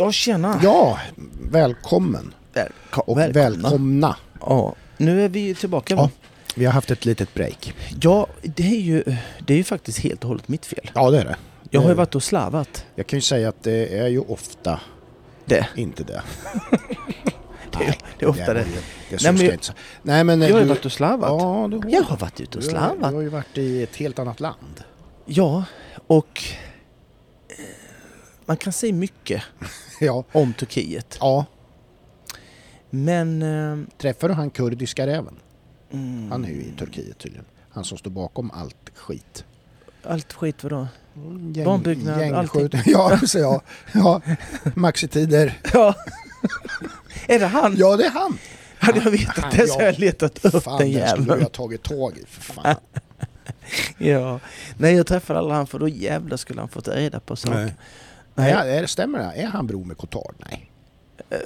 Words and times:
Ja, 0.00 0.12
tjena! 0.12 0.60
Ja, 0.62 0.98
välkommen 1.50 2.34
Välko- 2.54 3.00
och 3.00 3.18
välkomna. 3.18 3.50
välkomna. 3.68 4.16
Ja, 4.40 4.74
nu 4.96 5.24
är 5.24 5.28
vi 5.28 5.54
tillbaka. 5.54 5.94
Ja. 5.94 6.10
Vi 6.54 6.64
har 6.64 6.72
haft 6.72 6.90
ett 6.90 7.04
litet 7.04 7.34
break. 7.34 7.74
Ja, 8.02 8.26
det 8.42 8.62
är 8.62 8.80
ju, 8.80 9.02
det 9.46 9.52
är 9.52 9.56
ju 9.56 9.64
faktiskt 9.64 9.98
helt 9.98 10.22
och 10.24 10.28
hållet 10.28 10.48
mitt 10.48 10.66
fel. 10.66 10.90
Ja, 10.94 11.10
det 11.10 11.20
är 11.20 11.24
det. 11.24 11.36
Jag 11.70 11.80
har 11.80 11.88
ju 11.88 11.94
varit 11.94 12.14
och 12.14 12.22
slavat. 12.22 12.84
Jag 12.94 13.06
kan 13.06 13.16
ju 13.16 13.20
säga 13.20 13.48
att 13.48 13.62
det 13.62 13.98
är 13.98 14.06
ju 14.08 14.20
ofta 14.20 14.80
Det. 15.44 15.66
inte 15.76 16.04
det. 16.04 16.22
Det 17.78 17.84
är- 17.84 17.96
det 18.18 18.24
är 18.24 18.28
ofta 18.28 18.54
det. 18.54 18.64
Nej, 19.10 19.32
men 19.32 19.44
jag 19.44 19.54
inte. 19.54 19.72
Nej, 20.02 20.24
men 20.24 20.40
Jag 20.42 20.52
har 20.52 20.60
ju 20.60 20.66
varit 20.66 20.84
och 20.84 20.92
slavat. 20.92 21.28
Ja, 21.30 21.68
du 21.70 21.76
har, 21.76 21.90
Jag 21.90 22.02
har 22.02 22.16
varit 22.16 22.40
ute 22.40 22.58
och 22.58 22.64
du, 22.64 22.70
har, 22.70 22.78
slavat. 22.88 23.10
du 23.10 23.14
har 23.16 23.22
ju 23.22 23.28
varit 23.28 23.58
i 23.58 23.82
ett 23.82 23.96
helt 23.96 24.18
annat 24.18 24.40
land. 24.40 24.84
Ja, 25.26 25.64
och 26.06 26.42
man 28.50 28.56
kan 28.56 28.72
säga 28.72 28.92
mycket 28.92 29.42
Ja, 30.00 30.24
om 30.32 30.52
Turkiet. 30.52 31.16
ja. 31.20 31.44
Men... 32.90 33.42
eh, 33.42 33.78
Träffar 33.98 34.28
du 34.28 34.34
han 34.34 34.50
kurdiska 34.50 35.06
räven? 35.06 35.34
Mm, 35.92 36.30
Han 36.30 36.44
är 36.44 36.48
ju 36.48 36.60
i 36.60 36.72
Turkiet 36.78 37.18
tydligen. 37.18 37.44
Han 37.70 37.84
som 37.84 37.98
står 37.98 38.10
bakom 38.10 38.50
allt 38.50 38.90
skit. 38.94 39.44
Allt 40.04 40.32
skit 40.32 40.62
vadå? 40.64 40.88
Gäng, 41.54 41.64
Barnbyggnad, 41.64 42.20
gängskjut- 42.20 42.82
Ja, 42.86 43.18
så 43.26 43.38
ja. 43.38 43.62
ja. 43.92 44.20
Maxitider. 44.74 45.58
Ja. 45.72 45.94
är 47.26 47.38
det 47.38 47.46
han? 47.46 47.74
Ja, 47.78 47.96
det 47.96 48.04
är 48.06 48.10
han. 48.10 48.38
Hade 48.78 49.00
jag 49.04 49.10
vetat 49.10 49.38
Han, 49.44 49.52
det 49.56 49.66
så 49.66 49.72
hade 49.72 49.84
ja. 49.84 49.90
jag 49.90 49.98
letat 49.98 50.44
upp 50.44 50.62
Fan, 50.64 50.78
den 50.78 50.92
den 50.92 51.08
skulle 51.08 51.22
jäveln. 51.24 51.38
du 51.38 51.42
ha 51.44 51.48
tagit 51.50 51.82
tag 51.82 52.18
i 52.18 52.26
för 52.26 52.42
fan. 52.42 52.76
Ja. 53.98 54.40
Nej, 54.78 54.94
jag 54.94 55.06
träffade 55.06 55.38
aldrig 55.38 55.56
han 55.56 55.66
för 55.66 55.78
då 55.78 55.88
jävlar 55.88 56.36
skulle 56.36 56.60
han 56.60 56.68
fått 56.68 56.88
reda 56.88 57.20
på 57.20 57.36
saker. 57.36 57.74
Nej. 58.40 58.52
Är 58.76 58.82
det, 58.82 58.88
stämmer 58.88 59.18
det? 59.18 59.24
Är 59.42 59.46
han 59.46 59.66
bror 59.66 59.84
med 59.84 59.96
Cotard? 59.96 60.34
Nej. 60.38 60.70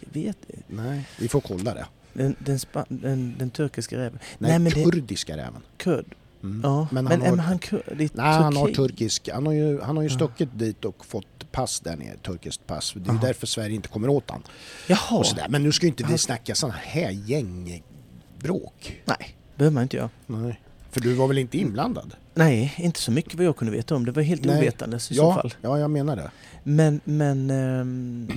jag 0.00 0.12
vet 0.22 0.36
Nej, 0.66 1.08
vi 1.18 1.28
får 1.28 1.40
kolla 1.40 1.74
det. 1.74 1.86
den, 2.12 2.36
den, 2.38 2.58
den, 2.88 3.34
den 3.38 3.50
turkiska 3.50 3.98
räven. 3.98 4.18
Nej, 4.38 4.50
Nej, 4.50 4.58
men 4.58 4.72
det 4.72 4.90
kurdiska 4.90 5.36
räven. 5.36 5.62
kurd. 5.76 6.14
Mm. 6.42 6.60
Ja, 6.64 6.88
Men 6.90 7.06
han 7.06 7.18
men, 7.18 7.28
har- 7.28 7.36
men 7.36 7.44
han 7.44 7.58
kurd 7.58 7.82
Nej, 7.96 8.10
han 8.14 8.56
har 8.56 8.68
turkisk. 8.68 9.28
Han 9.32 9.46
har 9.46 9.52
ju, 9.52 9.80
han 9.80 9.96
har 9.96 10.02
ju 10.02 10.08
Ja. 10.08 10.14
stuckit 10.14 10.48
dit 10.58 10.84
och 10.84 11.06
fått 11.06 11.52
pass 11.52 11.80
där 11.80 11.96
nere, 11.96 12.16
turkiskt 12.16 12.66
pass. 12.66 12.92
Det 12.92 13.00
är 13.00 13.04
ju 13.04 13.12
Jaha. 13.12 13.18
därför 13.26 13.46
Sverige 13.46 13.74
inte 13.74 13.88
kommer 13.88 14.08
åt 14.08 14.30
han. 14.30 14.42
Jaha. 14.86 15.18
Och 15.18 15.26
sådär. 15.26 15.46
Men 15.48 15.62
nu 15.62 15.72
ska 15.72 15.86
ju 15.86 15.88
inte 15.88 16.04
vi 16.04 16.18
snacka 16.18 16.54
sådana 16.54 16.78
här 16.82 17.10
gängbråk. 17.10 19.02
Nej, 19.04 19.36
behöver 19.56 19.74
man 19.74 19.82
inte 19.82 19.96
göra. 19.96 20.10
Nej. 20.26 20.60
För 20.96 21.00
du 21.00 21.14
var 21.14 21.28
väl 21.28 21.38
inte 21.38 21.58
inblandad? 21.58 22.14
Nej, 22.34 22.74
inte 22.78 23.00
så 23.00 23.12
mycket 23.12 23.34
vad 23.34 23.46
jag 23.46 23.56
kunde 23.56 23.72
veta 23.72 23.94
om. 23.96 24.04
Det 24.04 24.12
var 24.12 24.22
helt 24.22 24.44
Nej. 24.44 24.58
ovetandes 24.58 25.10
i 25.10 25.14
så 25.14 25.22
Ja, 25.22 25.34
fall. 25.34 25.54
ja, 25.62 25.78
jag 25.78 25.90
menar 25.90 26.16
det. 26.16 26.30
Men, 26.62 27.00
men 27.04 27.50
ehm, 27.50 28.28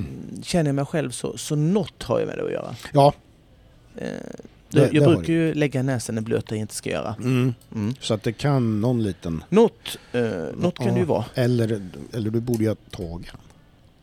känner 0.43 0.65
jag 0.69 0.75
mig 0.75 0.85
själv 0.85 1.11
så, 1.11 1.37
så 1.37 1.55
något 1.55 2.03
har 2.03 2.19
jag 2.19 2.27
med 2.27 2.37
det 2.37 2.43
att 2.45 2.51
göra. 2.51 2.75
Ja. 2.93 3.13
Eh, 3.97 4.07
Det- 4.69 4.79
jag 4.79 4.93
det 4.93 4.99
brukar 4.99 5.33
ju 5.33 5.53
lägga 5.53 5.83
näsan 5.83 6.17
i 6.17 6.21
blöt 6.21 6.47
det 6.47 6.55
jag 6.55 6.61
inte 6.61 6.75
ska 6.75 6.89
göra. 6.89 7.15
Mm. 7.19 7.53
Mm. 7.75 7.93
Så 7.99 8.13
att 8.13 8.23
det 8.23 8.33
kan 8.33 8.81
någon 8.81 9.03
liten... 9.03 9.43
Något, 9.49 9.97
eh, 10.13 10.21
något 10.57 10.77
kan 10.77 10.87
Ja. 10.87 10.93
det 10.93 10.99
ju 10.99 11.05
vara. 11.05 11.25
Eller, 11.35 11.89
eller 12.13 12.29
du 12.31 12.39
borde 12.39 12.63
ju 12.63 12.69
ha 12.69 12.75
tagit. 12.91 13.31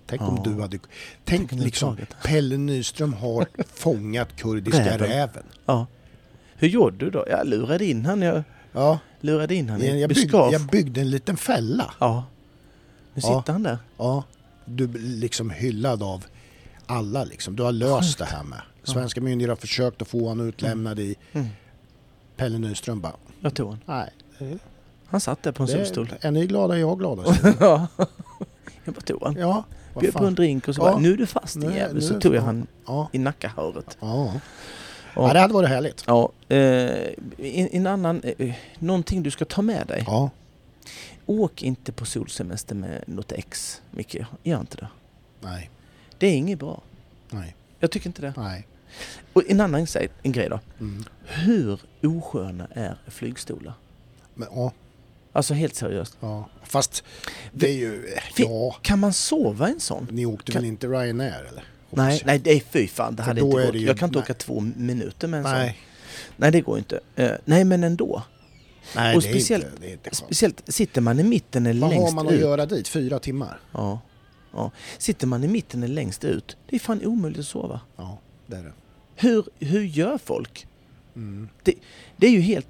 Tänk 0.06 0.22
om 0.22 0.34
Ja. 0.44 0.50
du 0.52 0.60
hade... 0.60 0.78
Tänk 0.78 0.88
Tänk 1.24 1.52
om 1.52 1.58
liksom. 1.58 1.96
Pelle 2.24 2.56
Nyström 2.56 3.12
har 3.12 3.46
fångat 3.74 4.36
kurdiska 4.36 4.84
Räven. 4.84 5.08
räven. 5.08 5.42
Ja. 5.66 5.86
Hur 6.58 6.68
gjorde 6.68 6.96
du 7.04 7.10
då? 7.10 7.24
Jag 7.30 7.46
lurade 7.46 7.84
in 7.84 8.06
han. 8.06 8.22
Jag 8.22 8.42
Ja, 8.72 8.98
lurade 9.20 9.54
in 9.54 9.68
han 9.68 9.82
i 9.82 10.00
jag, 10.00 10.10
ett 10.10 10.16
byggde, 10.18 10.38
jag 10.52 10.60
byggde 10.66 11.00
en 11.00 11.10
liten 11.10 11.36
fälla. 11.36 11.94
Ja. 12.00 12.24
Nu 13.14 13.22
Ja. 13.24 13.38
sitter 13.40 13.52
han 13.52 13.62
där. 13.62 13.78
Ja, 13.98 14.24
du 14.64 14.86
blir 14.86 15.02
liksom 15.02 15.50
hyllad 15.50 16.02
av 16.02 16.24
alla 16.86 17.24
liksom. 17.24 17.56
Du 17.56 17.62
har 17.62 17.72
löst 17.72 18.18
det 18.18 18.24
här 18.24 18.42
med. 18.44 18.60
Svenska 18.82 19.20
myndigheter 19.20 19.48
har 19.48 19.56
försökt 19.56 20.02
att 20.02 20.08
få 20.08 20.28
honom 20.28 20.48
utlämnad 20.48 20.98
i 20.98 21.16
Mm. 21.32 21.46
Pelle 22.36 22.58
Nyström 22.58 23.00
bara, 23.00 23.12
Jag 23.40 23.54
tog 23.54 23.68
han. 23.70 23.78
nej. 23.86 24.10
det- 24.38 24.58
Han 25.06 25.20
satt 25.20 25.42
där 25.42 25.52
på 25.52 25.62
en 25.62 25.68
solstol. 25.68 26.12
Är 26.20 26.30
ni 26.30 26.46
glada 26.46 26.74
är 26.74 26.78
jag 26.80 26.98
glad. 26.98 27.38
Ja. 27.60 27.86
Jag 28.84 28.94
bara 28.94 29.00
tog 29.00 29.22
han. 29.22 29.36
Ja, 29.36 29.64
Bjöd 30.00 30.14
på 30.14 30.24
en 30.26 30.34
drink 30.34 30.68
och 30.68 30.74
så 30.74 30.80
Ja. 30.80 30.84
bara, 30.84 30.98
nu 30.98 31.12
är 31.12 31.16
du 31.16 31.26
fast 31.26 31.60
din 31.60 31.72
jävel. 31.72 32.02
Så 32.02 32.20
tog 32.20 32.34
jag 32.34 32.40
ja. 32.42 32.46
han 32.46 32.66
Ja, 32.86 33.08
i 33.12 33.18
nackahåret. 33.18 33.96
ja. 34.00 34.32
Ja. 35.16 35.26
ja, 35.28 35.32
det 35.32 35.40
hade 35.40 35.54
varit 35.54 35.68
härligt. 35.68 36.04
Ja, 36.06 36.32
eh, 36.48 36.58
en, 37.38 37.68
en 37.72 37.86
annan, 37.86 38.22
eh, 38.38 38.54
någonting 38.78 39.22
du 39.22 39.30
ska 39.30 39.44
ta 39.44 39.62
med 39.62 39.86
dig. 39.86 40.04
Ja, 40.06 40.30
Åk 41.26 41.62
inte 41.62 41.92
på 41.92 42.04
solsemester 42.06 42.74
med 42.74 43.04
något 43.06 43.32
ex, 43.32 43.82
Micke. 43.90 44.16
Gör 44.42 44.60
inte 44.60 44.76
det. 44.76 44.88
nej, 45.40 45.70
Det 46.18 46.26
är 46.26 46.34
inget 46.36 46.58
bra. 46.58 46.82
nej, 47.30 47.54
Jag 47.80 47.90
tycker 47.90 48.06
inte 48.06 48.22
det. 48.22 48.34
nej. 48.36 48.66
Och 49.32 49.42
en 49.48 49.60
annan 49.60 49.86
en 50.22 50.32
grej 50.32 50.48
då. 50.48 50.60
Mm. 50.80 51.04
Hur 51.24 51.80
osköna 52.02 52.68
är 52.74 52.96
flygstolar? 53.06 53.74
Men, 54.34 54.48
ja, 54.54 54.72
Alltså 55.32 55.54
helt 55.54 55.74
seriöst. 55.74 56.16
ja. 56.20 56.48
Fast 56.62 57.04
det 57.52 57.68
är 57.68 57.74
ju, 57.74 58.14
ja. 58.36 58.76
Kan 58.82 58.98
man 58.98 59.12
sova 59.12 59.68
i 59.68 59.72
en 59.72 59.80
sån? 59.80 60.08
Ni 60.10 60.26
åkte 60.26 60.52
Kan- 60.52 60.62
väl 60.62 60.68
inte 60.68 60.86
Ryanair 60.86 61.44
eller? 61.48 61.64
Nej, 61.96 62.22
nej, 62.26 62.38
det 62.38 62.50
är 62.52 62.60
fy 62.60 62.88
fan. 62.88 63.16
Det 63.16 63.22
För 63.22 63.28
hade 63.28 63.40
inte 63.40 63.56
är 63.60 63.64
gått. 63.64 63.72
det 63.72 63.78
ju- 63.78 63.86
Jag 63.86 63.98
kan 63.98 64.08
inte 64.08 64.18
nej. 64.18 64.24
åka 64.24 64.34
två 64.34 64.60
minuter 64.60 65.28
med 65.28 65.38
en 65.38 65.44
sån. 65.44 65.52
Nej, 65.52 65.78
Nej, 66.36 66.50
det 66.52 66.60
går 66.60 66.78
inte. 66.78 67.00
Eh, 67.16 67.30
nej, 67.44 67.64
men 67.64 67.84
ändå. 67.84 68.22
nej 68.96 69.16
Och 69.16 69.22
det, 69.22 69.28
är 69.28 69.32
speciellt- 69.32 69.64
inte, 69.64 69.76
det 69.80 69.86
är 69.88 69.92
inte. 69.92 70.14
Speciellt 70.16 70.62
sitter 70.68 71.00
man 71.00 71.20
i 71.20 71.22
mitten 71.22 71.66
eller 71.66 71.80
Vad 71.80 71.90
har 71.90 72.00
längst 72.00 72.14
man 72.14 72.26
att 72.26 72.32
ut. 72.32 72.40
göra 72.40 72.66
dit? 72.66 72.88
Fyra 72.88 73.18
timmar? 73.18 73.60
Ja. 73.72 74.00
ja. 74.52 74.70
Sitter 74.98 75.26
man 75.26 75.44
i 75.44 75.48
mitten 75.48 75.82
eller 75.82 75.94
längst 75.94 76.24
ut, 76.24 76.56
det 76.70 76.76
är 76.76 76.80
fan 76.80 77.04
omöjligt 77.06 77.40
att 77.40 77.46
sova. 77.46 77.80
Ja, 77.96 78.18
det 78.46 78.56
är 78.56 78.62
det. 78.62 78.72
Hur, 79.16 79.44
hur 79.58 79.82
gör 79.84 80.18
folk? 80.18 80.66
Mm. 81.16 81.48
Det 82.16 82.26
är 82.26 82.30
ju 82.30 82.40
helt... 82.40 82.66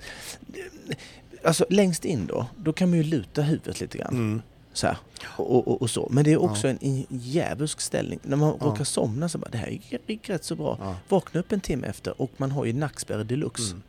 Alltså 1.45 1.67
längst 1.71 2.05
in 2.05 2.27
då, 2.27 2.47
då 2.57 2.73
kan 2.73 2.89
man 2.91 2.99
ju 2.99 3.05
luta 3.05 3.43
huvudet 3.43 3.81
lite 3.81 3.99
grann. 3.99 4.15
Mm. 4.15 4.43
Så 4.77 4.97
och, 5.37 5.69
och, 5.69 5.83
och 5.83 5.91
så. 5.91 6.09
Men 6.11 6.25
det 6.25 6.33
är 6.33 6.37
också 6.43 6.69
Ja. 6.69 6.75
en, 6.81 7.07
djävulsk 7.09 7.81
ställning. 7.81 8.19
När 8.23 8.37
man 8.37 8.57
Ja. 8.61 8.67
råkar 8.67 8.85
somna 8.85 9.29
så 9.29 9.39
bara, 9.39 9.51
det 9.51 9.59
här 9.59 9.79
gick 10.07 10.29
rätt 10.31 10.45
så 10.45 10.57
bra. 10.57 10.79
Ja. 10.81 10.97
Vakna 11.09 11.41
upp 11.41 11.53
en 11.53 11.61
timme 11.61 11.87
efter 11.87 12.23
och 12.23 12.31
man 12.37 12.51
har 12.51 12.65
ju 12.65 12.73
nackspärr 12.73 13.25
deluxe. 13.25 13.71
Mm. 13.71 13.83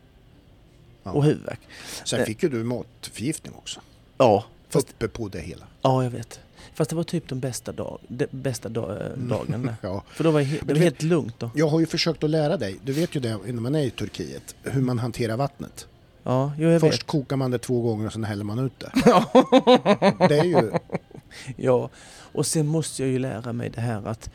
Ja. 1.03 1.11
Och 1.11 1.23
huvudvärk. 1.23 1.59
Sen 2.05 2.19
Eh. 2.19 2.25
fick 2.25 2.43
ju 2.43 2.49
du 2.49 2.63
matförgiftning 2.63 3.53
också. 3.55 3.79
Ja, 4.17 4.45
fast, 4.69 4.89
Uppe 4.89 5.07
på 5.07 5.27
det 5.27 5.39
hela. 5.39 5.65
ja, 5.81 6.03
jag 6.03 6.09
vet. 6.11 6.39
Fast 6.73 6.89
det 6.89 6.95
var 6.95 7.03
typ 7.03 7.29
den 7.29 7.39
bästa, 7.39 7.71
dag, 7.71 7.99
de, 8.07 8.27
bästa 8.31 8.69
dag, 8.69 8.91
eh, 9.01 9.17
dagen 9.17 9.61
där. 9.65 9.75
Ja. 9.81 10.03
För 10.09 10.23
då 10.23 10.31
var 10.31 10.39
det 10.41 10.45
du 10.45 10.57
var 10.67 10.73
vet- 10.73 10.83
helt 10.83 11.01
lugnt 11.03 11.39
då. 11.39 11.49
Jag 11.55 11.67
har 11.67 11.79
ju 11.79 11.85
försökt 11.85 12.23
att 12.23 12.29
lära 12.29 12.57
dig, 12.57 12.79
du 12.83 12.93
vet 12.93 13.15
ju 13.15 13.19
det 13.19 13.37
när 13.45 13.53
man 13.53 13.75
är 13.75 13.81
i 13.83 13.89
Turkiet, 13.89 14.55
hur 14.63 14.81
man 14.81 14.99
hanterar 14.99 15.37
vattnet. 15.37 15.87
Ja, 16.27 16.51
jo, 16.57 16.79
Först 16.79 17.03
kokar 17.03 17.35
man 17.35 17.51
det 17.51 17.57
två 17.59 17.81
gånger 17.81 18.05
och 18.05 18.13
sen 18.13 18.23
häller 18.23 18.43
man 18.43 18.59
ut 18.59 18.79
det. 18.79 18.91
Det 20.27 20.39
är 20.39 20.43
ju... 20.43 20.61
vet. 20.71 20.81
Ja, 21.55 21.89
och 22.33 22.45
sen 22.45 22.67
måste 22.67 23.01
jag 23.03 23.11
ju 23.11 23.19
lära 23.19 23.53
mig 23.53 23.69
det 23.69 23.81
här 23.81 24.07
att 24.07 24.29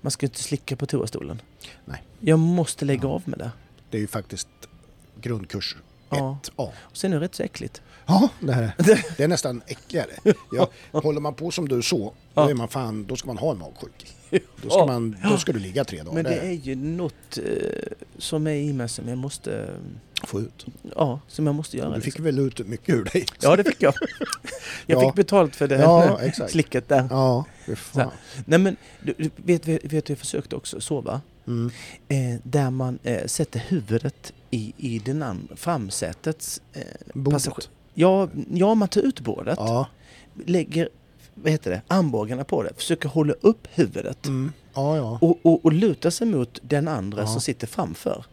man 0.00 0.10
ska 0.10 0.26
inte 0.26 0.42
slicka 0.42 0.76
på 0.76 0.86
toastolen. 0.86 1.40
Nej. 1.84 2.02
Jag 2.20 2.38
måste 2.38 2.84
lägga 2.84 3.02
Ja. 3.02 3.08
av 3.08 3.22
med 3.24 3.38
det. 3.38 3.50
Det 3.90 3.96
är 3.96 4.00
ju 4.00 4.06
faktiskt 4.06 4.48
grundkurs 5.20 5.76
Ja. 6.10 6.38
1A. 6.56 6.68
Och 6.80 6.96
sen 6.96 7.12
är 7.12 7.16
det 7.20 7.24
rätt 7.24 7.34
så 7.34 7.42
äckligt. 7.42 7.82
Ja, 8.06 8.28
det, 8.40 8.52
här, 8.52 8.72
det 9.16 9.24
är 9.24 9.28
nästan 9.28 9.62
äckligare. 9.66 10.10
Ja, 10.52 10.68
håller 10.92 11.20
man 11.20 11.34
på 11.34 11.50
som 11.50 11.68
du 11.68 11.82
så, 11.82 11.98
då, 11.98 12.12
Ja. 12.34 12.50
är 12.50 12.54
man 12.54 12.68
fan, 12.68 13.06
då 13.06 13.16
ska 13.16 13.26
man 13.26 13.38
ha 13.38 13.50
en 13.52 13.58
magsjuk. 13.58 14.14
Då 14.62 14.70
ska, 14.70 14.86
man, 14.86 15.16
då 15.30 15.36
ska 15.36 15.52
du 15.52 15.58
ligga 15.58 15.84
tre 15.84 15.98
dagar. 16.02 16.12
Men 16.12 16.24
det 16.24 16.30
Det 16.30 16.40
är 16.40 16.52
ju 16.52 16.74
något 16.74 17.38
eh, 17.38 17.44
som 18.18 18.46
är 18.46 18.54
i 18.54 18.72
mig 18.72 18.88
som 18.88 19.08
jag 19.08 19.18
måste... 19.18 19.70
Få 20.24 20.40
ut. 20.40 20.66
Ja, 20.96 21.20
som 21.28 21.46
jag 21.46 21.54
måste 21.54 21.76
göra. 21.76 21.88
Du 21.94 21.94
fick 22.00 22.04
liksom. 22.04 22.24
väl 22.24 22.38
ut 22.38 22.66
mycket 22.66 22.94
ur 22.94 23.04
dig? 23.04 23.26
Ja, 23.40 23.56
det 23.56 23.64
fick 23.64 23.82
jag. 23.82 23.94
Jag 24.86 25.02
Ja. 25.02 25.08
fick 25.08 25.14
betalt 25.16 25.56
för 25.56 25.68
det 25.68 25.74
Ja, 25.80 26.20
exakt. 26.20 26.50
slicket 26.52 26.88
där. 26.88 27.06
Ja. 27.10 27.44
Nej 28.44 28.58
men, 28.58 28.76
du, 29.02 29.14
du 29.18 29.30
vet, 29.36 29.68
vet, 29.68 29.84
vet 29.92 30.04
du, 30.06 30.12
jag 30.12 30.18
försökte 30.18 30.56
också 30.56 30.80
sova. 30.80 31.20
Mm. 31.46 31.70
Eh, 32.08 32.40
där 32.42 32.70
man 32.70 32.98
eh, 33.02 33.26
sätter 33.26 33.60
huvudet 33.68 34.32
i, 34.50 34.72
i 34.76 34.98
den 34.98 35.22
andra 35.22 35.56
framsätets... 35.56 36.60
Eh, 36.72 36.82
Bordet. 37.14 37.70
Ja, 37.94 38.28
ja, 38.52 38.74
man 38.74 38.88
tar 38.88 39.00
ut 39.00 39.20
bordet, 39.20 39.58
Ja. 39.58 39.86
lägger 40.46 40.88
vad 41.34 41.52
heter 41.52 41.70
det, 41.70 41.82
armbågarna 41.88 42.44
på 42.44 42.62
det, 42.62 42.70
försöker 42.76 43.08
hålla 43.08 43.32
upp 43.40 43.68
huvudet 43.70 44.26
Mm. 44.26 44.52
ja, 44.74 44.96
ja. 44.96 45.18
och, 45.20 45.38
och, 45.42 45.64
och 45.64 45.72
luta 45.72 46.10
sig 46.10 46.26
mot 46.26 46.58
den 46.62 46.88
andra 46.88 47.26
som 47.26 47.40
sitter 47.40 47.66
framför. 47.66 48.24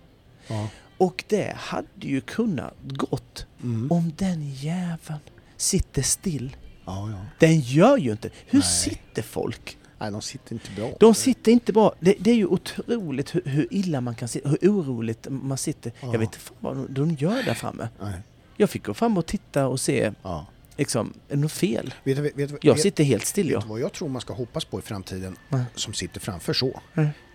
Och 0.97 1.23
det 1.27 1.53
hade 1.57 1.87
ju 1.99 2.21
kunnat 2.21 2.73
gått 2.81 3.45
Mm. 3.63 3.91
om 3.91 4.11
den 4.17 4.49
jäveln 4.51 5.19
sitter 5.57 6.01
still. 6.01 6.55
ja, 6.85 7.09
ja. 7.09 7.25
Den 7.39 7.59
gör 7.59 7.97
ju 7.97 8.11
inte. 8.11 8.29
Hur 8.45 8.59
Nej. 8.59 8.67
sitter 8.67 9.21
folk? 9.21 9.77
Nej, 9.99 10.11
de 10.11 10.21
sitter 10.21 10.53
inte 10.53 10.71
bra. 10.75 10.91
De 10.99 11.15
sitter 11.15 11.51
inte 11.51 11.73
bra. 11.73 11.93
Det, 11.99 12.15
det 12.19 12.31
är 12.31 12.35
ju 12.35 12.45
otroligt 12.45 13.35
hur, 13.35 13.41
hur 13.45 13.67
illa 13.71 14.01
man 14.01 14.15
kan 14.15 14.27
sitta, 14.27 14.49
hur 14.49 14.57
oroligt 14.71 15.27
man 15.29 15.57
sitter. 15.57 15.91
Ja. 15.99 16.07
Jag 16.11 16.19
vet 16.19 16.21
inte 16.21 16.37
vad 16.59 16.75
de, 16.77 16.87
de 16.93 17.11
gör 17.15 17.43
där 17.43 17.53
framme. 17.53 17.89
Nej. 18.01 18.13
Jag 18.57 18.69
fick 18.69 18.85
gå 18.85 18.93
fram 18.93 19.17
och 19.17 19.25
titta 19.25 19.67
och 19.67 19.79
se 19.79 20.11
Ja. 20.23 20.45
Liksom, 20.77 21.13
är 21.29 21.35
det 21.35 21.41
något 21.41 21.51
fel? 21.51 21.93
Vet, 22.03 22.17
vet, 22.17 22.37
vet, 22.37 22.63
Jag 22.63 22.79
sitter 22.79 23.03
helt 23.03 23.25
still 23.25 23.45
vet 23.45 23.53
jag. 23.53 23.63
du 23.63 23.67
vad 23.67 23.79
jag 23.79 23.93
tror 23.93 24.09
man 24.09 24.21
ska 24.21 24.33
hoppas 24.33 24.65
på 24.65 24.79
i 24.79 24.81
framtiden 24.81 25.35
Nej. 25.49 25.63
som 25.75 25.93
sitter 25.93 26.19
framför 26.19 26.53
så? 26.53 26.81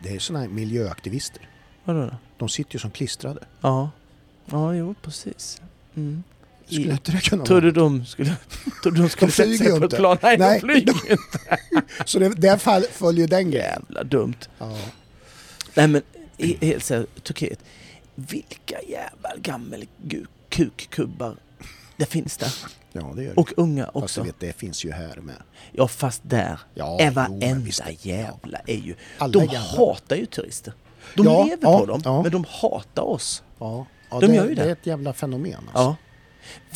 Det 0.03 0.09
är 0.15 0.19
sådana 0.19 0.45
här 0.45 0.51
miljöaktivister. 0.53 1.49
Vadå 1.85 2.01
då? 2.07 2.17
De 2.39 2.49
sitter 2.49 2.73
ju 2.75 2.79
som 2.79 2.91
klistrade. 2.91 3.41
Ja. 3.61 3.91
Ja, 4.47 4.75
jo 4.75 4.95
precis. 5.03 5.61
Mm. 5.95 6.23
Skulle 6.67 6.93
inte 6.93 7.13
det 7.13 7.21
kunna 7.21 7.45
Tror 7.45 7.61
du 7.61 7.71
de 7.73 8.07
skulle, 8.07 8.37
tror 8.83 8.93
de 8.93 9.09
skulle 9.09 9.33
sätta 9.33 9.57
sig 9.57 9.71
på 9.71 9.77
ett 9.77 9.83
inte. 9.83 9.97
plan? 9.97 10.19
Nej, 10.23 10.39
Nej, 10.39 10.61
de 10.61 10.67
flyger 10.67 11.11
inte. 11.13 11.57
Så 12.05 12.19
det, 12.19 12.29
där 12.29 12.57
fall, 12.57 12.83
följer 12.93 13.29
den 13.29 13.51
grejen. 13.51 13.83
Jävla 13.89 14.05
dumt. 14.05 14.35
Ja. 14.59 14.79
Nej 15.75 15.89
men 15.89 16.03
he- 16.39 16.65
helt 16.65 16.85
seriöst, 16.85 17.25
Turkiet. 17.25 17.59
Vilka 18.15 18.83
jävla 18.89 19.31
gammel 19.43 19.85
gu- 20.05 20.27
kukkubbar 20.49 21.37
det 21.97 22.07
finns 22.07 22.37
där. 22.37 22.53
ja, 22.93 23.13
det 23.17 23.23
gör 23.23 23.35
det. 23.35 23.41
Och 23.41 23.53
unga 23.57 23.85
Fast 23.85 23.95
du 23.95 24.01
också. 24.03 24.23
vet, 24.23 24.41
det 24.41 24.53
finns 24.57 24.85
ju 24.85 24.93
här 24.93 25.17
med. 25.17 25.37
Ja 25.73 25.89
fast 25.89 26.23
där 26.25 26.59
Ja, 26.75 27.01
är 27.01 27.11
varenda 27.11 27.91
jävla 28.01 28.59
är 28.67 28.77
ju... 28.77 28.95
Alla 29.19 29.33
De 29.33 29.39
gamla. 29.39 29.59
hatar 29.61 30.17
ju 30.17 30.27
turister. 30.27 30.73
De 31.17 31.27
Ja, 31.27 31.45
lever 31.45 31.59
ja, 31.63 31.79
på 31.79 31.87
dem, 31.87 32.01
ja. 32.05 32.23
men 32.23 32.33
de 32.33 32.45
hatar 32.49 33.03
oss. 33.03 33.43
Ja, 33.59 33.87
De 34.11 34.21
det, 34.21 34.35
gör 34.35 34.49
ju 34.49 34.55
det. 34.55 34.63
Det 34.63 34.69
är 34.69 34.73
ett 34.73 34.87
jävla 34.87 35.13
fenomen 35.13 35.55
alltså. 35.73 35.97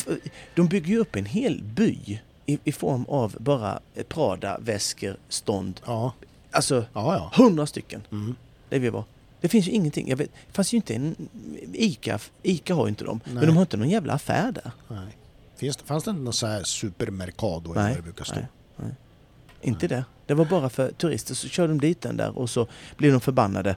Ja. 0.05 0.15
De 0.55 0.67
bygger 0.67 0.87
ju 0.87 0.97
upp 0.99 1.15
en 1.15 1.25
hel 1.25 1.63
by 1.63 2.19
i, 2.45 2.59
i 2.63 2.71
form 2.71 3.05
av 3.07 3.35
bara 3.39 3.79
Prada-väskor, 4.07 5.17
stånd. 5.29 5.81
Ja, 5.85 6.13
Alltså 6.51 6.85
hundra 7.33 7.65
stycken. 7.65 8.01
Mm. 8.11 8.35
Det 8.69 8.79
vi 8.79 8.89
var. 8.89 9.03
Det 9.41 9.47
finns 9.49 9.67
ju 9.67 9.71
ingenting. 9.71 10.07
Jag 10.09 10.17
vet, 10.17 10.29
det 10.47 10.53
fanns 10.53 10.73
ju 10.73 10.75
inte 10.77 10.95
en... 10.95 11.15
Ica, 11.73 12.19
Ica 12.43 12.73
har 12.75 12.85
ju 12.85 12.89
inte 12.89 13.03
dem. 13.03 13.19
Nej. 13.23 13.33
Men 13.33 13.45
de 13.45 13.55
har 13.55 13.61
inte 13.61 13.77
någon 13.77 13.89
jävla 13.89 14.13
affär 14.13 14.51
där. 14.51 14.71
Nej. 14.87 15.17
Finns, 15.55 15.77
det- 15.77 15.83
fanns 15.85 16.03
det 16.03 16.09
inte 16.11 16.21
någon 16.23 16.33
så 16.33 16.47
här 16.47 16.63
supermercado 16.63 17.71
eller 17.71 17.87
vad 17.87 17.95
det 17.97 18.01
brukar 18.01 18.25
stå? 18.25 18.35
nej, 18.35 18.45
nej. 18.75 18.91
Inte 19.61 19.87
det. 19.87 20.05
Det 20.25 20.33
var 20.33 20.45
bara 20.45 20.69
för 20.69 20.91
turister. 20.91 21.35
Så 21.35 21.47
kör 21.47 21.67
de 21.67 21.79
dit 21.81 22.01
den 22.01 22.17
där 22.17 22.37
och 22.37 22.49
så 22.49 22.67
blir 22.97 23.11
de 23.11 23.21
förbannade. 23.21 23.75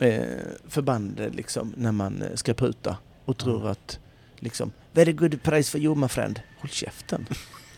Eh, 0.00 0.22
förbannade 0.68 1.30
liksom 1.30 1.74
när 1.76 1.92
man 1.92 2.22
eh, 2.22 2.34
ska 2.34 2.54
pruta. 2.54 2.96
Och 3.24 3.38
tror 3.38 3.64
Ja. 3.64 3.70
att 3.70 3.98
liksom 4.38 4.72
Very 4.92 5.12
good 5.12 5.42
price 5.42 5.70
for 5.70 5.80
you 5.80 5.94
my 5.94 6.08
friend. 6.08 6.40
Håll 6.60 6.70
käften. 6.70 7.26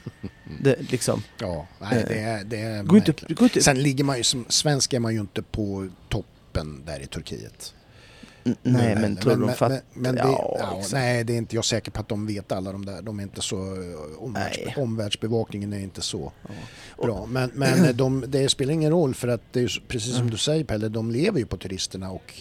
det, 0.61 0.91
liksom. 0.93 1.23
Ja, 1.39 1.67
nej, 1.81 1.99
Eh, 1.99 2.09
det 2.09 2.19
är, 2.21 2.45
det 2.45 2.61
är 2.61 2.97
inte, 2.97 3.63
Sen 3.63 3.83
ligger 3.83 4.05
man 4.05 4.17
ju 4.17 4.23
som 4.23 4.45
svensk 4.49 4.93
är 4.93 5.01
man 5.01 5.15
ju 5.15 5.21
inte 5.21 5.43
på 5.43 5.89
toppen 6.09 6.83
där 6.87 7.01
i 7.01 7.07
Turkiet. 7.07 7.75
N- 8.45 8.57
nej 8.63 8.95
men 8.97 9.17
tror 9.17 9.33
de 9.33 9.41
men, 9.47 9.55
fatt... 9.55 9.71
men, 9.71 9.81
men 9.95 10.15
det, 10.15 10.21
ja, 10.21 10.57
ja. 10.59 10.83
Nej, 10.93 11.25
det 11.25 11.33
är 11.33 11.37
inte 11.37 11.55
jag 11.57 11.65
säker 11.65 11.91
på 11.91 12.01
att 12.01 12.09
de 12.09 12.27
vet 12.27 12.53
alla 12.53 12.73
de 12.73 12.85
där. 12.85 13.03
De 13.03 13.19
är 13.19 13.23
inte 13.23 13.43
så... 13.43 13.57
eh, 13.57 14.23
Omvärlds, 14.25 14.59
Nej. 14.67 14.75
omvärldsbevakningen 14.79 15.73
är 15.73 15.79
inte 15.79 16.01
så 16.03 16.33
Ja. 16.49 16.55
bra. 17.03 17.27
Men, 17.27 17.51
men 17.55 17.97
de, 17.97 18.25
det 18.29 18.49
spelar 18.49 18.73
ingen 18.75 18.91
roll 18.91 19.15
för 19.15 19.29
att 19.29 19.43
det 19.53 19.61
är 19.61 19.83
precis 19.89 20.13
som 20.13 20.21
Mm. 20.21 20.31
du 20.31 20.37
säger 20.37 20.65
Pelle, 20.65 20.89
de 20.89 21.11
lever 21.11 21.39
ju 21.39 21.47
på 21.47 21.57
turisterna 21.57 22.11
och 22.11 22.35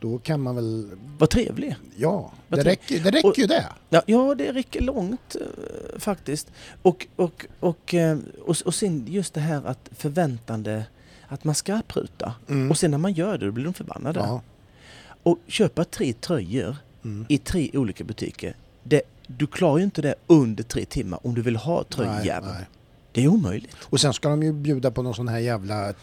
då 0.00 0.18
kan 0.18 0.40
man 0.40 0.54
väl... 0.56 0.90
Vad 1.18 1.30
trevlig. 1.30 1.76
Ja, 1.96 2.32
Vad 2.48 2.58
det 2.58 2.62
tror- 2.62 2.70
räcker, 2.70 3.00
det 3.00 3.10
räcker 3.10 3.28
Och- 3.28 3.38
ju 3.38 3.46
det. 3.46 3.64
Ja, 3.88 4.02
ja, 4.06 4.34
det 4.34 4.52
räcker 4.52 4.80
långt 4.80 5.36
eh, 5.40 5.98
faktiskt. 5.98 6.50
Och, 6.82 7.06
och, 7.16 7.46
och, 7.60 7.94
eh, 7.94 8.18
och, 8.44 8.56
och 8.64 8.74
sen 8.74 9.04
just 9.08 9.34
det 9.34 9.40
här 9.40 9.62
att 9.66 9.88
förväntande, 9.96 10.84
att 11.28 11.44
man 11.44 11.54
ska 11.54 11.80
pruta. 11.88 12.34
Mm. 12.48 12.70
Och 12.70 12.78
sen 12.78 12.90
när 12.90 12.98
man 12.98 13.12
gör 13.12 13.38
det, 13.38 13.46
då 13.46 13.52
blir 13.52 13.64
de 13.64 13.74
förbannade. 13.74 14.40
Och 15.26 15.38
köpa 15.46 15.84
tre 15.84 16.12
tröjor 16.12 16.76
Mm. 17.04 17.26
i 17.28 17.38
tre 17.38 17.70
olika 17.74 18.04
butiker. 18.04 18.54
Det, 18.82 19.02
du 19.26 19.46
klarar 19.46 19.78
ju 19.78 19.84
inte 19.84 20.02
det 20.02 20.14
under 20.26 20.64
tre 20.64 20.84
timmar 20.84 21.20
om 21.26 21.34
du 21.34 21.42
vill 21.42 21.56
ha 21.56 21.76
Nej, 21.76 21.84
tröjjäveln. 21.90 22.54
nej. 22.54 22.64
Det 23.12 23.24
är 23.24 23.28
omöjligt. 23.28 23.76
Och 23.82 24.00
sen 24.00 24.12
ska 24.12 24.28
de 24.28 24.42
ju 24.42 24.52
bjuda 24.52 24.90
på 24.90 25.02
någon 25.02 25.14
sån 25.14 25.28
här 25.28 25.38
jävla 25.38 25.94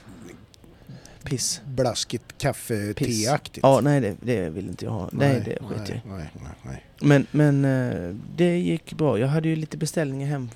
Piss. 1.23 1.61
blaskigt 1.65 2.37
kaffe 2.37 2.93
teaktigt 2.93 3.63
Ja, 3.63 3.79
nej 3.81 4.01
det, 4.01 4.15
det 4.21 4.49
vill 4.49 4.67
inte 4.67 4.85
jag 4.85 4.91
ha. 4.91 5.09
Nej, 5.11 5.41
det 5.45 5.57
skiter 5.67 6.01
jag 6.05 6.17
nej, 6.17 6.29
nej, 6.35 6.51
nej. 6.63 6.83
Men, 7.01 7.27
men 7.31 7.65
eh, 7.65 8.15
det 8.35 8.57
gick 8.57 8.93
bra. 8.93 9.19
Jag 9.19 9.27
hade 9.27 9.47
ju 9.49 9.55
lite 9.55 9.77
beställningar 9.77 10.27
hem 10.27 10.49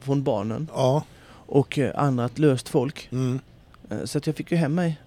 från 0.00 0.22
barnen 0.22 0.68
Ja, 0.74 1.04
och 1.30 1.78
eh, 1.78 1.92
annat 2.02 2.38
löst 2.38 2.68
folk. 2.68 3.08
mm. 3.12 3.40
Eh, 3.90 4.04
Så 4.04 4.18
att 4.18 4.26
jag 4.26 4.36
fick 4.36 4.50
ju 4.50 4.56
hem 4.56 4.74
mig. 4.74 5.00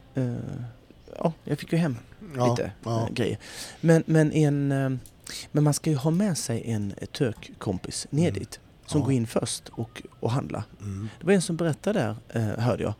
Ja, 1.17 1.33
jag 1.43 1.59
fick 1.59 1.71
ju 1.73 1.77
hem 1.77 1.97
ja, 2.37 2.49
lite 2.49 2.71
ja. 2.83 3.01
eh, 3.07 3.13
grejer. 3.13 3.37
Men, 3.81 4.03
men, 4.07 4.31
en, 4.31 4.71
eh, 4.71 4.89
men 5.51 5.63
man 5.63 5.73
ska 5.73 5.89
ju 5.89 5.95
ha 5.95 6.11
med 6.11 6.37
sig 6.37 6.63
en 6.71 6.93
turkkompis 7.11 8.07
ner 8.09 8.27
Mm. 8.29 8.39
dit. 8.39 8.59
Som 8.85 8.99
Ja. 9.01 9.05
går 9.05 9.13
in 9.13 9.27
först 9.27 9.69
och, 9.69 10.01
och 10.19 10.31
handlar. 10.31 10.63
Mm. 10.81 11.09
Det 11.19 11.25
var 11.25 11.33
en 11.33 11.41
som 11.41 11.55
berättade 11.55 11.99
där, 12.31 12.41
eh, 12.41 12.59
hörde 12.63 12.83
jag. 12.83 12.93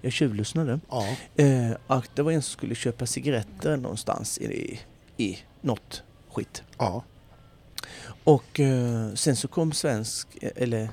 Jag 0.00 0.12
tjuvlyssnade. 0.12 0.80
ja. 0.90 1.16
Eh, 1.36 1.70
att 1.86 2.16
det 2.16 2.22
var 2.22 2.32
en 2.32 2.42
som 2.42 2.52
skulle 2.52 2.74
köpa 2.74 3.06
cigaretter 3.06 3.76
någonstans 3.76 4.38
i, 4.38 4.80
i 5.16 5.38
något 5.60 6.02
skit. 6.32 6.62
ja. 6.78 7.04
Och 8.24 8.60
eh, 8.60 9.14
sen 9.14 9.36
så 9.36 9.48
kom 9.48 9.72
svensk, 9.72 10.28
eh, 10.42 10.50
eller 10.56 10.88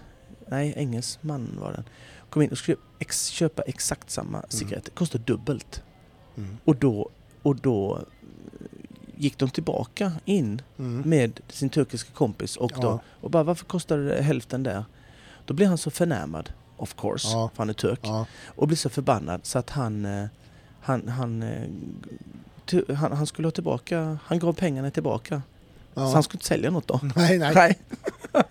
nej, 0.48 0.74
engelsk 0.78 1.24
man 1.24 1.58
var 1.62 1.72
den. 1.74 1.84
Kom 2.30 2.42
in 2.42 2.50
och 2.52 2.58
skulle 2.58 2.78
ex, 3.00 3.28
köpa 3.28 3.62
exakt 3.62 4.10
samma 4.10 4.46
cigaretter. 4.50 4.92
Kostade 4.92 5.24
dubbelt. 5.24 5.84
Mm. 6.38 6.58
Och 6.66 6.76
då, 6.76 7.10
och 7.42 7.56
då 7.56 7.96
eh, 7.98 8.02
gick 9.16 9.38
de 9.38 9.50
tillbaka 9.50 10.12
in 10.26 10.62
Mm. 10.80 11.10
med 11.10 11.40
sin 11.50 11.70
turkiska 11.70 12.12
kompis 12.14 12.56
och, 12.58 12.72
då, 12.76 12.82
Ja. 12.88 13.00
och 13.22 13.32
bara 13.32 13.44
varför 13.44 13.66
kostade 13.66 14.04
det 14.16 14.22
hälften 14.22 14.64
där? 14.64 14.86
Då 15.46 15.54
blir 15.54 15.68
han 15.68 15.78
så 15.78 15.92
förnärmad, 15.92 16.50
of 16.78 16.96
course, 16.96 17.28
Ja. 17.28 17.50
för 17.56 17.58
han 17.58 17.70
är 17.70 17.74
turk. 17.74 18.00
Ja. 18.04 18.26
Och 18.46 18.68
blir 18.68 18.78
så 18.78 18.90
förbannad 18.90 19.42
så 19.44 19.60
att 19.60 19.70
han, 19.70 20.06
eh, 20.06 20.26
han, 20.82 21.08
han, 21.08 21.44
eh, 21.44 22.96
han, 22.96 23.12
han 23.12 23.28
skulle 23.28 23.46
ha 23.48 23.52
tillbaka, 23.52 24.18
han 24.26 24.40
gav 24.40 24.54
pengarna 24.54 24.92
tillbaka. 24.92 25.42
Så 25.94 26.00
Ja. 26.02 26.12
han 26.14 26.24
skulle 26.24 26.36
inte 26.38 26.46
sälja 26.48 26.72
något 26.72 26.88
då. 26.88 27.00
Nej, 27.16 27.38
nej. 27.38 27.54
Nej, 27.56 27.78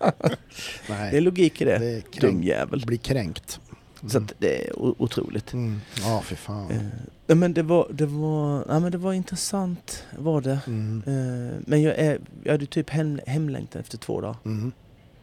nej. 0.89 1.11
det 1.11 1.17
är 1.17 1.21
logik 1.21 1.61
i 1.61 1.65
det. 1.65 1.77
Det 1.79 1.85
är 1.91 2.01
Dum 2.01 2.01
kränkt. 2.11 2.45
jävel. 2.45 2.83
Blir 2.85 2.97
kränkt. 2.97 3.59
Mm. 4.01 4.09
Så 4.09 4.23
det 4.39 4.67
är 4.67 4.79
otroligt. 5.01 5.53
Mm. 5.53 5.81
Ja, 6.01 6.21
för 6.21 6.35
fan. 6.35 6.91
Nej, 7.29 7.35
men 7.37 7.53
det 7.53 7.63
var, 7.63 7.87
det 7.93 8.05
var, 8.05 8.65
ja, 8.67 8.79
men 8.79 8.91
det 8.91 8.97
var 8.97 9.13
intressant 9.13 10.03
var 10.17 10.41
det. 10.41 10.59
Mm. 10.67 11.03
Eh, 11.07 11.57
men 11.67 11.81
jag, 11.81 11.95
är, 11.97 12.19
jag 12.43 12.51
hade 12.51 12.65
typ 12.65 12.89
hem, 12.89 13.19
hemlängtan 13.27 13.79
efter 13.81 13.97
två 13.97 14.21
dagar. 14.21 14.35
Mm. 14.45 14.71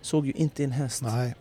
Såg 0.01 0.27
ju 0.27 0.33
inte 0.33 0.65
en 0.65 0.73
häst. 0.73 1.03
Nej, 1.03 1.35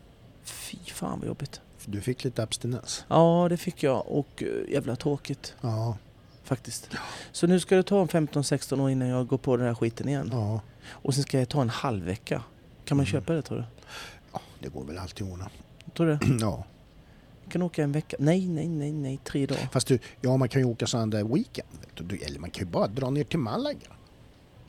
Fy 0.44 0.78
fan 0.94 1.20
vad 1.20 1.28
jobbigt. 1.28 1.62
du 1.86 2.02
fick 2.02 2.24
lite 2.24 2.44
abstinens. 2.44 3.06
Ja, 3.08 3.48
det 3.50 3.58
fick 3.58 3.84
jag 3.84 4.08
och 4.08 4.44
eh, 4.44 4.72
jävla 4.74 4.96
tråkigt 4.96 5.54
Ja, 5.62 5.98
faktiskt. 6.44 6.90
Så 7.32 7.48
nu 7.48 7.60
ska 7.60 7.76
det 7.76 7.84
ta 7.84 8.02
en 8.02 8.08
15-16 8.08 8.82
år 8.82 8.90
innan 8.90 9.08
jag 9.08 9.28
går 9.28 9.38
på 9.38 9.58
den 9.58 9.68
här 9.68 9.74
skiten 9.76 10.10
igen. 10.10 10.30
ja. 10.34 10.62
Och 10.90 11.14
sen 11.14 11.24
ska 11.24 11.40
jag 11.40 11.50
ta 11.50 11.62
en 11.62 11.70
halv 11.70 12.04
vecka. 12.06 12.42
Kan 12.86 12.98
man 12.98 13.06
Mm. 13.06 13.12
köpa 13.12 13.34
det 13.34 13.42
tror 13.42 13.58
du? 13.58 13.64
ja 14.34 14.42
det 14.60 14.70
går 14.70 14.84
väl 14.84 14.98
alltid 14.98 15.28
att 15.28 15.34
ordna. 15.34 15.50
Tror 15.98 16.08
du? 16.08 16.38
Ja. 16.42 16.64
Jag 17.46 17.52
kan 17.52 17.62
åka 17.62 17.84
en 17.84 17.92
vecka? 17.92 18.18
Nej, 18.20 18.48
nej, 18.48 18.68
nej, 18.68 18.92
nej, 18.92 19.20
tre 19.24 19.46
dagar. 19.46 19.70
Fast 19.72 19.88
du, 19.88 20.00
ja 20.22 20.38
man 20.38 20.50
kan 20.50 20.62
ju 20.62 20.68
åka 20.68 20.88
sådana 20.88 21.18
där 21.18 21.24
weekend. 21.24 21.68
du. 21.96 22.18
Eller 22.18 22.40
man 22.40 22.50
kan 22.52 22.66
ju 22.66 22.72
bara 22.72 22.88
dra 22.88 23.10
ner 23.10 23.24
till 23.24 23.40
Malaga. 23.40 23.78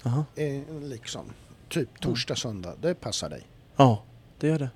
Jaha. 0.02 0.24
Eh, 0.34 0.62
liksom. 0.82 1.32
Typ 1.68 2.00
torsdag, 2.00 2.36
söndag. 2.36 2.74
Det 2.80 2.94
passar 2.94 3.30
dig. 3.30 3.42
Ja, 3.76 4.02
det 4.40 4.46
gör 4.46 4.58
det. 4.58 4.70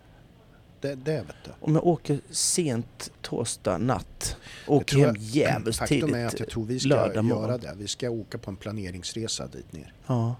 Det, 0.80 0.94
det 0.94 1.12
vet 1.16 1.36
du. 1.44 1.50
Om 1.60 1.74
jag 1.74 1.86
åker 1.86 2.20
sent 2.30 3.10
torsdag 3.22 3.78
natt, 3.78 4.36
åker 4.66 4.98
hem 5.06 5.14
jävligt 5.18 5.76
Faktum 5.76 6.00
tidigt 6.00 6.16
är 6.16 6.26
att 6.26 6.40
jag 6.40 6.48
tror 6.50 6.64
vi 6.64 6.78
ska 6.80 6.88
lördag 6.88 7.24
morgon. 7.24 7.42
göra 7.44 7.58
det. 7.58 7.74
Vi 7.76 7.88
ska 7.88 8.10
åka 8.10 8.38
på 8.38 8.50
en 8.50 8.56
planeringsresa 8.56 9.46
dit 9.46 9.72
ner. 9.72 9.92
Ja, 10.06 10.34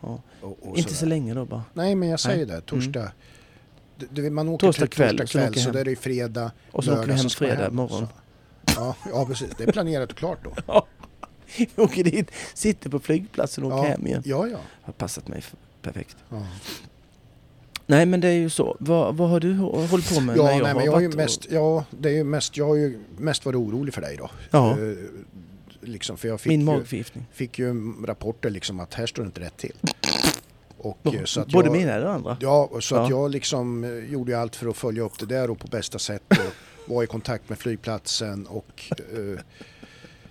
Och, 0.00 0.18
och 0.40 0.78
inte 0.78 0.90
så 0.90 0.96
sådär. 0.96 1.08
länge 1.08 1.34
då 1.34 1.44
bara. 1.44 1.64
Nej 1.74 1.94
men 1.94 2.08
jag 2.08 2.20
säger 2.20 2.46
Nej. 2.46 2.56
det. 2.56 2.60
Torsdag. 2.60 3.12
Du, 3.98 4.06
du, 4.22 4.30
man 4.30 4.48
åker 4.48 4.66
Torsdag 4.66 4.86
typ 4.86 4.94
kväll, 4.94 5.18
torsdag 5.18 5.26
sen 5.40 5.52
kväll 5.52 5.62
så 5.62 5.68
hem. 5.68 5.72
där 5.72 5.80
är 5.80 5.84
det 5.84 5.96
fredag, 5.96 6.52
Och 6.70 6.84
så 6.84 6.90
åker 6.92 7.00
lördag, 7.00 7.14
hem 7.14 7.28
så 7.28 7.38
fredag 7.38 7.70
morgon. 7.70 8.06
Så. 8.06 8.08
Ja, 8.76 8.96
ja 9.12 9.26
precis. 9.26 9.48
Det 9.58 9.64
är 9.64 9.72
planerat 9.72 10.10
och 10.12 10.16
klart 10.18 10.38
då. 10.44 10.54
Vi 11.56 11.68
åker 11.76 12.04
dit, 12.04 12.30
sitter 12.54 12.90
på 12.90 12.98
flygplatsen 12.98 13.64
och 13.64 13.70
åker 13.72 13.84
Ja, 13.88 13.90
hem 13.92 14.06
igen. 14.06 14.22
ja, 14.24 14.46
ja. 14.46 14.58
Har 14.82 14.92
passat 14.92 15.28
mig 15.28 15.42
perfekt. 15.82 16.16
ja. 16.30 16.46
Nej 17.86 18.06
men 18.06 18.20
det 18.20 18.28
är 18.28 18.32
ju 18.32 18.50
så. 18.50 18.76
Vad, 18.80 19.16
vad 19.16 19.28
har 19.30 19.40
du 19.40 19.54
hå- 19.54 19.86
hållit 19.86 20.14
på 20.14 20.20
med 20.20 20.36
när 20.36 20.44
Ja, 20.44 20.50
jag 20.50 20.58
nej, 20.62 20.66
har 20.68 20.74
men 20.74 20.84
jag 20.84 20.92
har 20.92 21.00
ju 21.00 21.08
mest, 21.08 21.46
ja, 21.50 21.84
det 21.90 22.08
är 22.08 22.12
ju 22.12 22.24
mest, 22.24 22.56
jag 22.56 22.66
har 22.66 22.74
ju 22.74 22.98
mest 23.18 23.44
varit 23.46 23.56
orolig 23.56 23.94
för 23.94 24.00
dig 24.00 24.16
då. 24.16 24.30
Ja, 24.50 24.70
Eh, 24.78 24.94
liksom, 25.80 26.16
för 26.16 26.28
jag 26.28 26.40
fick 26.40 26.50
min 26.50 26.60
ju, 26.60 26.66
magförgiftning. 26.66 27.26
fick 27.32 27.58
ju 27.58 27.92
rapporter 28.06 28.50
liksom 28.50 28.80
att 28.80 28.94
här 28.94 29.06
står 29.06 29.22
det 29.22 29.26
inte 29.26 29.40
rätt 29.40 29.56
till. 29.56 29.74
Och, 30.78 31.14
eh, 31.14 31.24
så 31.24 31.40
att 31.40 31.48
Både 31.48 31.66
jag, 31.68 31.76
mina 31.76 32.06
och 32.06 32.12
andra. 32.12 32.36
Ja, 32.40 32.70
så 32.80 32.96
att 32.96 33.10
Ja. 33.10 33.16
jag 33.22 33.30
liksom 33.30 33.84
eh, 33.84 33.90
gjorde 34.12 34.40
allt 34.40 34.56
för 34.56 34.68
att 34.70 34.76
följa 34.76 35.02
upp 35.02 35.18
det 35.18 35.26
där 35.26 35.50
och 35.50 35.58
på 35.58 35.66
bästa 35.66 35.98
sätt 35.98 36.22
och 36.30 36.36
var 36.94 37.02
i 37.02 37.06
kontakt 37.06 37.48
med 37.48 37.58
flygplatsen 37.58 38.46
och 38.46 38.82
eh, 38.90 39.40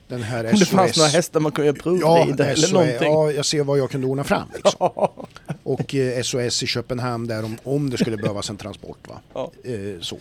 den 0.08 0.24
här 0.24 0.46
Om 0.54 0.60
det 0.60 0.66
fanns 0.66 0.90
SOS 0.92 0.98
några 0.98 1.10
hästar 1.10 1.40
man 1.40 1.52
kunde 1.52 1.68
göra 1.68 1.78
Ja, 2.00 2.18
provrida 2.24 2.46
eller 2.46 2.56
SOS, 2.56 2.74
någonting. 2.74 2.98
ja, 3.12 3.32
jag 3.32 3.46
ser 3.46 3.64
vad 3.64 3.80
jag 3.80 3.90
kunde 3.92 4.08
ordna 4.08 4.24
fram 4.24 4.48
liksom. 4.56 4.90
Och 5.64 5.96
eh, 5.96 6.22
SOS 6.22 6.64
i 6.64 6.68
Köpenhamn 6.68 7.28
där 7.28 7.46
om, 7.46 7.58
om 7.64 7.90
det 7.90 7.98
skulle 7.98 8.18
behövas 8.18 8.50
en 8.50 8.58
transport. 8.58 9.08
Va? 9.08 9.22
Ja. 9.34 9.52
Eh, 9.64 10.00
så. 10.02 10.18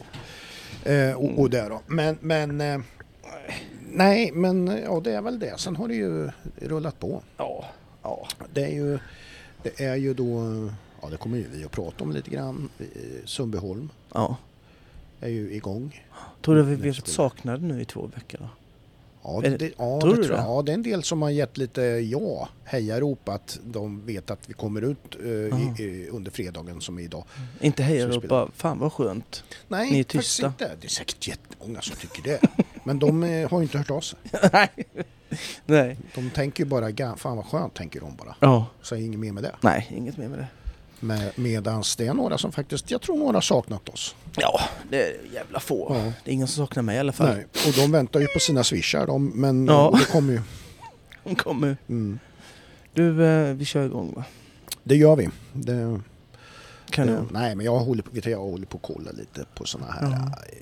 Eh, 0.90 1.12
och, 1.12 1.38
och 1.38 1.50
där 1.50 1.70
då. 1.70 1.80
Men, 1.86 2.18
men 2.20 2.58
nej, 3.92 4.30
men 4.32 4.80
ja, 4.84 5.00
det 5.04 5.12
är 5.12 5.22
väl 5.22 5.38
det. 5.38 5.54
Sen 5.60 5.76
har 5.76 5.88
det 5.88 5.94
ju 5.94 6.30
rullat 6.60 7.00
på. 7.00 7.22
Ja. 7.36 7.64
ja. 8.02 8.28
Det 8.54 8.62
är 8.64 8.68
ju, 8.72 8.98
det 9.76 9.84
är 9.84 9.96
ju 9.96 10.14
då, 10.14 10.42
ja 11.02 11.08
det 11.08 11.16
kommer 11.16 11.38
ju 11.38 11.44
vi 11.52 11.64
att 11.64 11.70
prata 11.70 12.04
om 12.04 12.12
lite 12.12 12.30
grann. 12.30 12.68
Sundbyholm 13.24 13.88
ja. 14.14 14.36
är 15.20 15.28
ju 15.28 15.52
igång. 15.54 16.04
Tror 16.44 16.54
du 16.54 16.62
vi 16.62 16.76
varit 16.76 17.06
saknade 17.08 17.66
nu 17.66 17.80
i 17.80 17.84
två 17.84 18.10
veckor 18.14 18.38
då? 18.38 18.48
Ja, 19.22 19.40
det, 19.42 19.56
det- 19.56 19.72
ja, 19.78 20.00
tror 20.00 20.16
det 20.16 20.22
tror 20.24 20.36
jag. 20.38 20.46
ja, 20.48 20.62
det 20.62 20.72
är 20.72 20.74
en 20.74 20.82
del 20.82 21.02
som 21.02 21.22
har 21.22 21.30
gett 21.30 21.56
lite 21.56 21.82
ja, 21.82 22.48
hejarop 22.64 23.28
att 23.28 23.58
de 23.64 24.06
vet 24.06 24.30
att 24.30 24.48
vi 24.48 24.52
kommer 24.52 24.82
ut 24.82 25.16
eh, 25.24 25.30
i, 25.30 25.74
i, 25.82 26.08
under 26.12 26.30
fredagen 26.30 26.80
som 26.80 26.98
är 26.98 27.02
idag. 27.02 27.24
Inte 27.60 27.82
heja 27.82 28.02
Så 28.02 28.08
och 28.08 28.14
spelar- 28.14 28.28
bara, 28.28 28.50
fan 28.54 28.78
vad 28.78 28.92
skönt. 28.92 29.44
Nej, 29.68 29.90
Ni 29.92 30.00
är 30.00 30.04
tysta. 30.04 30.46
inte. 30.46 30.70
Det 30.80 30.86
är 30.86 30.90
säkert 30.90 31.28
jättemånga 31.28 31.80
som 31.80 31.96
tycker 31.96 32.22
det. 32.22 32.40
Men 32.84 32.98
de 32.98 33.22
eh, 33.22 33.50
har 33.50 33.58
ju 33.58 33.62
inte 33.62 33.78
hört 33.78 33.90
av 33.90 34.00
sig. 34.00 34.18
Nej. 34.52 34.68
Nej. 35.66 35.96
De 36.14 36.30
tänker 36.30 36.64
ju 36.64 36.70
bara, 36.70 36.90
"Ga- 36.90 37.16
fan 37.16 37.36
vad 37.36 37.46
skönt 37.46 37.74
tänker 37.74 38.00
de 38.00 38.16
bara. 38.16 38.34
Ja. 38.40 38.66
Säger 38.82 39.06
inget 39.06 39.20
mer 39.20 39.32
med 39.32 39.42
det. 39.42 39.54
Nej, 39.60 39.92
inget 39.96 40.16
mer 40.16 40.28
med 40.28 40.38
det. 40.38 40.46
Med, 41.00 41.32
medans 41.38 41.96
det 41.96 42.06
är 42.06 42.14
några 42.14 42.38
som 42.38 42.52
faktiskt, 42.52 42.90
jag 42.90 43.02
tror 43.02 43.16
några 43.18 43.40
saknat 43.40 43.88
oss. 43.88 44.14
Ja, 44.36 44.60
det 44.90 45.02
är 45.02 45.16
jävla 45.34 45.60
få. 45.60 45.94
Ja. 45.94 46.12
Det 46.24 46.30
är 46.30 46.34
ingen 46.34 46.46
som 46.48 46.66
saknar 46.66 46.82
mig 46.82 46.96
i 46.96 46.98
alla 46.98 47.12
fall. 47.12 47.34
Nej, 47.36 47.46
och 47.66 47.72
de 47.76 47.92
väntar 47.92 48.20
ju 48.20 48.26
på 48.26 48.40
sina 48.40 48.64
swishar 48.64 49.06
de, 49.06 49.26
men 49.26 49.66
Ja. 49.66 49.94
det 49.98 50.12
kommer 50.12 50.32
ju. 50.32 50.40
De 51.24 51.34
kommer. 51.34 51.76
Mm. 51.88 52.18
Du, 52.94 53.24
eh, 53.26 53.54
vi 53.54 53.64
kör 53.64 53.86
igång 53.86 54.12
va? 54.16 54.24
Det 54.84 54.96
gör 54.96 55.16
vi. 55.16 55.28
Det, 55.52 56.00
Kan 56.90 57.06
det, 57.06 57.12
du? 57.12 57.22
nej, 57.30 57.54
men 57.54 57.66
jag 57.66 57.78
håller, 57.78 58.02
på, 58.02 58.10
vet 58.12 58.24
du, 58.24 58.30
jag 58.30 58.38
håller 58.38 58.66
på 58.66 58.76
att 58.76 58.82
kolla 58.94 59.10
lite 59.10 59.44
på 59.54 59.64
sådana 59.64 59.92
här. 59.92 60.02
Ja. 60.02 60.16
eh, 60.52 60.58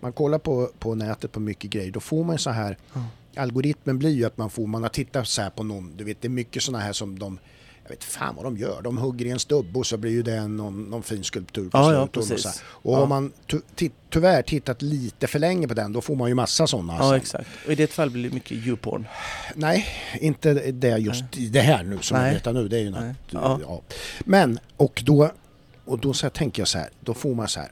Man 0.00 0.12
kollar 0.12 0.38
på, 0.38 0.70
på 0.78 0.94
nätet 0.94 1.32
på 1.32 1.40
mycket 1.40 1.70
grejer, 1.70 1.90
då 1.90 2.00
får 2.00 2.24
man 2.24 2.38
så 2.38 2.50
här. 2.50 2.76
Ja. 2.94 3.04
Algoritmen 3.36 3.98
blir 3.98 4.10
ju 4.10 4.24
att 4.24 4.36
man 4.36 4.50
får, 4.50 4.66
man 4.66 4.82
har 4.82 4.88
tittat 4.88 5.28
så 5.28 5.42
här 5.42 5.50
på 5.50 5.62
någon, 5.62 5.96
du 5.96 6.04
vet 6.04 6.22
det 6.22 6.28
är 6.28 6.30
mycket 6.30 6.62
sådana 6.62 6.84
här 6.84 6.92
som 6.92 7.18
de 7.18 7.38
jag 7.82 7.90
vet 7.90 8.04
fan 8.04 8.34
vad 8.36 8.44
de 8.44 8.56
gör. 8.56 8.82
De 8.82 8.98
hugger 8.98 9.26
i 9.26 9.30
en 9.30 9.38
stubbe 9.38 9.78
och 9.78 9.86
så 9.86 9.96
blir 9.96 10.10
ju 10.10 10.22
det 10.22 10.46
någon, 10.48 10.82
någon 10.84 11.02
fin 11.02 11.24
skulptur 11.24 11.70
på 11.70 11.78
Ja, 11.78 11.92
ja, 11.92 12.08
och 12.20 12.24
så. 12.24 12.48
Och 12.64 12.92
Ja. 12.92 12.98
har 12.98 13.06
man 13.06 13.32
ty, 13.50 13.58
ty, 13.74 13.90
tyvärr 14.10 14.42
tittat 14.42 14.82
lite 14.82 15.26
för 15.26 15.38
länge 15.38 15.68
på 15.68 15.74
den, 15.74 15.92
då 15.92 16.00
får 16.00 16.16
man 16.16 16.28
ju 16.28 16.34
massa 16.34 16.66
sådana. 16.66 16.96
Ja, 16.98 17.16
exakt. 17.16 17.48
Och 17.66 17.72
i 17.72 17.74
det 17.74 17.86
fallet 17.92 18.12
blir 18.12 18.22
det 18.28 18.34
mycket 18.34 18.52
YouPorn. 18.52 19.06
Nej, 19.54 19.86
inte 20.20 20.54
det 20.72 20.98
just 20.98 21.24
det 21.50 21.60
här 21.60 21.84
nu 21.84 21.98
som 22.00 22.18
Nej. 22.18 22.26
jag 22.44 22.52
vet 22.52 22.54
nu. 22.54 22.68
Det 22.68 22.76
är 22.76 22.82
ju 22.82 22.90
Nej. 22.90 23.02
något, 23.02 23.14
Ja. 23.30 23.60
ja. 23.62 23.82
Men, 24.24 24.58
och 24.76 25.02
då, 25.06 25.30
och 25.84 25.98
då 25.98 26.12
så 26.12 26.26
här 26.26 26.30
tänker 26.30 26.60
jag 26.60 26.68
så 26.68 26.78
här, 26.78 26.88
då 27.00 27.14
får 27.14 27.34
man 27.34 27.48
så 27.48 27.60
här, 27.60 27.70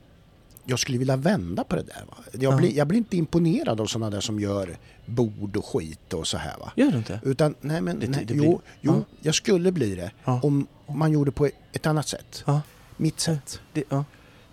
jag 0.64 0.78
skulle 0.78 0.98
vilja 0.98 1.16
vända 1.16 1.64
på 1.64 1.76
det 1.76 1.82
där. 1.82 2.02
Va? 2.08 2.16
Jag, 2.32 2.52
Ja. 2.52 2.56
blir, 2.56 2.76
jag 2.76 2.86
blir 2.86 2.98
inte 2.98 3.16
imponerad 3.16 3.80
av 3.80 3.86
sådana 3.86 4.10
där 4.10 4.20
som 4.20 4.40
gör 4.40 4.76
bord 5.06 5.56
och 5.56 5.64
skit 5.66 6.12
och 6.14 6.26
så 6.28 6.36
här 6.38 6.58
va. 6.58 6.72
Gör 6.76 6.90
du 6.90 6.98
inte? 6.98 7.20
Utan, 7.22 7.54
nej 7.60 7.80
men, 7.80 8.00
Det- 8.00 8.08
nej, 8.08 8.24
det 8.24 8.34
jo, 8.34 8.40
blir- 8.42 8.58
jo 8.80 8.94
ja. 8.94 9.16
jag 9.20 9.34
skulle 9.34 9.72
bli 9.72 9.94
det 9.94 10.10
Ja. 10.24 10.40
om 10.42 10.66
man 10.88 11.12
gjorde 11.12 11.30
på 11.32 11.48
ett 11.72 11.86
annat 11.86 12.08
sätt. 12.08 12.42
Ja. 12.46 12.60
Mitt 12.96 13.20
sätt. 13.20 13.60
Det. 13.72 13.84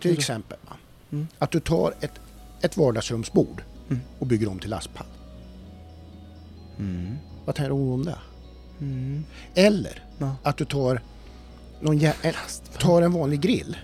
Till 0.01 0.13
exempel? 0.17 0.57
Mm. 1.11 1.27
att 1.39 1.51
du 1.51 1.59
tar 1.59 1.93
ett, 2.01 2.11
ett 2.61 2.77
vardagsrumsbord 2.77 3.63
Mm. 3.89 4.01
och 4.19 4.27
bygger 4.27 4.49
om 4.49 4.59
till 4.59 4.69
lastpall. 4.69 5.05
Mm. 6.79 7.15
Vad 7.45 7.55
tänker 7.55 7.69
du 7.69 7.75
om 7.75 8.05
det? 8.05 8.17
Mm. 8.79 9.23
Eller 9.55 10.03
att 10.43 10.57
du 10.57 10.65
tar, 10.65 11.01
någon 11.81 11.99
jä- 11.99 12.33
tar 12.79 13.01
en 13.01 13.13
vanlig 13.13 13.41
grill, 13.41 13.77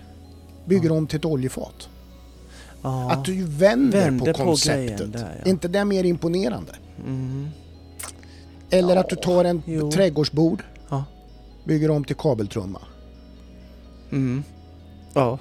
bygger 0.66 0.92
om 0.92 1.06
till 1.06 1.18
ett 1.18 1.24
oljefat. 1.24 1.88
Ja. 2.82 3.10
Att 3.10 3.24
du 3.24 3.44
vänder, 3.44 4.00
Vänder 4.04 4.32
på 4.32 4.38
på 4.38 4.44
konceptet. 4.44 4.86
grejen 4.98 5.10
där, 5.12 5.40
ja. 5.44 5.50
inte 5.50 5.68
det 5.68 5.84
mer 5.84 6.04
imponerande? 6.04 6.72
Mm. 7.06 7.48
Eller 8.70 8.94
Ja, 8.94 9.00
att 9.00 9.08
du 9.08 9.16
tar 9.16 9.44
en 9.44 9.62
jo. 9.66 9.90
trädgårdsbord, 9.90 10.62
bygger 11.64 11.90
om 11.90 12.04
till 12.04 12.16
kabeltrumma. 12.16 12.80
Mm. 14.12 14.42
Ja. 15.14 15.38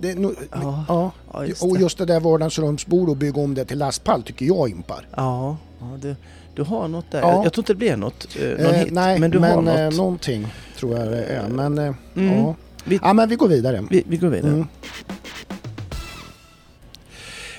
Det 0.00 0.14
nog, 0.14 0.34
Ja. 0.52 0.84
ja. 0.88 1.10
Ja, 1.32 1.44
just 1.46 1.62
Och 1.62 1.74
det. 1.74 1.80
just 1.80 1.98
det 1.98 2.04
där 2.04 2.20
vardagsrumsbord 2.20 3.08
och 3.08 3.16
bygga 3.16 3.40
om 3.42 3.54
det 3.54 3.64
till 3.64 3.78
lastpall 3.78 4.22
tycker 4.22 4.46
jag 4.46 4.70
impar. 4.70 5.06
Ja, 5.16 5.56
ja 5.80 5.86
det, 6.02 6.16
du 6.54 6.62
har 6.62 6.88
något 6.88 7.10
där. 7.10 7.20
Ja. 7.20 7.44
Jag, 7.44 7.52
tror 7.52 7.62
inte 7.62 7.72
det 7.72 7.76
blir 7.76 7.96
något. 7.96 8.36
Eh, 8.40 8.48
någon 8.48 8.66
Eh, 8.66 8.72
hit, 8.72 8.92
nej, 8.92 9.18
men 9.18 9.30
du 9.30 9.38
har 9.38 9.48
eh, 9.48 9.84
något. 9.84 9.96
någonting 9.96 10.46
tror 10.78 10.98
jag 10.98 11.08
det 11.08 11.24
är. 11.24 11.48
Men 11.48 11.78
eh, 11.78 11.94
Mm. 12.16 12.36
ja. 12.38 12.54
Vi- 12.84 13.00
ja, 13.02 13.12
men 13.12 13.28
vi 13.28 13.36
går 13.36 13.48
vidare. 13.48 13.84
Vi, 13.90 14.04
vi 14.08 14.16
går 14.16 14.28
vidare. 14.28 14.52
Mm. 14.52 14.66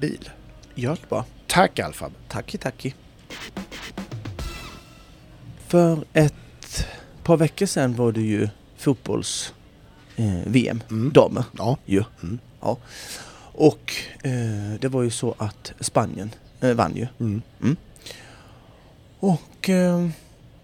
bil. 0.00 0.30
Gör 0.74 0.98
bra. 1.08 1.24
Tack 1.46 1.78
Alfab. 1.78 2.12
Tacki, 2.28 2.58
tacki. 2.58 2.94
För 5.68 6.04
ett 6.12 6.86
par 7.22 7.36
veckor 7.36 7.66
sedan 7.66 7.94
var 7.96 8.12
det 8.12 8.20
ju 8.20 8.48
fotbolls-VM, 8.76 10.82
Mm. 10.90 11.10
damer 11.12 11.44
Ja. 11.58 11.78
ju. 11.86 12.04
Mm. 12.22 12.38
Ja. 12.60 12.76
Och 13.52 13.92
eh, 14.22 14.74
det 14.80 14.88
var 14.88 15.02
ju 15.02 15.10
så 15.10 15.34
att 15.38 15.72
Spanien 15.80 16.30
eh, 16.60 16.74
vann 16.74 16.96
ju. 16.96 17.06
Mm. 17.20 17.42
Och 19.20 19.68
eh, 19.68 20.08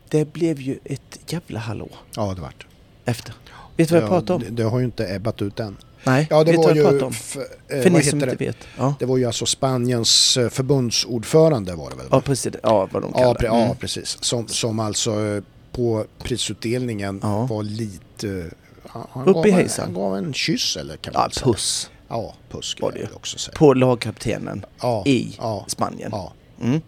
det 0.08 0.32
blev 0.32 0.60
ju 0.60 0.78
ett 0.84 1.32
jävla 1.32 1.58
hallå 1.60 1.88
Ja, 2.16 2.34
det 2.34 2.40
vart 2.40 2.66
efter. 3.04 3.34
Vet 3.76 3.88
du 3.88 3.94
vad 3.94 4.02
jag 4.02 4.08
Ja, 4.08 4.10
pratar 4.20 4.34
om? 4.34 4.40
Det, 4.40 4.50
det 4.50 4.62
har 4.62 4.78
ju 4.78 4.84
inte 4.84 5.14
ebbat 5.14 5.42
ut 5.42 5.60
än. 5.60 5.76
Nej, 6.06 6.26
Ja, 6.30 6.44
det 6.44 6.50
vet 6.50 6.58
var 6.60 6.74
jag 6.74 6.76
ju... 6.94 7.00
om? 7.02 7.06
eh, 7.08 7.10
För 7.12 7.46
vad 7.82 7.92
ni 7.92 8.02
som 8.02 8.18
inte 8.20 8.30
det? 8.34 8.44
vet. 8.46 8.56
Ja, 8.78 8.94
Det 8.98 9.04
var 9.06 9.16
ju 9.16 9.24
alltså 9.24 9.46
Spaniens 9.46 10.36
eh, 10.36 10.48
förbundsordförande 10.48 11.74
var 11.74 11.90
det 11.90 11.96
väl? 11.96 12.06
ja 12.10 12.20
precis. 12.20 12.54
Ja, 12.62 12.88
vad 12.92 13.02
de 13.02 13.12
kallar 13.12 13.26
Ja, 13.26 13.34
pre- 13.34 13.44
ja 13.44 13.64
Mm. 13.64 13.76
precis. 13.76 14.18
Som, 14.20 14.48
som 14.48 14.78
alltså 14.80 15.24
eh, 15.26 15.42
på 15.72 16.04
prisutdelningen 16.22 17.20
Ja. 17.22 17.46
var 17.46 17.62
lite... 17.62 18.50
Han, 18.88 19.28
Upp 19.28 19.46
i 19.46 19.50
en- 19.50 19.54
hejsan. 19.54 19.84
han 19.84 19.94
gav 19.94 20.16
en 20.16 20.34
kyss 20.34 20.76
eller 20.76 20.96
kan 20.96 21.12
Ja, 21.14 21.20
man 21.20 21.30
säga. 21.30 21.44
puss 21.46 21.90
Ja, 22.08 22.34
puss 22.50 22.76
var 22.80 22.92
det 22.92 22.98
ju. 22.98 23.04
väl 23.04 23.14
också 23.14 23.38
säga. 23.38 23.54
på 23.56 23.74
lagkaptenen 23.74 24.64
Ja, 24.82 25.02
i 25.06 25.36
ja, 25.38 25.64
Spanien. 25.68 26.10
ja, 26.12 26.32
Mm. 26.62 26.80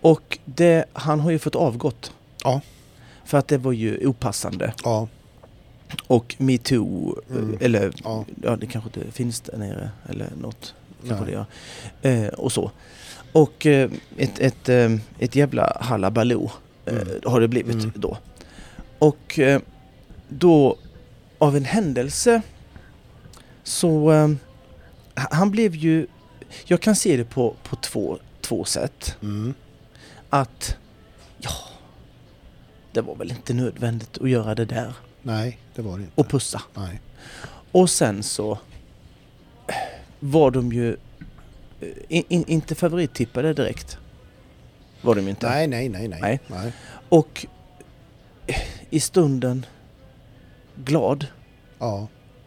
Och 0.00 0.38
det, 0.44 0.84
han 0.92 1.20
har 1.20 1.30
ju 1.30 1.38
fått 1.38 1.54
avgått. 1.54 2.12
Ja. 2.44 2.60
För 3.24 3.38
att 3.38 3.48
det 3.48 3.58
var 3.58 3.72
ju 3.72 4.06
opassande. 4.06 4.72
ja, 4.84 5.08
Och 6.06 6.34
metoo, 6.38 7.16
Mm. 7.30 7.50
eh, 7.54 7.66
eller 7.66 7.92
ja. 8.04 8.24
ja 8.42 8.56
det 8.56 8.66
kanske 8.66 8.90
inte 9.00 9.12
finns 9.12 9.40
där 9.40 9.58
nere 9.58 9.90
eller 10.08 10.28
något. 10.40 10.74
Kanske. 11.08 11.44
Eh, 12.02 12.26
och 12.28 12.52
så. 12.52 12.70
Och 13.32 13.66
eh, 13.66 13.90
ett, 14.16 14.38
ett, 14.38 14.68
eh, 14.68 14.92
ett 15.18 15.36
jävla 15.36 15.76
halabaloo 15.80 16.50
eh, 16.86 16.92
Mm. 16.96 17.08
har 17.24 17.40
det 17.40 17.48
blivit 17.48 17.74
Mm. 17.74 17.92
då. 17.94 18.18
Och 18.98 19.38
eh, 19.38 19.60
då 20.28 20.76
av 21.38 21.56
en 21.56 21.64
händelse 21.64 22.42
så 23.62 24.10
han 25.14 25.50
blev 25.50 25.74
ju, 25.74 26.06
jag 26.64 26.80
kan 26.80 26.96
se 26.96 27.16
det 27.16 27.24
på, 27.24 27.54
på 27.62 27.76
två, 27.76 28.18
två 28.40 28.64
sätt. 28.64 29.16
Mm. 29.22 29.54
Att 30.30 30.76
ja, 31.38 31.50
det 32.92 33.00
var 33.00 33.14
väl 33.16 33.30
inte 33.30 33.54
nödvändigt 33.54 34.18
att 34.18 34.30
göra 34.30 34.54
det 34.54 34.64
där 34.64 34.92
Nej, 35.22 35.58
det 35.74 35.82
var 35.82 35.96
det 35.98 36.02
inte. 36.02 36.20
och 36.20 36.28
pussa. 36.28 36.62
Nej. 36.74 37.00
Och 37.72 37.90
sen 37.90 38.22
så 38.22 38.58
var 40.20 40.50
de 40.50 40.72
ju 40.72 40.96
eh, 41.80 41.88
in, 42.08 42.24
in, 42.28 42.44
inte 42.48 42.74
favorittippade 42.74 43.54
direkt. 43.54 43.98
Var 45.02 45.14
de 45.14 45.28
inte. 45.28 45.48
Nej, 45.48 45.66
nej, 45.66 45.88
nej, 45.88 46.08
nej. 46.08 46.20
Nej. 46.20 46.40
nej. 46.46 46.72
Och 47.08 47.46
i 48.90 49.00
stunden 49.00 49.66
glad 50.76 51.26
Ja. 51.78 52.06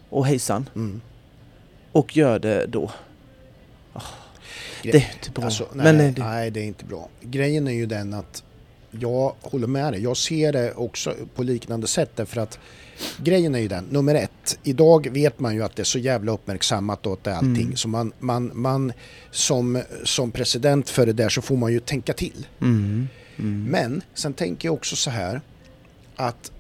och 0.10 0.25
hejsan 0.27 0.70
Mm. 0.75 1.01
och 1.91 2.17
gör 2.17 2.39
det 2.39 2.65
då. 2.65 2.91
Gre- 3.94 4.91
det 4.91 4.98
är 4.98 5.12
inte 5.13 5.32
bra. 5.32 5.46
Alltså, 5.46 5.67
nej, 5.74 5.84
Men 5.94 6.00
eh, 6.08 6.13
det, 6.13 6.24
nej, 6.24 6.51
det 6.51 6.60
är 6.60 6.65
inte 6.65 6.86
bra. 6.86 7.10
Grejen 7.22 7.67
är 7.67 7.72
ju 7.72 7.86
den 7.86 8.13
att 8.13 8.44
jag 8.99 9.33
håller 9.41 9.67
med 9.67 9.93
dig. 9.93 10.03
Jag 10.03 10.17
ser 10.17 10.53
det 10.53 10.73
också 10.73 11.13
på 11.35 11.43
liknande 11.43 11.87
sätt 11.87 12.11
därför 12.15 12.41
att 12.41 12.59
grejen 13.17 13.55
är 13.55 13.59
ju 13.59 13.67
den, 13.67 13.85
nummer 13.89 14.15
ett, 14.15 14.59
idag 14.63 15.07
vet 15.11 15.39
man 15.39 15.55
ju 15.55 15.63
att 15.63 15.75
det 15.75 15.81
är 15.81 15.83
så 15.83 15.99
jävla 15.99 16.31
uppmärksammat 16.31 17.07
att 17.07 17.23
det 17.23 17.29
är 17.31 17.35
allting. 17.35 17.61
Mm. 17.65 17.75
Så 17.75 17.87
man, 17.87 18.11
man, 18.19 18.51
man 18.53 18.93
som, 19.31 19.81
som 20.03 20.31
president 20.31 20.89
för 20.89 21.05
det 21.05 21.13
där 21.13 21.29
så 21.29 21.41
får 21.41 21.57
man 21.57 21.71
ju 21.73 21.79
tänka 21.79 22.13
till. 22.13 22.47
mm, 22.61 23.07
mm, 23.39 23.63
Men 23.69 24.01
sen 24.13 24.33
tänker 24.33 24.67
jag 24.67 24.73
också 24.73 24.95
så 24.95 25.09
här 25.09 25.41
att 26.15 26.51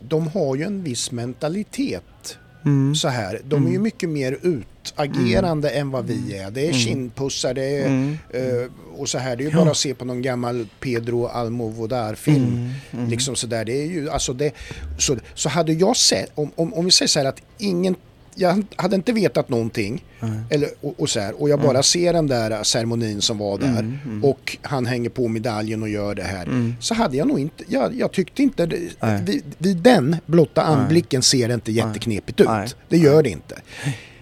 de 0.00 0.28
har 0.28 0.56
ju 0.56 0.62
en 0.62 0.82
viss 0.82 1.10
mentalitet 1.12 2.38
mm, 2.64 2.94
så 2.94 3.08
här. 3.08 3.40
De 3.44 3.56
är 3.56 3.68
ju 3.68 3.74
Mm. 3.74 3.82
mycket 3.82 4.08
mer 4.08 4.38
utagerande 4.42 5.70
än 5.70 5.90
vad 5.90 6.06
vi 6.06 6.36
är. 6.36 6.50
Det 6.50 6.60
är 6.60 6.64
Mm. 6.68 6.78
kindpussar, 6.78 7.54
det 7.54 7.76
är 7.76 7.86
mm, 7.86 8.18
Eh, 8.30 8.70
och 9.00 9.08
så 9.08 9.18
här, 9.18 9.36
det 9.36 9.42
är 9.42 9.44
ju 9.44 9.50
Ja. 9.52 9.58
bara 9.60 9.70
att 9.70 9.76
se 9.76 9.94
på 9.94 10.04
någon 10.04 10.22
gammal 10.22 10.66
Pedro 10.80 11.26
Almodovar-film. 11.26 12.44
mm, 12.46 12.70
mm. 12.92 13.10
Liksom 13.10 13.36
så 13.36 13.46
där, 13.46 13.64
det 13.64 13.82
är 13.82 13.86
ju, 13.86 14.10
alltså 14.10 14.32
det, 14.32 14.52
så, 14.98 15.16
så 15.34 15.48
hade 15.48 15.72
jag 15.72 15.96
sett, 15.96 16.30
om, 16.34 16.50
om, 16.56 16.74
om 16.74 16.84
vi 16.84 16.90
säger 16.90 17.08
så 17.08 17.18
här 17.18 17.26
att 17.26 17.42
ingen, 17.58 17.96
jag 18.34 18.64
hade 18.76 18.96
inte 18.96 19.12
vetat 19.12 19.48
någonting, 19.48 20.04
Nej. 20.20 20.30
eller, 20.50 20.68
och, 20.80 20.94
och 21.00 21.10
så 21.10 21.20
här, 21.20 21.42
och 21.42 21.48
jag 21.48 21.60
bara 21.60 21.82
ser 21.82 22.12
den 22.12 22.26
där 22.26 22.62
ceremonin 22.64 23.22
som 23.22 23.38
var 23.38 23.58
där, 23.58 23.66
Mm, 23.68 23.98
mm. 24.04 24.24
och 24.24 24.56
han 24.62 24.86
hänger 24.86 25.10
på 25.10 25.28
medaljen 25.28 25.82
och 25.82 25.88
gör 25.88 26.14
det 26.14 26.22
här, 26.22 26.42
Mm. 26.44 26.74
så 26.80 26.94
hade 26.94 27.16
jag 27.16 27.28
nog 27.28 27.40
inte, 27.40 27.64
jag, 27.68 27.94
jag 27.94 28.12
tyckte 28.12 28.42
inte, 28.42 28.66
vid, 28.66 29.42
vid 29.58 29.76
den 29.76 30.16
blotta 30.26 30.62
anblicken 30.62 31.22
ser 31.22 31.48
det 31.48 31.54
inte 31.54 31.72
jätteknepigt 31.72 32.40
ut. 32.40 32.76
Det 32.88 32.96
gör 32.98 33.22
det 33.22 33.30
inte. 33.30 33.56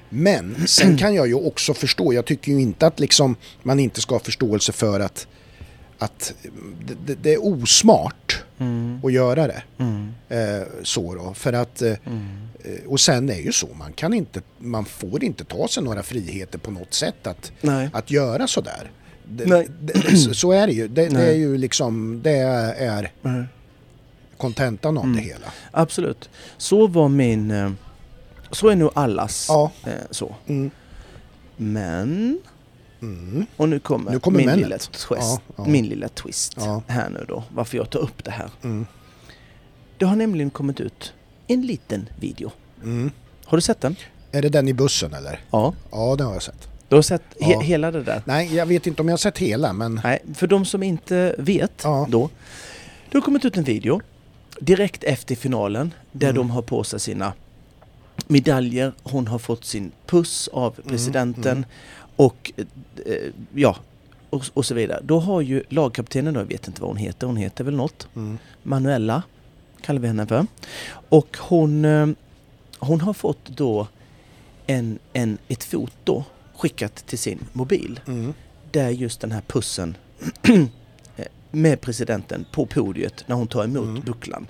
Men 0.09 0.67
sen 0.67 0.97
kan 0.97 1.15
jag 1.15 1.27
ju 1.27 1.35
också 1.35 1.75
förstå, 1.75 2.13
jag 2.13 2.25
tycker 2.25 2.53
ju 2.53 2.61
inte 2.61 2.87
att 2.87 3.01
liksom 3.01 3.37
man 3.63 3.81
inte 3.81 4.01
ska 4.01 4.15
ha 4.15 4.21
förståelse 4.21 4.73
för 4.73 5.01
att, 5.01 5.27
att 5.99 6.35
det, 7.07 7.15
det, 7.23 7.35
är 7.35 7.45
osmart 7.47 8.43
Mm, 8.59 9.01
att 9.05 9.13
göra 9.13 9.47
det. 9.47 9.63
mm, 9.79 10.13
Eh, 10.29 10.67
så 10.83 11.15
då, 11.15 11.35
för 11.35 11.53
att, 11.53 11.83
eh, 11.83 11.93
mm. 12.07 12.27
eh, 12.65 12.87
och 12.89 13.01
sen 13.01 13.31
är 13.31 13.41
ju 13.41 13.53
så, 13.53 13.67
man 13.79 13.93
kan 13.93 14.15
inte, 14.15 14.41
man 14.59 14.85
får 14.85 15.25
inte 15.25 15.45
ta 15.45 15.69
sig 15.69 15.83
några 15.83 16.03
friheter 16.03 16.59
på 16.59 16.71
något 16.71 16.95
sätt 16.95 17.27
att, 17.27 17.53
Nej. 17.61 17.91
att 17.93 18.11
göra 18.11 18.47
sådär. 18.47 18.91
Det, 19.29 19.47
Nej. 19.47 19.69
det, 19.81 20.17
så- 20.17 20.35
så 20.35 20.53
är 20.53 20.67
det 20.67 20.73
ju, 20.73 20.89
det, 20.89 21.09
det 21.09 21.27
är 21.31 21.35
ju 21.35 21.57
liksom, 21.59 22.21
det 22.23 22.37
är 22.79 23.11
kontentan 24.37 24.99
av 24.99 25.05
Mm. 25.05 25.17
det 25.17 25.23
hela. 25.23 25.53
Absolut. 25.71 26.29
Så 26.57 26.87
var 26.87 27.09
min... 27.09 27.77
Så 28.51 28.69
är 28.69 28.77
nog 28.77 28.91
allas 28.95 29.47
Ja. 29.49 29.71
eh, 29.87 29.93
så. 30.11 30.35
Mm. 30.47 30.71
Men... 31.57 32.39
Mm. 33.03 33.47
Och 33.57 33.69
nu 33.69 33.79
kommer, 33.79 34.11
Nu 34.13 34.21
kommer 34.21 34.39
min, 34.39 34.47
männet. 34.47 34.63
lilla 34.65 34.79
twist, 34.79 35.07
Ja, 35.11 35.41
ja. 35.57 35.65
min 35.65 35.87
lilla 35.87 36.09
twist 36.09 36.57
här 36.87 37.11
nu 37.11 37.25
då. 37.29 37.45
Varför 37.55 37.77
jag 37.77 37.91
tar 37.91 37.99
upp 38.01 38.25
det 38.25 38.31
här. 38.31 38.51
Mm. 38.63 38.87
Det 39.99 40.05
har 40.05 40.17
nämligen 40.17 40.51
kommit 40.51 40.81
ut 40.81 41.13
en 41.47 41.63
liten 41.63 42.09
video. 42.21 42.51
Mm. 42.83 43.11
Har 43.45 43.59
du 43.59 43.63
sett 43.63 43.81
den? 43.81 43.97
Är 44.33 44.43
det 44.43 44.49
den 44.49 44.69
i 44.69 44.73
bussen 44.73 45.15
eller? 45.15 45.41
Ja. 45.51 45.75
Ja, 45.91 46.15
det 46.19 46.25
har 46.25 46.33
jag 46.33 46.43
sett. 46.43 46.69
Du 46.89 46.95
har 46.97 47.03
sett 47.03 47.23
he- 47.41 47.53
Ja. 47.53 47.61
hela 47.61 47.91
det 47.91 48.03
där? 48.03 48.23
Nej, 48.25 48.55
jag 48.55 48.67
vet 48.67 48.87
inte 48.87 49.03
om 49.03 49.09
jag 49.09 49.13
har 49.13 49.19
sett 49.19 49.39
hela, 49.39 49.73
men... 49.73 50.01
Nej, 50.05 50.23
för 50.35 50.47
de 50.47 50.65
som 50.65 50.83
inte 50.83 51.35
vet 51.39 51.81
Ja. 51.85 52.07
då. 52.11 52.31
Det 53.11 53.19
har 53.19 53.23
kommit 53.23 53.45
ut 53.45 53.57
en 53.57 53.65
video 53.65 54.01
direkt 54.61 55.05
efter 55.05 55.35
finalen 55.35 55.95
där 56.13 56.27
Mm. 56.31 56.37
de 56.37 56.51
har 56.51 56.63
på 56.63 56.85
sig 56.85 57.01
sina 57.01 57.33
medaljer. 58.27 58.93
Hon 59.03 59.27
har 59.27 59.39
fått 59.39 59.65
sin 59.65 59.93
puss 60.07 60.49
av 60.53 60.71
presidenten 60.71 61.57
mm. 61.57 61.69
och 62.17 62.53
eh, 63.07 63.31
ja, 63.55 63.77
och, 64.31 64.45
och 64.55 64.67
så 64.67 64.75
vidare. 64.75 65.01
Då 65.05 65.21
har 65.21 65.41
ju 65.41 65.63
lagkaptenen, 65.69 66.35
då, 66.35 66.41
jag 66.41 66.45
vet 66.47 66.69
inte 66.69 66.81
vad 66.81 66.91
hon 66.91 66.97
heter, 66.97 67.27
hon 67.27 67.37
heter 67.37 67.65
väl 67.65 67.77
något. 67.77 68.09
Mm. 68.17 68.39
Manuela 68.63 69.23
kallar 69.81 70.01
vi 70.01 70.07
henne 70.07 70.27
för. 70.27 70.47
Och 71.09 71.37
hon, 71.41 71.85
eh, 71.85 72.07
hon 72.79 73.01
har 73.01 73.13
fått 73.13 73.47
då 73.49 73.87
en, 74.67 74.99
en, 75.13 75.39
ett 75.49 75.65
foto 75.65 76.25
skickat 76.57 76.95
till 77.07 77.19
sin 77.19 77.47
mobil 77.53 78.01
Mm. 78.07 78.35
där 78.71 78.91
just 78.91 79.21
den 79.21 79.33
här 79.33 79.43
pussen 79.47 79.97
med 81.51 81.81
presidenten 81.81 82.47
på 82.53 82.67
podiet 82.67 83.25
när 83.27 83.37
hon 83.37 83.47
tar 83.49 83.65
emot 83.65 83.85
Mm. 83.85 84.01
bucklan. 84.01 84.47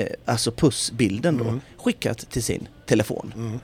Eh, 0.00 0.06
alltså 0.24 0.50
pussbilden 0.52 1.36
då, 1.38 1.44
Mm. 1.44 1.60
skickat 1.76 2.18
till 2.30 2.42
sin 2.42 2.68
telefon. 2.86 3.32
Mm. 3.36 3.60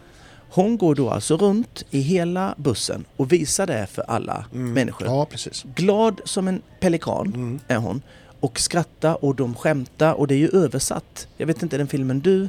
Hon 0.50 0.78
går 0.78 0.94
då 0.94 1.10
alltså 1.10 1.36
runt 1.36 1.84
i 1.90 2.00
hela 2.00 2.54
bussen 2.58 3.04
och 3.16 3.32
visar 3.32 3.66
det 3.66 3.86
för 3.92 4.02
alla 4.02 4.44
Mm. 4.52 4.72
människor. 4.72 5.06
Ja. 5.06 5.26
Glad 5.74 6.20
som 6.24 6.48
en 6.48 6.62
pelikan 6.80 7.26
Mm. 7.34 7.60
är 7.68 7.76
hon. 7.76 8.02
Och 8.40 8.60
skrattar 8.60 9.24
och 9.24 9.34
de 9.34 9.54
skämtar 9.54 10.12
och 10.14 10.26
det 10.26 10.34
är 10.34 10.38
ju 10.38 10.48
översatt. 10.48 11.28
Jag 11.36 11.46
vet 11.46 11.62
inte 11.62 11.78
den 11.78 11.88
filmen 11.88 12.20
du 12.20 12.48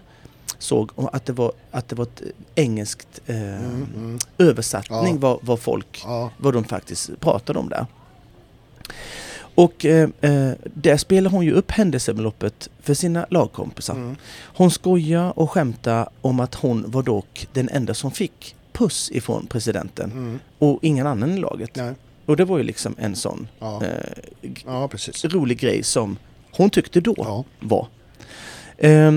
såg 0.60 0.92
att 0.96 1.26
det 1.26 1.34
var, 1.34 1.52
att 1.72 1.90
det 1.90 1.96
var 1.96 2.04
ett 2.06 2.22
engelskt 2.56 3.20
eh, 3.26 3.36
Mm. 3.36 3.88
Mm. 3.96 4.20
översättning 4.38 5.14
Ja. 5.14 5.20
vad, 5.20 5.40
vad 5.42 5.60
folk 5.60 6.02
Ja. 6.06 6.32
vad 6.38 6.54
de 6.54 6.64
faktiskt 6.64 7.20
pratade 7.20 7.60
om 7.60 7.70
där. 7.70 7.86
Och 9.58 9.86
eh, 9.86 10.10
eh, 10.22 10.52
där 10.74 10.98
spelar 10.98 11.32
hon 11.32 11.46
ju 11.46 11.52
upp 11.54 11.72
händelseförloppet 11.72 12.70
för 12.82 12.94
sina 12.94 13.26
lagkompisar. 13.30 13.94
Mm. 13.96 14.16
Hon 14.44 14.72
skojar 14.72 15.40
och 15.40 15.52
skämtar 15.52 16.10
om 16.22 16.40
att 16.40 16.56
hon 16.56 16.92
var 16.92 17.04
dock 17.04 17.48
den 17.54 17.70
enda 17.70 17.94
som 17.94 18.12
fick 18.12 18.56
puss 18.74 19.12
ifrån 19.12 19.48
presidenten 19.48 20.12
Mm. 20.12 20.40
och 20.60 20.80
ingen 20.82 21.08
annan 21.08 21.32
i 21.32 21.38
laget. 21.38 21.76
Nej. 21.76 21.94
Och 22.26 22.38
det 22.38 22.46
var 22.46 22.58
ju 22.58 22.64
liksom 22.64 22.96
en 23.00 23.16
sån 23.16 23.48
Ja. 23.60 23.82
eh, 23.84 24.52
ja, 24.66 24.90
rolig 25.24 25.60
grej 25.60 25.84
som 25.84 26.18
hon 26.52 26.70
tyckte 26.70 27.02
då 27.02 27.14
Ja. 27.18 27.44
var. 27.60 27.88
Eh, 28.78 29.12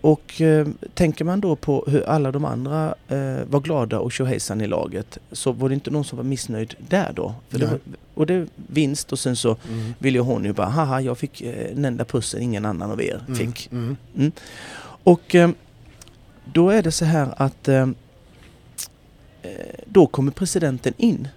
Och 0.00 0.40
eh, 0.40 0.66
tänker 0.94 1.24
man 1.24 1.40
då 1.40 1.56
på 1.56 1.84
hur 1.88 2.08
alla 2.08 2.32
de 2.32 2.44
andra 2.44 2.94
eh, 3.08 3.38
var 3.50 3.60
glada 3.60 3.98
och 3.98 4.12
tjohejsan 4.12 4.60
i 4.60 4.66
laget 4.66 5.18
så 5.32 5.52
var 5.52 5.68
det 5.68 5.74
inte 5.74 5.90
någon 5.90 6.04
som 6.04 6.16
var 6.16 6.24
missnöjd 6.24 6.74
där 6.88 7.12
då. 7.16 7.34
För 7.48 7.58
det 7.58 7.66
var, 7.66 7.78
och 8.14 8.26
det 8.26 8.46
vinst 8.56 9.12
och 9.12 9.18
sen 9.18 9.36
så 9.36 9.56
Mm. 9.68 9.94
ville 9.98 10.18
hon 10.18 10.44
ju 10.44 10.52
bara 10.52 10.66
haha 10.66 11.00
jag 11.00 11.18
fick 11.18 11.40
eh, 11.40 11.74
den 11.74 11.84
enda 11.84 12.04
pussen 12.04 12.42
ingen 12.42 12.64
annan 12.64 12.90
av 12.90 13.02
er 13.02 13.24
Mm. 13.28 13.38
fick. 13.38 13.68
Mm. 13.72 13.96
Och 15.04 15.34
eh, 15.34 15.50
då 16.52 16.70
är 16.70 16.82
det 16.82 16.92
så 16.92 17.04
här 17.04 17.34
att 17.36 17.68
eh, 17.68 17.88
eh, 19.42 19.50
då 19.86 20.06
kommer 20.06 20.32
presidenten 20.32 20.92
in. 20.96 21.28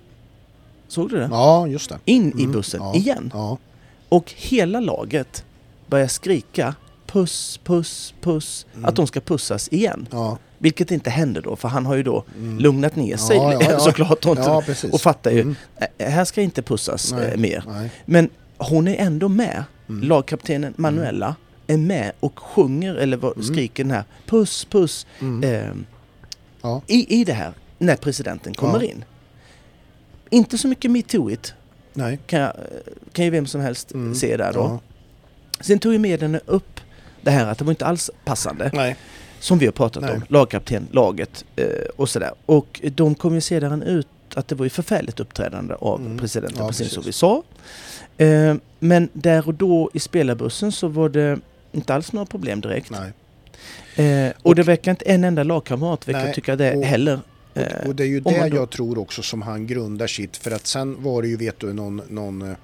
Såg 0.88 1.10
du 1.10 1.18
det? 1.18 1.28
Ja, 1.32 1.68
just 1.68 1.90
det. 1.90 1.98
In 2.06 2.28
i 2.40 2.44
Mm, 2.44 2.52
bussen 2.52 2.82
ja. 2.84 2.96
igen. 2.96 3.32
Ja. 3.34 3.58
Och 4.10 4.34
hela 4.36 4.80
laget 4.80 5.46
börjar 5.88 6.08
skrika 6.08 6.76
puss, 7.08 7.60
puss, 7.64 8.14
puss. 8.22 8.66
Mm. 8.74 8.86
Att 8.86 8.96
de 8.96 9.08
ska 9.08 9.20
pussas 9.20 9.68
igen. 9.72 10.08
Ja. 10.12 10.38
Vilket 10.58 10.92
inte 10.92 11.10
händer 11.10 11.42
då 11.42 11.56
för 11.56 11.68
han 11.68 11.86
har 11.86 11.96
ju 11.96 12.04
då 12.04 12.24
Mm. 12.38 12.60
lugnat 12.60 12.96
ner 12.96 13.18
sig 13.18 13.38
Ja, 13.38 13.62
ja, 13.70 13.80
såklart 13.80 14.26
och, 14.26 14.66
precis. 14.66 14.94
och 14.94 15.02
fattar 15.02 15.32
ju. 15.32 15.42
Mm. 15.42 15.56
"Äh, 15.98 16.10
Här 16.10 16.26
ska 16.26 16.42
inte 16.42 16.62
pussas 16.62 17.12
Nej. 17.12 17.32
eh, 17.32 17.38
mer. 17.38 17.64
Nej. 17.68 17.92
Men 18.06 18.30
hon 18.58 18.88
är 18.88 18.96
ändå 18.96 19.28
med. 19.30 19.64
Mm. 19.90 20.08
Lagkaptenen 20.08 20.74
Manuela 20.78 21.36
är 21.68 21.78
med 21.78 22.12
och 22.20 22.40
sjunger 22.40 22.96
eller 22.96 23.18
vad, 23.18 23.32
Mm. 23.38 23.44
skriker 23.44 23.84
den 23.84 23.92
här 23.92 24.04
puss, 24.26 24.66
puss 24.66 25.08
Mm. 25.20 25.44
eh, 26.64 26.80
i, 26.88 27.20
i 27.22 27.24
det 27.24 27.34
här 27.34 27.54
när 27.78 27.96
presidenten 27.96 28.54
kommer 28.54 28.84
in. 28.84 29.04
Inte 30.30 30.58
så 30.58 30.68
mycket 30.68 30.92
metooigt 30.92 31.54
Nej. 31.94 32.20
kan, 32.28 32.40
jag, 32.40 32.54
kan 33.14 33.26
ju 33.26 33.32
vem 33.32 33.48
som 33.48 33.62
helst 33.62 33.92
Mm. 33.92 34.16
se 34.16 34.38
där 34.38 34.54
då. 34.54 34.80
Sen 35.62 35.80
tog 35.80 35.94
ju 35.94 36.00
medierna 36.00 36.40
upp 36.46 36.80
det 37.28 37.32
här 37.32 37.46
att 37.48 37.58
det 37.58 37.64
var 37.66 37.72
inte 37.72 37.86
alls 37.86 38.12
passande. 38.26 38.70
Nej. 38.74 38.96
Som 39.40 39.60
vi 39.60 39.66
har 39.66 39.74
pratat 39.74 40.04
Nej. 40.04 40.12
om. 40.14 40.22
Lagkapten, 40.30 40.88
laget 40.92 41.46
eh, 41.56 41.66
och 41.96 42.10
sådär. 42.10 42.32
Och 42.46 42.82
de 42.96 43.16
kom 43.16 43.36
ju 43.36 43.42
sedan 43.42 43.84
ut 43.84 44.08
att 44.34 44.48
det 44.48 44.56
var 44.56 44.66
ju 44.66 44.70
förfärligt 44.70 45.20
uppträdande 45.20 45.74
av 45.80 46.00
Mm. 46.02 46.18
presidenten, 46.18 46.58
Ja, 46.62 46.68
precis 46.68 46.92
som 46.92 47.04
vi 47.06 47.12
sa. 47.12 47.44
Eh, 48.18 48.56
men 48.80 49.10
där 49.14 49.48
och 49.48 49.54
då 49.54 49.90
i 49.94 50.00
spelarbussen 50.00 50.72
så 50.72 50.88
var 50.88 51.10
det 51.10 51.40
inte 51.72 51.94
alls 51.94 52.14
några 52.14 52.26
problem 52.26 52.62
direkt. 52.62 52.92
Eh, 52.92 54.28
och, 54.30 54.46
Och- 54.46 54.56
det 54.56 54.64
verkar 54.64 54.92
inte 54.92 55.06
en 55.06 55.24
enda 55.24 55.44
lagkamrat 55.44 56.08
verkar 56.08 56.34
tycka 56.34 56.56
det 56.56 56.76
och- 56.76 56.84
heller. 56.84 57.20
Och, 57.54 57.62
Eh, 57.62 57.88
och 57.88 57.96
det 57.96 58.04
är 58.04 58.08
ju 58.08 58.20
det 58.20 58.48
jag 58.54 58.70
tror 58.70 58.98
också 58.98 59.22
som 59.22 59.42
han 59.42 59.68
grundar 59.68 60.08
sitt. 60.08 60.38
För 60.38 60.52
att 60.52 60.68
sen 60.68 61.04
var 61.04 61.22
det 61.22 61.28
ju, 61.28 61.38
vet 61.38 61.60
du, 61.60 61.74
någon, 61.74 62.02
någon 62.10 62.42
eh, 62.42 62.58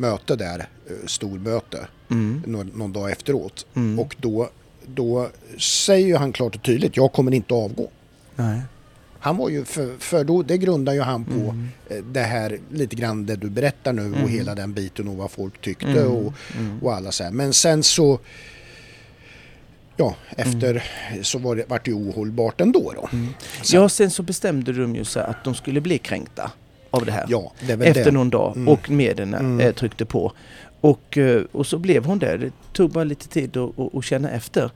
möte 0.00 0.36
där, 0.36 0.58
eh, 0.86 1.06
stormöte, 1.06 1.86
mm, 2.10 2.42
någon, 2.46 2.66
någon 2.66 2.92
dag 2.92 3.10
efteråt. 3.10 3.66
mm, 3.74 3.98
Och 3.98 4.16
då, 4.20 4.50
då 4.86 5.28
säger 5.58 6.18
han 6.18 6.32
klart 6.32 6.54
och 6.56 6.62
tydligt, 6.62 6.96
jag 6.96 7.12
kommer 7.12 7.34
inte 7.34 7.54
avgå. 7.54 7.88
nej. 8.36 8.60
Han 9.22 9.36
var 9.36 9.48
ju, 9.48 9.64
för, 9.64 9.96
för 9.98 10.24
då, 10.24 10.42
det 10.42 10.58
grundar 10.58 10.92
ju 10.92 11.00
han 11.00 11.24
på 11.24 11.32
Mm, 11.32 11.68
eh, 11.88 11.96
det 11.96 12.20
här 12.22 12.58
lite 12.70 12.96
grann 12.96 13.26
det 13.26 13.36
du 13.36 13.50
berättar 13.50 13.92
nu 13.92 14.02
Mm. 14.06 14.22
och 14.22 14.30
hela 14.30 14.54
den 14.54 14.72
biten 14.72 15.08
och 15.08 15.16
vad 15.16 15.30
folk 15.30 15.60
tyckte 15.60 15.86
mm, 15.86 16.06
och, 16.12 16.32
mm. 16.58 16.82
och 16.82 16.94
alla 16.94 17.12
så 17.12 17.24
här. 17.24 17.30
Men 17.30 17.52
sen 17.52 17.82
så, 17.82 18.18
ja, 19.96 20.14
efter 20.36 20.82
så 21.22 21.38
var 21.38 21.56
det, 21.56 21.64
vart 21.68 21.84
det 21.84 21.92
ohållbart 21.92 22.60
ändå 22.60 22.92
då. 22.96 23.08
Mm. 23.12 23.26
Sen- 23.62 23.80
Ja, 23.80 23.88
sen 23.88 24.10
så 24.10 24.22
bestämde 24.22 24.72
de 24.72 24.96
ju 24.96 25.04
så 25.04 25.20
att 25.20 25.44
de 25.44 25.54
skulle 25.54 25.80
bli 25.80 25.98
kränkta 25.98 26.50
av 26.90 27.04
det 27.06 27.12
här. 27.12 27.26
ja, 27.28 27.52
det 27.66 27.72
efter 27.72 28.04
det. 28.04 28.10
någon 28.10 28.30
dag 28.30 28.56
Mm. 28.56 28.68
och 28.68 28.90
medierna 28.90 29.38
Mm. 29.38 29.60
eh, 29.60 29.74
tryckte 29.74 30.04
på. 30.04 30.32
Och, 30.80 31.18
eh, 31.18 31.42
och 31.52 31.66
så 31.66 31.78
blev 31.78 32.04
hon 32.04 32.18
där. 32.18 32.38
Det 32.38 32.52
tog 32.72 32.90
bara 32.90 33.04
lite 33.04 33.28
tid 33.28 33.56
att, 33.56 33.78
att, 33.78 33.94
att 33.94 34.04
känna 34.04 34.30
efter. 34.30 34.70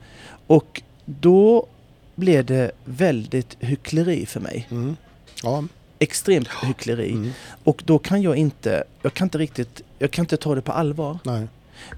Och 0.47 0.81
då 1.05 1.67
blev 2.15 2.45
det 2.45 2.71
väldigt 2.85 3.57
hyckleri 3.59 4.25
för 4.25 4.39
mig. 4.39 4.67
Mm. 4.71 4.95
Ja. 5.43 5.63
Extremt 5.99 6.49
hyckleri. 6.63 7.11
Mm. 7.11 7.31
Och 7.63 7.83
då 7.85 7.99
kan 7.99 8.21
jag 8.21 8.35
inte, 8.35 8.83
jag 9.01 9.13
kan 9.13 9.25
inte 9.25 9.37
riktigt, 9.37 9.81
jag 9.99 10.11
kan 10.11 10.23
inte 10.23 10.37
ta 10.37 10.55
det 10.55 10.61
på 10.61 10.71
allvar. 10.71 11.17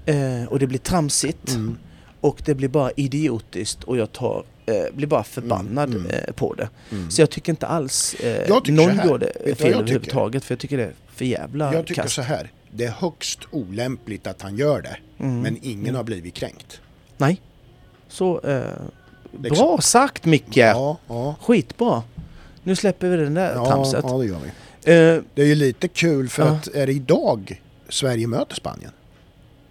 Eh, 0.06 0.44
och 0.48 0.58
det 0.58 0.66
blir 0.66 0.78
tramsigt. 0.78 1.48
Mm. 1.54 1.78
Och 2.20 2.42
det 2.44 2.54
blir 2.54 2.68
bara 2.68 2.90
idiotiskt 2.96 3.84
och 3.84 3.96
jag 3.96 4.12
tar, 4.12 4.44
eh, 4.68 4.94
blir 4.94 5.06
bara 5.06 5.24
förbannad 5.24 5.88
Mm, 5.88 6.00
mm. 6.06 6.16
Eh, 6.28 6.32
på 6.34 6.54
det. 6.54 6.68
Mm. 6.90 7.10
Så 7.10 7.22
jag 7.22 7.30
tycker 7.30 7.52
inte 7.52 7.66
alls 7.66 8.14
eh, 8.14 8.42
tycker 8.60 8.72
någon 8.72 8.96
du 8.96 9.08
vad 9.08 9.22
fel 9.58 9.74
överhuvudtaget. 9.74 10.44
För 10.44 10.52
jag 10.54 10.58
tycker 10.60 10.76
det 10.76 10.84
är 10.84 10.92
för 11.14 11.24
jävla 11.24 11.74
Jag 11.74 11.86
tycker 11.86 12.02
kast. 12.02 12.14
så 12.14 12.22
här. 12.22 12.50
Det 12.70 12.84
är 12.84 12.90
högst 12.90 13.38
olämpligt 13.50 14.26
att 14.26 14.42
han 14.42 14.56
gör 14.56 14.82
det. 14.82 14.96
Mm. 15.24 15.40
Men 15.40 15.58
ingen 15.62 15.84
Mm. 15.84 15.94
har 15.94 16.02
blivit 16.04 16.34
kränkt. 16.34 16.80
Nej. 17.16 17.40
Så 18.08 18.40
eh, 18.40 18.62
Liksom. 19.42 19.66
bra 19.66 19.80
sagt 19.80 20.24
Micke! 20.24 20.56
Ja, 20.56 20.98
ja. 21.08 21.34
Skitbra! 21.42 22.02
Nu 22.62 22.76
släpper 22.76 23.08
vi 23.08 23.16
den 23.16 23.34
där 23.34 23.54
Ja, 23.54 23.66
tramset. 23.66 24.04
ja, 24.08 24.18
det 24.18 24.26
gör 24.26 24.38
vi. 24.44 24.50
Det 25.34 25.42
är 25.42 25.46
ju 25.46 25.54
lite 25.54 25.88
kul 25.88 26.28
för 26.28 26.42
att 26.42 26.66
är 26.68 26.86
det 26.86 26.92
idag 26.92 27.62
Sverige 27.88 28.26
möter 28.26 28.54
Spanien? 28.54 28.90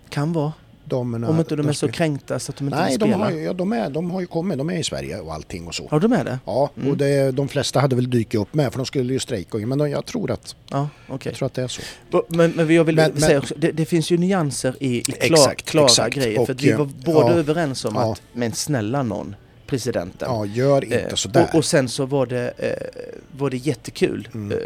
kan 0.09 0.33
vara. 0.33 0.53
Damerna, 0.89 1.29
Om 1.29 1.39
inte 1.39 1.55
de 1.55 1.67
är 1.69 1.73
så 1.73 1.87
kränkta 1.91 2.39
så 2.39 2.51
att 2.51 2.57
de 2.57 2.65
inte 2.65 2.77
Nej, 2.79 2.89
vill 2.91 2.99
de 2.99 3.05
spela. 3.05 3.23
har, 3.25 3.31
ju, 3.31 3.41
ja, 3.43 3.53
de, 3.53 3.73
är, 3.73 3.89
de 3.89 4.11
har 4.11 4.21
ju 4.21 4.27
kommit. 4.27 4.57
De 4.57 4.69
är 4.69 4.77
i 4.79 4.83
Sverige 4.83 5.19
och 5.19 5.33
allting 5.33 5.67
och 5.67 5.75
så. 5.75 5.87
Ja, 5.91 5.99
de 5.99 6.13
är 6.13 6.23
det? 6.23 6.39
Ja, 6.45 6.69
Mm. 6.77 6.89
och 6.91 6.97
det, 6.97 7.31
de 7.31 7.47
flesta 7.47 7.79
hade 7.79 7.95
väl 7.95 8.09
dykt 8.09 8.35
upp 8.35 8.53
med 8.53 8.71
för 8.71 8.79
de 8.79 8.85
skulle 8.85 9.13
ju 9.13 9.19
strejka. 9.19 9.57
Men 9.57 9.77
de, 9.77 9.89
jag, 9.89 10.05
tror 10.05 10.31
att, 10.31 10.55
Ja, 10.69 10.89
okej. 11.07 11.29
jag 11.31 11.37
tror 11.37 11.45
att 11.45 11.53
det 11.53 11.61
är 11.61 11.67
så. 11.67 11.81
Men, 12.29 12.51
men 12.51 12.73
jag 12.73 12.83
vill 12.83 12.95
Men- 12.95 13.11
men- 13.11 13.21
säga 13.21 13.37
också, 13.39 13.53
det, 13.57 13.71
det 13.71 13.85
finns 13.85 14.11
ju 14.11 14.17
nyanser 14.17 14.75
i, 14.79 14.97
i 14.97 15.01
klar, 15.01 15.17
Exakt, 15.37 15.65
klara 15.69 15.85
exakt. 15.85 16.15
grejer. 16.15 16.45
För 16.45 16.53
Och, 16.53 16.63
vi 16.63 16.71
var 16.71 16.85
eh, 16.85 16.91
båda 17.05 17.31
ja. 17.31 17.33
överens 17.37 17.85
om 17.85 17.95
Ja. 17.95 18.11
att, 18.13 18.21
men 18.33 18.51
snälla 18.51 19.03
någon, 19.03 19.35
presidenten. 19.67 20.27
Ja, 20.31 20.45
gör 20.45 20.83
inte 20.83 20.99
Eh, 20.99 21.13
sådär. 21.15 21.47
och, 21.51 21.55
och 21.55 21.65
sen 21.65 21.89
så 21.89 22.05
var 22.05 22.25
det, 22.25 22.53
eh, 22.57 23.01
var 23.37 23.49
det 23.49 23.57
jättekul. 23.57 24.27
Mm. 24.33 24.57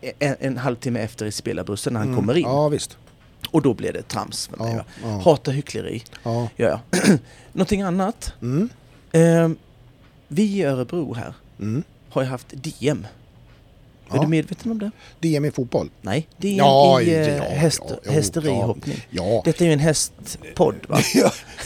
Eh, 0.00 0.10
en, 0.18 0.36
en 0.40 0.56
halvtimme 0.58 1.00
efter 1.00 1.26
i 1.26 1.32
spelarbussen 1.32 1.92
när 1.92 2.00
han 2.00 2.08
Mm. 2.08 2.20
kommer 2.20 2.36
in. 2.36 2.42
Ja, 2.42 2.68
visst. 2.68 2.98
Och 3.50 3.62
då 3.62 3.74
blev 3.74 3.92
det 3.92 4.02
trams 4.02 4.46
för 4.46 4.56
mig. 4.56 4.74
Ja, 4.74 4.84
ja, 5.02 5.08
Hatar 5.08 5.52
hyckleri. 5.52 6.02
ja. 6.22 6.48
Ja, 6.56 6.80
ja. 6.92 6.98
Någonting 7.52 7.82
annat. 7.82 8.32
Mm, 8.42 8.68
Eh, 9.12 9.48
vi 10.28 10.42
i 10.42 10.64
Örebro 10.64 11.14
här 11.14 11.34
mm. 11.60 11.82
har 12.10 12.22
ju 12.22 12.28
haft 12.28 12.46
DM. 12.50 13.06
Är 14.10 14.18
du 14.18 14.26
medveten 14.26 14.70
om 14.70 14.78
det? 14.78 14.90
DM 15.20 15.44
i 15.44 15.50
fotboll. 15.50 15.90
Nej, 16.02 16.28
DM 16.36 16.56
Ja, 16.56 17.00
i 17.00 17.14
eh, 17.14 17.36
ja, 17.36 17.42
häst, 17.44 17.82
ja, 18.04 18.12
hästerihoppning. 18.12 19.06
Ja. 19.10 19.42
Detta 19.44 19.64
är 19.64 19.66
ju 19.66 19.72
en 19.72 19.78
hästpodd 19.78 20.74
va? 20.88 20.98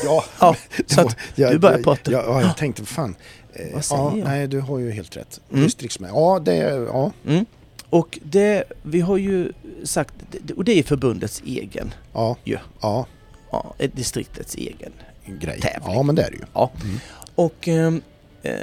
ja, 0.05 0.25
ja. 0.41 0.57
Så 0.87 1.01
att 1.01 1.17
du 1.35 1.59
börjar 1.59 1.83
prata. 1.83 2.13
Ja, 2.13 2.23
ja, 2.27 2.43
jag 2.43 2.57
tänkte, 2.57 2.85
fan. 2.85 3.15
Eh, 3.53 3.75
Vad 3.75 3.85
säger 3.85 4.03
ja, 4.03 4.17
jag? 4.17 4.25
Nej, 4.25 4.47
du 4.49 4.61
har 4.61 4.79
ju 4.79 4.91
helt 4.91 5.17
rätt. 5.17 5.41
Mm. 5.53 5.65
Distriktsmed. 5.65 6.11
Ja, 6.15 6.39
det. 6.45 6.57
Ja, 6.93 7.13
Mm. 7.27 7.45
Och 7.91 8.19
det, 8.23 8.65
vi 8.83 9.01
har 9.01 9.17
ju 9.17 9.53
sagt, 9.85 10.15
och 10.57 10.65
det 10.65 10.79
är 10.79 10.83
förbundets 10.83 11.43
egen, 11.47 11.95
ja, 12.13 12.37
Ja. 12.45 12.59
ja. 12.81 13.07
ja, 13.53 13.75
distriktets 13.95 14.55
egen. 14.55 14.93
Grej. 15.27 15.61
Tävling. 15.61 15.95
Ja, 15.95 16.03
men 16.03 16.15
det 16.15 16.23
är 16.23 16.31
det 16.31 16.37
ju. 16.37 16.45
Ja. 16.53 16.71
Mm. 16.85 16.97
Och, 17.35 17.69
ehm, 17.69 18.03
eh, 18.43 18.55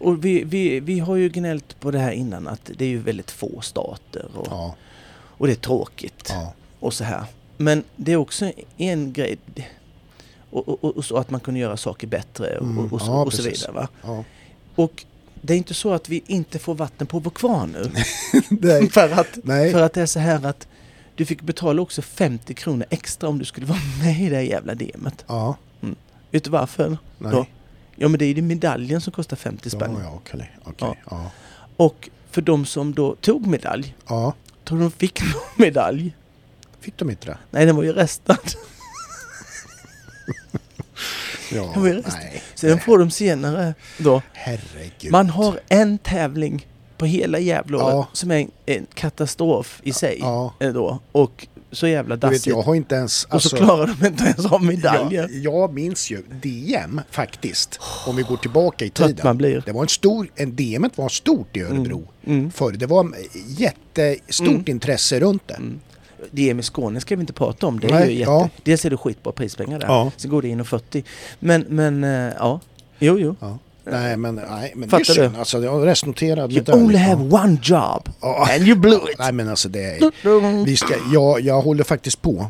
och 0.00 0.24
vi, 0.24 0.44
vi, 0.44 0.80
vi 0.80 0.98
har 0.98 1.16
ju 1.16 1.28
gnällt 1.28 1.80
på 1.80 1.90
det 1.90 1.98
här 1.98 2.12
innan 2.12 2.48
att 2.48 2.70
det 2.76 2.84
är 2.84 2.88
ju 2.88 2.98
väldigt 2.98 3.30
få 3.30 3.60
stater 3.60 4.26
och, 4.34 4.46
Ja, 4.50 4.74
och 5.10 5.46
det 5.46 5.52
är 5.52 5.56
tråkigt 5.56 6.28
ja. 6.28 6.52
och 6.80 6.94
så 6.94 7.04
här. 7.04 7.24
Men 7.56 7.84
det 7.96 8.12
är 8.12 8.16
också 8.16 8.52
en 8.76 9.12
grej 9.12 9.38
och, 10.50 10.68
och, 10.68 10.96
och 10.96 11.04
så 11.04 11.16
att 11.16 11.30
man 11.30 11.40
kunde 11.40 11.60
göra 11.60 11.76
saker 11.76 12.06
bättre 12.06 12.58
och, 12.58 12.64
Mm, 12.66 12.78
och, 12.78 12.92
och, 12.92 13.00
så, 13.00 13.06
ja, 13.06 13.24
och 13.24 13.32
så 13.32 13.42
vidare. 13.42 13.72
Va? 13.72 13.88
ja. 14.02 14.24
Och 14.74 15.04
det 15.42 15.54
är 15.54 15.58
inte 15.58 15.74
så 15.74 15.92
att 15.92 16.08
vi 16.08 16.22
inte 16.26 16.58
får 16.58 16.74
vatten 16.74 17.06
på 17.06 17.18
vår 17.18 17.30
kvarn 17.30 17.72
nu. 17.72 17.90
Nej. 18.48 18.90
för, 18.90 19.10
att, 19.12 19.38
Nej. 19.44 19.72
för 19.72 19.82
att 19.82 19.92
det 19.92 20.00
är 20.02 20.06
så 20.06 20.18
här 20.18 20.46
att 20.46 20.68
du 21.14 21.24
fick 21.24 21.42
betala 21.42 21.82
också 21.82 22.02
50 22.02 22.54
kronor 22.54 22.86
extra 22.90 23.28
om 23.28 23.38
du 23.38 23.44
skulle 23.44 23.66
vara 23.66 23.78
med 24.02 24.20
i 24.20 24.28
det 24.28 24.36
här 24.36 24.42
jävla 24.42 24.74
DMet. 24.74 25.24
Ja, 25.26 25.56
Vet 26.30 26.44
du 26.44 26.50
varför? 26.50 26.98
nej. 27.18 27.32
Då? 27.32 27.46
Ja 27.96 28.08
men 28.08 28.18
det 28.18 28.24
är 28.24 28.34
ju 28.34 28.42
medaljen 28.42 29.00
som 29.00 29.12
kostar 29.12 29.36
50 29.36 29.70
spänn. 29.70 29.92
Ja, 29.94 30.00
ja, 30.02 30.12
okej. 30.14 30.50
okej. 30.64 31.02
Ja. 31.10 31.30
Och 31.76 32.08
för 32.30 32.42
de 32.42 32.66
som 32.66 32.94
då 32.94 33.14
tog 33.14 33.46
medalj, 33.46 33.94
ja. 34.08 34.34
tror 34.64 34.78
du 34.78 34.84
de 34.84 34.90
fick 34.90 35.20
någon 35.22 35.42
medalj? 35.56 36.16
Fick 36.80 36.96
de 36.96 37.10
inte 37.10 37.26
det? 37.26 37.38
Nej, 37.50 37.66
den 37.66 37.76
var 37.76 37.82
ju 37.82 37.92
restad. 37.92 38.38
Ja, 41.54 41.72
nej. 41.76 42.42
Så 42.54 42.66
den 42.66 42.80
får 42.80 42.98
de 42.98 43.10
senare 43.10 43.74
då. 43.98 44.22
Herregud. 44.32 45.12
Man 45.12 45.30
har 45.30 45.60
en 45.68 45.98
tävling 45.98 46.66
på 46.96 47.06
hela 47.06 47.38
jävla 47.38 47.76
året 47.76 47.94
Ja. 47.94 48.08
som 48.12 48.30
är 48.30 48.36
en, 48.38 48.50
en 48.66 48.86
katastrof 48.94 49.80
i 49.84 49.92
sig. 49.92 50.18
Ja, 50.20 50.54
eh, 50.60 50.72
Då. 50.72 50.98
Och 51.12 51.46
så 51.72 51.86
jävla 51.86 52.16
du 52.16 52.20
vet, 52.26 52.32
dassigt. 52.32 52.46
jag 52.46 52.62
har 52.62 52.74
inte 52.74 52.94
ens... 52.94 53.24
Och 53.24 53.42
så 53.42 53.56
klarar 53.56 53.86
de 54.00 54.06
inte 54.06 54.24
ens 54.24 54.46
av 54.46 54.64
medaljer. 54.64 55.28
jag, 55.32 55.54
jag 55.54 55.74
minns 55.74 56.10
ju 56.10 56.22
DM 56.42 57.00
faktiskt, 57.10 57.80
om 58.06 58.16
vi 58.16 58.22
går 58.22 58.36
tillbaka 58.36 58.84
i 58.84 58.90
tiden. 58.90 59.20
man 59.24 59.36
blir. 59.36 59.62
Det 59.66 59.72
var 59.72 59.82
en 59.82 59.88
stor, 59.88 60.30
en 60.34 60.56
DM 60.56 60.90
var 60.96 61.08
stort 61.08 61.56
i 61.56 61.60
Örebro 61.62 62.04
Mm. 62.26 62.50
förr. 62.50 62.72
Det 62.72 62.86
var 62.86 63.12
jättestort 63.46 64.48
Mm. 64.48 64.62
intresse 64.66 65.20
runt 65.20 65.42
det. 65.48 65.54
Mm. 65.54 65.80
DM 66.30 66.58
i 66.58 66.62
Skåne 66.62 67.00
ska 67.00 67.16
vi 67.16 67.20
inte 67.20 67.32
prata 67.32 67.66
om. 67.66 67.80
Det 67.80 67.86
är 67.86 67.92
Nej, 67.92 68.12
ju 68.12 68.18
jätte, 68.18 68.30
ja. 68.30 68.48
Dels 68.62 68.84
är 68.84 68.90
det 68.90 68.96
skitbra 68.96 69.32
prispengar 69.32 69.78
där. 69.78 69.86
Ja. 69.86 70.10
Så 70.16 70.28
går 70.28 70.42
det 70.42 70.48
in 70.48 70.60
och 70.60 70.66
40. 70.66 71.04
Men, 71.38 71.64
men 71.68 72.04
eh, 72.04 72.32
ja. 72.38 72.60
Jo, 72.98 73.18
jo. 73.18 73.36
Ja. 73.40 73.58
Nej 73.90 74.16
men, 74.16 74.34
nej, 74.50 74.72
men 74.76 74.88
det 74.88 74.96
är 74.96 75.04
synd. 75.04 75.32
du? 75.32 75.38
Alltså, 75.38 75.62
jag 75.64 75.70
har 75.72 75.80
restnoterat 75.80 76.50
You 76.50 76.62
det 76.64 76.72
only 76.72 76.94
Ja. 76.98 77.00
have 77.00 77.22
one 77.44 77.58
job. 77.62 78.08
Ja. 78.20 78.48
And 78.54 78.68
you 78.68 78.76
blew 78.78 79.00
it. 79.12 79.18
Nej 79.18 79.32
men 79.32 79.48
alltså 79.48 79.68
det 79.68 79.84
är... 79.84 80.64
Vi 80.64 80.76
ska, 80.76 80.94
jag, 81.12 81.40
jag 81.40 81.62
håller 81.62 81.84
faktiskt 81.84 82.22
på 82.22 82.46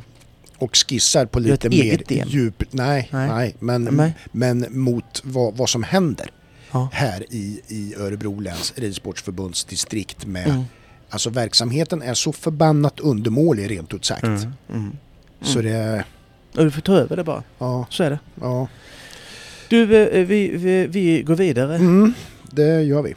och 0.58 0.76
skissar 0.76 1.26
på 1.26 1.40
lite 1.40 1.68
mer 1.68 2.02
djup... 2.26 2.62
Nej, 2.70 3.08
Nej. 3.12 3.28
nej. 3.28 3.54
men, 3.58 3.84
Nej. 3.84 4.12
men 4.32 4.66
mot 4.70 5.20
vad, 5.24 5.56
vad 5.56 5.68
som 5.68 5.82
händer 5.82 6.30
Ja. 6.72 6.88
här 6.92 7.24
i, 7.30 7.60
i 7.68 7.94
Örebro 7.98 8.40
läns 8.40 8.72
ridsportsförbunds 8.76 9.64
distrikt 9.64 10.26
med... 10.26 10.46
Mm. 10.48 10.64
Alltså 11.10 11.30
verksamheten 11.30 12.02
är 12.02 12.14
så 12.14 12.32
förbannat 12.32 13.00
undermålig 13.00 13.70
rent 13.70 13.94
ut 13.94 14.04
sagt. 14.04 14.22
Mm. 14.24 14.52
Mm. 14.72 14.96
Så 15.40 15.60
det... 15.60 16.04
Och 16.56 16.64
du 16.64 16.70
får 16.70 16.80
ta 16.80 16.92
över 16.92 17.16
det 17.16 17.24
bara. 17.24 17.42
Ja, 17.58 17.86
Så 17.90 18.02
är 18.02 18.10
det. 18.10 18.18
ja. 18.40 18.68
Du, 19.68 19.96
eh, 19.96 20.26
vi, 20.26 20.48
vi, 20.56 20.86
vi 20.86 21.22
går 21.22 21.34
vidare. 21.34 21.74
Mm, 21.76 22.12
det 22.50 22.82
gör 22.82 23.02
vi. 23.02 23.14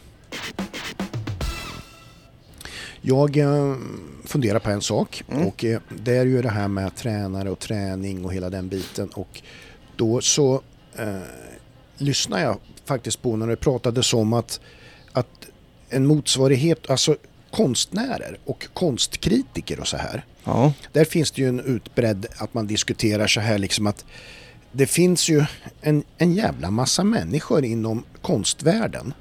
Jag 3.02 3.38
eh, 3.38 3.76
funderar 4.26 4.60
på 4.60 4.70
en 4.70 4.82
sak 4.82 5.24
Mm. 5.32 5.48
och 5.48 5.66
eh, 5.66 5.80
det 6.04 6.18
är 6.18 6.26
ju 6.26 6.42
det 6.42 6.50
här 6.50 6.68
med 6.68 6.96
tränare 6.96 7.50
och 7.50 7.60
träning 7.60 8.26
och 8.26 8.34
hela 8.34 8.50
den 8.50 8.68
biten 8.70 9.10
och 9.10 9.42
då 9.96 10.22
så 10.22 10.62
eh, 10.98 11.22
lyssnar 11.98 12.42
jag 12.42 12.58
faktiskt 12.86 13.22
på 13.22 13.36
när 13.36 13.48
det 13.48 13.56
pratades 13.56 14.14
om 14.14 14.34
att, 14.34 14.60
att 15.12 15.28
en 15.90 16.06
motsvarighet, 16.06 16.90
alltså 16.90 17.16
konstnärer 17.52 18.38
och 18.46 18.68
konstkritiker 18.74 19.80
och 19.80 19.88
så 19.88 19.98
här. 19.98 20.26
Ja. 20.44 20.74
Där 20.94 21.06
finns 21.06 21.32
det 21.32 21.42
ju 21.42 21.48
en 21.50 21.60
utbredd 21.60 22.26
att 22.38 22.54
man 22.54 22.68
diskuterar 22.68 23.28
så 23.28 23.40
här 23.40 23.58
liksom 23.58 23.88
att 23.88 24.06
det 24.72 24.88
finns 24.88 25.30
ju 25.30 25.46
en, 25.82 26.04
en 26.18 26.34
jävla 26.34 26.72
massa 26.72 27.04
människor 27.04 27.66
inom 27.66 28.04
konstvärlden 28.22 29.14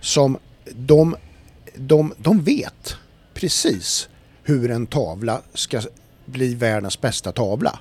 som 0.00 0.38
de, 0.74 1.16
de, 1.74 2.14
de 2.18 2.42
vet 2.44 2.96
precis 3.34 4.08
hur 4.42 4.70
en 4.70 4.86
tavla 4.86 5.42
ska 5.54 5.82
bli 6.26 6.54
världens 6.54 7.00
bästa 7.00 7.32
tavla 7.32 7.78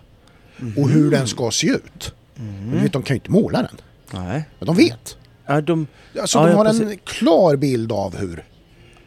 och 0.78 0.90
hur 0.90 1.12
den 1.12 1.28
ska 1.28 1.52
se 1.52 1.68
ut. 1.68 2.14
Men 2.36 2.72
du 2.72 2.80
vet, 2.80 2.94
de 2.94 3.04
kan 3.04 3.14
ju 3.14 3.18
inte 3.20 3.32
måla 3.32 3.62
den, 3.62 3.78
Nej. 4.22 4.44
men 4.60 4.66
de 4.66 4.76
vet. 4.76 5.18
Ja, 5.46 5.62
de, 5.62 5.88
Alltså 6.22 6.40
Ja, 6.40 6.46
de 6.48 6.54
har 6.56 6.66
en 6.66 6.80
precis. 6.80 7.00
klar 7.06 7.56
bild 7.56 7.92
av 7.92 8.18
hur, 8.18 8.44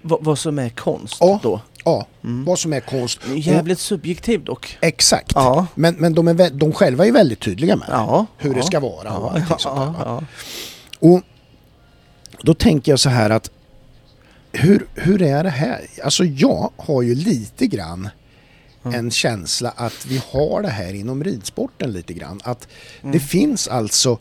vad, 0.04 0.24
vad 0.24 0.38
som 0.38 0.58
är 0.58 0.68
konst 0.68 1.16
Ja. 1.20 1.40
då. 1.42 1.60
ja, 1.84 2.06
vad 2.20 2.58
som 2.58 2.72
är 2.72 2.80
konst. 2.80 3.18
Och- 3.30 3.38
Jävligt 3.38 3.78
subjektivt 3.78 4.44
dock. 4.46 4.78
Exakt. 4.80 5.32
Ja. 5.34 5.66
Men, 5.74 5.94
men 5.94 6.14
de, 6.14 6.28
är, 6.28 6.50
de 6.50 6.72
själva 6.72 7.06
är 7.06 7.12
väldigt 7.12 7.40
tydliga 7.40 7.76
med 7.76 7.88
det. 7.88 7.92
Ja. 7.92 8.26
hur 8.38 8.50
ja. 8.50 8.56
det 8.56 8.62
ska 8.62 8.80
vara 8.80 9.12
och 9.16 9.24
Ja, 9.26 9.30
allting 9.30 9.46
ja, 9.50 9.58
sånt 9.58 9.98
där. 9.98 10.26
Och 10.98 11.20
då 12.42 12.54
tänker 12.54 12.92
jag 12.92 13.00
så 13.00 13.08
här 13.10 13.30
att 13.30 13.50
hur, 14.52 14.86
hur 14.94 15.22
är 15.22 15.44
det 15.44 15.50
här? 15.50 15.80
Alltså 16.04 16.24
jag 16.24 16.70
har 16.76 17.02
ju 17.02 17.14
lite 17.14 17.66
grann 17.66 18.08
en 18.82 19.10
känsla 19.10 19.70
att 19.76 20.06
vi 20.06 20.22
har 20.30 20.62
det 20.62 20.68
här 20.68 20.94
inom 20.94 21.24
ridsporten 21.24 21.92
lite 21.92 22.12
grann. 22.14 22.40
Att 22.44 22.68
det 23.02 23.20
finns 23.20 23.68
alltså 23.68 24.18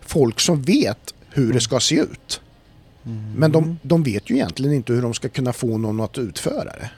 folk 0.00 0.40
som 0.40 0.62
vet 0.62 1.14
hur 1.30 1.52
det 1.52 1.60
ska 1.60 1.80
se 1.80 1.94
ut. 1.94 2.40
Men 3.36 3.52
de, 3.52 3.78
de 3.82 4.02
vet 4.02 4.30
ju 4.30 4.34
egentligen 4.34 4.74
inte 4.74 4.92
hur 4.92 5.02
de 5.02 5.14
ska 5.14 5.28
kunna 5.28 5.52
få 5.52 5.78
någon 5.78 6.00
att 6.00 6.18
utföra 6.18 6.64
det. 6.64 6.90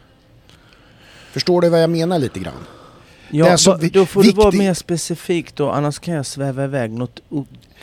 Förstår 1.32 1.60
du 1.60 1.68
vad 1.68 1.82
jag 1.82 1.90
menar 1.90 2.18
lite 2.18 2.40
grann? 2.40 2.66
Ja, 3.30 3.50
alltså 3.52 3.76
vi- 3.80 3.88
då 3.88 4.06
får 4.06 4.22
du 4.22 4.32
vara 4.32 4.50
viktig- 4.50 4.58
mer 4.58 4.74
specifik 4.74 5.54
då, 5.56 5.70
annars 5.70 5.98
kan 5.98 6.14
jag 6.14 6.26
sväva 6.26 6.64
iväg 6.64 6.90
något 6.90 7.20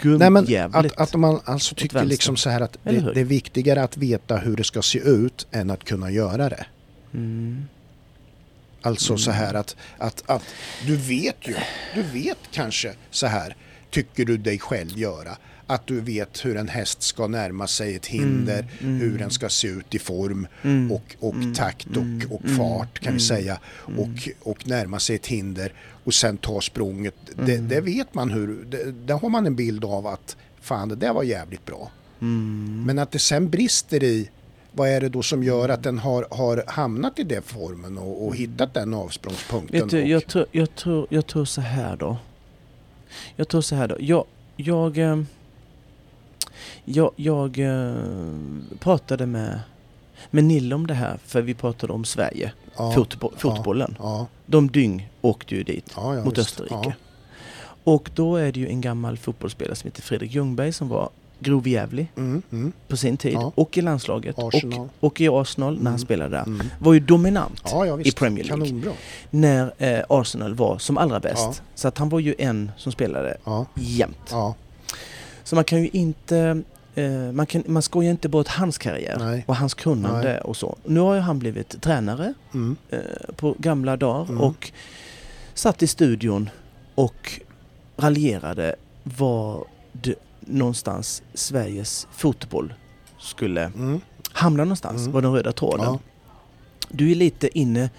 gubbjävligt. 0.02 0.96
att, 0.98 1.14
att 1.14 1.20
man 1.20 1.40
alltså 1.46 1.76
tycker 1.76 2.04
liksom 2.06 2.38
så 2.38 2.50
här 2.50 2.62
att 2.62 2.78
det, 2.84 3.12
det 3.14 3.20
är 3.20 3.26
viktigare 3.26 3.84
att 3.84 3.98
veta 3.98 4.38
hur 4.38 4.56
det 4.56 4.64
ska 4.64 4.82
se 4.82 5.00
ut 5.00 5.48
än 5.52 5.70
att 5.72 5.84
kunna 5.84 6.12
göra 6.12 6.50
det. 6.50 6.66
Mm. 7.14 7.66
Alltså 8.82 9.18
så 9.18 9.32
här 9.32 9.54
att, 9.54 9.76
att, 9.98 10.24
att 10.26 10.44
du 10.88 10.96
vet 10.96 11.48
ju, 11.48 11.56
du 11.96 12.02
vet 12.02 12.38
kanske 12.52 12.94
så 13.12 13.28
här, 13.28 13.56
tycker 13.90 14.26
du 14.26 14.38
dig 14.38 14.60
själv 14.60 14.98
göra, 15.00 15.38
att 15.74 15.88
du 15.88 16.02
vet 16.02 16.46
hur 16.46 16.58
en 16.58 16.68
häst 16.68 17.02
ska 17.04 17.28
närma 17.28 17.68
sig 17.68 17.96
ett 17.96 18.06
hinder, 18.06 18.66
Mm, 18.82 19.00
hur 19.00 19.18
den 19.20 19.30
ska 19.32 19.50
se 19.50 19.68
ut 19.68 19.96
i 19.96 20.00
form 20.00 20.48
Mm. 20.64 20.92
och, 20.92 21.16
och 21.20 21.34
Mm, 21.34 21.54
takt 21.54 21.88
och, 21.88 21.98
mm, 21.98 22.32
och 22.32 22.44
mm, 22.46 22.58
fart 22.58 23.00
kan 23.00 23.08
mm, 23.08 23.18
vi 23.18 23.24
säga 23.24 23.60
och, 23.98 24.30
och 24.42 24.68
närma 24.68 25.00
sig 25.00 25.16
ett 25.16 25.28
hinder 25.28 25.74
och 26.04 26.14
sen 26.14 26.38
ta 26.38 26.62
språnget. 26.62 27.16
Det, 27.46 27.54
Mm. 27.56 27.68
det 27.68 27.82
vet 27.82 28.14
man 28.14 28.32
hur, 28.32 28.66
det, 28.70 28.92
där 28.92 29.16
har 29.18 29.30
man 29.30 29.46
en 29.46 29.56
bild 29.56 29.86
av 29.86 30.08
att 30.08 30.38
fan 30.62 30.90
det 30.90 30.96
där 30.96 31.14
var 31.14 31.24
jävligt 31.24 31.66
bra. 31.66 31.92
Mm. 32.22 32.84
Men 32.86 33.00
att 33.00 33.12
det 33.12 33.20
sen 33.20 33.50
brister 33.50 34.04
i 34.04 34.30
vad 34.72 34.90
är 34.90 35.02
det 35.02 35.10
då 35.10 35.24
som 35.24 35.44
gör 35.44 35.70
att 35.70 35.84
den 35.84 35.98
har, 36.00 36.28
har 36.32 36.64
hamnat 36.68 37.20
i 37.20 37.24
den 37.24 37.42
formen 37.44 37.98
och, 37.98 38.28
och 38.28 38.36
hittat 38.36 38.74
den 38.74 38.94
avsprångspunkten? 38.94 39.80
Vet 39.82 39.90
du, 39.90 40.02
jag 40.06 40.28
tror, 40.28 40.46
jag, 40.52 40.76
tror, 40.76 41.08
jag 41.10 41.28
tror 41.28 41.46
så 41.46 41.62
här 41.62 41.98
då. 41.98 42.18
Jag 43.36 43.48
tror 43.48 43.62
så 43.62 43.76
här 43.76 43.88
då. 43.88 43.96
Jag, 44.00 44.26
jag, 44.56 44.98
eh, 44.98 45.22
jag, 46.96 47.12
jag 47.16 47.60
eh, 47.60 47.96
pratade 48.80 49.26
med, 49.26 49.60
med 50.32 50.44
Nille 50.44 50.76
om 50.76 50.88
det 50.88 50.94
här, 50.94 51.18
för 51.26 51.42
vi 51.42 51.54
pratade 51.54 51.94
om 51.94 52.06
Sverige, 52.06 52.52
ja, 52.78 52.94
fotbo- 52.98 53.34
fotbollen. 53.38 53.96
Ja, 54.00 54.28
De 54.46 54.68
dyng 54.72 55.10
åkte 55.22 55.56
ju 55.56 55.64
dit 55.64 55.96
mot 55.98 56.38
visst. 56.38 56.40
Österrike. 56.62 56.96
Och 57.84 58.10
då 58.16 58.36
är 58.36 58.52
det 58.52 58.60
ju 58.60 58.68
en 58.68 58.82
gammal 58.82 59.18
fotbollsspelare 59.18 59.76
som 59.76 59.88
heter 59.88 60.02
Fredrik 60.02 60.32
Ljungberg 60.36 60.74
som 60.74 60.90
var 60.90 61.10
grovjävlig 61.40 62.08
Ja. 62.16 62.22
Mm, 62.22 62.42
mm, 62.52 62.72
på 62.88 62.98
sin 62.98 63.18
tid 63.18 63.38
och 63.56 63.78
i 63.78 63.82
landslaget 63.82 64.40
Arsenal. 64.40 64.80
och, 64.80 64.90
och 65.00 65.22
i 65.22 65.28
Arsenal 65.30 65.74
när 65.74 65.78
han 65.84 65.88
Mm. 65.88 66.00
spelade 66.00 66.30
där. 66.36 66.44
mm. 66.44 66.68
Var 66.80 66.94
ju 66.94 67.00
dominant 67.00 67.62
Ja, 67.72 68.00
i 68.02 68.12
Premier 68.12 68.46
League 68.46 68.66
Kanonbra. 68.66 68.92
när 69.30 69.74
eh, 69.78 70.04
Arsenal 70.10 70.54
var 70.54 70.78
som 70.78 70.98
allra 70.98 71.20
bäst. 71.20 71.62
Så 71.76 71.88
att 71.88 71.98
han 71.98 72.10
var 72.10 72.20
ju 72.20 72.36
en 72.38 72.72
som 72.78 72.92
spelade 72.92 73.38
Ja, 73.44 73.66
jämt. 73.76 74.34
Så 75.44 75.56
man 75.56 75.64
kan 75.64 75.82
ju 75.82 75.90
inte 75.94 76.62
eh, 76.96 77.32
man, 77.32 77.46
kan, 77.46 77.64
man 77.68 77.82
skojar 77.82 78.12
inte 78.12 78.30
bort 78.30 78.48
hans 78.48 78.78
karriär 78.78 79.16
Nej. 79.20 79.44
och 79.48 79.56
hans 79.56 79.74
kunnande 79.74 80.32
Nej. 80.32 80.40
och 80.42 80.58
så. 80.58 80.78
Nu 80.86 81.00
har 81.00 81.16
ju 81.16 81.20
han 81.22 81.40
blivit 81.40 81.82
tränare 81.82 82.34
mm, 82.54 82.76
eh, 82.90 83.00
på 83.36 83.56
gamla 83.60 83.98
dagar 83.98 84.30
Mm. 84.30 84.42
och 84.42 84.72
satt 85.54 85.84
i 85.84 85.88
studion 85.88 86.50
och 86.96 87.42
raljerade 87.98 88.76
vad 89.04 89.64
någonstans 90.40 91.24
Sveriges 91.34 92.08
fotboll 92.12 92.74
skulle 93.20 93.62
mm, 93.64 94.02
hamna 94.32 94.64
någonstans, 94.64 95.02
Mm. 95.02 95.12
var 95.12 95.22
den 95.22 95.34
röda 95.34 95.52
tråden. 95.52 95.86
ja, 95.86 96.00
Du 96.90 97.12
är 97.12 97.16
lite 97.16 97.60
inne 97.60 97.90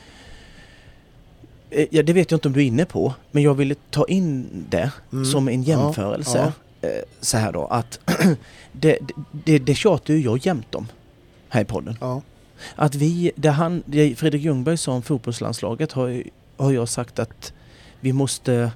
eh, 1.70 1.86
Ja, 1.90 2.02
det 2.02 2.12
vet 2.12 2.30
jag 2.30 2.36
inte 2.36 2.48
om 2.48 2.54
du 2.54 2.60
är 2.60 2.66
inne 2.66 2.84
på, 2.84 3.14
men 3.30 3.42
jag 3.42 3.54
ville 3.54 3.74
ta 3.90 4.04
in 4.04 4.46
det 4.68 4.92
mm. 5.12 5.24
som 5.24 5.48
en 5.48 5.62
jämförelse. 5.62 6.38
Eh, 6.38 6.50
Så 7.20 7.36
här 7.36 7.52
då, 7.52 7.66
att 7.66 8.00
det, 8.72 8.98
det, 9.44 9.58
det 9.58 9.74
tjatar 9.74 10.14
ju 10.14 10.20
jag 10.20 10.46
jämt 10.46 10.74
om 10.74 10.86
här 11.48 11.60
i 11.62 11.64
podden. 11.64 11.96
Ja, 12.00 12.22
Att 12.74 12.94
vi, 12.94 13.32
det 13.36 13.50
han, 13.50 13.82
det 13.86 14.14
Fredrik 14.18 14.42
Ljungberg 14.42 14.76
sa 14.76 14.92
om 14.92 15.02
fotbollslandslaget 15.02 15.92
har, 15.92 16.22
har 16.56 16.72
jag 16.72 16.88
sagt 16.88 17.18
att 17.18 17.52
vi 18.00 18.12
måste, 18.12 18.72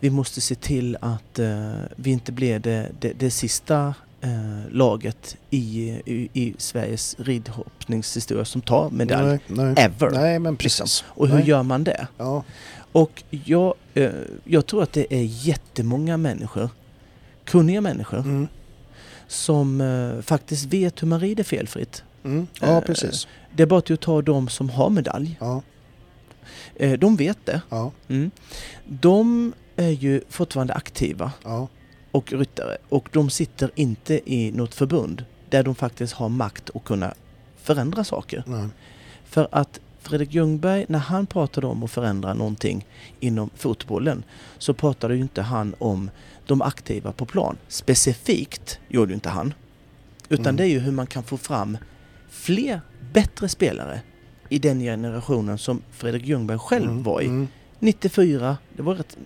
vi 0.00 0.10
måste 0.10 0.40
se 0.40 0.54
till 0.54 0.96
att 1.00 1.38
eh, 1.38 1.72
vi 1.96 2.10
inte 2.10 2.32
blir 2.32 2.58
det, 2.58 2.90
det, 3.00 3.12
det 3.12 3.30
sista 3.30 3.94
eh, 4.20 4.70
laget 4.70 5.36
i, 5.50 5.90
i, 6.04 6.28
i 6.32 6.54
Sveriges 6.58 7.16
ridhoppningshistoria 7.18 8.44
som 8.44 8.60
tar 8.60 8.90
medalj. 8.90 9.26
nej, 9.26 9.40
nej. 9.46 9.74
Ever. 9.76 10.10
Nej, 10.10 10.38
men 10.38 10.52
liksom. 10.52 10.56
precis. 10.56 11.04
Och 11.06 11.28
hur 11.28 11.36
Nej. 11.38 11.48
gör 11.48 11.62
man 11.62 11.84
det? 11.84 12.06
Ja, 12.18 12.44
Och 12.92 13.22
jag, 13.30 13.74
eh, 13.94 14.10
jag 14.44 14.66
tror 14.66 14.82
att 14.82 14.92
det 14.92 15.14
är 15.14 15.22
jättemånga 15.22 16.16
människor, 16.16 16.68
kunniga 17.50 17.80
människor, 17.80 18.18
mm, 18.18 18.48
som 19.28 19.80
eh, 19.80 20.22
faktiskt 20.22 20.64
vet 20.66 21.02
hur 21.02 21.06
man 21.08 21.20
rider 21.20 21.44
felfritt. 21.44 22.04
mm, 22.24 22.46
ja, 22.60 22.66
Eh, 22.66 22.80
precis. 22.80 23.28
Det 23.56 23.62
är 23.62 23.66
bara 23.66 23.78
att 23.94 24.00
ta 24.00 24.22
de 24.22 24.48
som 24.48 24.70
har 24.70 24.90
medalj. 24.90 25.36
Ja, 25.40 25.62
Eh, 26.76 26.98
de 26.98 27.16
vet 27.16 27.38
det. 27.46 27.62
ja, 27.68 27.92
Mm. 28.08 28.30
De 28.86 29.52
är 29.76 29.90
ju 29.90 30.20
fortfarande 30.28 30.74
aktiva 30.74 31.32
ja, 31.44 31.68
och 32.10 32.32
ryttare 32.32 32.76
och 32.88 33.08
de 33.12 33.30
sitter 33.30 33.70
inte 33.74 34.32
i 34.32 34.52
något 34.52 34.74
förbund 34.74 35.24
där 35.50 35.62
de 35.62 35.74
faktiskt 35.74 36.12
har 36.12 36.28
makt 36.28 36.70
att 36.74 36.84
kunna 36.84 37.14
förändra 37.56 38.04
saker. 38.04 38.42
nej, 38.46 38.68
För 39.24 39.48
att 39.52 39.80
Fredrik 40.00 40.34
Ljungberg, 40.34 40.86
när 40.88 40.98
han 40.98 41.26
pratade 41.26 41.66
om 41.66 41.82
att 41.82 41.90
förändra 41.90 42.34
någonting 42.34 42.86
inom 43.20 43.50
fotbollen 43.56 44.22
så 44.58 44.74
pratade 44.74 45.14
ju 45.16 45.20
inte 45.22 45.42
han 45.42 45.74
om 45.78 46.10
de 46.50 46.62
aktiva 46.62 47.12
på 47.12 47.26
plan. 47.26 47.56
Specifikt 47.68 48.78
gjorde 48.88 49.10
ju 49.10 49.14
inte 49.14 49.28
han. 49.28 49.54
Utan 50.28 50.46
Mm. 50.46 50.56
det 50.56 50.62
är 50.62 50.66
ju 50.68 50.78
hur 50.78 50.92
man 50.92 51.06
kan 51.06 51.22
få 51.22 51.36
fram 51.36 51.78
fler 52.30 52.80
bättre 53.12 53.48
spelare 53.48 54.00
i 54.48 54.58
den 54.58 54.80
generationen 54.80 55.58
som 55.58 55.82
Fredrik 55.90 56.26
Ljungberg 56.26 56.58
själv 56.58 56.90
Mm, 56.90 57.02
var 57.02 57.20
i. 57.20 57.26
mm. 57.26 57.48
94, 57.78 58.56
det 58.76 58.82
var 58.82 58.94
rätt, 58.94 59.16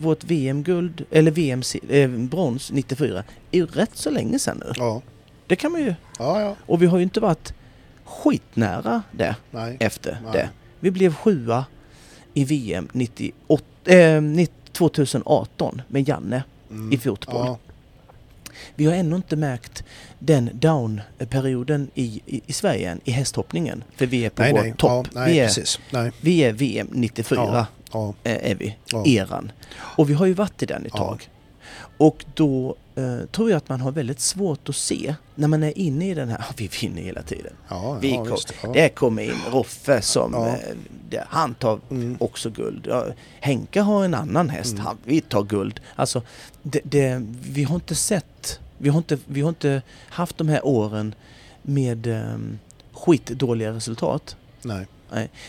vårt 0.00 0.24
VM-guld, 0.24 1.04
eller 1.10 1.30
VM-brons 1.30 2.70
94, 2.72 3.22
är 3.50 3.58
ju 3.58 3.66
rätt 3.66 3.90
så 3.96 4.10
länge 4.10 4.38
sedan 4.38 4.62
nu. 4.66 4.72
Ja, 4.76 5.02
Det 5.46 5.56
kan 5.56 5.72
man 5.72 5.80
ju. 5.80 5.94
ja, 6.18 6.40
ja. 6.40 6.56
Och 6.66 6.82
vi 6.82 6.86
har 6.86 6.98
ju 6.98 7.02
inte 7.02 7.20
varit 7.20 7.52
skitnära 8.04 9.02
det 9.12 9.36
Nej. 9.50 9.76
efter 9.80 10.18
Nej. 10.24 10.32
det. 10.32 10.50
Vi 10.80 10.90
blev 10.90 11.14
sjua 11.14 11.64
i 12.34 12.44
VM 12.44 12.88
98, 12.92 13.64
eh, 13.84 14.22
90 14.22 14.52
2018 14.72 15.82
med 15.88 16.08
Janne 16.08 16.42
Mm. 16.70 16.92
i 16.92 16.98
fotboll. 16.98 17.46
Ja, 17.46 17.58
Vi 18.74 18.86
har 18.86 18.94
ännu 18.94 19.16
inte 19.16 19.36
märkt 19.36 19.84
den 20.18 20.50
down-perioden 20.52 21.90
i, 21.94 22.22
i, 22.26 22.40
i 22.46 22.52
Sverige 22.52 22.90
än, 22.90 23.00
i 23.04 23.10
hästhoppningen. 23.10 23.84
För 23.96 24.06
vi 24.06 24.24
är 24.24 24.30
på 24.30 24.42
nej, 24.42 24.52
vår 24.52 24.60
nej. 24.62 24.74
topp. 24.78 25.06
Ja, 25.14 25.20
nej, 25.20 25.32
vi, 25.32 25.38
är, 25.38 25.46
precis. 25.46 25.78
Nej. 25.90 26.12
vi 26.20 26.38
är 26.44 26.52
VM 26.52 26.88
94 26.92 27.40
Ja, 27.52 27.66
ja. 28.24 28.30
eh, 28.30 28.50
är 28.50 28.54
vi, 28.54 28.76
eran. 29.18 29.52
Och 29.78 30.10
vi 30.10 30.14
har 30.14 30.26
ju 30.26 30.32
varit 30.32 30.62
i 30.62 30.66
den 30.66 30.86
ett 30.86 30.92
tag. 30.92 31.28
Och 31.98 32.24
då 32.34 32.76
eh, 32.94 33.18
tror 33.32 33.50
jag 33.50 33.56
att 33.56 33.68
man 33.68 33.80
har 33.80 33.92
väldigt 33.92 34.20
svårt 34.20 34.68
att 34.68 34.76
se 34.76 35.14
när 35.34 35.48
man 35.48 35.62
är 35.62 35.78
inne 35.78 36.10
i 36.10 36.14
den 36.14 36.28
här, 36.28 36.44
vi 36.56 36.70
vinner 36.82 37.02
hela 37.02 37.22
tiden. 37.22 37.52
Ja, 37.68 37.98
Vi 38.00 38.10
ja, 38.10 38.24
kom, 38.24 38.32
visst. 38.34 38.52
Ja. 38.62 38.72
Det 38.72 38.88
kommer 38.88 39.22
in 39.22 39.34
Roffe 39.52 40.02
som, 40.02 40.32
Ja. 40.32 40.48
eh, 41.18 41.22
han 41.28 41.54
tar 41.54 41.80
Mm. 41.90 42.16
också 42.20 42.50
guld. 42.50 42.86
Ja, 42.90 43.06
Henka 43.40 43.82
har 43.82 44.04
en 44.04 44.14
annan 44.14 44.48
häst, 44.48 44.72
Mm. 44.72 44.86
han, 44.86 44.96
vi 45.04 45.20
tar 45.20 45.42
guld. 45.42 45.80
Alltså, 45.96 46.22
det, 46.62 46.80
det, 46.84 47.22
vi 47.42 47.64
har 47.64 47.74
inte 47.74 47.94
sett, 47.94 48.60
vi 48.78 48.88
har 48.88 48.98
inte, 48.98 49.18
vi 49.26 49.40
har 49.40 49.48
inte 49.48 49.82
haft 50.08 50.38
de 50.38 50.48
här 50.48 50.66
åren 50.66 51.14
med 51.62 52.06
um, 52.06 52.58
skitdåliga 52.92 53.72
resultat. 53.72 54.36
Nej. 54.62 54.86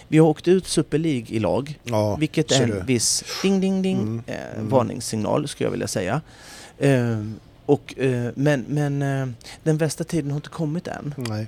Vi 0.08 0.18
har 0.18 0.28
åkt 0.28 0.48
ut 0.48 0.68
Super 0.68 0.98
League 0.98 1.26
i 1.30 1.40
lag, 1.40 1.80
Ja, 1.84 2.16
vilket 2.16 2.52
är 2.52 2.64
en 2.64 2.86
viss 2.86 3.24
ding 3.42 3.62
ding 3.62 3.82
ding 3.82 3.98
Mm, 3.98 4.22
eh, 4.28 4.54
mm. 4.56 4.70
varningssignal 4.70 5.48
skulle 5.48 5.66
jag 5.66 5.72
vilja 5.72 5.88
säga. 5.88 6.22
Ehm, 6.80 7.40
och, 7.66 8.00
eh, 8.00 8.32
men 8.36 8.66
men 8.68 9.02
eh, 9.02 9.28
den 9.64 9.78
värsta 9.78 10.04
tiden 10.04 10.32
har 10.32 10.36
inte 10.38 10.50
kommit 10.50 10.88
än. 10.88 11.14
Nej. 11.18 11.48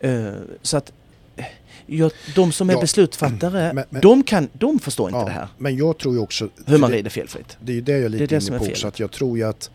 Eh, 0.00 0.32
så 0.62 0.76
att 0.76 0.92
eh, 1.36 1.44
jag, 1.86 2.12
de 2.34 2.52
som 2.52 2.70
är 2.70 2.74
Ja, 2.74 2.80
beslutsfattare, 2.80 3.72
men- 3.72 3.84
men- 3.90 4.00
de, 4.02 4.22
kan, 4.22 4.48
de 4.52 4.78
förstår 4.78 5.08
inte 5.08 5.18
Ja, 5.18 5.24
det 5.24 5.30
här. 5.30 5.48
Men 5.58 5.76
jag 5.76 5.98
tror 5.98 6.14
ju 6.14 6.20
också... 6.20 6.48
Hur 6.66 6.78
man 6.78 6.90
det, 6.90 6.96
rider 6.96 7.10
felfritt. 7.10 7.56
det 7.60 7.72
är 7.72 7.74
ju 7.76 7.80
det 7.80 7.92
jag 7.92 8.02
är 8.02 8.08
lite 8.08 8.26
det 8.26 8.40
som 8.40 8.54
inne 8.54 8.64
är 8.64 8.66
på 8.66 8.72
också. 8.72 8.88
Att 8.88 9.00
jag 9.00 9.10
tror 9.10 9.38
ju 9.38 9.44
att, 9.44 9.70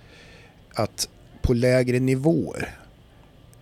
att 0.74 1.10
på 1.42 1.54
lägre 1.54 2.00
nivåer, 2.00 2.78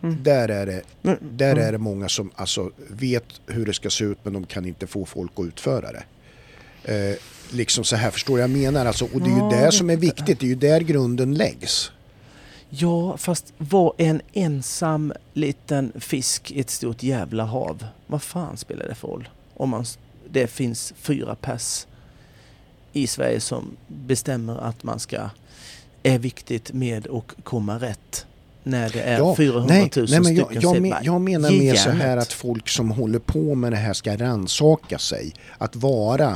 Mm. 0.03 0.23
där 0.23 0.49
är 0.49 0.65
det 0.65 0.81
Mm, 1.03 1.17
Där 1.21 1.51
mm. 1.51 1.67
är 1.67 1.71
det 1.71 1.77
många 1.77 2.09
som 2.09 2.31
alltså 2.35 2.71
vet 2.87 3.25
hur 3.47 3.65
det 3.65 3.73
ska 3.73 3.89
se 3.89 4.03
ut 4.03 4.17
men 4.23 4.33
de 4.33 4.45
kan 4.45 4.65
inte 4.65 4.87
få 4.87 5.05
folk 5.05 5.31
att 5.35 5.45
utföra 5.45 5.91
det. 5.91 6.03
Eh, 6.83 7.15
liksom 7.51 7.83
så 7.83 7.95
här, 7.95 8.11
förstår 8.11 8.39
jag 8.39 8.49
menar? 8.49 8.85
Alltså, 8.85 9.05
och 9.05 9.21
det 9.21 9.29
är 9.29 9.35
ju 9.35 9.37
Ja, 9.37 9.65
det 9.65 9.71
som 9.71 9.89
är 9.89 9.97
viktigt, 9.97 10.39
det 10.39 10.45
är 10.45 10.49
ju 10.49 10.55
där 10.55 10.81
grunden 10.81 11.33
läggs. 11.33 11.91
Ja, 12.69 13.17
fast 13.17 13.53
var 13.57 13.93
en 13.97 14.21
ensam 14.33 15.13
liten 15.33 15.91
fisk 15.99 16.51
i 16.51 16.59
ett 16.59 16.69
stort 16.69 17.03
jävla 17.03 17.43
hav. 17.43 17.85
Vad 18.07 18.21
fan 18.21 18.57
spelar 18.57 18.87
det 18.87 18.95
för 18.95 19.07
roll? 19.07 19.29
Om 19.53 19.69
man, 19.69 19.85
det 20.29 20.47
finns 20.47 20.93
fyra 20.97 21.35
pers 21.35 21.87
i 22.93 23.07
Sverige 23.07 23.39
som 23.39 23.77
bestämmer 23.87 24.57
att 24.57 24.83
man 24.83 24.99
ska, 24.99 25.29
är 26.03 26.19
viktigt 26.19 26.73
med 26.73 27.07
att 27.07 27.43
komma 27.43 27.77
rätt. 27.79 28.25
När 28.67 28.89
det 28.89 29.01
är 29.01 29.35
400 29.35 29.75
000 29.75 29.85
nej, 29.87 30.07
nej, 30.09 30.19
men 30.21 30.35
jag, 30.35 30.47
jag, 30.61 30.81
men, 30.81 30.93
jag 31.03 31.21
menar 31.21 31.49
ge 31.49 31.59
mer 31.59 31.75
så 31.75 31.89
här 31.89 32.17
att 32.17 32.33
folk 32.33 32.69
som 32.69 32.91
håller 32.91 33.19
på 33.19 33.55
med 33.55 33.71
det 33.71 33.77
här 33.77 33.93
ska 33.93 34.17
rannsaka 34.17 34.97
sig. 34.99 35.33
Att 35.57 35.75
vara 35.75 36.29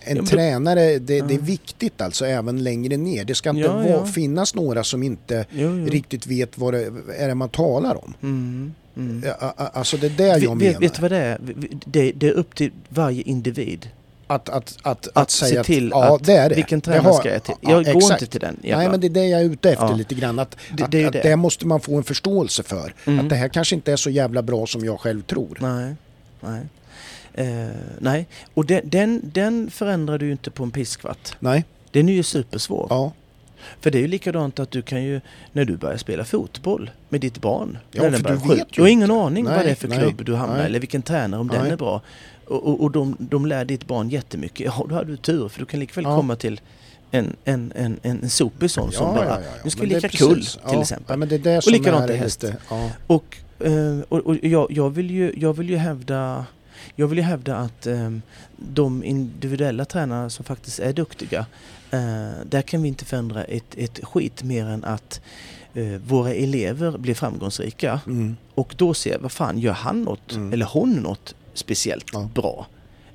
en 0.00 0.16
Ja, 0.16 0.22
men 0.22 0.26
tränare, 0.26 0.80
det, 0.98 0.98
det 0.98 1.34
är 1.34 1.38
Ja. 1.38 1.38
viktigt 1.40 2.00
alltså 2.00 2.26
även 2.26 2.64
längre 2.64 2.96
ner. 2.96 3.24
Det 3.24 3.34
ska 3.34 3.50
inte 3.50 3.62
Ja, 3.62 3.72
vara, 3.72 3.86
ja. 3.88 4.06
finnas 4.06 4.54
några 4.54 4.84
som 4.84 5.02
inte 5.02 5.46
riktigt 5.88 6.26
vet 6.26 6.58
vad 6.58 6.74
det 6.74 6.90
är 7.18 7.34
man 7.34 7.48
talar 7.48 8.04
om. 8.04 8.14
Mm, 8.22 8.74
mm. 8.96 9.22
Ja, 9.40 9.54
Alltså 9.56 9.96
det 9.96 10.06
är 10.06 10.10
det 10.10 10.26
jag 10.26 10.38
Vet, 10.40 10.58
menar. 10.58 10.80
vet, 10.80 10.94
du 10.94 11.02
vad 11.02 11.10
det 11.10 11.16
är? 11.18 11.38
Det, 11.86 12.12
det 12.12 12.26
är 12.28 12.32
upp 12.32 12.54
till 12.54 12.70
varje 12.88 13.22
individ 13.22 13.88
Att, 14.30 14.48
att, 14.48 14.76
att, 14.82 15.08
att, 15.14 15.30
säga 15.30 15.64
se 15.64 15.72
till 15.72 15.92
att, 15.92 16.04
ja, 16.04 16.18
det 16.22 16.32
är 16.32 16.48
det. 16.48 16.54
vilken 16.54 16.80
tränare 16.80 17.02
har- 17.02 17.12
ska 17.20 17.32
jag 17.32 17.42
till. 17.42 17.54
ja, 17.60 17.70
Jag 17.70 17.84
går 17.84 17.96
exakt. 17.96 18.22
inte 18.22 18.32
till 18.32 18.40
den 18.40 18.56
jävla... 18.62 18.78
Nej 18.78 18.88
men 18.90 19.00
det 19.00 19.06
är 19.06 19.10
det 19.10 19.26
jag 19.26 19.40
är 19.40 19.44
ute 19.44 19.70
efter 19.70 19.84
Ja. 19.86 19.94
lite 19.94 20.14
grann. 20.14 20.38
Att, 20.38 20.56
Det- 20.76 20.82
att, 20.84 20.90
det 20.90 21.04
att 21.04 21.12
det. 21.12 21.20
det 21.22 21.36
måste 21.36 21.66
man 21.66 21.80
få 21.80 21.96
en 21.96 22.02
förståelse 22.04 22.62
för. 22.62 22.94
Mm. 23.06 23.20
Att 23.20 23.28
det 23.28 23.36
här 23.36 23.48
kanske 23.48 23.74
inte 23.74 23.92
är 23.92 23.96
så 23.96 24.10
jävla 24.10 24.42
bra 24.42 24.66
som 24.66 24.84
jag 24.84 25.00
själv 25.00 25.22
tror. 25.22 25.58
Nej. 25.60 25.94
Nej. 26.40 26.62
Eh, 27.34 27.68
nej. 27.98 28.26
Och 28.54 28.66
den, 28.66 28.80
den, 28.84 29.20
den 29.34 29.70
förändrar 29.70 30.18
du 30.18 30.26
ju 30.26 30.32
inte 30.32 30.50
på 30.50 30.62
en 30.62 30.70
piskvatt. 30.70 31.36
Nej, 31.40 31.64
Den 31.90 32.08
är 32.08 32.12
ju 32.12 32.22
supersvår. 32.22 32.86
ja. 32.90 33.12
För 33.80 33.90
det 33.90 33.98
är 33.98 34.02
ju 34.02 34.08
likadant 34.08 34.58
att 34.58 34.70
du 34.70 34.82
kan 34.82 35.04
ju, 35.04 35.20
när 35.52 35.64
du 35.64 35.76
börjar 35.76 35.96
spela 35.96 36.24
fotboll 36.24 36.90
med 37.08 37.20
ditt 37.20 37.40
barn. 37.40 37.78
Ja, 37.90 38.02
när 38.02 38.10
den 38.10 38.20
för 38.20 38.24
börjar 38.24 38.40
du 38.42 38.48
vet 38.48 38.58
ju 38.58 38.64
Du 38.76 38.80
har 38.82 38.88
ingen 38.88 39.10
aning 39.10 39.44
vad 39.44 39.54
Nej, 39.54 39.64
det 39.64 39.70
är 39.70 39.74
för 39.74 39.88
nej, 39.88 39.98
klubb 39.98 40.24
du 40.24 40.34
hamnar 40.34 40.54
i 40.54 40.58
nej. 40.58 40.66
eller 40.66 40.80
vilken 40.80 41.02
tränare, 41.02 41.40
om 41.40 41.48
den 41.48 41.62
Nej. 41.62 41.72
är 41.72 41.76
bra. 41.76 42.02
Och, 42.48 42.66
och, 42.66 42.80
och 42.80 42.90
de, 42.90 43.16
de 43.18 43.46
lär 43.46 43.64
ditt 43.64 43.86
barn 43.86 44.08
jättemycket. 44.08 44.66
Ja, 44.66 44.86
då 44.88 44.94
har 44.94 45.04
du 45.04 45.16
tur 45.16 45.48
för 45.48 45.60
du 45.60 45.66
kan 45.66 45.80
likväl 45.80 46.04
Ja. 46.04 46.16
komma 46.16 46.36
till 46.36 46.60
en, 47.10 47.36
en, 47.44 47.72
en, 47.76 48.00
en 48.02 48.30
sopig 48.30 48.70
sån 48.70 48.92
som 48.92 49.06
ja, 49.06 49.14
bara, 49.14 49.24
ja, 49.24 49.30
ja, 49.34 49.40
ja. 49.56 49.60
nu 49.64 49.70
ska 49.70 49.80
Men 49.80 49.88
vi 49.88 49.94
leka 49.94 50.08
kull 50.08 50.44
till 50.68 50.80
exempel. 50.80 51.18
Men 51.18 51.28
det 51.28 51.34
är 51.34 51.38
det 51.38 51.62
som 51.62 51.72
likadant 51.72 52.10
är 52.10 52.16
häst. 52.16 52.42
lite... 52.42 52.56
Och, 53.06 53.36
eh, 53.60 54.00
och, 54.08 54.18
och 54.18 54.36
jag, 54.42 54.66
jag, 54.72 54.90
vill 54.90 55.10
ju, 55.10 55.32
jag 55.36 55.52
vill 55.52 55.70
ju 55.70 55.76
hävda 55.76 56.46
jag 56.96 57.08
vill 57.08 57.18
ju 57.18 57.24
hävda 57.24 57.56
att 57.56 57.86
eh, 57.86 58.10
de 58.56 59.04
individuella 59.04 59.84
tränarna 59.84 60.30
som 60.30 60.44
faktiskt 60.44 60.78
är 60.78 60.92
duktiga, 60.92 61.46
eh, 61.90 62.28
där 62.44 62.62
kan 62.62 62.82
vi 62.82 62.88
inte 62.88 63.04
förändra 63.04 63.44
ett, 63.44 63.74
ett 63.76 64.00
skit 64.04 64.42
mer 64.42 64.66
än 64.66 64.84
att 64.84 65.20
eh, 65.74 65.84
våra 65.86 66.34
elever 66.34 66.98
blir 66.98 67.14
framgångsrika 67.14 68.00
Mm. 68.06 68.36
och 68.54 68.74
då 68.78 68.94
ser 68.94 69.18
vad 69.18 69.32
fan, 69.32 69.58
gör 69.58 69.72
han 69.72 70.02
något 70.02 70.32
Mm. 70.32 70.52
eller 70.52 70.66
hon 70.66 70.92
något 70.92 71.34
speciellt 71.58 72.06
Ja. 72.12 72.30
bra? 72.34 72.66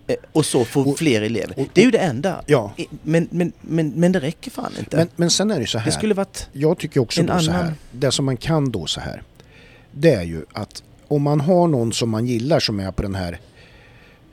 Eh, 0.08 0.16
och 0.32 0.46
så 0.46 0.66
får 0.66 0.88
Och- 0.88 0.98
fler 0.98 1.22
elever. 1.22 1.60
och- 1.60 1.68
det 1.74 1.82
är 1.82 1.86
ju 1.86 1.92
det 1.92 1.98
enda. 1.98 2.42
Ja, 2.46 2.72
Men, 3.04 3.28
men, 3.32 3.52
men, 3.62 3.90
men 3.90 4.12
det 4.12 4.20
räcker 4.20 4.52
fan 4.52 4.72
inte. 4.80 4.98
men, 4.98 5.08
men 5.16 5.30
sen 5.30 5.52
är 5.52 5.60
det 5.60 5.68
så 5.68 5.78
här. 5.78 5.86
det 5.86 5.92
skulle 5.92 6.14
varit... 6.14 6.50
Jag 6.54 6.78
tycker 6.78 7.00
också 7.00 7.20
En 7.22 7.26
då 7.28 7.40
så 7.40 7.52
här. 7.52 7.60
annan- 7.64 7.74
Det 7.92 8.12
som 8.12 8.26
man 8.26 8.38
kan 8.38 8.72
då 8.72 8.86
så 8.86 9.00
här. 9.00 9.24
Det 9.92 10.14
är 10.14 10.24
ju 10.24 10.46
att 10.54 10.84
om 11.08 11.22
man 11.22 11.42
har 11.42 11.68
någon 11.68 11.94
som 11.94 12.10
man 12.10 12.26
gillar 12.26 12.60
som 12.60 12.80
är 12.80 12.92
på 12.92 13.02
den 13.02 13.16
här 13.16 13.40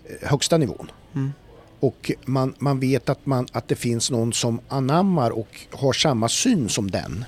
eh, 0.05 0.29
högsta 0.29 0.57
nivån. 0.59 0.91
Mm. 1.15 1.33
Och 1.81 2.13
man, 2.25 2.55
man 2.59 2.81
vet 2.81 3.09
att, 3.09 3.27
man, 3.27 3.47
att 3.53 3.69
det 3.69 3.75
finns 3.77 4.11
någon 4.11 4.33
som 4.33 4.61
anammar 4.69 5.31
och 5.31 5.61
har 5.73 5.93
samma 5.93 6.29
syn 6.29 6.69
som 6.69 6.91
den. 6.91 7.25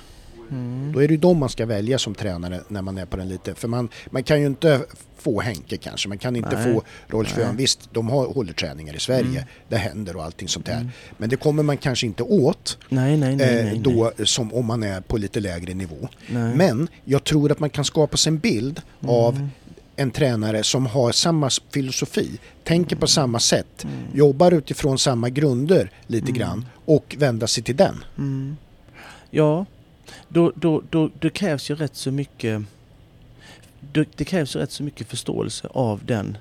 Mm. 0.53 0.93
Då 0.93 1.03
är 1.03 1.09
det 1.09 1.15
ju 1.15 1.19
de 1.21 1.39
man 1.39 1.49
ska 1.49 1.67
välja 1.67 1.99
som 1.99 2.15
tränare 2.15 2.61
när 2.69 2.83
man 2.83 2.99
är 2.99 3.07
på 3.07 3.17
den 3.17 3.29
lite. 3.29 3.55
För 3.55 3.69
man, 3.69 3.89
man 4.11 4.23
kan 4.23 4.41
ju 4.41 4.47
inte 4.47 4.81
få 5.19 5.41
Henke 5.41 5.77
kanske. 5.77 6.09
Man 6.09 6.19
kan 6.19 6.37
inte 6.37 6.57
Nej. 6.57 6.75
få 6.75 6.83
Rolf. 7.07 7.35
Schön. 7.35 7.57
Visst, 7.57 7.89
de 7.93 8.09
har, 8.09 8.27
håller 8.27 8.53
träningar 8.53 8.95
i 8.97 8.99
Sverige. 9.01 9.27
Mm. 9.39 9.45
Det 9.69 9.77
händer 9.77 10.17
och 10.17 10.25
allting 10.25 10.49
sånt 10.49 10.67
där. 10.67 10.77
Mm. 10.77 10.89
Men 11.19 11.29
det 11.31 11.37
kommer 11.37 11.63
man 11.63 11.77
kanske 11.77 12.07
inte 12.07 12.23
åt 12.23 12.79
Nej, 12.89 13.17
nej, 13.17 13.37
nej. 13.37 13.69
eh, 13.77 13.81
då 13.81 14.13
som 14.25 14.55
om 14.55 14.67
man 14.67 14.83
är 14.83 15.01
på 15.01 15.17
lite 15.17 15.41
lägre 15.41 15.75
nivå. 15.75 16.09
Men 16.55 16.89
jag 17.05 17.25
tror 17.25 17.53
att 17.53 17.59
man 17.59 17.71
kan 17.71 17.85
skapa 17.85 18.17
sig 18.17 18.31
en 18.31 18.39
bild 18.39 18.81
av 19.07 19.37
Mm. 19.37 19.49
en 19.97 20.11
tränare 20.11 20.63
som 20.63 20.87
har 20.87 21.13
samma 21.13 21.51
filosofi, 21.73 22.31
tänker 22.65 22.97
på 22.97 23.07
samma 23.07 23.39
sätt, 23.41 23.85
Mm. 23.85 23.97
jobbar 24.15 24.53
utifrån 24.53 24.99
samma 24.99 25.29
grunder 25.29 25.91
lite 26.07 26.25
Mm. 26.31 26.39
grann 26.39 26.67
och 26.85 27.17
vända 27.19 27.47
sig 27.47 27.63
till 27.65 27.77
den. 27.77 28.05
Mm. 28.19 28.57
Ja, 29.31 29.67
då, 30.29 30.53
då, 30.55 30.83
då, 30.91 31.11
det 31.21 31.31
krävs 31.31 31.71
ju 31.71 31.75
rätt 31.75 31.97
så 31.97 32.11
mycket 32.11 32.63
det, 33.81 34.07
det 34.17 34.25
krävs 34.25 34.57
ju 34.57 34.61
rätt 34.61 34.73
så 34.73 34.83
mycket 34.83 35.07
förståelse 35.09 35.69
av 35.71 36.01
den 36.05 36.37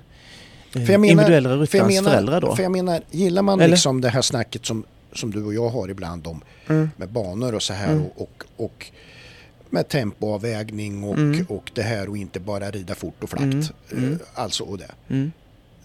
eh, 0.74 0.84
För 0.84 0.98
menar- 0.98 1.10
individuella 1.10 1.48
För 1.48 1.58
ryttarens 1.58 1.98
föräldrar 2.04 2.34
menar, 2.34 2.40
då. 2.40 2.56
för 2.56 2.62
jag 2.62 2.72
menar, 2.72 3.02
gillar 3.10 3.42
man 3.42 3.60
Eller? 3.60 3.68
liksom 3.70 4.00
det 4.00 4.08
här 4.08 4.22
snacket 4.22 4.66
som, 4.66 4.84
som 5.12 5.30
du 5.30 5.44
och 5.44 5.54
jag 5.54 5.68
har 5.68 5.88
ibland 5.88 6.26
om 6.26 6.40
Mm. 6.68 6.90
med 6.96 7.08
banor 7.08 7.54
och 7.54 7.62
så 7.62 7.72
här 7.72 7.92
Mm. 7.92 8.04
och, 8.04 8.20
och, 8.24 8.44
och 8.56 8.86
med 9.70 9.88
tempoavvägning 9.88 11.04
och, 11.04 11.16
Mm. 11.18 11.46
och 11.48 11.70
det 11.74 11.82
här 11.82 12.08
och 12.08 12.16
inte 12.16 12.40
bara 12.40 12.70
rida 12.70 12.94
fort 12.94 13.22
och 13.22 13.30
flakt. 13.30 13.42
Mm. 13.44 13.58
eh, 13.60 13.98
Mm. 13.98 14.18
Alltså 14.34 14.64
och 14.64 14.78
det. 14.78 14.90
Mm. 15.08 15.32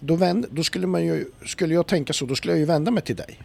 då, 0.00 0.16
vänd, 0.16 0.46
då 0.50 0.62
skulle, 0.62 0.86
man 0.86 1.04
ju, 1.06 1.24
skulle 1.46 1.74
jag 1.74 1.86
tänka 1.86 2.12
så, 2.12 2.26
då 2.26 2.34
skulle 2.34 2.52
jag 2.52 2.58
ju 2.58 2.64
vända 2.64 2.90
mig 2.90 3.02
till 3.02 3.16
dig. 3.16 3.38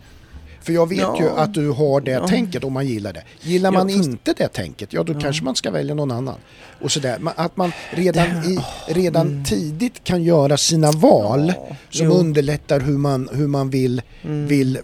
För 0.64 0.74
jag 0.74 0.89
vet 0.89 0.97
Ja. 0.99 1.18
ju 1.20 1.30
att 1.30 1.53
du 1.53 1.70
har 1.70 2.01
det 2.01 2.11
Ja. 2.11 2.28
tänket 2.28 2.64
om 2.64 2.74
man 2.74 2.88
gillar 2.88 3.14
det. 3.14 3.24
Gillar 3.41 3.68
Ja, 3.68 3.80
man 3.80 3.89
fast- 3.89 4.05
inte 4.05 4.34
det 4.34 4.47
tänket, 4.47 4.93
ja 4.93 5.03
då 5.03 5.20
kanske 5.20 5.43
man 5.43 5.55
ska 5.55 5.72
välja 5.72 5.95
någon 5.95 6.11
annan. 6.11 6.36
Och 6.82 6.91
sådär. 6.91 7.20
Att 7.36 7.57
man 7.57 7.72
redan, 7.91 8.28
i, 8.28 8.59
redan 8.88 9.28
mm. 9.28 9.43
tidigt 9.45 10.03
kan 10.03 10.24
göra 10.24 10.57
sina 10.57 10.91
val 10.91 11.53
som 11.89 12.05
jo. 12.05 12.11
underlättar 12.14 12.80
hur 12.80 12.97
man, 12.97 13.30
hur 13.34 13.47
man 13.47 13.70
vill, 13.70 14.01
Mm. 14.24 14.47
vill 14.47 14.80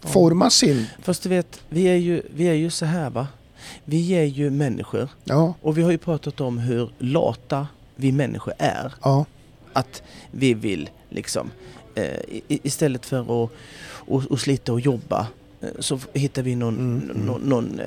forma 0.00 0.50
sin... 0.50 0.86
Fast 1.02 1.22
du 1.22 1.28
vet, 1.28 1.60
vi 1.68 1.84
är, 1.84 1.94
ju, 1.94 2.22
vi 2.34 2.44
är 2.48 2.52
ju 2.54 2.70
så 2.70 2.84
här 2.84 3.10
va. 3.10 3.26
Vi 3.84 4.10
är 4.12 4.24
ju 4.24 4.50
människor 4.50 5.08
Ja, 5.24 5.54
och 5.62 5.78
vi 5.78 5.82
har 5.82 5.90
ju 5.90 5.98
pratat 5.98 6.40
om 6.40 6.58
hur 6.58 6.90
lata 6.98 7.66
vi 7.96 8.12
människor 8.12 8.54
är. 8.58 8.92
ja, 9.02 9.24
att 9.72 10.02
vi 10.30 10.54
vill 10.54 10.90
liksom 11.08 11.50
eh, 11.94 12.04
istället 12.48 13.06
för 13.06 13.44
att 13.44 13.50
och, 14.10 14.24
och 14.30 14.40
slita 14.40 14.72
och 14.72 14.80
jobba 14.80 15.26
eh, 15.60 15.68
så 15.78 15.98
hittar 16.14 16.42
vi 16.42 16.56
någon, 16.56 16.74
Mm, 16.78 17.10
mm. 17.10 17.26
någon, 17.26 17.40
någon 17.40 17.80
eh, 17.80 17.86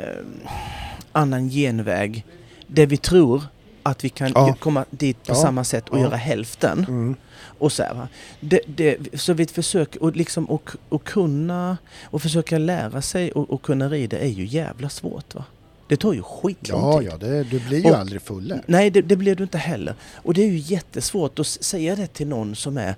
annan 1.11 1.49
genväg 1.49 2.26
där 2.67 2.86
vi 2.86 2.97
tror 2.97 3.43
att 3.84 4.03
vi 4.03 4.09
kan 4.09 4.32
Ja. 4.36 4.55
komma 4.59 4.86
dit 4.89 5.17
på 5.24 5.32
Ja. 5.32 5.36
samma 5.36 5.63
sätt 5.63 5.89
och 5.89 5.97
Ja. 5.97 6.01
göra 6.03 6.15
hälften. 6.15 6.80
Mm. 6.88 7.15
Och 7.59 7.71
så, 7.71 7.84
här? 7.84 8.07
Det, 8.39 8.59
det, 8.65 9.19
så 9.19 9.34
vi 9.34 9.45
försöker 9.45 10.03
och 10.03 10.15
liksom 10.15 10.45
och, 10.45 10.69
och 10.89 11.03
kunna 11.03 11.78
och 12.03 12.21
försöka 12.21 12.57
lära 12.57 13.01
sig 13.01 13.32
och, 13.32 13.49
och 13.51 13.61
kunna 13.61 13.89
rida 13.89 14.19
är 14.19 14.28
ju 14.28 14.45
jävla 14.45 14.89
svårt 14.89 15.36
va. 15.36 15.45
Det 15.88 15.97
tar 15.97 16.13
ju 16.13 16.21
skitlång 16.21 16.82
Ja, 16.82 16.99
tid. 16.99 17.09
ja, 17.11 17.17
det, 17.17 17.43
du 17.43 17.59
blir 17.59 17.80
ju 17.86 17.91
Och- 17.91 17.97
aldrig 17.97 18.21
full 18.21 18.53
Nej, 18.65 18.89
det, 18.89 19.01
det 19.01 19.15
blir 19.15 19.36
du 19.36 19.43
inte 19.43 19.57
heller. 19.57 19.95
Och 20.15 20.34
det 20.34 20.41
är 20.43 20.47
ju 20.47 20.57
jättesvårt 20.57 21.39
att 21.39 21.47
säga 21.47 21.95
det 21.95 22.07
till 22.07 22.28
någon 22.28 22.55
som 22.55 22.78
är 22.78 22.89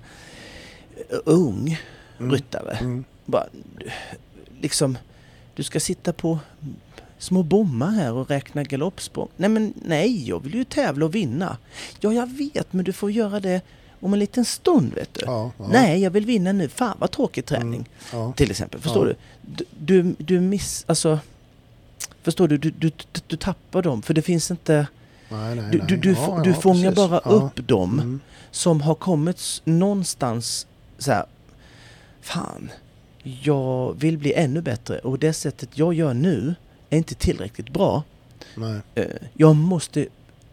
eh, 1.10 1.18
ung 1.24 1.78
Mm. 2.18 2.32
ryttare. 2.32 2.76
Mm. 2.80 3.04
Bara, 3.26 3.46
liksom, 4.60 4.98
du 5.54 5.62
ska 5.62 5.80
sitta 5.80 6.12
på 6.12 6.38
små 7.18 7.42
bommar 7.42 7.90
här 7.90 8.12
och 8.12 8.28
räkna 8.30 8.62
galoppsprång. 8.62 9.28
Nej 9.36 9.48
men 9.50 9.74
nej, 9.84 10.28
jag 10.28 10.42
vill 10.42 10.54
ju 10.54 10.64
tävla 10.64 11.04
och 11.04 11.14
vinna. 11.14 11.56
Ja, 12.00 12.12
jag 12.12 12.26
vet, 12.36 12.72
men 12.72 12.84
du 12.84 12.92
får 12.92 13.10
göra 13.10 13.40
det 13.40 13.60
om 14.00 14.12
en 14.12 14.18
liten 14.18 14.44
stund 14.44 14.94
vet 14.94 15.14
du. 15.14 15.20
Ja, 15.24 15.50
ja. 15.58 15.68
Nej, 15.72 16.02
jag 16.02 16.10
vill 16.10 16.26
vinna 16.26 16.52
nu. 16.52 16.68
Fan 16.68 16.96
vad 17.00 17.10
tråkig 17.10 17.46
träning. 17.46 17.88
Ja. 18.12 18.32
Till 18.36 18.50
exempel, 18.50 18.80
förstår 18.80 19.06
du? 19.06 19.14
du? 19.78 20.14
Du, 20.18 20.40
miss... 20.40 20.84
Alltså... 20.88 21.18
Förstår 22.22 22.48
du? 22.48 22.58
Du, 22.58 22.70
du, 22.70 22.90
du, 23.26 23.36
tappar 23.36 23.82
dem 23.82 24.02
för 24.02 24.14
det 24.14 24.22
finns 24.22 24.50
inte... 24.50 24.86
Nej, 25.28 25.54
nej, 25.56 25.64
Du, 25.72 25.78
du, 25.78 25.96
du, 25.96 26.10
Ja, 26.12 26.40
du 26.44 26.54
fångar 26.54 26.90
precis. 26.92 26.96
bara 27.10 27.18
upp 27.18 27.68
dem 27.68 27.92
Mm. 27.92 28.20
som 28.50 28.80
har 28.80 28.94
kommit 28.94 29.62
någonstans 29.64 30.66
så 30.98 31.12
här. 31.12 31.24
Fan, 32.20 32.70
jag 33.42 33.94
vill 34.00 34.18
bli 34.18 34.32
ännu 34.34 34.60
bättre 34.62 34.98
och 34.98 35.18
det 35.18 35.32
sättet 35.32 35.68
jag 35.78 35.94
gör 35.94 36.14
nu 36.14 36.54
är 36.90 36.96
inte 36.98 37.14
tillräckligt 37.14 37.70
bra. 37.70 38.02
Nej. 38.56 38.80
Eh, 38.94 39.04
Jag 39.34 39.56
måste 39.56 40.06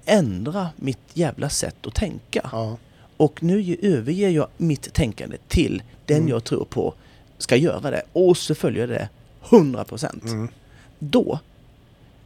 ändra 0.05 0.69
mitt 0.75 0.99
jävla 1.13 1.49
sätt 1.49 1.87
att 1.87 1.95
tänka. 1.95 2.49
Ja. 2.51 2.77
Och 3.17 3.43
nu 3.43 3.61
ge- 3.61 3.77
överger 3.81 4.29
jag 4.29 4.47
mitt 4.57 4.93
tänkande 4.93 5.37
till 5.47 5.83
den 6.05 6.17
Mm. 6.17 6.29
jag 6.29 6.43
tror 6.43 6.65
på 6.65 6.93
ska 7.37 7.55
göra 7.55 7.91
det. 7.91 8.01
Och 8.13 8.37
så 8.37 8.55
följer 8.55 8.79
jag 8.87 8.89
det 8.89 9.09
100 9.49 9.83
procent. 9.83 10.23
Mm. 10.23 10.47
Då, 10.99 11.39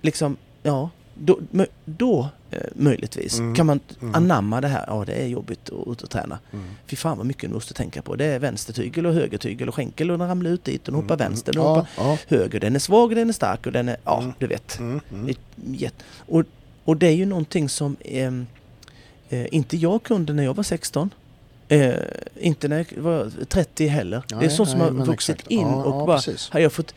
liksom, 0.01 0.37
ja, 0.63 0.89
då, 1.20 1.39
då 1.86 2.30
eh, 2.51 2.59
möjligtvis 2.76 3.39
Mm. 3.39 3.55
kan 3.55 3.65
man 3.65 3.80
Mm. 4.01 4.15
anamma 4.15 4.61
det 4.61 4.68
här. 4.68 4.86
Ja, 4.88 5.03
det 5.05 5.13
är 5.13 5.28
jobbigt 5.28 5.70
att, 5.70 6.03
att, 6.03 6.09
träna. 6.09 6.39
Mm. 6.53 6.65
Fy 6.88 6.95
fan 6.95 7.18
vad 7.18 7.26
mycket 7.26 7.49
du 7.49 7.53
måste 7.53 7.74
tänka 7.74 8.01
på. 8.01 8.15
Det 8.15 8.26
är 8.26 8.39
vänstertygel 8.39 9.05
och 9.05 9.13
högertygel 9.13 9.68
och 9.68 9.76
skänkel 9.76 10.11
och 10.11 10.18
den 10.18 10.28
ramlar 10.28 10.51
ut 10.51 10.63
dit 10.63 10.88
och 10.88 10.93
den 10.93 11.01
hoppar 11.01 11.15
Mm. 11.15 11.30
vänster, 11.30 11.53
den 11.53 11.61
Ja, 11.63 11.70
hoppar 11.70 11.88
ja. 11.97 12.18
höger. 12.28 12.59
Den 12.59 12.76
är 12.76 12.80
svag 12.80 13.09
och 13.09 13.15
den 13.15 13.30
är 13.30 13.34
stark 13.34 13.65
och 13.65 13.72
den 13.72 13.89
är, 13.89 13.97
ja, 14.03 14.20
Mm. 14.22 14.34
du 14.39 14.47
vet. 14.47 14.80
Mm. 14.80 14.99
Mm. 15.13 15.36
Och, 16.28 16.43
och 16.86 16.97
det 16.97 17.07
är 17.07 17.11
ju 17.15 17.26
någonting 17.26 17.70
som 17.70 17.95
ehm, 18.05 18.47
eh, 19.30 19.45
inte 19.51 19.78
jag 19.78 20.03
kunde 20.03 20.34
när 20.34 20.43
jag 20.43 20.53
var 20.53 20.63
16. 20.63 21.09
Eh, 21.70 21.93
inte 22.39 22.68
när 22.68 22.86
jag 22.95 23.01
var 23.01 23.32
30 23.49 23.88
heller. 23.88 24.24
det 24.28 24.36
är 24.36 24.39
Nej, 24.39 24.49
sånt 24.49 24.70
som 24.70 24.80
nej, 24.80 24.88
har 24.88 25.05
vuxit 25.05 25.36
exakt. 25.36 25.51
in 25.51 25.59
Ja, 25.68 25.84
och 25.84 26.07
bara, 26.07 26.18
precis. 26.18 26.49
hade 26.49 26.63
jag 26.63 26.72
fått 26.74 26.93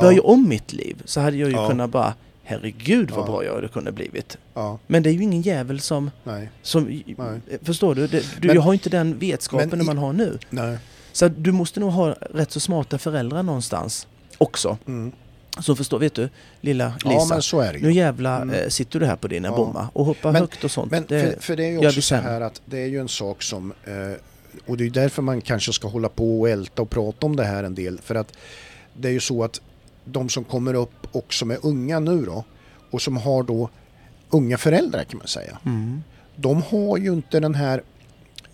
börja 0.00 0.12
Ja. 0.16 0.22
om 0.22 0.48
mitt 0.48 0.72
liv 0.72 1.02
så 1.04 1.20
hade 1.20 1.36
jag 1.36 1.50
ju 1.50 1.68
kunnat 1.68 1.90
bara, 1.90 2.14
herregud 2.44 3.10
vad 3.10 3.20
Ja. 3.20 3.24
bra 3.26 3.44
jag 3.44 3.54
hade 3.54 3.68
kunnat 3.68 3.94
blivit. 3.94 4.38
Ja, 4.54 4.78
Men 4.86 5.02
det 5.02 5.10
är 5.10 5.12
ju 5.12 5.22
ingen 5.22 5.42
jävel 5.42 5.80
som, 5.80 6.10
nej. 6.24 6.50
som 6.62 7.02
Nej. 7.06 7.40
förstår 7.62 7.94
du? 7.94 8.06
Det, 8.06 8.24
du 8.40 8.46
Men- 8.46 8.56
jag 8.56 8.62
har 8.62 8.72
inte 8.72 8.90
den 8.90 9.18
vetskapen 9.18 9.80
i- 9.80 9.84
man 9.84 9.98
har 9.98 10.12
nu. 10.12 10.38
nej. 10.50 10.78
Så 11.12 11.28
du 11.28 11.52
måste 11.52 11.80
nog 11.80 11.90
ha 11.92 12.10
rätt 12.34 12.50
så 12.52 12.60
smarta 12.60 12.98
föräldrar 12.98 13.42
någonstans 13.42 14.06
också. 14.38 14.78
Mm. 14.86 15.12
Som 15.60 15.76
förstår, 15.76 15.98
vet 15.98 16.14
du, 16.14 16.28
lilla 16.60 16.88
Lisa. 17.04 17.10
Ja, 17.16 17.26
men 17.30 17.42
så 17.42 17.60
är 17.60 17.72
det 17.72 17.78
ju. 17.78 17.84
Nu 17.86 17.92
jävla 17.92 18.36
Mm. 18.42 18.54
eh, 18.54 18.68
sitter 18.68 19.00
du 19.00 19.06
här 19.06 19.16
på 19.16 19.28
dina 19.28 19.48
Ja. 19.48 19.56
bommar 19.56 19.86
och 19.92 20.04
hoppar 20.04 20.32
Men- 20.32 20.40
högt 20.42 20.64
och 20.64 20.70
sånt. 20.70 20.90
Men 20.90 21.04
det, 21.08 21.20
för, 21.34 21.40
för 21.42 21.56
det 21.56 21.64
är 21.64 21.70
ju 21.70 21.86
också 21.86 22.02
så 22.02 22.14
här 22.14 22.40
att 22.40 22.62
det 22.64 22.78
är 22.78 22.86
ju 22.86 23.00
en 23.00 23.08
sak 23.08 23.42
som 23.42 23.72
eh, 23.84 23.92
och 24.66 24.76
det 24.76 24.84
är 24.86 24.90
därför 24.90 25.22
man 25.22 25.40
kanske 25.40 25.72
ska 25.72 25.88
hålla 25.88 26.08
på 26.08 26.40
och 26.40 26.48
älta 26.48 26.82
och 26.82 26.90
prata 26.90 27.26
om 27.26 27.36
det 27.36 27.44
här 27.44 27.64
en 27.64 27.74
del 27.74 27.98
för 28.02 28.14
att 28.14 28.32
det 28.94 29.08
är 29.08 29.12
ju 29.12 29.20
så 29.20 29.44
att 29.44 29.60
de 30.04 30.28
som 30.28 30.44
kommer 30.44 30.74
upp 30.74 31.01
och 31.12 31.34
som 31.34 31.50
är 31.50 31.58
unga 31.62 32.00
nu 32.00 32.24
då 32.24 32.44
och 32.90 33.02
som 33.02 33.16
har 33.16 33.42
då 33.42 33.70
unga 34.30 34.58
föräldrar 34.58 35.04
kan 35.04 35.18
man 35.18 35.26
säga. 35.26 35.58
mm. 35.64 36.02
De 36.36 36.62
har 36.62 36.98
ju 36.98 37.12
inte 37.12 37.40
den 37.40 37.54
här 37.54 37.82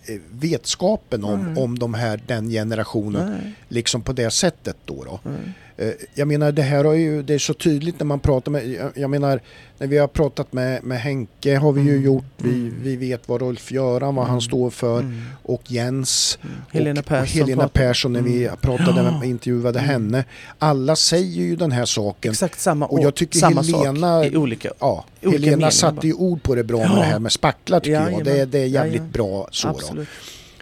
eh, 0.08 0.20
vetskapen 0.30 1.24
om, 1.24 1.52
Nej. 1.52 1.62
om 1.62 1.78
de 1.78 1.94
här, 1.94 2.20
den 2.26 2.48
generationen 2.50 3.30
Nej, 3.30 3.52
liksom 3.68 4.02
på 4.02 4.12
det 4.12 4.30
sättet 4.30 4.76
då. 4.84 5.04
då. 5.04 5.20
nej. 5.22 5.52
Eh, 5.78 5.88
Jag 6.14 6.28
menar 6.28 6.52
det 6.52 6.62
här 6.62 6.84
har 6.84 6.94
ju, 6.94 7.22
det 7.22 7.34
är 7.34 7.38
så 7.38 7.54
tydligt 7.54 8.00
när 8.00 8.06
man 8.06 8.20
pratar 8.20 8.52
med, 8.52 8.68
jag- 8.68 8.90
jag 8.94 9.10
menar 9.10 9.40
när 9.78 9.86
vi 9.86 9.98
har 9.98 10.08
pratat 10.08 10.52
med, 10.52 10.84
med 10.84 11.00
Henke 11.00 11.56
har 11.56 11.72
vi 11.72 11.80
ju 11.82 11.90
Mm, 11.92 12.04
gjort, 12.04 12.24
vi, 12.36 12.50
mm. 12.50 12.74
vi 12.82 12.96
vet 12.96 13.28
vad 13.28 13.40
Rolf-Göran, 13.42 14.14
vad 14.14 14.24
han 14.24 14.34
Mm. 14.34 14.40
står 14.40 14.70
för 14.70 15.00
Mm. 15.00 15.22
och 15.42 15.62
Jens 15.66 16.38
Mm. 16.42 16.56
Helena 16.72 17.00
och, 17.00 17.06
Persson. 17.06 17.42
och 17.42 17.48
Helena 17.48 17.68
Persson 17.68 18.12
när 18.12 18.20
vi 18.22 18.48
pratade 18.60 19.02
Ja. 19.02 19.18
med, 19.18 19.28
intervjuade 19.28 19.78
henne. 19.78 20.24
Alla 20.58 20.96
säger 20.96 21.42
ju 21.42 21.56
den 21.56 21.72
här 21.72 21.84
saken. 21.84 22.30
Exakt 22.32 22.60
samma 22.60 22.86
Och 22.86 23.00
jag 23.00 23.14
tycker 23.14 23.38
samma 23.38 23.62
Helena- 23.62 24.22
sak 24.24 24.32
i 24.32 24.36
olika... 24.36 24.70
Ja, 24.78 25.04
Olika 25.22 25.36
Helena 25.38 25.50
meningar 25.56 25.70
satte 25.70 26.06
ju 26.06 26.12
ord 26.12 26.42
på 26.42 26.54
det 26.54 26.64
bra 26.64 26.78
med 26.78 26.88
Ja. 26.90 26.94
det 26.96 27.02
här 27.04 27.18
med 27.18 27.32
spacklar 27.32 27.80
tycker 27.80 27.92
jag. 27.92 28.02
Jajamän. 28.04 28.24
Det, 28.24 28.44
det 28.44 28.58
är 28.58 28.66
jävligt 28.66 29.02
bra 29.12 29.48
så. 29.52 29.68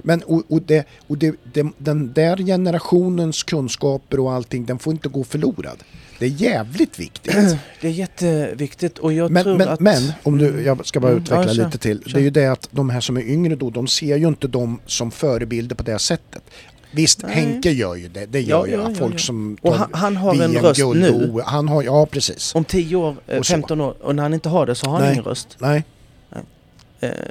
Men 0.03 0.23
och, 0.23 0.43
och, 0.49 0.63
det, 0.63 0.87
och 1.07 1.19
det, 1.19 1.35
det, 1.53 1.67
den 1.79 2.13
där 2.13 2.37
generationens 2.37 3.43
kunskaper 3.43 4.21
och 4.21 4.33
allting, 4.33 4.65
den 4.67 4.79
får 4.79 4.93
inte 4.93 5.09
gå 5.09 5.25
förlorad. 5.25 5.83
Det 6.19 6.27
är 6.27 6.31
jävligt 6.31 6.99
viktigt. 6.99 7.35
Det 7.81 7.87
är 7.89 7.93
jätteviktigt 7.93 8.99
och 8.99 9.13
jag 9.13 9.31
Men, 9.31 9.45
tror 9.45 9.57
men, 9.59 9.69
att... 9.69 9.81
men 9.81 10.13
om 10.23 10.39
du, 10.39 10.63
jag 10.63 10.87
ska 10.87 11.01
bara 11.01 11.11
Mm, 11.13 11.23
utveckla 11.23 11.45
ja, 11.47 11.55
kör, 11.55 11.65
lite 11.65 11.79
till. 11.79 12.03
kör. 12.07 12.13
Det 12.13 12.21
är 12.21 12.25
ju 12.25 12.31
det 12.31 12.47
att 12.47 12.69
de 12.71 12.91
här 12.91 13.01
som 13.01 13.17
är 13.17 13.23
yngre 13.23 13.55
då, 13.57 13.71
de 13.71 13.87
ser 13.87 14.17
ju 14.17 14.29
inte 14.29 14.49
dem 14.49 14.81
som 14.87 15.11
förebilder 15.11 15.77
på 15.77 15.83
det 15.83 15.99
sättet. 15.99 16.43
Visst, 16.91 17.23
Nej. 17.23 17.35
Henke 17.35 17.71
gör 17.71 17.95
ju 17.95 18.09
det. 18.09 18.27
Det 18.27 18.41
Ja, 18.41 18.47
gör 18.59 18.67
ju 18.67 18.73
ja, 18.73 18.89
ja, 18.89 18.95
folk 18.95 19.15
ja. 19.15 19.19
som 19.19 19.57
Och 19.63 19.75
han, 19.75 19.89
han 19.93 20.17
har 20.17 20.43
en 20.43 20.53
röst 20.55 20.81
nu. 20.95 21.41
Han 21.45 21.69
har, 21.69 21.83
ja 21.83 22.07
precis. 22.07 22.55
Om 22.55 22.65
10 22.65 22.97
år, 22.97 23.17
eh, 23.27 23.39
Och 23.39 23.47
så. 23.47 23.53
15 23.53 23.81
år, 23.81 23.95
och 24.03 24.15
när 24.17 24.23
han 24.23 24.35
inte 24.35 24.49
har 24.49 24.67
det 24.67 24.75
så 24.75 24.87
har 24.87 24.93
han 24.93 25.03
Nej. 25.03 25.13
ingen 25.13 25.25
röst. 25.25 25.57
Nej, 25.59 25.77
Eh, 25.79 25.83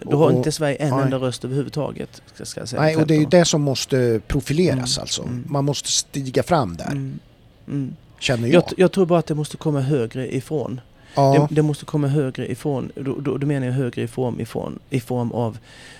Då 0.03 0.17
har 0.17 0.25
Och- 0.25 0.31
inte 0.33 0.51
Sverige 0.51 0.75
en 0.75 0.93
enda 0.93 1.17
röst 1.17 1.45
överhuvudtaget. 1.45 2.21
Ska, 2.43 2.61
jag 2.61 2.67
säga, 2.67 2.81
nej 2.81 2.95
och 2.97 3.07
det 3.07 3.13
är 3.13 3.17
ju 3.17 3.21
15 3.23 3.37
år. 3.37 3.39
det 3.41 3.45
som 3.45 3.61
måste 3.61 4.21
profileras 4.27 4.97
Mm, 4.97 5.01
alltså. 5.01 5.21
mm. 5.23 5.43
Man 5.49 5.65
måste 5.65 5.91
stiga 5.91 6.43
fram 6.43 6.77
där, 6.77 6.91
Mm, 6.91 7.19
mm. 7.67 7.95
känner 8.19 8.47
Jag, 8.47 8.63
jag. 8.63 8.73
jag 8.77 8.91
tror 8.91 9.05
bara 9.05 9.19
att 9.19 9.25
det 9.27 9.35
måste 9.35 9.57
komma 9.57 9.81
högre 9.81 10.35
ifrån. 10.35 10.81
Ja, 11.15 11.47
Det, 11.49 11.55
det 11.55 11.61
måste 11.61 11.85
komma 11.85 12.07
högre 12.07 12.51
ifrån, 12.51 12.91
då, 12.95 13.15
då, 13.19 13.37
då 13.37 13.47
menar 13.47 13.65
jag 13.67 13.73
högre 13.73 14.01
ifrån, 14.01 14.39
ifrån 14.41 14.79
i 14.89 14.99
form 14.99 15.31
av 15.31 15.57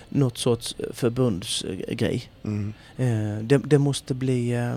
något 0.08 0.38
sorts 0.38 0.76
förbundsgrej. 0.92 2.30
mm. 2.44 2.72
Eh, 2.96 3.42
det, 3.44 3.58
det 3.58 3.78
måste 3.78 4.14
bli 4.14 4.52
eh, 4.52 4.72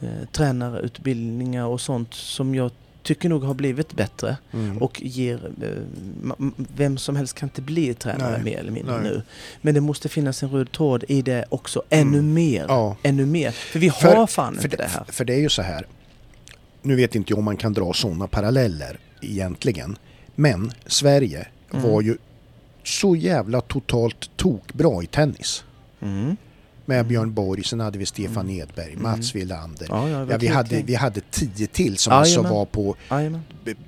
eh, 0.00 0.26
tränarutbildningar 0.32 1.64
och 1.66 1.80
sånt 1.80 2.14
som 2.14 2.54
jag 2.54 2.70
tycker 3.02 3.28
nog 3.28 3.42
har 3.44 3.54
blivit 3.54 3.92
bättre 3.92 4.36
Mm. 4.52 4.78
och 4.78 5.02
ger... 5.02 5.50
Eh, 5.62 6.46
vem 6.76 6.98
som 6.98 7.16
helst 7.16 7.34
kan 7.34 7.46
inte 7.48 7.62
bli 7.62 7.94
tränare 7.94 8.32
Nej, 8.32 8.42
mer 8.44 8.58
eller 8.58 8.72
mindre 8.72 8.94
nej. 9.00 9.10
nu. 9.10 9.22
Men 9.60 9.74
det 9.74 9.80
måste 9.80 10.08
finnas 10.08 10.42
en 10.42 10.48
röd 10.50 10.72
tråd 10.72 11.04
i 11.08 11.22
det 11.22 11.44
också, 11.48 11.82
ännu 11.90 12.18
Mm. 12.18 12.34
mer. 12.34 12.64
ja. 12.68 12.96
Ännu 13.02 13.26
mer. 13.26 13.50
För 13.50 13.78
vi 13.78 13.90
För- 13.90 14.16
har 14.16 14.26
fan 14.26 14.54
För 14.56 14.64
inte 14.64 14.76
det, 14.76 14.82
det 14.82 14.88
här. 14.88 15.04
för 15.08 15.24
det 15.24 15.34
är 15.34 15.38
ju 15.40 15.48
så 15.48 15.62
här. 15.62 15.86
Nu 16.82 16.96
vet 16.96 17.14
inte 17.14 17.32
jag 17.32 17.38
om 17.38 17.44
man 17.44 17.56
kan 17.56 17.72
dra 17.72 17.92
sådana 17.92 18.26
paralleller 18.26 18.98
egentligen. 19.22 19.96
Men 20.34 20.72
Sverige 20.86 21.46
Mm. 21.72 21.90
var 21.90 22.02
ju 22.02 22.16
så 22.84 23.16
jävla 23.16 23.60
totalt 23.60 24.30
tokbra 24.36 25.02
i 25.02 25.06
tennis. 25.06 25.64
Mm. 26.00 26.36
Med. 26.96 27.06
Björn 27.06 27.34
Borg, 27.34 27.64
sen 27.64 27.80
hade 27.80 27.98
vi 27.98 28.06
Stefan 28.06 28.46
Mm. 28.48 28.60
Edberg, 28.60 28.90
Mm. 28.92 29.02
Mats 29.02 29.34
Wilander. 29.34 29.86
Ja, 29.90 30.08
ja, 30.08 30.26
Ja, 30.30 30.36
vi, 30.38 30.46
hade, 30.46 30.82
vi 30.82 30.94
hade 30.94 31.20
tio 31.30 31.66
till 31.66 31.96
som 31.98 32.12
alltså 32.12 32.34
Jajamän. 32.34 32.52
var 32.52 32.64
på 32.64 32.96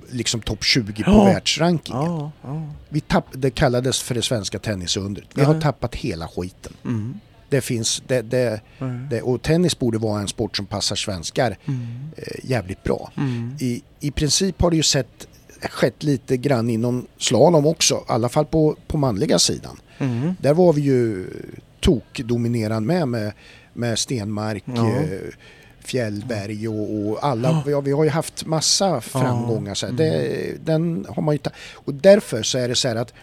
liksom 0.09 0.41
topp 0.41 0.63
20 0.63 1.03
på 1.03 1.11
Ja. 1.11 1.23
världsrankingen. 1.23 2.01
Ja, 2.01 2.31
ja. 2.43 2.67
Vi 2.89 3.01
tapp, 3.01 3.25
det 3.33 3.49
kallades 3.51 4.01
för 4.01 4.15
det 4.15 4.21
svenska 4.21 4.59
tennisundret. 4.59 5.25
Vi 5.35 5.43
har 5.43 5.61
tappat 5.61 5.95
hela 5.95 6.27
skiten. 6.27 6.73
Mm. 6.85 7.19
Det 7.49 7.61
finns, 7.61 8.03
det, 8.07 8.21
det, 8.21 8.61
Mm. 8.79 9.07
det, 9.09 9.21
och 9.21 9.41
tennis 9.41 9.79
borde 9.79 9.97
vara 9.97 10.21
en 10.21 10.27
sport 10.27 10.57
som 10.57 10.65
passar 10.65 10.95
svenskar 10.95 11.57
Mm. 11.65 11.85
eh, 12.17 12.23
jävligt 12.49 12.83
bra. 12.83 13.11
Mm. 13.17 13.55
I, 13.59 13.81
I 13.99 14.11
princip 14.11 14.61
har 14.61 14.69
det 14.69 14.75
ju 14.77 14.83
sett, 14.83 15.27
skett 15.69 16.03
lite 16.03 16.37
grann 16.37 16.69
inom 16.69 17.07
slalom 17.17 17.65
också, 17.67 17.95
i 17.95 17.99
alla 18.07 18.29
fall 18.29 18.45
på, 18.45 18.75
på 18.87 18.97
manliga 18.97 19.39
sidan. 19.39 19.77
Där 20.41 20.53
var 20.53 20.73
vi 20.73 20.81
ju 20.81 21.27
tokdominerande 21.83 22.87
med, 22.87 23.07
med, 23.07 23.33
med 23.73 23.99
Stenmark, 23.99 24.63
Ja. 24.65 24.89
eh, 24.89 25.19
Fjällberg 25.79 26.67
och, 26.67 26.95
och 27.09 27.25
alla. 27.25 27.63
Ja, 27.67 27.81
vi 27.81 27.91
har 27.91 28.03
ju 28.03 28.09
haft 28.09 28.45
massa 28.45 29.01
framgångar. 29.01 29.73
Så. 29.73 29.85
Mm. 29.85 29.95
Det, 29.97 30.65
den 30.65 31.05
har 31.09 31.23
man 31.23 31.35
ju 31.35 31.39
och 31.73 31.93
därför 31.93 32.43
så 32.43 32.57
är 32.57 32.67
det 32.67 32.75
så 32.75 32.87
här 32.87 32.95
att 32.95 33.13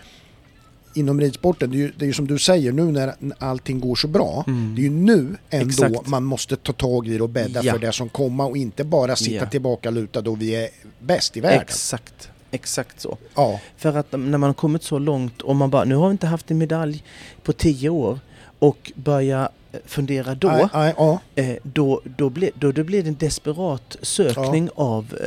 inom 0.94 1.20
ridsporten, 1.20 1.70
det 1.70 1.76
är, 1.76 1.78
ju, 1.78 1.92
det 1.96 2.04
är 2.04 2.06
ju 2.06 2.12
som 2.12 2.26
du 2.26 2.38
säger 2.38 2.72
nu 2.72 2.84
när 2.84 3.14
allting 3.38 3.80
går 3.80 3.94
så 3.94 4.08
bra. 4.08 4.44
Mm. 4.46 4.74
Det 4.74 4.80
är 4.80 4.84
ju 4.84 4.90
nu 4.90 5.36
ändå 5.50 5.68
Exakt. 5.68 6.06
man 6.06 6.24
måste 6.24 6.56
ta 6.56 6.72
tag 6.72 7.08
i 7.08 7.16
det 7.16 7.22
och 7.22 7.28
bädda 7.28 7.60
Ja. 7.64 7.72
för 7.72 7.78
det 7.78 7.92
som 7.92 8.08
kommer 8.08 8.48
och 8.48 8.56
inte 8.56 8.84
bara 8.84 9.16
sitta 9.16 9.44
Ja. 9.44 9.50
tillbaka 9.50 9.90
lutad 9.90 10.20
och 10.30 10.40
vi 10.42 10.54
är 10.54 10.68
bäst 10.98 11.36
i 11.36 11.40
världen. 11.40 11.60
Exakt, 11.60 12.30
exakt 12.50 13.00
så. 13.00 13.18
Ja, 13.34 13.60
För 13.76 13.96
att 13.96 14.12
när 14.12 14.38
man 14.38 14.42
har 14.42 14.54
kommit 14.54 14.82
så 14.82 14.98
långt 14.98 15.42
och 15.42 15.56
man 15.56 15.70
bara, 15.70 15.84
nu 15.84 15.94
har 15.94 16.08
vi 16.08 16.12
inte 16.12 16.26
haft 16.26 16.50
en 16.50 16.58
medalj 16.58 17.04
på 17.42 17.52
tio 17.52 17.88
år 17.88 18.18
och 18.60 18.92
börja 18.94 19.48
eh, 19.72 19.80
fundera 19.86 20.34
då, 20.34 20.48
Nej, 20.48 20.66
nej, 20.74 20.94
ja. 20.96 21.20
eh, 21.34 21.56
då, 21.62 22.00
då, 22.04 22.30
blir, 22.30 22.50
då, 22.54 22.72
då 22.72 22.84
blir 22.84 23.02
det 23.02 23.08
en 23.08 23.16
desperat 23.16 23.96
sökning 24.02 24.68
av 24.74 25.14
eh, 25.20 25.26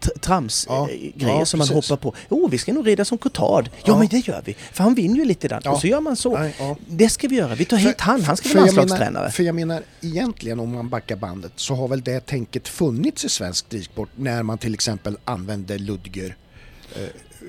tr- 0.00 0.18
trams 0.20 0.66
Ja, 0.68 0.88
eh, 0.90 0.96
grejer 1.14 1.38
ja, 1.38 1.44
som 1.46 1.58
man 1.58 1.68
precis. 1.68 1.90
hoppar 1.90 2.10
på. 2.10 2.14
Jo, 2.30 2.48
vi 2.48 2.58
ska 2.58 2.72
nog 2.72 2.86
rida 2.86 3.04
som 3.04 3.18
Cotard. 3.18 3.70
Ja, 3.84 3.98
men 3.98 4.08
det 4.08 4.28
gör 4.28 4.42
vi. 4.44 4.54
För 4.72 4.84
han 4.84 4.94
vinner 4.94 5.16
ju 5.16 5.24
lite 5.24 5.48
där. 5.48 5.68
Och 5.72 5.80
så 5.80 5.86
gör 5.86 6.00
man 6.00 6.16
så. 6.16 6.48
Det 6.86 7.08
ska 7.08 7.28
vi 7.28 7.36
göra. 7.36 7.54
Vi 7.54 7.64
tar 7.64 7.76
hit 7.76 8.00
han. 8.00 8.22
Han 8.22 8.36
ska 8.36 8.48
menar- 8.48 8.60
landslagstränare. 8.60 9.30
För 9.30 9.42
jag 9.42 9.54
menar 9.54 9.82
egentligen 10.00 10.60
om 10.60 10.72
man 10.74 10.88
backar 10.88 11.16
bandet 11.16 11.52
så 11.56 11.74
har 11.74 11.88
väl 11.88 12.00
det 12.02 12.26
tänket 12.26 12.68
funnits 12.68 13.24
i 13.24 13.28
svensk 13.28 13.66
ridsport 13.74 14.08
när 14.16 14.42
man 14.42 14.58
till 14.58 14.74
exempel 14.74 15.16
använde 15.24 15.78
Ludger 15.78 16.36
eh, 16.96 17.02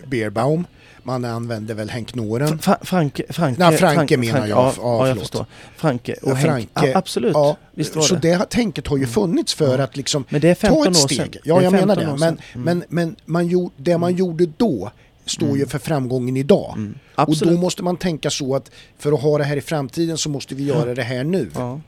Beerbaum. 0.08 0.66
Man 1.06 1.26
använde 1.26 1.74
väl 1.74 1.90
Henk 1.90 2.16
Noren. 2.16 2.60
Fra- 2.60 2.78
Franke, 2.86 3.24
Franke, 3.30 3.60
Nej, 3.70 3.78
Franke 3.78 3.96
Frank- 3.96 4.20
menar 4.20 4.34
Frank- 4.40 4.50
jag. 4.50 4.58
Ja, 4.60 4.74
Ja, 4.78 4.82
ja, 4.84 5.08
jag 5.08 5.18
förstår. 5.18 5.46
Franke 5.78 6.14
och 6.22 6.30
Ja, 6.30 6.34
Henk. 6.34 6.70
Franke. 6.74 6.92
Ja, 6.92 6.98
absolut. 6.98 7.34
Ja, 7.34 7.58
Visst 7.72 7.96
var 7.96 8.04
så 8.04 8.16
det. 8.16 8.22
det 8.22 8.36
här 8.36 8.46
tänket 8.46 8.88
har 8.88 8.98
ju 8.98 9.08
funnits 9.08 9.54
för 9.54 9.78
Ja. 9.78 9.84
att 9.84 9.98
liksom 9.98 10.26
Men 10.30 10.42
det 10.42 10.50
är 10.50 10.56
15 10.56 10.84
ta 10.84 10.88
år 10.90 10.92
ett 10.92 10.98
sedan. 10.98 11.08
steg. 11.10 11.38
Ja, 11.44 11.56
Det 11.56 11.60
är 11.60 11.64
jag 11.64 11.72
menar 11.72 11.96
15 11.96 12.06
det. 12.06 12.12
år 12.14 12.18
Men, 12.18 12.38
sedan. 12.38 12.38
Mm. 12.54 12.66
men, 12.66 12.84
men 13.06 13.16
man 13.26 13.48
gjorde, 13.48 13.74
det 13.78 13.98
man 13.98 14.16
gjorde 14.16 14.46
då 14.58 14.92
står 15.26 15.58
ju 15.58 15.66
för 15.66 15.80
framgången 15.80 16.38
idag. 16.38 16.74
Mm. 16.78 16.98
Och 17.16 17.36
då 17.38 17.52
måste 17.52 17.84
man 17.84 17.98
tänka 17.98 18.30
så 18.30 18.56
att 18.56 18.72
för 18.98 19.12
att 19.12 19.22
ha 19.22 19.38
det 19.38 19.44
här 19.44 19.58
i 19.58 19.62
framtiden 19.62 20.18
så 20.18 20.30
måste 20.30 20.56
vi 20.56 20.64
göra 20.64 20.96
det 20.96 21.04
här 21.04 21.24
nu. 21.24 21.50
Ja, 21.56 21.80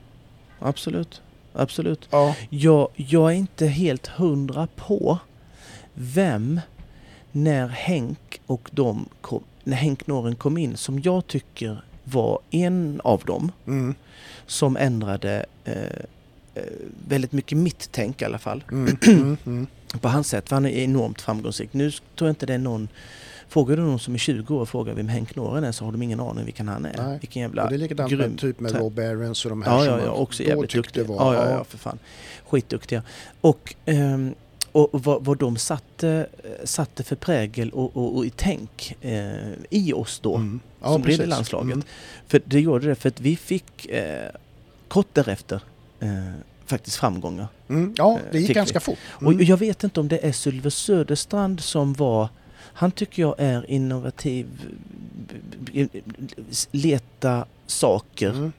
absolut. 0.60 1.22
Absolut. 1.54 2.08
Ja. 2.10 2.36
Jag, 2.50 2.88
jag 2.96 3.32
är 3.32 3.36
inte 3.36 3.68
helt 3.68 4.08
hundra 4.08 4.68
på 4.76 5.18
vem, 5.94 6.60
när 7.36 7.68
Henk 7.68 8.42
och 8.46 8.70
de 8.72 9.06
kom, 9.22 9.44
när 9.64 9.78
Henk 9.78 10.08
Noren 10.08 10.36
kom 10.36 10.58
in, 10.58 10.78
som 10.78 11.00
jag 11.00 11.28
tycker 11.28 11.84
var 12.04 12.40
en 12.52 13.02
av 13.04 13.22
dem 13.26 13.52
Mm. 13.68 13.96
som 14.46 14.78
ändrade 14.78 15.46
eh, 15.66 15.74
eh, 16.56 16.64
väldigt 17.08 17.32
mycket 17.32 17.58
mitt 17.58 17.90
tänk 17.92 18.22
i 18.22 18.26
alla 18.26 18.40
fall. 18.40 18.64
Mm. 18.72 18.98
Mm. 19.08 19.38
Mm. 19.46 19.68
På 20.02 20.08
hans 20.08 20.28
sätt, 20.28 20.50
för 20.50 20.56
han 20.56 20.66
är 20.66 20.70
enormt 20.70 21.22
framgångsrik. 21.22 21.70
Nu 21.74 21.92
tror 21.92 22.02
jag 22.28 22.30
inte 22.30 22.46
det 22.46 22.54
är 22.54 22.58
någon 22.58 22.88
Frågar 23.48 23.78
du 23.78 23.84
någon 23.84 24.00
som 24.00 24.14
är 24.14 24.18
20 24.18 24.56
år 24.56 24.62
och 24.62 24.70
frågar 24.70 24.94
vem 24.94 25.08
Henk 25.08 25.36
Noren 25.36 25.64
är 25.64 25.72
så 25.72 25.86
har 25.86 25.92
de 25.92 26.02
ingen 26.02 26.20
aning 26.20 26.46
vilken 26.46 26.68
han 26.68 26.86
är. 26.86 26.98
Nej. 26.98 27.18
Vilken 27.22 27.42
jävla 27.42 27.64
Och 27.64 27.70
det 27.70 27.76
är 27.76 27.78
likadant 27.78 28.12
grym 28.12 28.20
med, 28.32 28.40
typ 28.40 28.60
med 28.60 28.76
Rob 28.76 29.00
Aarons 29.00 29.46
och 29.46 29.50
de 29.50 29.62
här 29.62 29.72
Ja, 29.72 29.80
som 29.86 29.88
ja, 30.00 30.06
ja, 30.06 30.12
också 30.12 30.44
då 30.44 30.50
jävligt 30.50 30.70
tyckte 30.72 31.00
duktiga. 31.00 31.18
var... 31.18 31.34
Ja, 31.34 31.46
ja, 31.46 31.52
ja, 31.52 31.64
för 31.64 31.78
fan. 31.78 32.00
Skitduktiga. 32.48 33.04
Och, 33.42 33.76
ehm, 33.86 34.36
och 34.76 35.04
vad, 35.04 35.26
vad 35.26 35.38
de 35.38 35.58
satte, 35.58 36.28
satte 36.64 37.04
för 37.04 37.16
prägel 37.16 37.70
och, 37.70 37.98
och, 37.98 38.18
och 38.18 38.26
i 38.26 38.30
tänk 38.36 38.96
eh, 39.02 39.36
i 39.70 39.94
oss 39.94 40.20
då, 40.20 40.36
Mm. 40.36 40.60
Ja, 40.82 40.94
som 40.94 41.02
blev 41.02 41.22
i 41.22 41.26
landslaget. 41.26 41.74
Mm. 41.74 41.86
För 42.28 42.42
det 42.46 42.60
gjorde 42.60 42.88
det 42.88 42.96
för 42.96 43.10
att 43.10 43.20
vi 43.22 43.36
fick 43.36 43.86
eh, 43.86 44.30
kort 44.88 45.08
därefter 45.14 45.62
eh, 46.00 46.10
faktiskt 46.66 46.96
framgångar. 46.98 47.48
Mm. 47.70 47.94
Ja, 47.98 48.20
det 48.32 48.40
gick 48.40 48.54
ganska 48.56 48.80
vi. 48.80 48.84
fort. 48.84 48.98
Och 49.10 49.32
Mm. 49.34 49.46
jag 49.46 49.58
vet 49.58 49.84
inte 49.84 50.00
om 50.00 50.08
det 50.08 50.26
är 50.26 50.32
Sylve 50.32 50.72
Söderstrand 50.72 51.60
som 51.62 51.94
var 51.94 52.30
han 52.78 52.92
tycker 52.92 53.22
jag 53.22 53.36
är 53.38 53.70
innovativ, 53.72 54.48
leta 56.72 57.46
saker. 57.68 58.52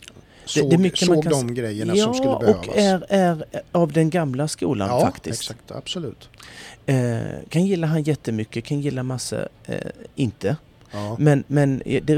Mm. 0.56 0.68
det 0.68 0.70
Såg, 0.70 0.72
är 0.72 0.78
mycket 0.78 1.08
man 1.08 1.16
såg 1.16 1.24
kan 1.24 1.46
de 1.46 1.54
grejerna 1.54 1.96
ja, 1.96 2.04
som 2.04 2.14
skulle 2.14 2.38
behövas. 2.38 2.68
och 2.68 2.76
är, 2.78 3.06
är 3.08 3.44
av 3.72 3.92
den 3.92 4.10
gamla 4.10 4.48
skolan 4.48 4.88
ja, 4.88 5.00
faktiskt. 5.00 5.40
exakt. 5.40 5.70
Absolut. 5.70 6.28
Eh, 6.86 7.18
kan 7.48 7.66
gilla 7.66 7.86
han 7.86 8.02
jättemycket, 8.02 8.64
kan 8.64 8.80
gilla 8.80 9.02
massa 9.02 9.48
eh, 9.64 9.76
inte. 10.14 10.56
Ja. 10.92 11.16
Men, 11.18 11.44
men 11.46 11.82
det 12.02 12.12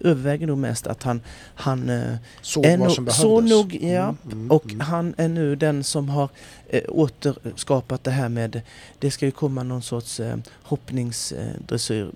överväger 0.00 0.46
nog 0.46 0.58
mest 0.58 0.86
att 0.86 1.02
han, 1.02 1.20
han 1.54 1.90
eh, 1.90 2.14
Såg 2.42 2.66
är 2.66 2.76
vad 2.78 2.92
som 2.92 3.06
så 3.10 3.40
behövdes. 3.40 3.50
nog, 3.50 3.74
ja. 3.92 4.02
Mm, 4.02 4.16
mm, 4.32 4.50
Och 4.50 4.64
mm. 4.64 4.80
han 4.80 5.14
är 5.16 5.28
nu 5.28 5.56
den 5.56 5.84
som 5.84 6.08
har 6.08 6.28
eh, 6.68 6.82
återskapat 6.88 8.04
det 8.04 8.10
här 8.10 8.28
med, 8.28 8.60
det 8.98 9.10
ska 9.10 9.26
ju 9.26 9.30
komma 9.32 9.62
någon 9.62 9.82
sorts 9.82 10.20
eh, 10.20 10.36
hoppningsdressyr. 10.62 12.10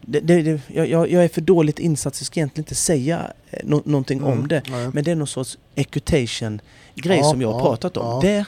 Det, 0.00 0.20
det, 0.20 0.42
det, 0.42 0.60
jag, 0.68 0.88
jag 1.10 1.24
är 1.24 1.28
för 1.28 1.40
dåligt 1.40 1.78
insatt 1.78 2.14
så 2.14 2.22
jag 2.22 2.26
ska 2.26 2.40
egentligen 2.40 2.64
inte 2.64 2.74
säga 2.74 3.32
eh, 3.50 3.60
nå, 3.64 3.82
någonting 3.84 4.22
om 4.24 4.32
Mm, 4.32 4.48
det. 4.48 4.62
nej. 4.70 4.90
Men 4.92 5.04
det 5.04 5.10
är 5.10 5.14
någon 5.14 5.26
sorts 5.26 5.58
equitation-grej 5.74 7.18
Ja, 7.18 7.24
som 7.30 7.40
jag 7.40 7.52
har 7.52 7.60
ja, 7.60 7.64
pratat 7.66 7.96
om. 7.96 8.20
Det 8.20 8.44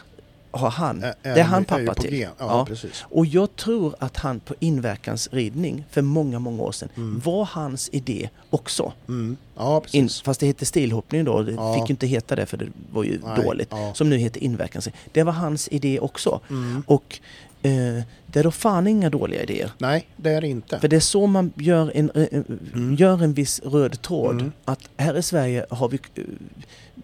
har 0.58 0.70
han, 0.70 1.02
Ä- 1.04 1.14
det 1.22 1.28
är 1.28 1.42
han 1.42 1.62
är 1.62 1.66
pappa 1.66 1.94
på 1.94 2.02
till. 2.02 2.20
Ja, 2.20 2.30
Ja. 2.38 2.66
Och 3.02 3.26
jag 3.26 3.56
tror 3.56 3.94
att 3.98 4.16
han 4.16 4.40
på 4.40 4.54
inverkansridning 4.60 5.84
för 5.90 6.02
många, 6.02 6.38
många 6.38 6.62
år 6.62 6.72
sedan 6.72 6.88
Mm. 6.96 7.20
var 7.24 7.44
hans 7.44 7.88
idé 7.92 8.28
också. 8.50 8.92
Mm. 9.08 9.36
Ja, 9.56 9.76
In, 9.92 10.04
precis. 10.04 10.22
fast 10.22 10.40
det 10.40 10.46
hette 10.46 10.66
stilhoppning 10.66 11.24
då, 11.24 11.42
det 11.42 11.50
fick 11.74 11.88
ju 11.88 11.92
inte 11.92 12.06
heta 12.06 12.36
det 12.36 12.46
för 12.46 12.56
det 12.56 12.66
var 12.92 13.04
ju 13.04 13.20
Nej, 13.24 13.44
dåligt. 13.44 13.72
Som 13.94 14.10
nu 14.10 14.16
heter 14.16 14.42
inverkansridning. 14.44 15.00
Det 15.12 15.22
var 15.22 15.32
hans 15.32 15.68
idé 15.72 16.00
också. 16.00 16.40
Mm. 16.50 16.82
Och 16.86 17.18
eh, 17.62 18.02
det 18.26 18.38
är 18.40 18.44
då 18.44 18.50
fan 18.50 18.86
inga 18.86 19.10
dåliga 19.10 19.42
idéer. 19.42 19.70
Nej, 19.78 20.06
det 20.16 20.30
är 20.30 20.40
det 20.40 20.48
inte. 20.48 20.78
För 20.80 20.88
det 20.88 20.96
är 20.96 21.00
så 21.00 21.26
man 21.26 21.52
gör 21.56 21.92
en, 21.94 22.10
eh, 22.14 22.22
eh, 22.22 22.28
Mm. 22.74 22.94
gör 22.94 23.22
en 23.22 23.32
viss 23.34 23.60
röd 23.64 24.02
tråd. 24.02 24.34
Mm. 24.34 24.52
Att 24.64 24.80
här 24.96 25.16
i 25.18 25.22
Sverige 25.22 25.66
har 25.70 25.88
vi, 25.88 25.98
eh, 26.14 26.24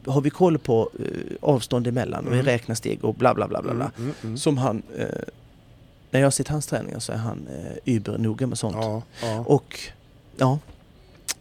har 0.07 0.21
vi 0.21 0.31
koll 0.31 0.59
på 0.59 0.91
eh, 0.99 1.05
avstånd 1.41 1.87
emellan 1.87 2.27
och 2.27 2.33
vi 2.33 2.37
Mm. 2.39 2.47
räknar 2.47 2.75
steg 2.75 3.05
och 3.05 3.15
bla 3.15 3.35
bla 3.35 3.49
bla 3.49 3.63
bla. 3.63 3.75
bla. 3.75 3.91
Mm, 3.99 4.15
mm. 4.23 4.37
Som 4.39 4.59
han, 4.59 4.83
eh, 4.97 5.07
när 6.11 6.21
jag 6.21 6.27
har 6.27 6.31
sett 6.31 6.49
hans 6.49 6.67
träningar 6.67 6.99
så 6.99 7.13
är 7.13 7.17
han 7.17 7.47
eh, 7.49 7.95
übernoga 7.95 8.47
med 8.47 8.59
sånt. 8.59 8.77
Ja, 8.81 9.03
ja. 9.23 9.45
Och 9.47 9.79
ja, 10.37 10.59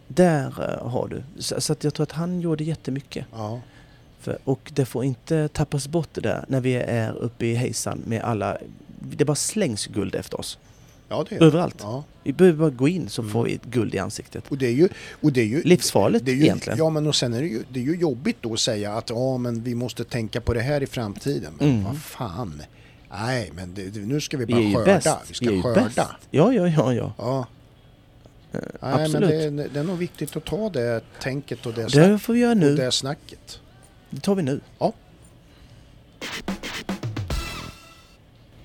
där 0.08 0.46
eh, 0.82 0.88
har 0.90 1.08
du. 1.08 1.24
Så, 1.42 1.62
så 1.62 1.74
att 1.74 1.84
jag 1.84 1.94
tror 1.94 2.04
att 2.04 2.12
han 2.12 2.42
gjorde 2.42 2.64
jättemycket. 2.64 3.26
ja. 3.36 3.60
För, 4.22 4.38
och 4.44 4.72
det 4.76 4.86
får 4.86 5.04
inte 5.04 5.48
tappas 5.48 5.88
bort 5.88 6.10
det 6.14 6.22
där 6.22 6.46
när 6.48 6.62
vi 6.62 6.76
är 6.76 7.12
uppe 7.14 7.46
i 7.46 7.54
hejsan 7.56 8.02
med 8.06 8.22
alla 8.22 8.58
det 9.00 9.26
bara 9.26 9.36
slängs 9.36 9.86
guld 9.88 10.16
efter 10.16 10.40
oss. 10.40 10.58
ja 11.10 11.26
det. 11.30 11.36
Överallt. 11.36 11.78
Ja. 11.82 12.04
Vi 12.30 12.34
behöver 12.34 12.58
bara 12.60 12.70
gå 12.70 12.88
in 12.88 13.10
så 13.10 13.22
Mm. 13.22 13.32
får 13.34 13.44
vi 13.44 13.54
ett 13.56 13.66
guld 13.66 13.96
i 13.96 14.00
ansiktet. 14.00 14.44
Och 14.50 14.58
det 14.58 14.68
är 14.68 14.72
ju... 14.72 14.90
Och 15.22 15.34
det 15.34 15.42
är 15.42 15.46
ju 15.46 15.62
Livsfarligt 15.64 16.26
det 16.26 16.32
är 16.32 16.36
ju, 16.36 16.42
egentligen. 16.44 16.78
Ja, 16.80 16.90
men 16.90 17.08
och 17.08 17.16
sen 17.16 17.34
är 17.34 17.42
det 17.42 17.48
ju, 17.48 17.64
det 17.70 17.80
är 17.80 17.84
ju 17.84 17.96
jobbigt 17.96 18.38
då 18.42 18.54
att 18.54 18.60
säga 18.60 18.94
att 18.94 19.10
ja, 19.10 19.38
men 19.38 19.64
vi 19.64 19.76
måste 19.76 20.04
tänka 20.04 20.42
på 20.42 20.54
det 20.54 20.62
här 20.62 20.84
i 20.84 20.88
framtiden. 20.88 21.54
Men 21.60 21.70
Mm. 21.70 21.84
vad 21.84 21.98
fan. 22.02 22.62
Nej, 23.12 23.52
men 23.56 23.74
det, 23.74 23.96
nu 23.96 24.22
ska 24.22 24.38
vi 24.38 24.46
Vi 24.46 24.54
bara 24.54 24.62
ju 24.62 24.74
skörda. 24.76 24.86
bäst. 24.94 25.08
Vi 25.28 25.34
ska 25.34 25.52
vi 25.52 25.62
skörda. 25.62 25.84
bäst. 25.84 25.98
Ja, 26.32 26.54
ja, 26.54 26.68
ja, 26.68 26.94
ja. 26.94 27.14
Ja. 27.18 27.48
Nej, 28.52 28.62
absolut. 28.82 29.30
men 29.30 29.56
det, 29.56 29.68
det 29.74 29.80
är 29.80 29.84
nog 29.84 29.98
viktigt 29.98 30.36
att 30.38 30.46
ta 30.46 30.70
det 30.70 31.02
tänket 31.22 31.66
och 31.66 31.74
det, 31.74 31.84
det, 31.84 31.90
snack, 31.90 32.22
får 32.22 32.34
vi 32.34 32.40
göra 32.40 32.52
och 32.52 32.58
nu. 32.58 32.76
det 32.76 32.92
snacket. 32.92 33.60
Det 34.10 34.22
tar 34.22 34.36
vi 34.36 34.44
nu. 34.44 34.62
Ja. 34.80 34.94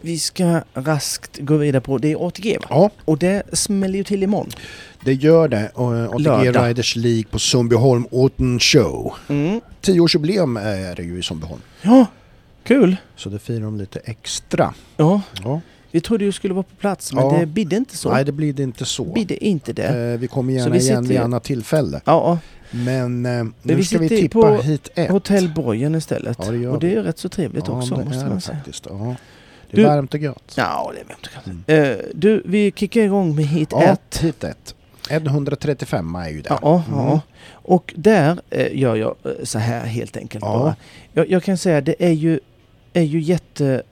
Vi 0.04 0.18
ska 0.18 0.60
raskt 0.74 1.38
gå 1.38 1.56
vidare 1.56 1.80
på, 1.80 1.98
det 1.98 2.12
är 2.12 2.26
ATG 2.28 2.58
va? 2.58 2.66
Ja, 2.70 2.90
Och 3.04 3.18
det 3.18 3.42
smäller 3.52 3.98
ju 3.98 4.04
till 4.04 4.22
imorgon. 4.22 4.50
det 5.04 5.12
gör 5.14 5.48
det. 5.48 5.70
Eh, 5.76 6.04
ATG 6.04 6.18
Lördag. 6.22 6.68
Riders 6.68 6.96
League 6.96 7.24
på 7.30 7.38
Sundbyholm 7.38 8.06
Autumn 8.12 8.58
Show. 8.60 9.12
Mm. 9.28 9.60
Tioårsjubileum 9.80 10.56
är 10.56 10.94
det 10.96 11.02
ju 11.02 11.18
i 11.18 11.22
Sundbyholm. 11.22 11.60
Ja, 11.82 12.06
kul. 12.64 12.96
Så 13.16 13.28
det 13.28 13.38
firar 13.38 13.60
de 13.60 13.78
lite 13.78 13.98
extra. 14.04 14.74
Ja, 14.96 15.20
Ja. 15.44 15.60
vi 15.90 16.00
trodde 16.00 16.24
du 16.24 16.32
skulle 16.32 16.54
vara 16.54 16.62
på 16.62 16.74
plats 16.76 17.12
men 17.12 17.24
Ja. 17.26 17.38
det 17.40 17.46
bidde 17.46 17.76
inte 17.76 17.96
så. 17.96 18.12
Nej, 18.12 18.24
det 18.24 18.32
blir 18.32 18.52
det 18.52 18.62
inte 18.62 18.84
så. 18.84 19.04
Bidde 19.04 19.44
inte 19.44 19.72
det. 19.72 20.12
Eh, 20.12 20.18
vi 20.20 20.26
kommer 20.28 20.52
gärna 20.52 20.70
vi 20.74 20.78
igen 20.80 21.04
vid 21.04 21.18
annat 21.18 21.44
tillfälle. 21.44 22.00
Ja, 22.04 22.38
Men 22.70 23.26
eh, 23.26 23.44
nu 23.62 23.74
vi 23.74 23.84
ska 23.84 23.98
vi 23.98 24.08
tippa 24.08 24.40
på 24.40 24.62
hit 24.62 24.88
ett. 24.94 25.10
Hotell 25.10 25.52
Borgen 25.54 25.94
istället. 25.94 26.38
Ja, 26.42 26.50
det 26.50 26.68
och 26.68 26.80
det 26.80 26.86
är 26.86 26.90
ju 26.90 27.02
rätt 27.02 27.18
så 27.18 27.28
trevligt 27.28 27.64
ja, 27.68 27.78
också 27.78 27.94
måste 27.96 28.26
man 28.26 28.40
säga. 28.40 28.56
faktiskt. 28.56 28.86
Ja. 28.90 29.16
Det 29.74 29.80
är 29.80 29.84
Du- 29.84 29.88
varmt 29.96 30.14
och 30.14 30.20
gött. 30.20 30.54
Ja, 30.56 30.92
det 30.94 31.00
är 31.00 31.04
varmt 31.04 31.26
och 31.26 31.32
kallt. 31.32 31.46
Mm. 31.46 31.90
Eh, 31.92 31.96
du, 32.14 32.42
vi 32.46 32.72
kickar 32.76 33.00
igång 33.00 33.34
med 33.36 33.44
hit 33.46 33.68
Ja, 33.72 33.82
1. 33.82 34.16
hit 34.22 34.44
ett. 34.44 34.74
135 35.10 36.14
är 36.14 36.28
ju 36.28 36.40
det. 36.42 36.58
Ja, 36.62 36.82
Mm. 36.88 36.98
ja. 36.98 37.20
Och 37.52 37.94
där 37.96 38.40
eh, 38.50 38.78
gör 38.78 38.96
jag 38.96 39.14
eh, 39.24 39.30
så 39.44 39.58
här 39.58 39.86
helt 39.86 40.16
enkelt 40.16 40.44
Ja. 40.44 40.58
bara. 40.58 40.76
Jag, 41.12 41.30
jag 41.30 41.42
kan 41.42 41.58
säga 41.58 41.80
det 41.80 41.94
är 41.98 42.12
ju, 42.12 42.40
är 42.92 43.02
ju 43.02 43.20
jätte... 43.20 43.82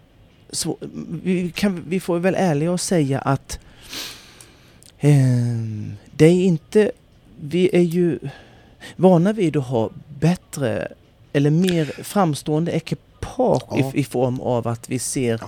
svår- 0.50 0.76
Vi, 1.22 1.50
kan, 1.54 1.84
vi 1.88 2.00
får 2.00 2.18
väl 2.18 2.34
ärliga 2.38 2.72
och 2.72 2.80
säga 2.80 3.18
att 3.18 3.58
ehm, 5.00 5.92
det 6.16 6.24
är 6.24 6.44
inte... 6.44 6.90
Vi 7.40 7.70
är 7.72 7.80
ju 7.82 8.18
vana 8.96 9.32
vid 9.32 9.56
att 9.56 9.66
ha 9.66 9.90
bättre 10.20 10.88
eller 11.32 11.50
mer 11.50 11.84
framstående 12.02 12.72
ekipage 13.22 13.62
Ja. 13.70 13.90
i, 13.94 14.00
i 14.00 14.04
form 14.04 14.40
av 14.40 14.68
att 14.68 14.88
vi 14.88 14.98
ser 14.98 15.40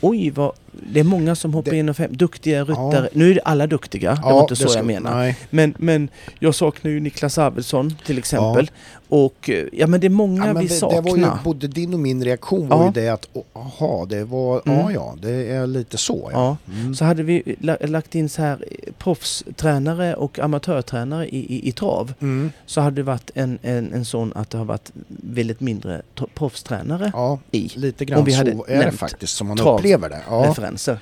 oj 0.00 0.30
vad, 0.30 0.52
det 0.72 1.00
är 1.00 1.04
många 1.04 1.34
som 1.34 1.54
hoppar 1.54 1.70
Det- 1.70 1.76
in 1.76 1.88
och 1.88 1.96
fem, 1.96 2.10
duktiga 2.16 2.64
ryttare. 2.64 3.08
Nu 3.12 3.30
är 3.30 3.34
det 3.34 3.40
alla 3.40 3.66
duktiga, 3.66 4.14
det 4.14 4.22
var 4.22 4.40
inte 4.40 4.56
så 4.56 4.68
ska- 4.68 4.78
jag 4.78 4.86
menar. 4.86 5.14
Nej. 5.16 5.36
Men, 5.50 5.74
men 5.78 6.08
jag 6.38 6.54
saknar 6.54 6.90
ju 6.90 7.00
Niklas 7.00 7.38
Arvidsson 7.38 7.94
till 8.06 8.18
exempel. 8.18 8.70
Och 9.08 9.50
eh, 9.50 9.64
ja 9.72 9.86
men 9.86 10.00
det 10.00 10.06
är 10.06 10.08
många 10.08 10.46
Ja, 10.46 10.52
vi 10.52 10.66
det, 10.66 10.74
saknar. 10.74 11.02
det 11.02 11.10
var 11.10 11.16
ju, 11.18 11.26
både 11.44 11.66
din 11.68 11.94
och 11.94 12.00
min 12.00 12.24
reaktion 12.24 12.68
var 12.68 12.76
Ja. 12.78 12.84
ju 12.86 12.92
det 12.92 13.08
att 13.08 13.28
jaha, 13.54 14.06
det 14.06 14.24
var, 14.24 14.62
Mm. 14.66 14.78
ja 14.78 14.92
ja, 14.92 15.14
det 15.22 15.30
är 15.50 15.66
lite 15.66 15.98
så 15.98 16.30
Ja. 16.32 16.56
Mm. 16.74 16.94
Så 16.94 17.04
hade 17.04 17.22
vi 17.22 17.56
la- 17.60 17.76
lagt 17.80 18.14
in 18.14 18.28
så 18.28 18.42
här 18.42 18.64
eh, 18.70 18.92
proffstränare 18.98 20.14
och 20.14 20.38
amatörtränare 20.38 21.28
i, 21.28 21.36
i, 21.54 21.68
i 21.68 21.72
trav 21.72 22.12
Mm. 22.20 22.52
så 22.66 22.80
hade 22.80 22.96
det 22.96 23.02
varit 23.02 23.30
en, 23.34 23.58
en, 23.62 23.92
en 23.92 24.04
sån 24.04 24.32
att 24.34 24.50
det 24.50 24.58
har 24.58 24.64
varit 24.64 24.90
väldigt 25.08 25.60
mindre 25.60 26.02
proffstränare 26.34 27.10
Ja, 27.14 27.38
i 27.50 27.70
lite 27.74 28.04
Om 28.04 28.06
grann 28.08 28.24
vi 28.24 28.32
hade 28.32 28.52
så 28.52 28.64
är 28.68 28.84
det 28.84 28.92
faktiskt 28.92 29.36
som 29.36 29.46
man 29.48 29.56
trav- 29.58 29.74
upplever 29.78 30.08
det. 30.08 30.20
Referenser. 30.62 30.98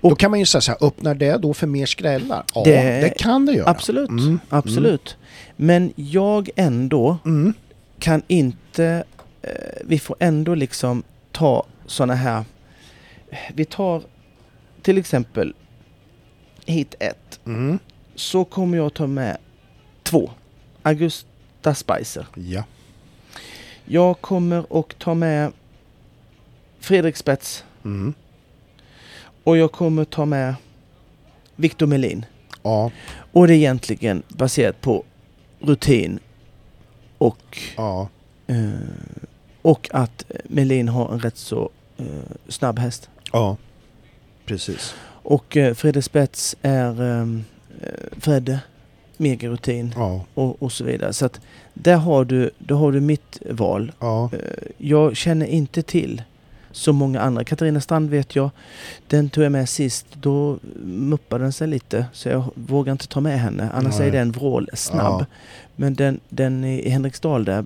Då 0.00 0.14
kan 0.14 0.30
man 0.30 0.40
ju 0.40 0.46
säga 0.46 0.60
så 0.60 0.70
här, 0.72 0.86
öppnar 0.86 1.14
det 1.14 1.36
då 1.36 1.54
för 1.54 1.66
mer 1.66 1.86
skrällar? 1.86 2.44
Ja, 2.54 2.62
Det- 2.64 3.00
det, 3.00 3.18
kan 3.18 3.46
det 3.46 3.52
göra. 3.52 3.68
Absolut, 3.70 4.10
Mm. 4.10 4.40
absolut. 4.48 5.16
Men 5.56 5.92
jag 5.96 6.50
ändå 6.56 7.18
Mm. 7.24 7.52
kan 7.98 8.22
inte... 8.28 9.04
Eh, 9.42 9.50
vi 9.84 9.98
får 9.98 10.16
ändå 10.20 10.54
liksom 10.54 11.02
ta 11.32 11.66
såna 11.86 12.14
här... 12.14 12.44
Vi 13.54 13.64
tar 13.64 14.02
till 14.82 14.98
exempel 14.98 15.54
hit 16.66 16.94
1. 16.98 17.40
Mm. 17.46 17.78
Så 18.14 18.44
kommer 18.44 18.76
jag 18.78 18.94
ta 18.94 19.06
med 19.06 19.36
två. 20.02 20.30
Augusta 20.82 21.74
Spicer. 21.74 22.26
Ja. 22.34 22.64
Jag 23.84 24.20
kommer 24.20 24.80
att 24.80 24.98
ta 24.98 25.14
med 25.14 25.52
Fredrik 26.80 27.16
Spets. 27.16 27.64
Och 29.48 29.56
jag 29.56 29.72
kommer 29.72 30.04
ta 30.04 30.24
med 30.24 30.54
Victor 31.56 31.86
Melin. 31.86 32.24
Ja. 32.62 32.90
Och 33.32 33.46
det 33.46 33.54
är 33.54 33.56
egentligen 33.56 34.22
baserat 34.28 34.80
på 34.80 35.04
rutin 35.60 36.18
och, 37.18 37.58
Ja. 37.76 38.08
eh, 38.46 38.70
och 39.62 39.88
att 39.92 40.24
Melin 40.44 40.88
har 40.88 41.12
en 41.12 41.20
rätt 41.20 41.36
så 41.36 41.70
eh, 41.96 42.06
snabb 42.48 42.78
häst. 42.78 43.10
Ja. 43.32 43.56
Precis. 44.46 44.94
Och 45.06 45.56
eh, 45.56 45.74
Fredde 45.74 46.02
Spets 46.02 46.56
är 46.62 47.02
ehm, 47.02 47.44
eh, 47.82 48.18
Fredde, 48.20 48.60
megarutin 49.16 49.92
Ja. 49.96 50.24
och, 50.34 50.62
och 50.62 50.72
så 50.72 50.84
vidare. 50.84 51.12
Så 51.12 51.26
att 51.26 51.40
där 51.74 51.96
har 51.96 52.24
du, 52.24 52.50
då 52.58 52.76
har 52.76 52.92
du 52.92 53.00
mitt 53.00 53.38
val. 53.50 53.92
Ja. 53.98 54.30
Eh, 54.32 54.38
jag 54.78 55.16
känner 55.16 55.46
inte 55.46 55.82
till 55.82 56.22
så 56.72 56.92
många 56.92 57.20
andra. 57.20 57.44
Katarina 57.44 57.80
Strand 57.80 58.10
vet 58.10 58.36
jag. 58.36 58.50
Den 59.06 59.28
tog 59.28 59.44
jag 59.44 59.52
med 59.52 59.68
sist. 59.68 60.06
Då 60.12 60.58
muppade 60.84 61.44
den 61.44 61.52
sig 61.52 61.68
lite 61.68 62.06
så 62.12 62.28
jag 62.28 62.44
vågar 62.54 62.92
inte 62.92 63.08
ta 63.08 63.20
med 63.20 63.40
henne. 63.40 63.70
Annars 63.74 63.98
Nej. 63.98 64.08
är 64.08 64.12
den 64.12 64.32
vrålsnabb. 64.32 65.20
Ja. 65.20 65.26
Men 65.76 65.94
den, 65.94 66.20
den 66.28 66.64
i 66.64 66.88
Henriksdal 66.88 67.44
där 67.44 67.64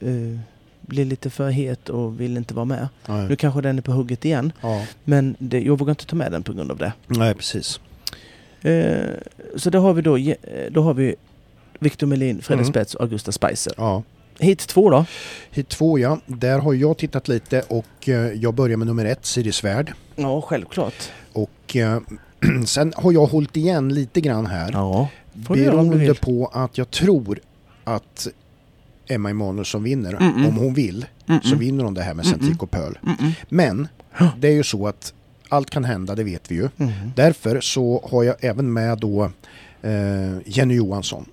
eh, 0.00 0.38
blir 0.80 1.04
lite 1.04 1.30
för 1.30 1.50
het 1.50 1.88
och 1.88 2.20
vill 2.20 2.36
inte 2.36 2.54
vara 2.54 2.64
med. 2.64 2.88
Nu 3.08 3.14
Nej. 3.14 3.36
kanske 3.36 3.60
den 3.60 3.78
är 3.78 3.82
på 3.82 3.92
hugget 3.92 4.24
igen. 4.24 4.52
Ja. 4.60 4.86
Men 5.04 5.36
det, 5.38 5.60
jag 5.60 5.78
vågar 5.78 5.90
inte 5.92 6.06
ta 6.06 6.16
med 6.16 6.32
den 6.32 6.42
på 6.42 6.52
grund 6.52 6.70
av 6.70 6.76
det. 6.78 6.92
Nej, 7.06 7.34
precis. 7.34 7.80
Eh, 8.62 9.08
så 9.56 9.70
då 9.70 9.78
har 9.78 9.92
vi 9.92 10.02
då, 10.02 10.16
eh, 10.16 10.36
då 10.70 10.82
har 10.82 10.94
vi 10.94 11.14
Victor 11.78 12.06
Melin, 12.06 12.42
Fredrik 12.42 12.64
Mm. 12.64 12.72
Spets 12.72 12.94
och 12.94 13.02
Augusta 13.02 13.32
Spicer. 13.32 13.72
Ja. 13.76 14.02
Hit 14.38 14.58
två 14.58 14.90
då. 14.90 15.04
Hit 15.50 15.68
två 15.68 15.98
ja, 15.98 16.18
där 16.26 16.58
har 16.58 16.74
jag 16.74 16.96
tittat 16.96 17.28
lite 17.28 17.62
och 17.68 18.08
eh, 18.08 18.14
jag 18.14 18.54
börjar 18.54 18.76
med 18.76 18.86
nummer 18.86 19.04
ett, 19.04 19.26
Siri 19.26 19.52
Svärd. 19.52 19.92
Ja, 20.16 20.40
självklart. 20.42 20.94
Och 21.32 21.76
eh, 21.76 22.00
sen 22.66 22.92
har 22.96 23.12
jag 23.12 23.26
hållit 23.26 23.56
igen 23.56 23.94
lite 23.94 24.20
grann 24.20 24.46
här. 24.46 24.70
Ja, 24.72 25.08
beroende 25.32 26.14
på 26.14 26.50
att 26.52 26.78
jag 26.78 26.90
tror 26.90 27.40
att 27.84 28.28
Emma 29.06 29.30
Emanuelsson 29.30 29.82
vinner. 29.82 30.12
Mm-mm. 30.12 30.48
Om 30.48 30.56
hon 30.56 30.74
vill 30.74 31.06
så 31.26 31.32
Mm-mm. 31.32 31.58
vinner 31.58 31.84
hon 31.84 31.94
det 31.94 32.02
här 32.02 32.14
med 32.14 32.26
och 32.58 32.70
Pearl. 32.70 32.92
Men 33.48 33.88
det 34.38 34.48
är 34.48 34.52
ju 34.52 34.62
så 34.62 34.86
att 34.86 35.14
allt 35.48 35.70
kan 35.70 35.84
hända, 35.84 36.14
det 36.14 36.24
vet 36.24 36.50
vi 36.50 36.54
ju. 36.54 36.68
Mm. 36.78 36.92
Därför 37.16 37.60
så 37.60 38.08
har 38.10 38.22
jag 38.22 38.36
även 38.40 38.72
med 38.72 38.98
då 38.98 39.30
eh, 39.82 40.38
Jenny 40.44 40.74
Johansson. 40.74 41.26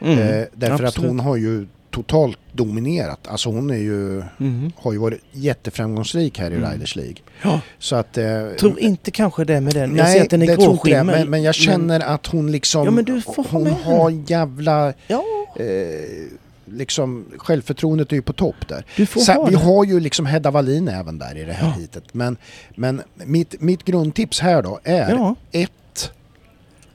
Mm. 0.00 0.18
Eh, 0.18 0.44
därför 0.52 0.74
att 0.74 0.88
absolut. 0.88 1.08
hon 1.08 1.20
har 1.20 1.36
ju 1.36 1.66
totalt 1.94 2.38
dominerat. 2.52 3.28
Alltså 3.28 3.48
hon 3.50 3.70
är 3.70 3.74
ju, 3.76 4.22
Mm. 4.40 4.72
har 4.76 4.92
ju 4.92 4.98
varit 4.98 5.20
jätteframgångsrik 5.32 6.38
här 6.38 6.50
i 6.50 6.54
Mm. 6.54 6.70
Riders 6.72 6.96
League. 6.96 7.16
Ja, 7.42 7.60
Så 7.78 7.96
att... 7.96 8.18
Eh, 8.18 8.48
tror 8.60 8.80
inte 8.80 9.10
kanske 9.10 9.44
det 9.44 9.60
med 9.60 9.74
den. 9.74 9.96
jag 9.96 10.04
Nej, 10.04 10.14
ser 10.14 10.22
att 10.24 10.30
den 10.30 10.42
är 10.42 10.46
det 10.46 10.56
tror 10.56 10.72
inte 10.72 10.90
jag, 10.90 10.96
gråskimmer. 11.06 11.18
men, 11.18 11.30
men 11.30 11.42
jag 11.42 11.54
känner 11.54 12.00
att 12.00 12.26
hon 12.26 12.52
liksom... 12.52 12.84
Ja, 12.84 12.90
men 12.90 13.22
hon 13.50 13.66
har 13.72 14.30
jävla... 14.30 14.92
Ja, 15.06 15.24
Eh, 15.56 16.30
liksom 16.66 17.24
självförtroendet 17.38 18.12
är 18.12 18.16
ju 18.16 18.22
på 18.22 18.32
topp 18.32 18.68
där. 18.68 18.84
Sen, 19.24 19.46
vi 19.48 19.54
har 19.54 19.84
ju 19.84 20.00
liksom 20.00 20.26
Hedda 20.26 20.50
Wallin 20.50 20.88
även 20.88 21.18
där 21.18 21.36
i 21.38 21.44
det 21.44 21.52
här 21.52 21.66
Ja. 21.68 21.74
hitet. 21.80 22.04
Men, 22.14 22.36
men 22.74 23.02
mitt, 23.14 23.60
mitt 23.60 23.84
grundtips 23.84 24.40
här 24.40 24.62
då 24.62 24.80
är 24.84 25.10
Ja. 25.10 25.34
ett, 25.52 26.10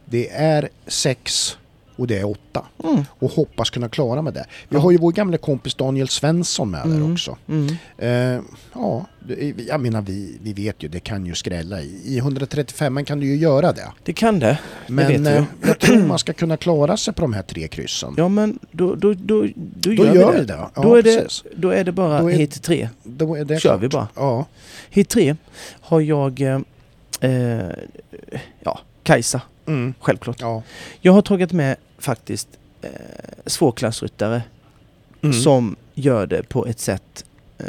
det 0.05 0.29
är 0.29 0.69
sex 0.87 1.57
och 1.99 2.07
det 2.07 2.17
är 2.17 2.25
åtta. 2.29 2.65
Mm. 2.83 3.03
Och 3.19 3.31
hoppas 3.31 3.69
kunna 3.69 3.89
klara 3.89 4.21
med 4.21 4.33
det. 4.33 4.45
Vi 4.69 4.77
har 4.77 4.91
ju 4.91 4.97
vår 4.97 5.11
gamla 5.11 5.37
kompis 5.37 5.75
Daniel 5.75 6.07
Svensson 6.07 6.71
med 6.71 6.79
där 6.87 6.95
Mm. 6.95 7.13
också. 7.13 7.37
Mm. 7.47 7.75
Eh, 7.97 8.41
ja, 8.73 9.05
det- 9.27 9.53
jag 9.67 9.81
menar 9.81 10.01
vi, 10.01 10.37
vi 10.41 10.53
vet 10.53 10.83
ju, 10.83 10.87
det 10.87 10.99
kan 10.99 11.25
ju 11.25 11.35
skrälla. 11.35 11.81
I, 11.81 12.01
I 12.05 12.17
135 12.17 13.05
kan 13.05 13.19
du 13.19 13.25
ju 13.27 13.35
göra 13.35 13.71
det. 13.73 13.87
Det 14.03 14.13
kan 14.13 14.39
det. 14.39 14.59
Men 14.87 15.07
vet 15.07 15.19
vi. 15.21 15.27
eh, 15.37 15.43
jag 15.67 15.79
tror 15.79 15.97
man 16.07 16.19
ska 16.19 16.33
kunna 16.33 16.57
klara 16.57 16.97
sig 16.97 17.13
på 17.13 17.21
de 17.21 17.33
här 17.33 17.41
tre 17.43 17.67
kryssen. 17.67 18.13
Ja 18.17 18.27
men 18.29 18.59
då, 18.71 18.95
då, 18.95 19.13
då, 19.13 19.41
då, 19.43 19.47
Då 19.55 19.93
gör, 19.93 20.13
gör 20.15 20.31
vi 20.31 20.39
vi 20.39 20.45
det. 20.45 20.53
det. 20.53 20.65
Ja, 20.75 20.81
då, 20.81 20.95
är 20.95 21.03
det 21.03 21.27
då 21.55 21.69
är 21.69 21.83
det 21.83 21.91
bara 21.91 22.21
Då 22.21 22.31
är- 22.31 22.35
hit 22.37 22.63
tre. 22.63 22.89
Då 23.03 23.35
är 23.35 23.45
det 23.45 23.59
kör 23.59 23.69
klart. 23.69 23.81
vi 23.83 23.87
bara. 23.87 24.07
Ja. 24.15 24.45
Hit 24.89 25.09
tre 25.09 25.35
har 25.81 26.01
jag 26.01 26.41
eh, 26.41 26.59
eh, 27.21 27.59
ja, 28.63 28.79
Kajsa, 29.03 29.41
Mm. 29.67 29.93
självklart. 29.99 30.37
Ja. 30.41 30.63
Jag 31.01 31.13
har 31.13 31.21
tagit 31.21 31.51
med 31.51 31.75
faktiskt 31.99 32.47
eh, 32.81 32.89
svårklassryttare 33.45 34.41
Mm. 35.21 35.33
som 35.33 35.75
gör 35.93 36.27
det 36.27 36.49
på 36.49 36.65
ett 36.65 36.79
sätt 36.79 37.25
eh, 37.57 37.65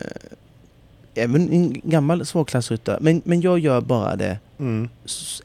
Även 1.14 1.52
en 1.52 1.80
gammal 1.84 2.26
svårklassryttare, 2.26 2.98
men, 3.00 3.22
men 3.24 3.40
jag 3.40 3.58
gör 3.58 3.80
bara 3.80 4.16
det 4.16 4.38
Mm. 4.58 4.88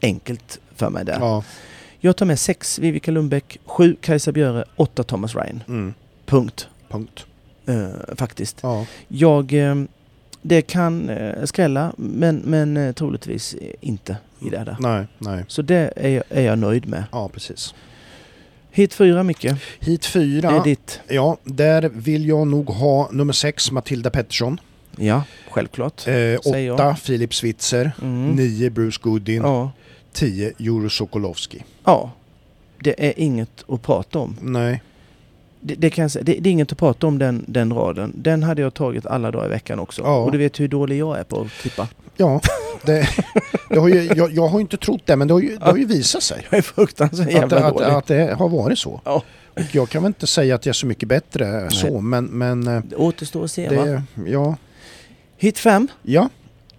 enkelt 0.02 0.60
för 0.76 0.90
mig 0.90 1.06
där. 1.06 1.18
Ja. 1.20 1.44
Jag 2.00 2.16
tar 2.18 2.26
med 2.26 2.40
sex 2.40 2.80
Vivica 2.80 3.12
Lundbäck, 3.12 3.58
sju 3.66 3.96
Kajsa 4.02 4.32
Björe, 4.32 4.66
åtta 4.76 5.04
Thomas 5.04 5.36
Ryan. 5.36 5.64
Mm. 5.68 5.94
Punkt. 6.26 6.68
Punkt. 6.90 7.26
Eh, 7.66 8.16
faktiskt. 8.16 8.58
Ja. 8.62 8.86
Jag... 9.08 9.54
Eh, 9.54 9.76
det 10.42 10.62
kan 10.62 11.10
eh, 11.10 11.44
skrälla, 11.46 11.94
men, 11.98 12.36
men 12.36 12.78
eh, 12.78 12.94
troligtvis 12.94 13.56
inte 13.82 14.18
i 14.42 14.50
det 14.50 14.64
där. 14.64 14.78
Nej, 14.80 15.08
nej. 15.18 15.46
Så 15.48 15.62
det 15.62 15.94
är 15.96 16.10
jag, 16.10 16.24
är 16.30 16.42
jag 16.42 16.60
nöjd 16.60 16.88
med. 16.88 17.04
Ja, 17.12 17.30
precis. 17.30 17.74
Hit 18.76 18.94
fyra, 18.94 19.24
Micke. 19.24 19.48
Hit 19.80 20.06
fyra. 20.06 20.52
är 20.52 20.64
ditt. 20.64 21.00
Ja, 21.08 21.38
där 21.44 21.90
vill 21.94 22.28
jag 22.28 22.48
nog 22.48 22.70
ha 22.70 23.10
nummer 23.12 23.34
sex, 23.34 23.72
Matilda 23.72 24.10
Pettersson. 24.10 24.60
Ja, 24.96 25.24
självklart. 25.50 26.08
Eh, 26.08 26.74
åtta, 26.74 26.96
Filip 26.96 27.34
Switzer. 27.34 27.92
Mm. 28.02 28.32
Nio, 28.32 28.70
Bruce 28.70 29.00
Goodin. 29.04 29.42
Ja. 29.42 29.72
Tio, 30.14 30.54
Juro 30.58 30.90
Sokolowski. 30.90 31.64
ja. 31.84 32.12
Det 32.80 33.08
är 33.08 33.14
inget 33.18 33.64
att 33.68 33.82
prata 33.82 34.20
om. 34.20 34.38
Nej. 34.42 34.82
Det, 35.60 35.76
det, 35.76 35.90
kan 35.90 36.02
jag 36.02 36.12
säga. 36.12 36.24
Det, 36.24 36.38
det 36.40 36.50
är 36.50 36.52
inget 36.52 36.72
att 36.72 36.78
prata 36.78 37.08
om 37.08 37.20
den, 37.20 37.46
den 37.48 37.74
raden. 37.74 38.14
Den 38.16 38.44
hade 38.44 38.62
jag 38.62 38.74
tagit 38.74 39.06
alla 39.06 39.32
dagar 39.32 39.46
i 39.46 39.50
veckan 39.50 39.80
också. 39.80 40.02
Ja. 40.02 40.18
Och 40.18 40.32
du 40.32 40.38
vet 40.38 40.60
hur 40.60 40.68
dålig 40.68 40.98
jag 40.98 41.20
är 41.20 41.24
på 41.24 41.42
att 41.42 41.64
tippa. 41.64 41.88
Ja, 42.18 42.42
det, 42.84 43.08
det 43.70 43.80
har 43.80 43.88
ju, 43.88 44.04
jag, 44.16 44.32
jag 44.34 44.48
har 44.48 44.58
ju 44.60 44.62
inte 44.62 44.78
trott 44.78 45.02
det, 45.06 45.16
men 45.16 45.28
det 45.28 45.34
har 45.34 45.42
ju, 45.42 45.58
det 45.58 45.66
har 45.66 45.78
ju 45.78 45.86
visat 45.86 46.24
sig. 46.24 46.46
Jag 46.50 46.58
är 46.58 46.62
fruktansvärt 46.62 47.28
Att, 47.28 47.34
jävla 47.34 47.58
att, 47.66 47.74
dålig. 47.74 47.86
att 47.88 48.06
det 48.08 48.36
har 48.40 48.50
varit 48.50 48.80
så. 48.80 49.02
Ja. 49.06 49.24
Och 49.54 49.62
jag 49.76 49.90
kan 49.90 50.04
väl 50.04 50.10
inte 50.10 50.28
säga 50.28 50.56
att 50.56 50.66
jag 50.66 50.72
är 50.72 50.74
så 50.74 50.86
mycket 50.88 51.10
bättre 51.10 51.70
så, 51.72 52.02
men, 52.02 52.26
men 52.26 52.68
eh, 52.68 52.82
Det 52.90 52.96
återstår 52.96 53.44
att 53.44 53.52
se 53.52 53.70
va? 53.76 53.86
det, 53.86 54.04
ja, 54.32 54.56
Hit 55.38 55.58
fem. 55.60 55.88
ja, 56.02 56.30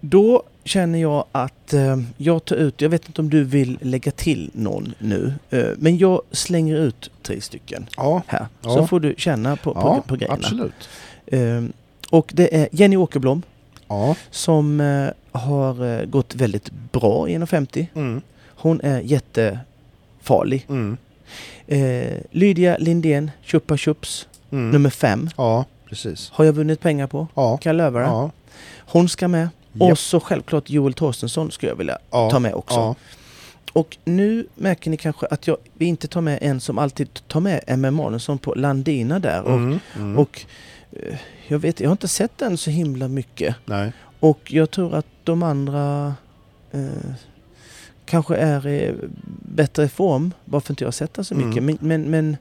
Då 0.00 0.42
känner 0.64 0.98
jag 0.98 1.24
att 1.32 1.72
eh, 1.72 1.96
jag 2.16 2.44
tar 2.44 2.56
ut, 2.56 2.80
jag 2.80 2.88
vet 2.88 3.06
inte 3.06 3.20
om 3.20 3.30
du 3.30 3.44
vill 3.44 3.78
lägga 3.80 4.10
till 4.10 4.50
någon 4.54 4.94
nu, 4.98 5.32
eh, 5.50 5.64
men 5.78 5.98
jag 5.98 6.22
slänger 6.32 6.76
ut 6.76 7.10
tre 7.22 7.40
stycken 7.40 7.86
ja, 7.96 8.22
här. 8.26 8.46
Ja. 8.62 8.70
Så 8.74 8.86
får 8.86 9.00
du 9.00 9.14
känna 9.18 9.56
på, 9.56 9.74
på, 9.74 9.80
ja 9.80 10.02
på 10.06 10.16
grejerna. 10.16 10.38
absolut. 10.42 10.88
Eh, 11.26 11.62
och 12.10 12.30
det 12.34 12.56
är 12.56 12.68
Jenny 12.72 12.96
Åkerblom 12.96 13.42
Ja, 13.88 14.16
som 14.30 14.80
eh, 14.80 15.08
har 15.36 15.84
eh, 16.00 16.04
gått 16.06 16.34
väldigt 16.34 16.70
bra 16.92 17.28
i 17.28 17.36
1,50. 17.38 17.86
mm, 17.94 18.20
Hon 18.56 18.80
är 18.80 19.00
jättefarlig. 19.00 20.66
mm, 20.68 20.96
Eh, 21.68 22.18
Lydia 22.30 22.76
Lindén, 22.78 23.30
Chupa 23.42 23.76
Chups, 23.76 24.28
mm. 24.50 24.70
nummer 24.70 24.90
fem, 24.90 25.30
Ja, 25.36 25.64
precis. 25.88 26.30
har 26.32 26.44
jag 26.44 26.52
vunnit 26.52 26.80
pengar 26.80 27.06
på. 27.06 27.28
Ja, 27.34 27.56
Kan 27.56 27.70
jag 27.70 27.76
löva 27.76 27.98
det. 28.00 28.06
ja, 28.06 28.30
Hon 28.78 29.08
ska 29.08 29.28
med. 29.28 29.48
Och 29.78 29.88
Japp. 29.88 29.98
så 29.98 30.20
självklart 30.20 30.70
Joel 30.70 30.92
Torstensson 30.94 31.50
skulle 31.50 31.72
jag 31.72 31.76
vilja 31.76 31.98
Ja, 32.10 32.30
ta 32.30 32.38
med 32.38 32.54
också. 32.54 32.94
Och 33.72 33.96
nu 34.04 34.46
märker 34.54 34.90
ni 34.90 34.96
kanske 34.96 35.26
att 35.26 35.46
jag, 35.46 35.56
vi 35.74 35.84
inte 35.86 36.08
tar 36.08 36.20
med 36.20 36.38
en 36.42 36.60
som 36.60 36.78
alltid 36.78 37.08
tar 37.28 37.40
med 37.40 37.60
Emma 37.66 37.88
Emanuelsson 37.88 38.38
på 38.38 38.54
Landina 38.54 39.18
där. 39.18 39.42
Och, 39.42 39.52
mm, 39.54 39.78
mm. 39.96 40.18
och 40.18 40.40
eh, 40.92 41.16
jag 41.48 41.58
vet, 41.58 41.80
jag 41.80 41.88
har 41.88 41.92
inte 41.92 42.08
sett 42.08 42.38
den 42.38 42.56
så 42.58 42.70
himla 42.70 43.08
mycket. 43.08 43.56
Nej. 43.64 43.92
Och 44.20 44.52
jag 44.52 44.70
tror 44.70 44.94
att 44.94 45.06
de 45.24 45.42
andra 45.42 46.14
eh, 46.72 46.80
kanske 48.04 48.36
är 48.36 48.66
i 48.68 48.94
bättre 49.42 49.88
form. 49.88 50.32
Bara 50.44 50.60
för 50.60 50.66
att 50.66 50.70
inte 50.70 50.84
jag 50.84 50.94
den 50.94 51.24
så 51.24 51.34
Mm. 51.34 51.48
mycket. 51.48 51.62
Men, 51.62 51.78
men, 51.80 52.02
men 52.10 52.36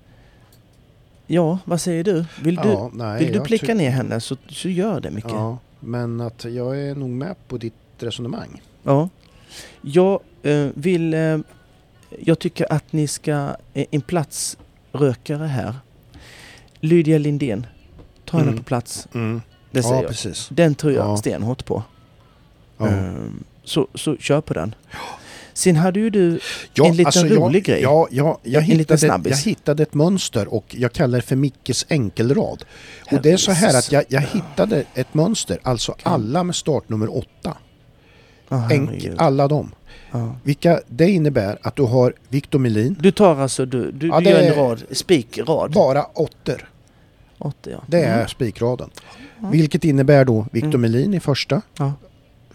ja, 1.28 1.60
vad 1.66 1.82
säger 1.82 2.04
du? 2.04 2.26
Vill 2.44 2.56
du, 2.56 2.70
ja, 2.70 2.90
nej, 2.94 3.24
vill 3.26 3.34
du 3.34 3.40
plicka 3.40 3.74
ner 3.74 3.90
henne 3.90 4.20
så, 4.20 4.38
så 4.50 4.70
gör 4.70 5.02
det 5.02 5.12
mycket. 5.12 5.32
Ja, 5.32 5.58
men 5.80 6.22
att 6.22 6.46
jag 6.46 6.80
är 6.80 6.96
nog 6.96 7.10
med 7.10 7.36
på 7.48 7.58
ditt 7.58 7.74
resonemang. 8.00 8.62
Ja. 8.84 9.10
Jag 9.82 10.20
eh, 10.44 10.68
vill... 10.74 11.14
Eh, 11.14 11.38
jag 12.20 12.40
tycker 12.40 12.74
att 12.74 12.94
ni 12.94 13.08
ska... 13.08 13.56
Eh, 13.74 13.86
en 13.92 14.02
platsrökare 14.02 15.46
här. 15.46 15.74
Lydia 16.80 17.18
Lindén. 17.18 17.66
Ta 18.26 18.38
henne 18.38 18.50
Mm. 18.50 18.58
på 18.64 18.68
plats. 18.68 19.08
Mm. 19.14 19.42
Det 19.76 19.84
säger 19.84 19.96
Ja, 19.96 20.02
jag. 20.02 20.10
precis. 20.10 20.48
Den 20.52 20.76
tror 20.76 20.94
jag 20.94 21.06
Ja. 21.08 21.18
stenhårt 21.18 21.66
på. 21.66 21.84
Ja. 22.78 22.88
Ehm, 22.88 23.44
så, 23.64 23.88
så 23.96 24.16
kör 24.18 24.42
på 24.42 24.54
den. 24.54 24.76
Sen 25.54 25.76
hade 25.76 26.00
ju 26.00 26.10
du... 26.10 26.40
Ja, 26.74 26.86
en 26.86 26.92
liten 26.92 27.06
alltså, 27.06 27.26
rolig 27.26 27.60
jag, 27.60 27.64
grej. 27.66 27.82
Ja, 27.82 28.08
ja, 28.12 28.40
jag, 28.44 28.64
En 28.64 28.70
hittade, 28.80 28.98
snabbis. 28.98 29.32
jag 29.32 29.38
hittade 29.52 29.84
ett 29.84 29.94
mönster 29.94 30.54
och 30.54 30.76
jag 30.78 30.94
kallar 30.94 31.18
det 31.18 31.22
för 31.22 31.36
Mickes 31.36 31.86
enkelrad. 31.90 32.64
Och 33.12 33.22
det 33.22 33.32
är 33.32 33.38
så 33.38 33.52
här 33.52 33.78
att 33.78 33.92
jag, 33.92 34.04
jag 34.08 34.22
hittade 34.22 34.84
ett 34.94 35.14
mönster, 35.14 35.60
alltså 35.64 35.96
alla 36.04 36.44
med 36.44 36.56
startnummer 36.56 37.18
8. 37.18 37.58
Oh, 38.50 38.72
Enk, 38.74 39.08
alla 39.18 39.48
de. 39.48 39.72
ja. 40.12 40.36
Vilka, 40.44 40.80
det 40.88 41.10
innebär 41.10 41.58
att 41.62 41.76
du 41.76 41.84
har 41.84 42.14
Victor 42.30 42.60
Melin, 42.60 42.98
Du 43.00 43.12
tar 43.12 43.36
alltså... 43.36 43.66
Du, 43.66 43.92
du, 43.92 44.08
Ja, 44.08 44.20
du 44.20 44.30
gör 44.30 44.40
en 44.40 44.54
rad. 44.56 44.84
Spikrad. 44.92 45.72
bara 45.72 46.04
åttor. 46.04 46.70
Åtta, 47.38 47.70
ja. 47.70 47.84
Det 47.88 48.04
är 48.04 48.16
Mm. 48.16 48.28
spikraden. 48.28 48.90
Ja. 49.42 49.48
Vilket 49.50 49.84
innebär 49.86 50.26
då 50.26 50.48
Victor 50.52 50.70
Mm. 50.76 50.82
Melin 50.82 51.14
i 51.14 51.20
första, 51.20 51.62
Ja. 51.80 51.94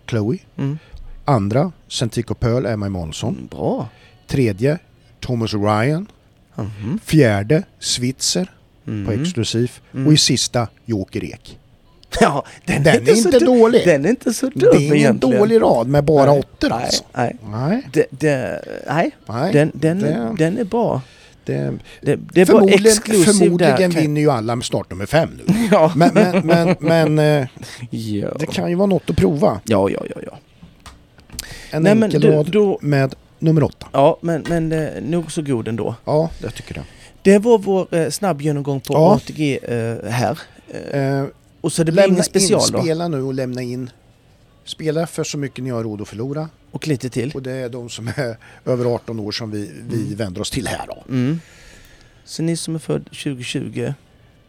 Chloe. 0.08 0.38
Mm. 0.56 0.78
Andra, 1.24 1.72
Centico 1.88 2.34
Pearl, 2.34 2.66
Emma 2.66 2.86
Emanuelsson. 2.86 3.34
Mm, 3.34 3.46
Bra. 3.46 3.88
Tredje, 4.26 4.78
Thomas 5.20 5.54
Ryan. 5.54 6.06
Mhm. 6.54 6.98
Fjärde, 7.04 7.62
Switzer 7.78 8.44
på 8.84 8.90
Mm. 8.90 9.22
exklusiv. 9.22 9.70
Mm. 9.94 10.06
Och 10.06 10.12
i 10.12 10.16
sista, 10.16 10.68
Joker 10.84 11.24
Ek. 11.24 11.58
Ja, 12.20 12.44
den, 12.66 12.82
Den 12.82 12.94
är 12.94 12.98
inte, 12.98 13.10
är 13.12 13.16
inte 13.16 13.38
dålig. 13.38 13.82
Den 13.84 14.04
är 14.04 14.10
inte 14.10 14.32
så 14.34 14.46
dum 14.46 14.52
Det 14.60 14.66
är 14.66 14.80
ingen 14.80 14.96
egentligen. 14.96 15.38
dålig 15.38 15.60
rad 15.62 15.88
med 15.88 16.04
bara 16.04 16.30
Nej. 16.30 16.38
åttor 16.40 16.68
nej, 16.68 16.82
alltså. 16.84 17.04
Nej, 17.16 17.36
Nej, 17.50 17.88
det, 17.92 18.06
det, 18.10 18.64
nej. 18.86 19.10
nej. 19.26 19.52
den, 19.52 19.70
den, 19.74 19.98
det- 20.00 20.34
den 20.38 20.58
är 20.58 20.64
bra. 20.64 21.02
Det, 21.45 21.78
Det, 22.01 22.16
det 22.32 22.47
förmodligen 22.47 22.93
förmodligen 23.24 23.91
där. 23.91 24.01
vinner 24.01 24.20
ju 24.20 24.30
alla 24.30 24.57
med 24.57 24.64
startnummer 24.64 25.07
fem 25.07 25.30
nu. 25.47 25.55
Ja. 25.72 25.93
Men, 25.97 26.11
men, 26.14 26.47
men, 26.47 26.76
men 26.80 27.18
eh, 27.18 27.49
ja. 27.91 28.28
det 28.38 28.47
kan 28.47 28.68
ju 28.70 28.74
vara 28.74 28.86
något 28.86 29.11
att 29.11 29.16
prova. 29.16 29.61
ja, 29.64 29.91
ja, 29.91 30.01
ja, 30.14 30.16
ja. 30.26 30.38
En 31.70 31.82
Nej, 31.82 31.95
men 31.95 32.03
enkel 32.03 32.20
du, 32.20 32.30
rad 32.32 32.51
då, 32.51 32.78
med 32.82 33.14
nummer 33.38 33.62
åtta. 33.62 33.86
ja, 33.93 34.18
men, 34.20 34.45
men 34.49 34.72
eh, 34.72 35.03
nog 35.03 35.32
så 35.32 35.43
god 35.43 35.68
ändå. 35.68 35.95
Ja, 36.05 36.30
jag 36.43 36.55
tycker 36.55 36.74
det. 36.74 36.82
Det 37.22 37.38
var 37.38 37.59
vår 37.59 37.95
eh, 37.95 38.09
snabb 38.11 38.43
genomgång 38.43 38.80
på 38.80 38.95
Ja. 38.95 39.14
ATG 39.14 39.59
eh, 39.62 40.11
här. 40.11 40.38
Eh, 40.93 41.01
Eh, 41.01 41.24
och 41.61 41.72
så 41.72 41.84
det 41.84 41.93
blir 41.93 42.09
ingen 42.09 42.24
special 42.24 42.61
in, 42.66 42.72
då. 42.72 42.82
spela 42.82 43.09
nu 43.09 43.22
och 43.22 43.34
lämna 43.34 43.62
in. 43.62 43.91
Spela 44.64 45.07
för 45.07 45.24
så 45.24 45.38
mycket 45.38 45.64
ni 45.64 45.70
har 45.70 45.82
råd 45.84 46.01
att 46.01 46.09
förlora. 46.09 46.49
Och 46.70 46.88
lite 46.88 47.10
till. 47.10 47.32
Och 47.34 47.42
det 47.42 47.52
är 47.52 47.68
de 47.68 47.88
som 47.88 48.08
är 48.08 48.36
över 48.64 48.84
18 48.94 49.20
år 49.20 49.32
som 49.32 49.50
vi, 49.50 49.70
vi 49.88 50.02
Mm. 50.02 50.14
vänder 50.16 50.40
oss 50.40 50.50
till 50.50 50.66
här 50.66 50.86
då. 50.86 51.04
Mm. 51.08 51.40
Så 52.24 52.42
ni 52.42 52.56
som 52.56 52.74
är 52.74 52.78
född 52.78 53.04
2020 53.04 53.92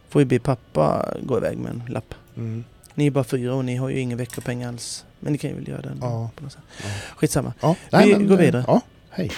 får 0.08 0.22
ju 0.22 0.26
be 0.26 0.38
pappa 0.38 1.14
gå 1.22 1.36
iväg 1.38 1.58
med 1.58 1.70
en 1.70 1.82
lapp. 1.88 2.14
Mm. 2.36 2.64
Ni 2.94 3.06
är 3.06 3.10
bara 3.10 3.24
fyra 3.24 3.54
och 3.54 3.64
ni 3.64 3.76
har 3.76 3.88
ju 3.88 4.00
ingen 4.00 4.18
veckopeng 4.18 4.64
alls. 4.64 5.04
Men 5.20 5.32
ni 5.32 5.38
kan 5.38 5.50
ju 5.50 5.56
väl 5.56 5.68
göra 5.68 5.82
den 5.82 5.98
Ja. 6.00 6.30
på 6.36 6.42
något 6.44 6.52
sätt. 6.52 6.62
Ja. 6.82 6.88
Skitsamma. 7.16 7.52
Ja, 7.60 7.76
Vi 7.90 8.12
men, 8.12 8.26
går 8.28 8.36
vidare. 8.36 8.64
Ja, 8.66 8.80
hej. 9.10 9.30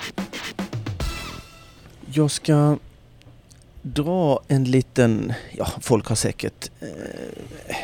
Jag 2.13 2.31
ska 2.31 2.79
dra 3.83 4.41
en 4.49 4.65
liten... 4.65 5.33
Ja, 5.53 5.69
folk 5.81 6.07
har 6.07 6.17
säkert 6.17 6.71
eh, 6.81 7.77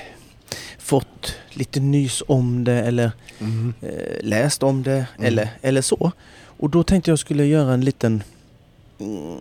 fått 0.91 1.35
lite 1.51 1.81
nys 1.81 2.23
om 2.27 2.65
det 2.65 2.73
eller 2.83 3.13
Mm. 3.41 3.75
eh, 3.83 3.89
läst 4.23 4.63
om 4.63 4.83
det 4.83 4.93
Mm. 5.17 5.27
eller, 5.27 5.49
eller 5.63 5.83
så. 5.83 6.13
Och 6.61 6.71
då 6.71 6.83
tänkte 6.83 7.11
jag 7.11 7.19
skulle 7.19 7.45
göra 7.47 7.75
en 7.75 7.81
liten... 7.85 8.23
Mm, 9.01 9.37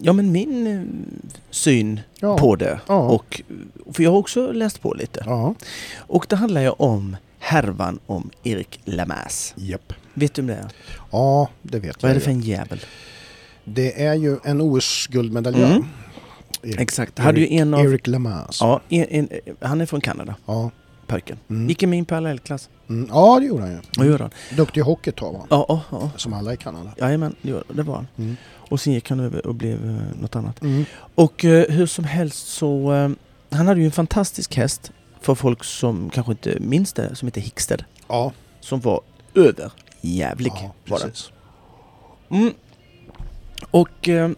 ja, 0.00 0.12
men 0.12 0.32
min 0.32 0.66
eh, 0.66 0.82
syn 1.50 2.00
Ja. 2.20 2.38
på 2.38 2.56
det. 2.56 2.80
Ja. 2.88 2.98
Och, 3.08 3.42
för 3.92 4.02
jag 4.02 4.10
har 4.10 4.18
också 4.18 4.52
läst 4.52 4.80
på 4.82 4.94
lite. 4.94 5.22
Ja, 5.26 5.54
Och 5.96 6.26
det 6.28 6.36
handlar 6.36 6.60
ju 6.60 6.68
om 6.70 7.16
härvan 7.38 7.98
om 8.06 8.30
Erik 8.42 8.80
Lamass. 8.84 9.54
japp. 9.56 9.92
Vet 10.14 10.34
du 10.34 10.42
om 10.42 10.46
det 10.48 10.54
är? 10.54 10.68
Ja, 11.12 11.48
det 11.62 11.78
vet 11.78 12.02
Vad 12.02 12.10
är 12.10 12.14
jag 12.14 12.20
det 12.20 12.24
för 12.24 12.30
en 12.30 12.40
jävel? 12.40 12.80
Det 13.64 14.02
är 14.06 14.14
ju 14.14 14.38
en 14.44 14.60
OS-guldmedaljör. 14.60 15.70
Mm. 15.70 15.84
Erik, 16.62 16.80
Exakt. 16.80 17.18
Hade 17.18 17.40
ju 17.40 17.56
en 17.56 17.74
av... 17.74 17.84
Eric 17.84 18.06
Lamass. 18.06 18.58
Ja, 18.60 18.80
en, 18.88 19.06
en, 19.10 19.28
han 19.60 19.80
är 19.80 19.86
från 19.86 20.00
Kanada, 20.00 20.34
Ja. 20.46 20.70
Pojken. 21.12 21.38
Mm. 21.48 21.68
Gick 21.68 21.82
i 21.82 21.86
min 21.86 22.04
parallellklass. 22.04 22.68
Mm. 22.88 23.08
ja, 23.12 23.40
det 23.40 23.46
gjorde 23.46 23.62
han 23.62 23.72
ju. 23.72 23.78
Vad 23.98 24.06
gör 24.06 24.18
han? 24.18 24.30
Duktig 24.56 24.80
i 24.80 24.84
hockey 24.84 25.12
var. 25.20 25.46
Ja, 25.50 25.66
ja, 25.68 25.82
ja. 25.90 26.10
Som 26.16 26.32
alla 26.32 26.52
i 26.52 26.56
Kanada. 26.56 26.94
Jajamän, 26.98 27.34
det 27.72 27.82
var 27.82 27.94
han. 27.94 28.06
Mm. 28.16 28.36
Och 28.70 28.80
sen 28.80 28.92
gick 28.92 29.10
han 29.10 29.20
över 29.20 29.46
och 29.46 29.54
blev 29.54 29.90
eh, 29.90 30.20
något 30.20 30.36
annat. 30.36 30.62
Mm. 30.62 30.84
Och 31.14 31.44
eh, 31.44 31.70
hur 31.70 31.86
som 31.86 32.04
helst 32.04 32.48
så... 32.48 32.92
Eh, 32.92 33.10
han 33.50 33.66
hade 33.66 33.80
ju 33.80 33.86
en 33.86 33.92
fantastisk 33.92 34.56
häst 34.56 34.92
för 35.20 35.34
folk 35.34 35.64
som 35.64 36.10
kanske 36.10 36.32
inte 36.32 36.56
minns 36.60 36.92
det, 36.92 37.14
som 37.14 37.28
heter 37.28 37.40
Hickstead. 37.40 37.84
Ja, 38.08 38.32
Som 38.60 38.80
var 38.80 39.00
över 39.34 39.72
jävlig 40.00 40.52
ja 40.54 40.74
var 40.88 40.98
den. 40.98 41.08
precis. 41.10 41.30
Mm. 42.30 42.54
Och 43.70 44.08
eh, 44.08 44.30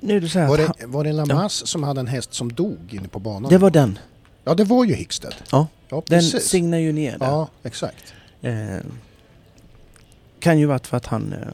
nu 0.00 0.16
är 0.16 0.20
det 0.20 0.28
så 0.28 0.38
här 0.38 0.48
Var 0.48 0.58
det, 0.58 0.86
var 0.86 1.04
det 1.04 1.12
Lamass 1.12 1.66
som 1.66 1.82
hade 1.82 2.00
en 2.00 2.06
häst 2.06 2.34
som 2.34 2.52
dog 2.52 2.94
inne 2.94 3.08
på 3.08 3.18
banan? 3.18 3.50
det 3.50 3.58
var 3.58 3.70
den. 3.70 3.98
Ja, 4.44 4.54
det 4.54 4.64
var 4.64 4.84
ju 4.84 4.94
Hickstead. 4.94 5.34
Ja, 5.50 5.66
ja 5.88 6.02
Den 6.06 6.22
signar 6.22 6.78
ju 6.78 6.92
ner 6.92 7.18
där. 7.18 7.26
Ja, 7.26 7.48
exakt. 7.62 8.14
Eh, 8.42 8.78
kan 10.38 10.58
ju 10.58 10.66
varit 10.66 10.86
för 10.86 10.96
att 10.96 11.06
han 11.06 11.32
eh, 11.32 11.48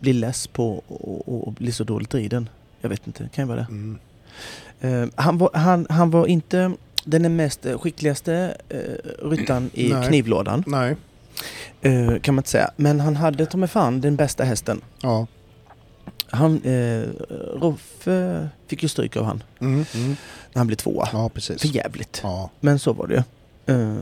blir 0.00 0.14
less 0.14 0.46
på 0.46 0.82
och, 0.88 1.28
och, 1.28 1.46
och 1.46 1.52
blir 1.52 1.72
så 1.72 1.84
dåligt 1.84 2.14
riden. 2.14 2.48
Jag 2.80 2.88
vet 2.88 3.06
inte, 3.06 3.28
kan 3.34 3.44
ju 3.44 3.48
vara 3.48 3.58
det. 3.58 3.66
Mm. 3.68 3.98
Eh, 4.80 5.08
han, 5.14 5.38
var, 5.38 5.50
han, 5.54 5.86
han 5.90 6.10
var 6.10 6.26
inte 6.26 6.72
den 7.04 7.36
mest 7.36 7.66
eh, 7.66 7.78
skickligaste 7.78 8.56
eh, 8.68 9.28
ryttaren 9.28 9.70
i 9.74 9.92
Nej. 9.92 10.08
knivlådan. 10.08 10.64
Nej. 10.66 10.96
Eh, 11.80 12.18
kan 12.20 12.34
man 12.34 12.38
inte 12.38 12.50
säga. 12.50 12.70
Men 12.76 13.00
han 13.00 13.16
hade 13.16 13.46
ta 13.46 13.58
mig 13.58 13.68
fan 13.68 14.00
den 14.00 14.16
bästa 14.16 14.44
hästen. 14.44 14.80
Ja. 15.02 15.26
Han, 16.30 16.62
eh, 16.62 17.02
Roffe 17.60 18.48
fick 18.66 18.82
ju 18.82 18.88
stryk 18.88 19.16
av 19.16 19.24
han 19.24 19.42
Mm. 19.60 19.84
Mm. 19.94 20.08
när 20.52 20.58
han 20.60 20.66
blev 20.66 20.76
tvåa. 20.76 21.08
Ja, 21.12 21.28
precis. 21.28 21.60
För 21.62 21.68
jävligt. 21.68 22.20
Ja. 22.22 22.50
Men 22.60 22.78
så 22.78 22.92
var 22.92 23.06
det 23.06 23.14
ju. 23.14 23.74
Eh, 23.74 23.96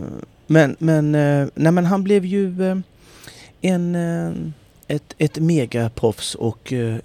men, 0.47 0.77
men, 0.79 1.15
eh, 1.15 1.49
nej, 1.55 1.73
men 1.73 1.85
han 1.87 2.05
blev 2.05 2.25
ju 2.25 2.71
eh, 2.71 2.79
en, 3.61 3.95
eh, 3.95 4.33
ett, 4.97 5.15
ett 5.19 5.39
megaproffs 5.39 6.35
och 6.35 6.73
eh, 6.73 6.97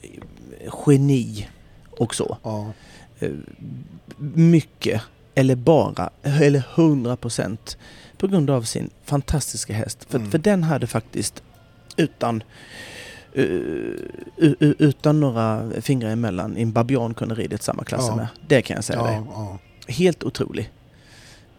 geni 0.87 1.47
och 1.89 2.15
så. 2.15 2.37
Ja. 2.43 2.71
Eh, 3.19 3.31
mycket, 4.33 5.01
eller 5.35 5.55
bara, 5.55 6.09
eller 6.23 6.63
hundra 6.75 7.15
procent 7.15 7.77
på 8.17 8.27
grund 8.27 8.49
av 8.49 8.61
sin 8.61 8.89
fantastiska 9.03 9.73
häst. 9.73 10.05
För, 10.09 10.17
Mm. 10.19 10.31
för 10.31 10.37
den 10.37 10.63
hade 10.63 10.87
faktiskt 10.87 11.43
utan 11.97 12.43
utan 14.79 15.19
några 15.19 15.71
fingrar 15.81 16.09
emellan 16.09 16.57
en 16.57 16.71
babian 16.71 17.13
kunde 17.13 17.35
ridit 17.35 17.63
samma 17.63 17.83
klass 17.83 18.05
Ja. 18.07 18.15
med. 18.15 18.27
Det 18.47 18.61
kan 18.61 18.75
jag 18.75 18.83
säga 18.83 19.03
dig. 19.03 19.13
Ja, 19.15 19.59
ja. 19.87 19.93
Helt 19.93 20.23
otrolig. 20.23 20.71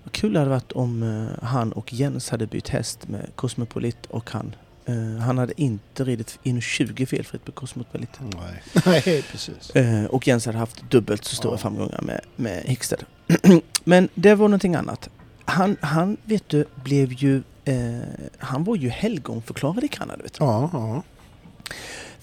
Vad 0.05 0.13
kul 0.13 0.33
det 0.33 0.39
hade 0.39 0.51
varit 0.51 0.73
om 0.73 1.03
eh, 1.03 1.45
han 1.47 1.73
och 1.73 1.93
Jens 1.93 2.31
hade 2.31 2.47
bytt 2.47 2.69
häst 2.69 3.09
med 3.09 3.31
Cosmopolit 3.37 4.07
och 4.07 4.31
han. 4.31 4.55
Eh, 4.87 4.95
han 5.23 5.39
hade 5.39 5.61
inte 5.61 6.05
ridit 6.05 6.39
in 6.43 6.61
20 6.61 7.07
felfritt 7.07 7.45
på 7.45 7.53
Cosmopolit. 7.53 8.11
Nej. 8.21 8.63
Nej, 8.87 9.25
precis. 9.31 9.71
Eh, 9.71 10.05
och 10.05 10.27
Jens 10.29 10.47
hade 10.47 10.59
haft 10.59 10.91
dubbelt 10.91 11.25
så 11.25 11.37
stora 11.37 11.53
Ja. 11.55 11.59
framgångar 11.59 12.01
med, 12.03 12.21
med 12.37 12.63
Hickstead. 12.65 13.05
Men 13.85 14.09
det 14.15 14.35
var 14.35 14.49
någonting 14.49 14.75
annat. 14.75 15.11
Han, 15.45 15.77
han 15.81 16.17
vet 16.25 16.49
du, 16.49 16.65
blev 16.85 17.13
ju... 17.13 17.43
Eh, 17.65 17.99
han 18.39 18.65
var 18.65 18.77
ju 18.77 18.89
helgonförklarad 18.89 19.85
i 19.85 19.89
Kanada. 19.89 20.23
Vet 20.23 20.33
du. 20.39 20.45
Ja, 20.45 20.71
ja. 20.73 21.03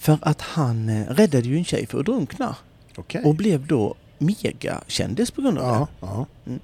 För 0.01 0.17
att 0.21 0.41
han 0.41 0.89
eh, 0.89 1.07
räddade 1.07 1.47
ju 1.47 1.57
en 1.57 1.63
tjej 1.65 1.85
för 1.87 1.99
att 1.99 2.05
drunkna. 2.05 2.55
Okej. 2.97 3.21
Och 3.25 3.35
blev 3.35 3.67
då 3.67 3.95
megakändis 4.17 5.31
på 5.31 5.41
grund 5.41 5.57
av 5.57 5.63
det. 5.73 5.87
Ja, 6.07 6.25
ja. 6.45 6.55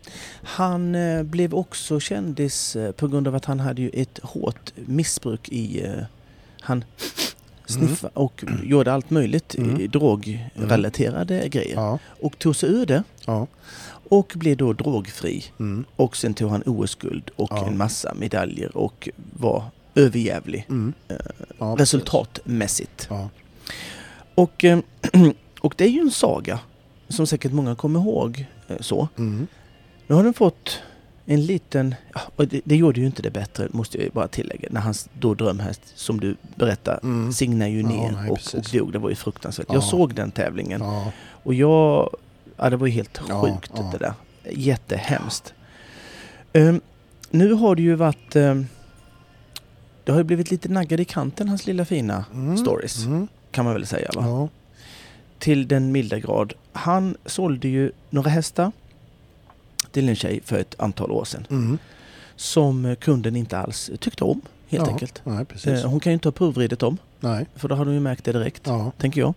Han 0.43 0.95
eh, 0.95 1.23
blev 1.23 1.53
också 1.53 1.99
kändis 1.99 2.75
eh, 2.75 2.91
på 2.91 3.07
grund 3.07 3.27
av 3.27 3.35
att 3.35 3.45
han 3.45 3.59
hade 3.59 3.81
ju 3.81 3.89
ett 3.93 4.19
hårt 4.23 4.73
missbruk 4.75 5.49
i... 5.49 5.85
Eh, 5.85 6.03
han 6.61 6.83
sniffade 7.65 8.11
och 8.13 8.43
gjorde 8.63 8.93
allt 8.93 9.09
möjligt 9.09 9.55
Mm. 9.55 9.79
i 9.81 9.87
drogrelaterade 9.87 11.47
grejer. 11.49 11.75
ja, 11.75 11.99
Och 12.21 12.39
tog 12.39 12.55
sig 12.55 12.69
ur 12.69 12.85
det 12.85 13.03
ja. 13.25 13.47
och 14.09 14.33
blev 14.35 14.57
då 14.57 14.73
drogfri. 14.73 15.43
Mm. 15.59 15.85
Och 15.95 16.17
sen 16.17 16.33
tog 16.33 16.49
han 16.51 16.63
OS-guld 16.65 17.29
och 17.35 17.49
Ja. 17.51 17.67
en 17.67 17.77
massa 17.77 18.13
medaljer 18.13 18.77
och 18.77 19.09
var 19.33 19.63
överjävlig 19.97 20.65
Mm. 20.69 20.93
Eh, 21.07 21.15
Ja, 21.59 21.75
resultatmässigt. 21.79 23.07
Ja. 23.09 23.29
Och, 24.35 24.63
eh, 24.65 24.79
och 25.59 25.73
det 25.77 25.83
är 25.85 25.89
ju 25.89 25.99
en 25.99 26.11
saga 26.11 26.59
som 27.09 27.27
säkert 27.27 27.51
många 27.51 27.75
kommer 27.75 27.99
ihåg 27.99 28.45
eh, 28.67 28.77
så. 28.79 29.07
Mm. 29.17 29.47
Nu 30.07 30.15
har 30.15 30.23
den 30.23 30.33
fått 30.33 30.79
en 31.25 31.45
liten, 31.45 31.95
ja, 32.13 32.21
och 32.35 32.47
det, 32.47 32.61
det 32.65 32.75
gjorde 32.75 32.99
ju 32.99 33.05
inte 33.05 33.21
det 33.21 33.31
bättre 33.31 33.67
måste 33.71 34.03
jag 34.03 34.11
bara 34.11 34.27
tillägga, 34.27 34.67
när 34.71 34.81
hans 34.81 35.09
då 35.19 35.33
drömhäst 35.33 35.81
som 35.95 36.19
du 36.19 36.35
berättar 36.55 36.99
Mm. 37.03 37.33
signar 37.33 37.67
ju 37.67 37.81
Ja, 37.81 37.87
ner 37.87 38.11
nej, 38.11 38.29
och, 38.31 38.39
och 38.55 38.65
dog. 38.73 38.91
Det 38.93 38.99
var 38.99 39.09
ju 39.09 39.15
fruktansvärt. 39.15 39.65
Ja. 39.69 39.73
Jag 39.73 39.83
såg 39.83 40.13
den 40.15 40.31
tävlingen 40.31 40.81
Ja, 40.81 41.11
och 41.43 41.53
jag, 41.53 42.15
ja 42.57 42.69
det 42.69 42.77
var 42.77 42.87
ju 42.87 42.93
helt 42.93 43.21
Ja, 43.29 43.41
sjukt 43.41 43.71
ja. 43.75 43.89
det 43.91 43.97
där. 43.97 44.13
Jättehemskt. 44.51 45.53
Ehm, 46.53 46.81
nu 47.29 47.53
har 47.53 47.75
det 47.75 47.81
ju 47.81 47.95
varit, 47.95 48.35
ehm, 48.35 48.67
det 50.07 50.11
har 50.13 50.19
ju 50.19 50.23
blivit 50.23 50.51
lite 50.51 50.69
naggad 50.69 50.99
i 50.99 51.05
kanten 51.05 51.49
hans 51.49 51.65
lilla 51.67 51.85
fina 51.85 52.25
Mm. 52.33 52.57
stories 52.57 53.05
Mm. 53.05 53.27
kan 53.51 53.65
man 53.65 53.73
väl 53.73 53.85
säga 53.87 54.09
va? 54.15 54.21
Ja. 54.25 54.49
till 55.39 55.67
den 55.67 55.91
milda 55.91 56.19
grad. 56.19 56.53
Han 56.73 57.15
sålde 57.25 57.67
ju 57.67 57.91
några 58.09 58.29
hästar 58.29 58.71
till 59.91 60.09
en 60.09 60.15
tjej 60.15 60.39
för 60.45 60.59
ett 60.59 60.75
antal 60.79 61.11
år 61.11 61.25
sedan 61.25 61.47
Mm. 61.49 61.77
som 62.35 62.95
kunden 62.99 63.35
inte 63.35 63.57
alls 63.57 63.91
tyckte 63.99 64.23
om 64.23 64.41
helt 64.67 64.85
Ja, 64.87 64.91
enkelt. 64.93 65.21
Nej. 65.23 65.45
Eh, 65.65 65.89
Hon 65.89 65.99
kan 65.99 66.11
ju 66.11 66.13
inte 66.13 66.27
ha 66.27 66.31
provridit 66.31 66.79
dem 66.79 66.97
Nej. 67.19 67.45
för 67.55 67.67
då 67.67 67.75
hade 67.75 67.87
hon 67.89 67.93
ju 67.95 67.99
märkt 68.01 68.23
det 68.23 68.31
direkt, 68.31 68.61
Ja. 68.65 68.91
tänker 68.97 69.21
jag. 69.21 69.33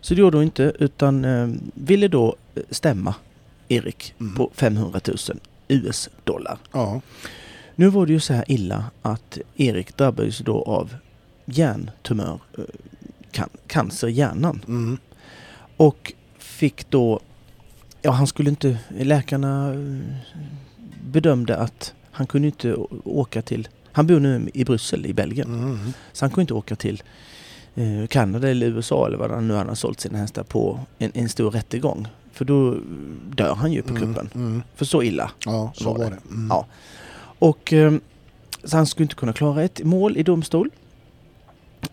Så 0.00 0.14
det 0.14 0.20
gjorde 0.20 0.36
hon 0.36 0.44
inte 0.44 0.72
utan 0.78 1.24
eh, 1.24 1.48
ville 1.74 2.08
då 2.08 2.36
eh, 2.54 2.62
stämma 2.70 3.14
Erik 3.68 4.14
Mm. 4.20 4.34
på 4.34 4.50
500 4.54 5.00
000 5.08 5.16
US-dollar. 5.68 6.58
Ja. 6.72 7.00
Nu 7.74 7.88
var 7.88 8.06
det 8.06 8.12
ju 8.12 8.20
så 8.20 8.32
här 8.34 8.44
illa 8.48 8.84
att 9.02 9.38
Erik 9.56 9.96
drabbades 9.96 10.38
då 10.38 10.62
av 10.62 10.94
hjärntumör, 11.44 12.40
eh, 12.58 12.64
can- 13.32 13.56
cancer 13.66 14.08
i 14.08 14.12
hjärnan. 14.12 14.64
Mm. 14.68 14.98
Och 15.76 16.12
fick 16.38 16.90
då, 16.90 17.20
ja 18.02 18.10
han 18.10 18.26
skulle 18.26 18.50
inte, 18.50 18.78
läkarna 18.98 19.74
eh, 19.74 19.98
bedömde 21.04 21.56
att 21.56 21.94
han 22.10 22.26
kunde 22.26 22.48
inte 22.48 22.74
åka 23.04 23.42
till, 23.42 23.68
han 23.92 24.06
bor 24.06 24.20
nu 24.20 24.50
i 24.54 24.64
Bryssel 24.64 25.06
i 25.06 25.12
Belgien, 25.14 25.48
Mm. 25.54 25.92
så 26.12 26.24
han 26.24 26.30
kunde 26.30 26.40
inte 26.42 26.54
åka 26.54 26.76
till 26.76 27.02
eh, 27.74 28.06
Kanada 28.08 28.48
eller 28.50 28.66
USA 28.66 29.06
eller 29.06 29.18
vad 29.18 29.30
han 29.30 29.48
nu 29.48 29.54
han 29.54 29.68
har 29.68 29.74
sålt 29.74 30.00
sina 30.00 30.18
hästar 30.18 30.42
på 30.42 30.80
en, 30.98 31.10
en 31.14 31.28
stor 31.28 31.50
rättegång. 31.50 32.08
För 32.32 32.44
då 32.44 32.76
dör 33.34 33.54
han 33.54 33.72
ju 33.72 33.82
på 33.82 33.94
kuppen. 33.94 34.30
Mm. 34.34 34.46
Mm. 34.46 34.62
För 34.76 34.84
så 34.84 35.02
illa. 35.02 35.30
Ja, 35.46 35.72
så 35.74 35.84
Var 35.84 35.98
var 35.98 36.04
det. 36.04 36.10
det. 36.10 36.34
Mm. 36.34 36.46
Ja. 36.50 36.66
Och 37.42 37.72
eh, 37.72 37.92
så 38.64 38.76
han 38.76 38.86
skulle 38.86 39.04
inte 39.04 39.14
kunna 39.14 39.32
klara 39.32 39.62
ett 39.62 39.84
mål 39.84 40.16
i 40.16 40.22
domstol. 40.22 40.70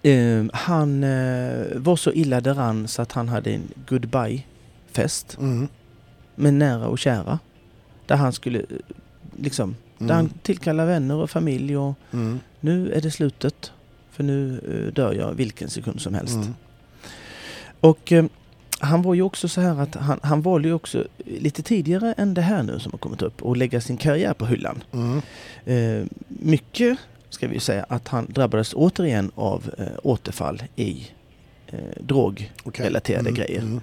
Eh, 0.01 0.45
han 0.53 1.03
eh, 1.03 1.65
var 1.75 1.95
så 1.95 2.11
illa 2.11 2.41
däran 2.41 2.87
så 2.87 3.01
att 3.01 3.11
han 3.11 3.29
hade 3.29 3.51
en 3.51 3.61
goodbye-fest 3.89 5.37
Mm. 5.39 5.67
med 6.35 6.53
nära 6.53 6.87
och 6.87 6.99
kära. 6.99 7.39
Där 8.05 8.15
han 8.15 8.33
skulle 8.33 8.59
eh, 8.59 8.65
liksom, 9.37 9.75
där 9.97 10.13
han 10.15 10.25
Mm. 10.25 10.37
tillkallade 10.43 10.89
vänner 10.91 11.15
och 11.15 11.29
familj 11.29 11.77
och 11.77 11.93
Mm. 12.13 12.39
nu 12.59 12.91
är 12.91 13.01
det 13.01 13.11
slutet. 13.11 13.71
För 14.11 14.23
nu 14.23 14.59
eh, 14.87 14.93
dör 14.93 15.13
jag 15.13 15.33
vilken 15.33 15.69
sekund 15.69 16.01
som 16.01 16.13
helst. 16.13 16.35
Mm. 16.35 16.53
Och 17.79 18.11
eh, 18.11 18.25
han 18.79 19.01
var 19.01 19.13
ju 19.13 19.21
också 19.21 19.47
så 19.47 19.61
här 19.61 19.81
att 19.81 19.95
han, 19.95 20.19
han 20.23 20.41
valde 20.41 20.67
ju 20.67 20.73
också 20.73 21.07
lite 21.25 21.63
tidigare 21.63 22.13
än 22.13 22.33
det 22.33 22.41
här 22.41 22.63
nu 22.63 22.79
som 22.79 22.91
har 22.91 22.99
kommit 22.99 23.21
upp 23.21 23.41
och 23.41 23.57
lägga 23.57 23.81
sin 23.81 23.97
karriär 23.97 24.33
på 24.33 24.45
hyllan. 24.45 24.83
Mm. 24.93 25.21
Eh, 25.65 26.07
mycket 26.27 26.97
ska 27.29 27.47
vi 27.47 27.59
säga 27.59 27.85
att 27.89 28.07
han 28.07 28.27
drabbades 28.29 28.73
återigen 28.73 29.31
av 29.35 29.71
eh, 29.77 29.85
återfall 30.03 30.63
i 30.75 31.07
eh, 31.67 31.79
drogrelaterade 31.99 33.29
Okej. 33.29 33.45
grejer. 33.45 33.61
Mm. 33.61 33.81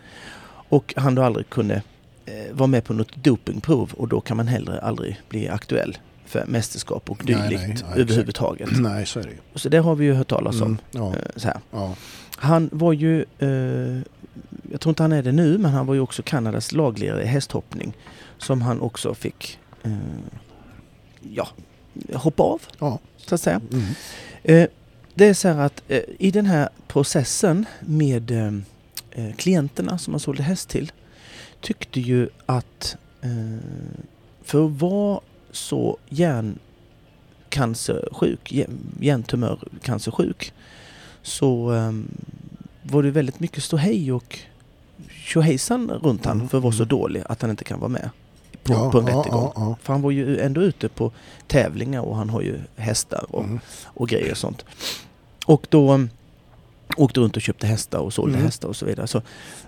Och 0.69 0.95
han 0.97 1.15
då 1.15 1.23
aldrig 1.23 1.49
kunde 1.49 1.83
eh, 2.27 2.53
vara 2.53 2.67
med 2.67 2.85
på 2.85 2.93
något 2.93 3.17
dopingprov 3.17 3.93
och 3.97 4.09
då 4.09 4.21
kan 4.21 4.37
man 4.37 4.49
heller 4.49 4.79
aldrig 4.79 5.21
bli 5.29 5.49
aktuell 5.49 5.99
för 6.27 6.45
mästerskap 6.47 7.11
och 7.11 7.25
Nej, 7.25 7.35
dylikt 7.35 7.63
nej, 7.63 7.83
nej, 7.91 8.01
överhuvudtaget. 8.01 8.69
Nej, 8.79 9.07
så 9.07 9.19
är 9.19 9.25
det 9.25 9.31
ju. 9.31 9.39
Så 9.55 9.69
det 9.69 9.79
har 9.79 9.95
vi 9.95 10.05
ju 10.05 10.13
hört 10.13 10.29
talas 10.29 10.61
om. 10.61 10.67
Mm. 10.67 10.79
Ja. 10.91 11.09
Eh, 11.09 11.23
så 11.37 11.49
här. 11.49 11.61
Ja. 11.71 11.95
Han 12.37 12.71
var 12.73 12.93
ju, 12.93 13.25
eh, 13.39 13.99
jag 14.71 14.81
tror 14.81 14.89
inte 14.91 15.03
han 15.03 15.13
är 15.13 15.23
det 15.23 15.33
nu, 15.33 15.59
men 15.59 15.71
han 15.73 15.87
var 15.87 15.95
ju 15.95 16.01
också 16.01 16.23
Kanadas 16.23 16.73
lagledare 16.73 17.23
i 17.23 17.27
hästhoppning. 17.27 17.93
Som 18.39 18.63
han 18.63 18.81
också 18.81 19.15
fick, 19.15 19.59
eh, 19.83 19.93
ja, 21.33 21.49
hoppa 22.15 22.43
av 22.43 22.63
Ja. 22.79 22.99
så 23.17 23.35
att 23.35 23.41
säga. 23.41 23.61
Mm. 23.73 23.85
Eh, 24.43 24.69
det 25.15 25.25
är 25.27 25.35
så 25.35 25.49
här 25.49 25.59
att 25.59 25.83
eh, 25.89 26.01
i 26.19 26.31
den 26.31 26.47
här 26.47 26.69
processen 26.89 27.65
med 27.81 28.31
eh, 28.31 28.53
eh, 29.11 29.35
klienterna 29.37 29.99
som 29.99 30.11
man 30.11 30.21
sålde 30.21 30.43
häst 30.43 30.69
till 30.69 30.93
tyckte 31.61 32.01
ju 32.01 32.29
att 32.47 32.97
för 34.43 34.67
att 34.67 34.73
vara 34.81 35.21
så 35.51 35.99
hjärncancersjuk, 36.09 38.53
hjär- 38.53 38.69
hjärntumörcancersjuk 39.01 40.53
så 41.27 41.75
eh, 41.75 41.93
var 42.83 43.03
det 43.03 43.11
väldigt 43.11 43.41
mycket 43.41 43.63
ståhej 43.63 44.13
och 44.13 44.39
tjohejsan 45.11 45.91
runt 45.91 46.25
han 46.25 46.37
Mm, 46.37 46.49
för 46.49 46.59
att 46.59 46.65
vara 46.65 46.73
så 46.73 46.83
mm. 46.83 46.89
dålig 46.89 47.23
att 47.27 47.43
han 47.43 47.51
inte 47.51 47.65
kan 47.65 47.81
vara 47.81 47.89
med 47.89 48.11
på, 48.63 48.73
ja, 48.73 48.91
på 48.91 48.99
en 48.99 49.07
ja, 49.07 49.19
rättegång. 49.19 49.43
Ja, 49.45 49.53
ja. 49.57 49.77
För 49.83 49.93
han 49.93 50.03
var 50.03 50.11
ju 50.11 50.41
ändå 50.41 50.63
ute 50.63 50.89
på 50.89 51.13
tävlingar 51.47 52.01
och 52.01 52.17
han 52.17 52.31
har 52.31 52.41
ju 52.41 52.59
hästar 52.77 53.27
och, 53.29 53.45
Mm. 53.45 53.61
och 53.85 54.09
grejer 54.09 54.31
och 54.31 54.37
sånt. 54.37 54.65
Och 55.47 55.67
då 55.71 55.93
um, 55.93 56.11
åkte 56.97 57.21
runt 57.21 57.37
och 57.37 57.43
köpte 57.43 57.67
hästar 57.67 57.99
och 57.99 58.13
sålde 58.13 58.35
Mm. 58.35 58.45
hästar 58.47 58.69
och 58.69 58.77
så 58.77 58.87
vidare. 58.87 59.07
Så 59.07 59.23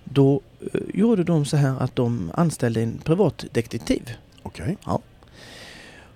då 0.05 0.41
uh, 0.75 0.81
gjorde 0.95 1.25
de 1.25 1.45
så 1.45 1.57
här 1.57 1.83
att 1.83 1.97
de 1.97 2.31
anställde 2.35 2.83
en 2.83 2.99
privatdetektiv. 3.05 4.11
Okej. 4.43 4.77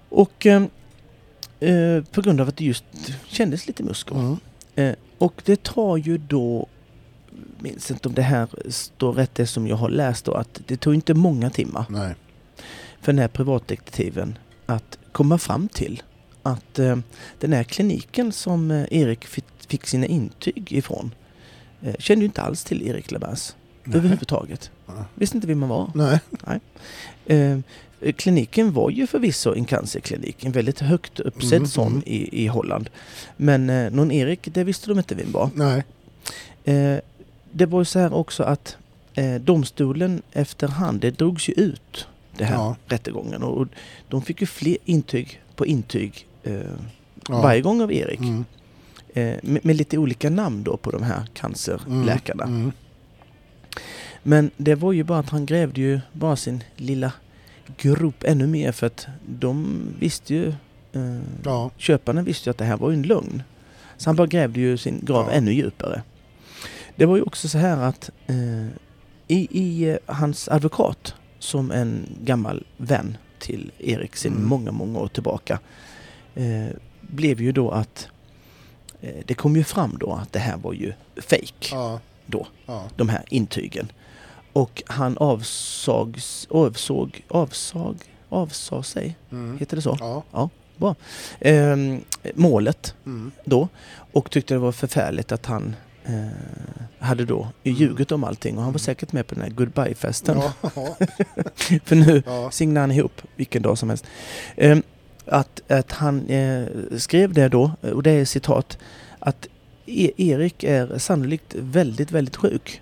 Och 0.09 0.47
um, 0.47 0.69
eh, 1.61 2.05
på 2.13 2.23
grund 2.23 2.41
av 2.41 2.49
att 2.49 2.57
det 2.57 2.65
just 2.65 2.85
kändes 3.27 3.67
lite 3.67 3.83
muskler. 3.83 4.19
Mm. 4.19 4.97
Och 5.23 5.43
det 5.45 5.63
tar 5.63 5.97
ju 5.97 6.19
då, 6.19 6.67
minns 7.59 7.91
inte 7.91 8.09
om 8.09 8.15
det 8.15 8.23
här 8.23 8.49
står 8.69 9.13
rätt 9.13 9.35
det 9.35 9.47
som 9.47 9.67
jag 9.67 9.77
har 9.77 9.89
läst 9.89 10.25
då, 10.25 10.35
att 10.35 10.61
det 10.67 10.77
tog 10.77 10.95
inte 10.95 11.15
många 11.15 11.51
timmar 11.51 11.85
Nej. 11.89 12.15
för 13.01 13.13
den 13.13 13.19
här 13.19 13.29
privatdetektiven 13.29 14.39
att 14.67 14.99
komma 15.13 15.39
fram 15.39 15.69
till 15.69 16.03
att 16.43 16.79
eh, 16.79 16.97
den 17.39 17.53
här 17.53 17.65
kliniken 17.65 18.33
som 18.33 18.71
eh, 18.71 18.87
Erik 18.91 19.25
fick, 19.69 19.87
sina 19.87 20.07
intyg 20.07 20.73
ifrån 20.73 21.15
eh, 21.83 21.95
kände 21.99 22.23
ju 22.23 22.27
inte 22.27 22.43
alls 22.43 22.65
till 22.65 22.89
Erik 22.89 23.11
Nej. 23.85 23.97
överhuvudtaget. 23.99 24.71
Visste 25.15 25.37
inte 25.37 25.47
vem 25.47 25.59
man 25.59 25.69
var. 25.69 25.91
Nej. 25.95 26.61
Eh, 27.27 27.59
kliniken 28.17 28.73
var 28.73 28.91
ju 28.91 29.07
förvisso 29.07 29.55
en 29.55 29.65
cancerklinik, 29.65 30.45
en 30.45 30.53
väldigt 30.53 30.81
högt 30.81 31.21
uppsedd 31.21 31.53
Mm, 31.53 31.67
sån 31.67 31.93
mm. 31.93 32.03
i, 32.07 32.45
i 32.45 32.47
Holland. 32.47 32.91
Men 33.37 33.71
eh, 33.71 33.91
någon 33.91 34.11
Erik, 34.13 34.49
det 34.55 34.65
visste 34.65 34.89
de 34.89 34.99
inte 34.99 35.15
vem 35.15 35.33
var. 35.33 35.51
Nej. 35.55 35.85
Eh, 36.65 36.97
det 37.53 37.67
var 37.67 37.81
ju 37.81 37.85
så 37.85 37.99
här 37.99 38.15
också 38.15 38.43
att 38.43 38.77
eh, 39.15 39.35
domstolen 39.35 40.23
efterhand, 40.33 41.01
det 41.01 41.11
drogs 41.11 41.49
ju 41.49 41.53
ut 41.53 42.07
det 42.37 42.45
här 42.45 42.55
Ja. 42.55 42.77
rättegången 42.87 43.43
och 43.43 43.69
de 44.09 44.23
fick 44.23 44.41
ju 44.41 44.47
fler 44.47 44.77
intyg 44.85 45.41
på 45.57 45.67
intyg 45.67 46.27
eh, 46.43 46.55
Ja. 47.29 47.43
varje 47.43 47.61
gång 47.61 47.81
av 47.83 47.93
Erik. 47.93 48.21
Mm. 48.21 48.45
Eh, 49.15 49.37
med, 49.43 49.65
med 49.65 49.77
lite 49.77 49.99
olika 49.99 50.31
namn 50.31 50.63
då 50.63 50.77
på 50.77 50.91
de 50.91 51.03
här 51.03 51.23
cancerläkarna. 51.35 52.45
Mm. 52.45 52.73
Men 54.23 54.51
det 54.57 54.75
var 54.75 54.93
ju 54.93 55.03
bara 55.05 55.19
att 55.19 55.29
han 55.29 55.47
grävde 55.47 55.81
ju 55.81 56.01
bara 56.13 56.37
sin 56.37 56.65
lilla 56.77 57.13
grop 57.77 58.25
ännu 58.25 58.47
mer 58.47 58.73
för 58.73 58.87
att 58.87 59.07
de 59.27 59.79
visste 59.99 60.35
ju 60.35 60.49
eh, 60.93 61.21
Ja. 61.45 61.71
köparna 61.77 62.23
visste 62.23 62.49
ju 62.49 62.51
att 62.51 62.59
det 62.59 62.65
här 62.65 62.77
var 62.77 62.93
en 62.93 63.03
lögn. 63.03 63.43
Så 63.97 64.09
han 64.09 64.17
bara 64.17 64.27
grävde 64.27 64.61
ju 64.61 64.77
sin 64.77 65.01
grav 65.05 65.27
Ja. 65.27 65.33
ännu 65.33 65.53
djupare. 65.53 66.03
Det 66.97 67.07
var 67.07 67.17
ju 67.17 67.23
också 67.23 67.49
så 67.49 67.59
här 67.59 67.77
att 67.77 68.11
eh, 68.27 68.67
i, 69.29 69.49
i 69.51 69.89
eh, 69.91 69.97
hans 70.07 70.49
advokat, 70.49 71.15
som 71.39 71.71
en 71.71 72.07
gammal 72.25 72.65
vän 72.77 73.17
till 73.39 73.73
Erik 73.79 74.17
sedan 74.17 74.33
Mm. 74.33 74.49
många, 74.49 74.73
många 74.73 74.99
år 74.99 75.09
tillbaka, 75.09 75.59
eh, 76.35 76.67
blev 77.01 77.41
ju 77.41 77.53
då 77.53 77.71
att 77.71 78.09
eh, 79.01 79.15
det 79.25 79.35
kom 79.35 79.57
ju 79.57 79.65
fram 79.65 79.97
då 80.01 80.13
att 80.13 80.33
det 80.33 80.39
här 80.39 80.57
var 80.57 80.73
ju 80.73 80.93
fake 81.17 81.69
Ja. 81.71 82.01
då, 82.27 82.47
Ja. 82.67 82.85
de 82.97 83.09
här 83.09 83.23
intygen. 83.29 83.93
Och 84.53 84.83
han 84.87 85.19
avsags, 85.19 86.47
avsåg, 86.51 87.25
avsag, 87.29 87.97
avsade 88.29 88.83
sig, 88.85 89.17
Mm. 89.31 89.59
heter 89.59 89.77
det 89.77 89.83
så? 89.83 90.23
Ja. 90.33 90.95
Ehm, 91.41 92.01
målet 92.35 92.95
Mm. 93.07 93.31
då 93.45 93.69
och 94.13 94.31
tyckte 94.31 94.55
det 94.55 94.59
var 94.59 94.73
förfärligt 94.73 95.33
att 95.33 95.47
han 95.47 95.77
eh, 96.05 96.27
hade 96.99 97.25
då 97.25 97.49
ljugit 97.63 98.13
om 98.13 98.25
allting 98.25 98.57
och 98.59 98.63
han 98.65 98.73
var 98.73 98.79
säkert 98.79 99.13
med 99.13 99.27
på 99.27 99.35
den 99.35 99.45
här 99.45 99.51
goodbye-festen. 99.51 100.41
Ja, 100.43 100.71
ja, 100.77 100.97
För 101.85 101.97
nu 101.97 102.23
ja. 102.27 102.51
signade 102.51 102.81
han 102.81 102.91
ihop 102.93 103.23
vilken 103.37 103.63
dag 103.63 103.79
som 103.79 103.89
helst. 103.89 104.05
Ehm, 104.57 104.83
att, 105.27 105.71
att 105.71 105.93
han 105.93 106.27
eh, 106.27 106.67
skrev 106.97 107.33
det 107.33 107.49
då, 107.49 107.71
och 107.81 108.03
det 108.03 108.11
är 108.11 108.25
citat, 108.25 108.79
att 109.19 109.47
e 109.87 110.11
Erik 110.17 110.65
är 110.65 110.99
sannolikt 110.99 111.55
väldigt, 111.55 112.11
väldigt 112.13 112.37
sjuk. 112.37 112.81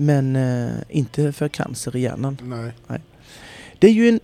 Men 0.00 0.36
eh, 0.36 0.70
inte 0.88 1.32
för 1.32 1.48
cancer 1.48 1.96
i 1.96 2.00
hjärnan. 2.00 2.38
Nej. 2.86 3.00
Det 3.78 3.86
är 3.86 3.92
ju 3.92 4.08
en 4.08 4.20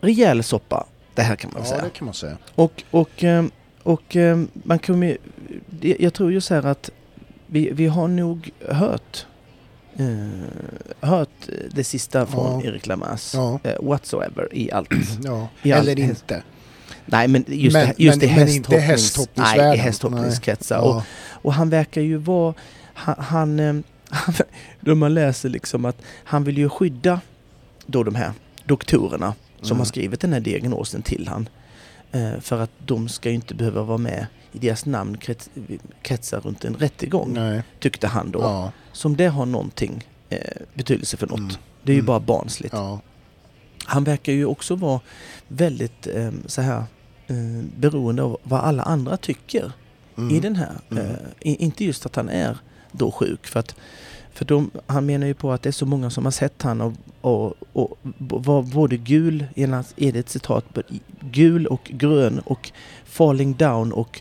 rejäl 0.00 0.42
soppa 0.42 0.86
det 1.14 1.22
här 1.22 1.36
kan 1.36 1.50
man 1.54 1.62
Ja, 1.64 1.68
säga. 1.70 1.82
det 1.82 1.90
kan 1.90 2.04
man 2.04 2.14
säga. 2.14 2.36
Och, 2.54 2.82
och, 2.90 3.24
ehm, 3.24 3.50
och 3.82 4.16
ehm, 4.16 4.48
man 4.52 4.78
kommer 4.78 5.16
Jag 5.80 6.14
tror 6.14 6.32
ju 6.32 6.40
så 6.40 6.54
här 6.54 6.66
att 6.66 6.90
vi, 7.46 7.70
vi 7.72 7.86
har 7.86 8.08
nog 8.08 8.50
hört 8.68 9.26
eh, 9.96 10.06
hört 11.00 11.48
det 11.70 11.84
sista 11.84 12.26
från 12.26 12.60
Ja. 12.60 12.66
Erik 12.70 12.86
Lamas 12.86 13.34
Ja. 13.34 13.60
eh, 13.64 13.74
whatsoever 13.82 14.48
i 14.52 14.72
allt. 14.72 14.90
Ja. 15.24 15.48
I 15.62 15.72
all- 15.72 15.80
Eller 15.88 16.00
inte. 16.00 16.42
Nej 17.06 17.28
men 17.28 17.44
just, 17.48 17.72
Men- 17.74 17.86
det, 17.86 17.94
just 18.04 18.20
men- 18.20 18.30
i 18.30 18.32
hästhoppnings- 18.32 18.78
hästhoppningsvärlden. 18.78 19.68
Nej, 19.68 19.78
i 19.78 19.80
hästhoppningskretsar. 19.80 20.78
Och, 20.80 21.02
och 21.30 21.54
han 21.54 21.70
verkar 21.70 22.00
ju 22.00 22.16
vara... 22.16 22.54
Han, 22.94 23.14
eh, 23.60 23.66
han, 23.66 23.82
då 24.80 24.94
man 24.94 25.14
läser 25.14 25.48
liksom 25.48 25.84
att 25.84 25.96
han 26.24 26.44
vill 26.44 26.58
ju 26.58 26.68
skydda 26.68 27.20
då 27.86 28.02
de 28.02 28.14
här 28.14 28.32
doktorerna 28.64 29.34
som 29.60 29.66
Mm. 29.66 29.78
har 29.78 29.84
skrivit 29.84 30.20
den 30.20 30.32
här 30.32 30.40
diagnosen 30.40 31.02
till 31.02 31.28
han. 31.28 31.48
Eh, 32.12 32.40
för 32.40 32.60
att 32.60 32.70
de 32.86 33.08
ska 33.08 33.28
ju 33.28 33.34
inte 33.34 33.54
behöva 33.54 33.82
vara 33.82 33.98
med 33.98 34.26
i 34.52 34.58
deras 34.58 34.86
namn 34.86 35.16
krets, 35.18 35.50
kretsar 36.02 36.40
runt 36.40 36.64
en 36.64 36.74
rättegång, 36.74 37.32
Nej. 37.34 37.62
tyckte 37.80 38.06
han 38.06 38.30
då. 38.30 38.40
Ja. 38.40 38.72
Som 38.92 39.16
det 39.16 39.26
har 39.26 39.46
någonting 39.46 40.06
eh, 40.28 40.38
betydelse 40.74 41.16
för 41.16 41.26
något. 41.26 41.38
Mm. 41.38 41.52
Det 41.82 41.92
är 41.92 41.94
ju 41.94 41.98
Mm. 42.00 42.06
bara 42.06 42.20
barnsligt. 42.20 42.74
Ja. 42.74 43.00
Han 43.84 44.04
verkar 44.04 44.32
ju 44.32 44.44
också 44.46 44.74
vara 44.74 45.00
väldigt 45.48 46.06
eh, 46.06 46.30
så 46.46 46.62
här 46.62 46.84
eh, 47.26 47.36
beroende 47.76 48.22
av 48.22 48.38
vad 48.42 48.60
alla 48.60 48.82
andra 48.82 49.16
tycker 49.16 49.72
Mm. 50.18 50.36
i 50.36 50.40
den 50.40 50.56
här. 50.56 50.72
Mm. 50.90 51.06
Eh, 51.06 51.12
inte 51.40 51.84
just 51.84 52.06
att 52.06 52.16
han 52.16 52.28
är 52.28 52.58
då 52.92 53.10
sjuk 53.12 53.46
för 53.46 53.60
att 53.60 53.74
för 54.34 54.44
de, 54.44 54.70
han 54.86 55.06
menar 55.06 55.26
ju 55.26 55.34
på 55.34 55.52
att 55.52 55.62
det 55.62 55.68
är 55.70 55.72
så 55.72 55.86
många 55.86 56.10
som 56.10 56.24
har 56.24 56.32
sett 56.32 56.62
han 56.62 56.80
och, 56.80 56.92
och, 57.20 57.54
och 57.72 57.98
var 58.18 58.62
både 58.62 58.96
gul, 58.96 59.46
hans 59.56 59.94
eget 59.96 60.28
citat, 60.28 60.64
gul 61.20 61.66
och 61.66 61.90
grön 61.92 62.38
och 62.38 62.70
falling 63.04 63.54
down 63.56 63.92
och 63.92 64.20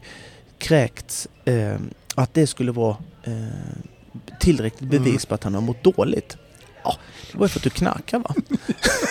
kräkts. 0.57 1.27
Eh, 1.45 1.75
att 2.15 2.33
det 2.33 2.47
skulle 2.47 2.71
vara 2.71 2.97
eh, 3.23 3.33
tillräckligt 4.39 4.89
bevis 4.89 5.07
Mm. 5.07 5.19
på 5.27 5.35
att 5.35 5.43
han 5.43 5.53
har 5.53 5.61
mått 5.61 5.83
dåligt. 5.83 6.37
Ja, 6.83 6.95
det 7.31 7.37
var 7.37 7.45
ju 7.45 7.49
för 7.49 7.59
att 7.59 7.63
du 7.63 7.69
knarkar 7.69 8.19
va? 8.19 8.33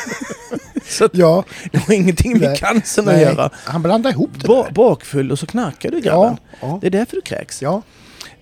så 0.89 1.09
Ja, 1.13 1.45
det 1.73 1.89
var 1.89 1.95
ingenting 1.95 2.33
med 2.33 2.41
Nej. 2.41 2.57
cancern 2.59 3.09
att 3.09 3.15
nej. 3.15 3.23
göra. 3.23 3.51
Han 3.55 3.83
blandade 3.83 4.13
ihop 4.13 4.31
det 4.41 4.47
Ba, 4.49 4.63
där. 4.65 4.71
bakfull 4.73 5.33
och 5.33 5.39
så 5.39 5.47
knarkar 5.47 5.91
du 5.91 6.01
grabben. 6.01 6.37
Ja, 6.51 6.57
ja. 6.69 6.79
Det 6.81 6.87
är 6.87 6.91
därför 6.91 7.17
du 7.17 7.23
kräks. 7.23 7.63
ja. 7.63 7.83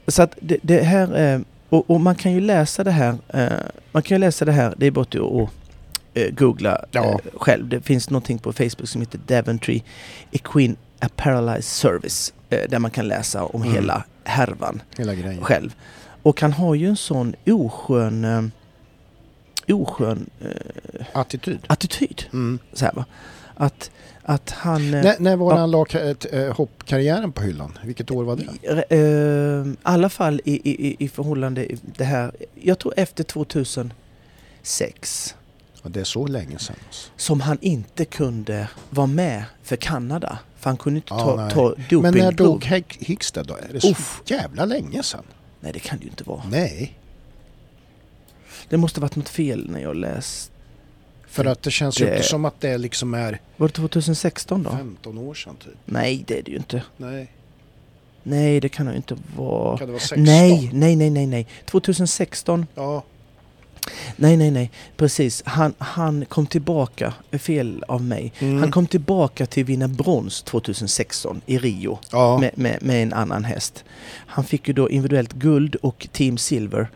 Så 0.09 0.23
att 0.23 0.35
det, 0.41 0.57
det 0.63 0.83
här, 0.83 1.35
eh, 1.35 1.41
och, 1.69 1.91
och 1.91 2.01
man 2.01 2.15
kan 2.15 2.33
ju 2.33 2.41
läsa 2.41 2.85
det 2.85 2.91
här, 2.91 3.17
eh, 3.29 3.53
man 3.93 4.03
kan 4.03 4.15
ju 4.15 4.19
läsa 4.19 4.45
det 4.45 4.53
här, 4.53 4.75
det 4.77 4.87
är 4.87 4.91
bara 4.91 5.03
att 5.03 5.49
eh, 6.15 6.31
googla 6.35 6.85
Ja. 6.91 7.21
själv. 7.35 7.69
Det 7.69 7.81
finns 7.81 8.11
någonting 8.11 8.39
på 8.39 8.53
Facebook 8.53 8.89
som 8.89 9.01
heter 9.01 9.21
Daventry 9.27 9.83
Equine 10.33 10.77
A 11.01 11.09
Paralyzed 11.17 11.65
Service, 11.65 12.33
där 12.49 12.79
man 12.79 12.91
kan 12.91 13.09
läsa 13.09 13.45
om 13.45 13.63
Mm. 13.63 13.75
hela 13.75 14.05
härvan 14.25 14.83
Hela 14.99 15.15
grejen. 15.15 15.43
själv. 15.45 15.75
Och 16.23 16.41
han 16.41 16.53
har 16.53 16.75
ju 16.75 16.89
en 16.89 16.97
sån 16.97 17.35
oskön, 17.47 18.51
oskön 19.69 20.31
Attityd. 21.13 21.59
attityd. 21.67 22.23
Mm. 22.33 22.59
Så 22.73 22.85
här, 22.85 22.93
va? 22.93 23.05
Att, 23.55 23.91
att 24.25 24.51
han... 24.51 24.95
eh, 24.95 25.03
När, 25.03 25.17
när 25.19 25.37
var 25.37 25.55
det 25.55 25.61
han 25.61 25.71
la 25.71 25.87
eh, 26.33 26.57
hoppkarriären 26.57 27.33
på 27.33 27.43
hyllan? 27.43 27.79
Vilket 27.85 28.11
år 28.11 28.25
var 28.25 28.37
det? 28.37 28.43
I 28.43 28.49
eh, 29.69 29.75
alla 29.83 30.09
fall 30.09 30.41
i, 30.45 30.71
i, 30.71 30.89
i- 30.89 30.97
i 30.99 31.09
förhållande 31.09 31.73
i 31.73 31.79
det 31.97 32.05
här, 32.05 32.33
jag 32.55 32.79
tror 32.79 32.95
efter 32.97 33.25
2006 33.25 35.35
Ja, 35.83 35.89
det 35.91 36.01
är 36.01 36.05
så 36.05 36.27
länge 36.27 36.59
sedan. 36.59 36.77
Alltså. 36.87 37.11
som 37.17 37.41
han 37.41 37.59
inte 37.61 38.05
kunde 38.05 38.69
vara 38.91 39.07
med 39.07 39.45
för 39.63 39.77
Kanada. 39.77 40.39
För 40.59 40.71
han 40.71 40.77
kunde 40.77 40.99
inte 40.99 41.15
Ja, 41.15 41.21
ta, 41.25 41.37
nej. 41.37 41.51
ta 41.53 41.69
doping. 41.69 42.03
Men 42.03 42.15
när 42.15 42.33
dog 42.33 42.65
Hick- 42.65 43.05
Hickstead 43.05 43.47
då? 43.47 43.55
Är 43.55 43.73
det 43.73 43.81
så 43.81 43.91
Uff. 43.91 44.23
jävla 44.27 44.65
länge 44.65 45.03
sedan? 45.03 45.25
Nej 45.61 45.73
det 45.73 45.79
kan 45.79 45.99
det 45.99 46.05
ju 46.05 46.11
inte 46.11 46.25
vara. 46.25 46.43
Nej. 46.51 46.99
Det 48.69 48.77
måste 48.77 49.01
varit 49.01 49.17
något 49.17 49.29
fel 49.29 49.71
när 49.71 49.81
jag 49.81 49.97
läste. 49.97 50.54
För 51.35 51.45
att 51.45 51.63
det 51.63 51.71
känns 51.71 52.01
ju 52.01 52.07
Det- 52.07 52.17
inte 52.17 52.29
som 52.29 52.45
att 52.45 52.61
det 52.61 52.79
liksom 52.79 53.15
är 53.15 53.41
Var 53.57 53.69
det 53.69 53.75
2016 53.75 54.63
då? 54.63 54.71
15 54.71 55.19
år 55.19 55.35
sedan 55.35 55.57
typ. 55.65 55.73
Nej 55.85 56.25
det 56.27 56.39
är 56.39 56.43
det 56.43 56.51
ju 56.51 56.57
inte. 56.57 56.83
Nej. 56.97 57.29
Nej 58.23 58.61
det 58.61 58.69
kan 58.69 58.87
det 58.87 58.93
ju 58.93 58.97
inte 58.97 59.17
vara. 59.37 59.79
Kan 59.79 59.87
det 59.87 59.93
vara 59.93 60.01
16? 60.01 60.25
Nej, 60.25 60.71
nej, 60.73 60.97
nej, 60.97 61.11
nej, 61.11 61.27
nej. 61.27 61.47
2016 61.65 62.67
Ja. 62.75 63.03
Nej, 64.17 64.37
nej, 64.37 64.51
nej. 64.51 64.71
Precis. 64.97 65.43
Han, 65.47 65.75
han 65.79 66.25
kom 66.25 66.47
tillbaka, 66.47 67.15
fel 67.33 67.85
av 67.89 68.03
mig. 68.03 68.33
Mm. 68.39 68.59
Han 68.59 68.71
kom 68.71 68.87
tillbaka 68.87 69.47
till 69.47 69.65
vinna 69.65 69.89
brons 69.89 70.43
2016 70.43 71.41
i 71.47 71.59
Rio 71.59 71.99
ja. 72.13 72.39
med, 72.39 72.51
med, 72.55 72.79
med 72.83 73.03
en 73.03 73.13
annan 73.13 73.45
häst. 73.45 73.85
Han 74.27 74.45
fick 74.45 74.69
ju 74.69 74.75
då 74.75 74.91
individuellt 74.91 75.33
guld 75.33 75.75
och 75.75 76.09
team 76.13 76.39
silver 76.39 76.89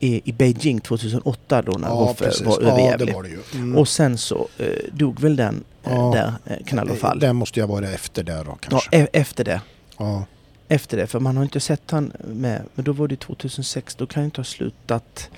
i, 0.00 0.22
i 0.30 0.32
Beijing 0.32 0.80
2008 0.80 1.62
då 1.62 1.72
när 1.72 1.88
ja, 1.88 2.14
precis. 2.18 2.46
var 2.46 2.52
Ja, 2.52 2.66
det 2.66 2.70
överjävlig. 2.72 3.14
var 3.14 3.22
det. 3.22 3.54
Mm. 3.58 3.76
Och 3.78 3.88
sen 3.88 4.18
så 4.18 4.48
eh, 4.58 4.66
dog 4.92 5.20
väl 5.20 5.36
den 5.36 5.64
eh, 5.84 5.92
Ja. 5.92 6.10
där, 6.14 6.54
eh, 6.56 6.64
knall 6.66 6.90
och 6.90 6.96
fall. 6.98 7.18
Det 7.18 7.32
måste 7.32 7.60
jag 7.60 7.66
vara 7.66 7.88
efter 7.90 8.22
där 8.22 8.44
då 8.44 8.50
Ja, 8.50 8.56
kanske. 8.60 8.96
e- 8.96 9.08
efter 9.12 9.44
det. 9.44 9.60
Ja. 9.98 10.24
Efter 10.68 10.96
det, 10.96 11.06
för 11.06 11.20
man 11.20 11.36
har 11.36 11.44
inte 11.44 11.60
sett 11.60 11.90
han 11.90 12.12
med. 12.34 12.62
Men 12.74 12.84
då 12.84 12.92
var 12.92 13.08
det 13.08 13.16
2006, 13.16 13.94
då 13.94 14.06
kan 14.06 14.20
han 14.20 14.24
inte 14.24 14.40
ha 14.40 14.44
slutat. 14.44 15.30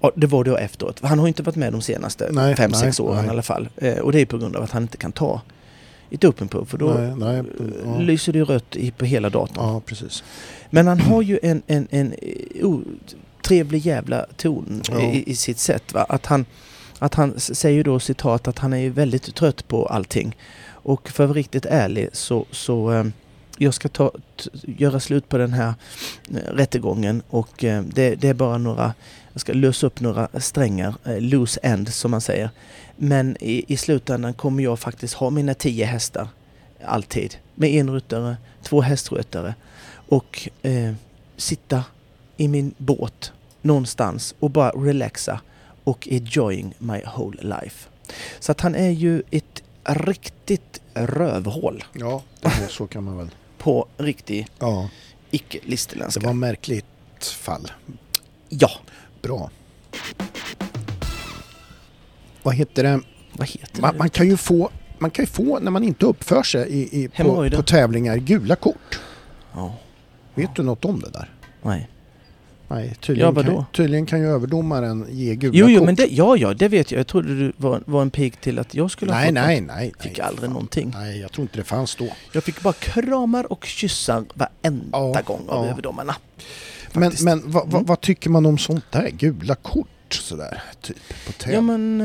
Ja, 0.00 0.12
det 0.16 0.26
var 0.26 0.44
då 0.44 0.56
efteråt. 0.56 1.00
Han 1.02 1.18
har 1.18 1.28
inte 1.28 1.42
varit 1.42 1.56
med 1.56 1.72
de 1.72 1.80
senaste 1.82 2.28
Nej, 2.32 2.56
fem 2.56 2.70
nej, 2.70 2.80
sex 2.80 3.00
åren 3.00 3.16
nej. 3.16 3.26
i 3.26 3.28
alla 3.30 3.42
fall. 3.42 3.68
Eh, 3.76 3.98
och 3.98 4.12
det 4.12 4.20
är 4.20 4.26
på 4.26 4.38
grund 4.38 4.56
av 4.56 4.62
att 4.62 4.70
han 4.70 4.82
inte 4.82 4.96
kan 4.96 5.12
ta 5.12 5.40
ett 6.10 6.20
dopingprov 6.20 6.64
för 6.64 6.78
då 6.78 6.86
Nej, 6.86 7.14
nej, 7.16 7.38
eh, 7.38 7.44
ja. 7.84 7.98
lyser 7.98 8.32
det 8.32 8.42
rött 8.42 8.76
i, 8.76 8.90
på 8.90 9.04
hela 9.04 9.30
datorn. 9.30 9.64
ja, 9.68 9.80
precis. 9.86 10.24
Men 10.70 10.86
han 10.86 11.00
har 11.00 11.22
ju 11.22 11.38
en, 11.42 11.62
en, 11.66 11.88
en 11.90 12.14
oh, 12.62 12.80
trevlig 13.42 13.86
jävla 13.86 14.26
ton 14.36 14.82
Ja. 14.90 15.00
i, 15.00 15.30
i 15.30 15.36
sitt 15.36 15.58
sätt. 15.58 15.94
Va? 15.94 16.06
Att 16.08 16.26
han, 16.26 16.46
att 16.98 17.14
han 17.14 17.40
säger 17.40 17.84
då 17.84 18.00
citat 18.00 18.48
att 18.48 18.58
han 18.58 18.72
är 18.72 18.78
ju 18.78 18.90
väldigt 18.90 19.34
trött 19.34 19.68
på 19.68 19.86
allting. 19.86 20.36
Och 20.68 21.08
för 21.08 21.24
att 21.24 21.28
vara 21.28 21.38
riktigt 21.38 21.66
ärlig 21.66 22.08
så, 22.12 22.46
så 22.50 22.92
eh, 22.92 23.04
jag 23.58 23.74
ska 23.74 23.88
ta, 23.88 24.10
göra 24.62 25.00
slut 25.00 25.28
på 25.28 25.38
den 25.38 25.52
här 25.52 25.74
eh, 26.30 26.36
rättegången 26.36 27.22
och 27.30 27.64
eh, 27.64 27.82
det, 27.82 28.14
det 28.14 28.28
är 28.28 28.34
bara 28.34 28.58
några, 28.58 28.94
jag 29.32 29.40
ska 29.40 29.52
lösa 29.52 29.86
upp 29.86 30.00
några 30.00 30.28
strängar, 30.40 30.94
eh, 31.04 31.20
loose 31.20 31.60
end 31.62 31.88
som 31.94 32.10
man 32.10 32.20
säger. 32.20 32.50
Men 32.96 33.36
i, 33.40 33.64
i 33.72 33.76
slutändan 33.76 34.34
kommer 34.34 34.62
jag 34.62 34.78
faktiskt 34.78 35.14
ha 35.14 35.30
mina 35.30 35.54
tio 35.54 35.84
hästar 35.84 36.28
alltid. 36.84 37.36
Med 37.54 37.70
en 37.70 37.90
ryttare, 37.94 38.36
två 38.62 38.80
hästskötare 38.80 39.54
och 40.08 40.48
sitta 41.36 41.84
i 42.40 42.48
min 42.48 42.74
båt 42.78 43.32
någonstans 43.62 44.34
och 44.40 44.50
bara 44.50 44.70
relaxa 44.70 45.40
och 45.84 46.08
enjoying 46.10 46.74
my 46.78 47.00
whole 47.16 47.42
life. 47.42 47.88
Så 48.40 48.52
att 48.52 48.60
han 48.60 48.74
är 48.74 48.90
ju 48.90 49.22
ett 49.30 49.62
riktigt 49.84 50.80
rövhål 50.94 51.84
Ja, 51.92 52.22
det 52.40 52.68
så 52.68 52.86
kan 52.86 53.04
man 53.04 53.16
väl. 53.18 53.30
på 53.58 53.86
riktig 53.96 54.46
Ja, 54.58 54.90
det 55.30 55.36
icke-listerländska. 55.36 56.20
var 56.24 56.30
ett 56.30 56.36
märkligt 56.36 56.86
fall. 57.20 57.70
Ja, 58.48 58.70
Bra. 59.22 59.50
Vad 62.42 62.54
heter 62.54 62.82
det? 62.82 63.00
vad 63.32 63.48
heter 63.48 63.80
Man, 63.80 63.92
det? 63.92 63.98
man, 63.98 64.10
kan 64.10 64.26
ju 64.28 64.36
få, 64.36 64.70
man 64.98 65.10
kan 65.10 65.22
ju 65.22 65.26
få, 65.26 65.58
när 65.58 65.70
man 65.70 65.84
inte 65.84 66.06
uppför 66.06 66.42
sig 66.42 66.68
i, 66.70 67.02
i, 67.04 67.08
på, 67.08 67.50
på 67.50 67.62
tävlingar, 67.62 68.16
gula 68.16 68.56
kort. 68.56 69.00
Ja, 69.54 69.74
Vet 70.34 70.54
du 70.56 70.62
något 70.62 70.84
om 70.84 71.00
det 71.00 71.10
där? 71.10 71.30
nej. 71.62 71.88
Nej, 72.70 72.96
tydligen, 73.00 73.34
Ja, 73.36 73.42
kan, 73.42 73.64
tydligen 73.72 74.06
kan 74.06 74.20
ju 74.20 74.26
överdomaren 74.26 75.06
ge 75.10 75.34
gula 75.34 75.52
Jo, 75.58 75.64
kort. 75.66 75.72
jo, 75.72 75.84
men 75.84 75.94
det, 75.94 76.06
ja, 76.06 76.36
ja, 76.36 76.54
det 76.54 76.68
vet 76.68 76.90
jag. 76.90 76.98
Jag 76.98 77.06
trodde 77.06 77.34
du 77.38 77.52
var, 77.56 77.82
var 77.86 78.02
en 78.02 78.10
pik 78.10 78.36
till 78.40 78.58
att 78.58 78.74
jag 78.74 78.90
skulle 78.90 79.12
ha 79.12 79.18
Nej, 79.18 79.26
fått 79.28 79.34
nej, 79.34 79.60
något. 79.60 79.76
nej. 79.76 79.92
Fick 80.00 80.18
nej, 80.18 80.26
aldrig 80.26 80.44
fan. 80.44 80.52
någonting. 80.52 80.92
Nej, 80.96 81.20
jag 81.20 81.32
tror 81.32 81.42
inte 81.42 81.56
det 81.56 81.64
fanns 81.64 81.96
då. 81.96 82.08
Jag 82.32 82.44
fick 82.44 82.60
bara 82.62 82.72
kramar 82.72 83.52
och 83.52 83.64
kyssar 83.64 84.24
varenda 84.34 84.98
Ja, 84.98 85.20
gång 85.26 85.40
av 85.48 85.64
ja. 85.66 85.70
överdomarna. 85.70 86.14
Men, 86.92 87.02
Faktiskt. 87.02 87.24
men 87.24 87.42
vad, 87.46 87.64
vad, 87.64 87.74
Mm. 87.74 87.86
vad 87.86 88.00
tycker 88.00 88.30
man 88.30 88.46
om 88.46 88.58
sånt 88.58 88.84
där? 88.90 89.08
Gula 89.10 89.54
kort? 89.54 89.86
kort 90.08 90.14
sådär, 90.14 90.62
typ 90.82 90.96
på 91.26 91.50
Ja 91.52 91.60
men... 91.60 92.00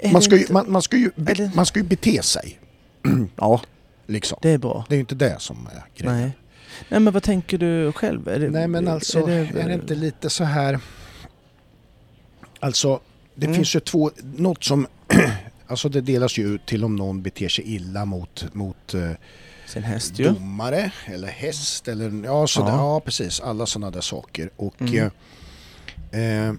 eh, 0.00 0.12
man, 0.12 0.22
ska 0.22 0.34
ju, 0.34 0.40
inte- 0.40 0.52
man, 0.52 0.70
man, 0.72 0.82
ska 0.82 0.96
ju, 0.96 1.10
be, 1.16 1.50
man 1.54 1.66
ska 1.66 1.78
ju 1.80 1.84
bete 1.86 2.22
sig. 2.22 2.58
Ja, 3.36 3.60
Liksom. 4.06 4.38
det 4.42 4.50
är 4.50 4.58
bra. 4.58 4.84
Det 4.88 4.94
är 4.94 4.96
ju 4.96 5.00
inte 5.00 5.14
det 5.14 5.36
som 5.38 5.56
är 5.76 6.02
grejen. 6.02 6.20
Nej. 6.20 6.30
Nej 6.88 7.00
men 7.00 7.12
vad 7.12 7.22
tänker 7.22 7.58
du 7.58 7.92
själv? 7.92 8.28
Är 8.28 8.38
det, 8.38 8.50
Nej 8.50 8.68
men 8.68 8.88
alltså, 8.88 9.18
är 9.28 9.66
det, 9.68 9.74
inte 9.74 9.94
lite 9.94 10.30
så 10.30 10.44
här... 10.44 10.80
Alltså, 12.60 13.00
det 13.34 13.46
Mm. 13.46 13.56
finns 13.56 13.76
ju 13.76 13.80
två... 13.80 14.10
Något 14.36 14.64
som... 14.64 14.86
alltså 15.66 15.88
det 15.88 16.00
delas 16.00 16.38
ju 16.38 16.46
ut 16.54 16.66
till 16.66 16.84
om 16.84 16.96
någon 16.96 17.22
beter 17.22 17.48
sig 17.48 17.74
illa 17.74 18.04
mot, 18.04 18.54
mot 18.54 18.94
eh, 18.94 19.10
Sin 19.66 19.82
häst 19.82 20.18
ju. 20.18 20.24
domare 20.30 20.90
eller 21.06 21.28
häst 21.28 21.88
eller... 21.88 22.24
Ja, 22.24 22.46
så 22.46 22.60
Ja. 22.60 22.68
ja. 22.68 23.00
precis. 23.00 23.40
Alla 23.40 23.66
sådana 23.66 23.90
där 23.90 24.00
saker. 24.00 24.50
Och... 24.56 24.80
Mm. 24.80 25.10
Eh, 26.10 26.20
eh, 26.20 26.54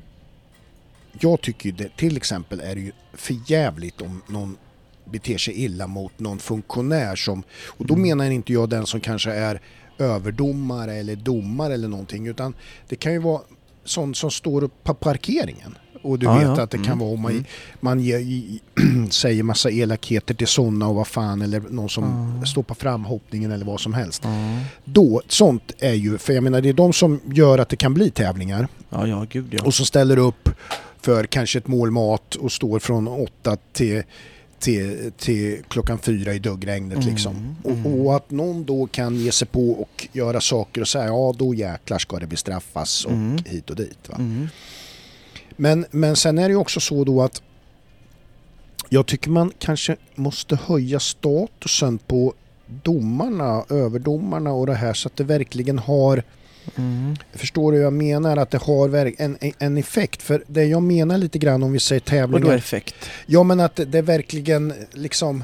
jag 1.19 1.41
tycker 1.41 1.71
det, 1.71 1.89
till 1.97 2.17
exempel 2.17 2.59
är 2.59 2.75
det 2.75 2.81
ju 2.81 2.91
för 3.13 3.35
jävligt 3.47 4.01
om 4.01 4.21
någon 4.27 4.57
beter 5.05 5.37
sig 5.37 5.53
illa 5.63 5.87
mot 5.87 6.19
någon 6.19 6.39
funktionär 6.39 7.15
som... 7.15 7.43
Och 7.67 7.85
då 7.85 7.93
Mm. 7.93 8.07
menar 8.07 8.31
inte 8.31 8.53
jag 8.53 8.69
den 8.69 8.85
som 8.85 8.99
kanske 8.99 9.31
är 9.31 9.61
överdomare 9.99 10.93
eller 10.95 11.15
domare 11.15 11.73
eller 11.73 11.87
någonting 11.87 12.27
utan 12.27 12.53
det 12.89 12.95
kan 12.95 13.13
ju 13.13 13.19
vara 13.19 13.41
sånt 13.85 14.17
som 14.17 14.31
står 14.31 14.63
upp 14.63 14.83
på 14.83 14.93
parkeringen. 14.93 15.77
Och 16.01 16.19
du 16.19 16.25
Ja, 16.25 16.33
vet 16.33 16.43
ja. 16.43 16.61
att 16.61 16.71
det 16.71 16.77
kan 16.77 16.85
Mm. 16.85 16.99
vara 16.99 17.09
om 17.11 17.19
man, 17.21 17.31
Mm. 17.31 17.43
man 17.79 17.99
ger, 17.99 18.19
i- 18.19 18.61
säger 19.09 19.43
massa 19.43 19.69
elakheter 19.71 20.33
till 20.33 20.47
sådana 20.47 20.87
och 20.87 20.95
vad 20.95 21.07
fan 21.07 21.41
eller 21.41 21.59
någon 21.59 21.89
som 21.89 22.35
Ja. 22.41 22.45
står 22.45 22.63
på 22.63 22.75
framhoppningen 22.75 23.51
eller 23.51 23.65
vad 23.65 23.79
som 23.79 23.93
helst. 23.93 24.21
Ja. 24.25 24.59
Då, 24.85 25.21
sånt 25.27 25.71
är 25.79 25.93
ju, 25.93 26.17
för 26.17 26.33
jag 26.33 26.43
menar 26.43 26.61
det 26.61 26.69
är 26.69 26.73
de 26.73 26.93
som 26.93 27.19
gör 27.25 27.59
att 27.59 27.69
det 27.69 27.75
kan 27.75 27.93
bli 27.93 28.11
tävlingar 28.11 28.67
ja, 28.89 29.07
ja 29.07 29.25
gud 29.29 29.47
ja. 29.51 29.63
och 29.65 29.73
som 29.73 29.85
ställer 29.85 30.17
upp 30.17 30.49
för 31.01 31.23
kanske 31.25 31.57
ett 31.59 31.67
mål 31.67 31.91
mat 31.91 32.35
och 32.35 32.51
står 32.51 32.79
från 32.79 33.07
åtta 33.07 33.57
till, 33.73 34.03
till, 34.59 35.11
till 35.17 35.63
klockan 35.67 35.99
fyra 35.99 36.33
i 36.33 36.39
duggregnet 36.39 36.97
Mm, 36.97 37.09
liksom. 37.09 37.55
mm. 37.65 37.85
Och, 37.85 38.05
och 38.05 38.15
att 38.15 38.31
någon 38.31 38.65
då 38.65 38.87
kan 38.87 39.15
ge 39.15 39.31
sig 39.31 39.47
på 39.47 39.71
och 39.71 40.07
göra 40.11 40.41
saker 40.41 40.81
och 40.81 40.87
säga 40.87 41.05
ja 41.05 41.33
då 41.37 41.53
jäklar 41.53 41.97
ska 41.99 42.19
det 42.19 42.27
bestraffas 42.27 43.05
och 43.05 43.11
Mm. 43.11 43.37
hit 43.45 43.69
och 43.69 43.75
dit. 43.75 44.09
Mm. 44.15 44.47
Men, 45.55 45.85
men 45.91 46.15
sen 46.15 46.37
är 46.37 46.49
det 46.49 46.55
också 46.55 46.79
så 46.79 47.03
då 47.03 47.21
att 47.21 47.41
jag 48.89 49.05
tycker 49.05 49.29
man 49.29 49.51
kanske 49.59 49.95
måste 50.15 50.55
höja 50.65 50.99
statusen 50.99 51.97
på 51.97 52.33
domarna, 52.83 53.63
överdomarna 53.69 54.51
och 54.51 54.65
det 54.67 54.73
här 54.75 54.93
så 54.93 55.07
att 55.07 55.15
det 55.15 55.23
verkligen 55.23 55.79
har 55.79 56.23
Mm. 56.77 57.15
Förstår 57.33 57.71
du 57.71 57.77
vad 57.77 57.85
jag 57.85 57.93
menar? 57.93 58.37
Att 58.37 58.51
det 58.51 58.57
har 58.57 58.89
en, 59.17 59.37
en- 59.59 59.77
effekt. 59.77 60.21
För 60.21 60.43
det 60.47 60.65
jag 60.65 60.83
menar 60.83 61.17
lite 61.17 61.39
grann 61.39 61.63
om 61.63 61.71
vi 61.71 61.79
säger 61.79 62.01
Och 62.01 62.05
tävlingar. 62.05 62.55
effekt. 62.55 62.95
Ja 63.25 63.43
men 63.43 63.59
att 63.59 63.79
det, 63.87 64.01
verkligen 64.01 64.73
liksom... 64.93 65.43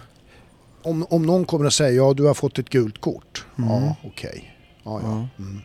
Om, 0.82 1.06
om 1.10 1.26
någon 1.26 1.46
kommer 1.46 1.66
och 1.66 1.74
säger 1.74 1.98
ja 1.98 2.14
du 2.14 2.24
har 2.24 2.34
fått 2.34 2.60
ett 2.60 2.70
gult 2.70 3.02
kort. 3.02 3.46
Mm. 3.58 3.70
Ja 3.70 3.96
okej. 4.04 4.56
Ja, 4.84 5.00
ja. 5.04 5.28
Ja. 5.38 5.44
Mm. 5.44 5.62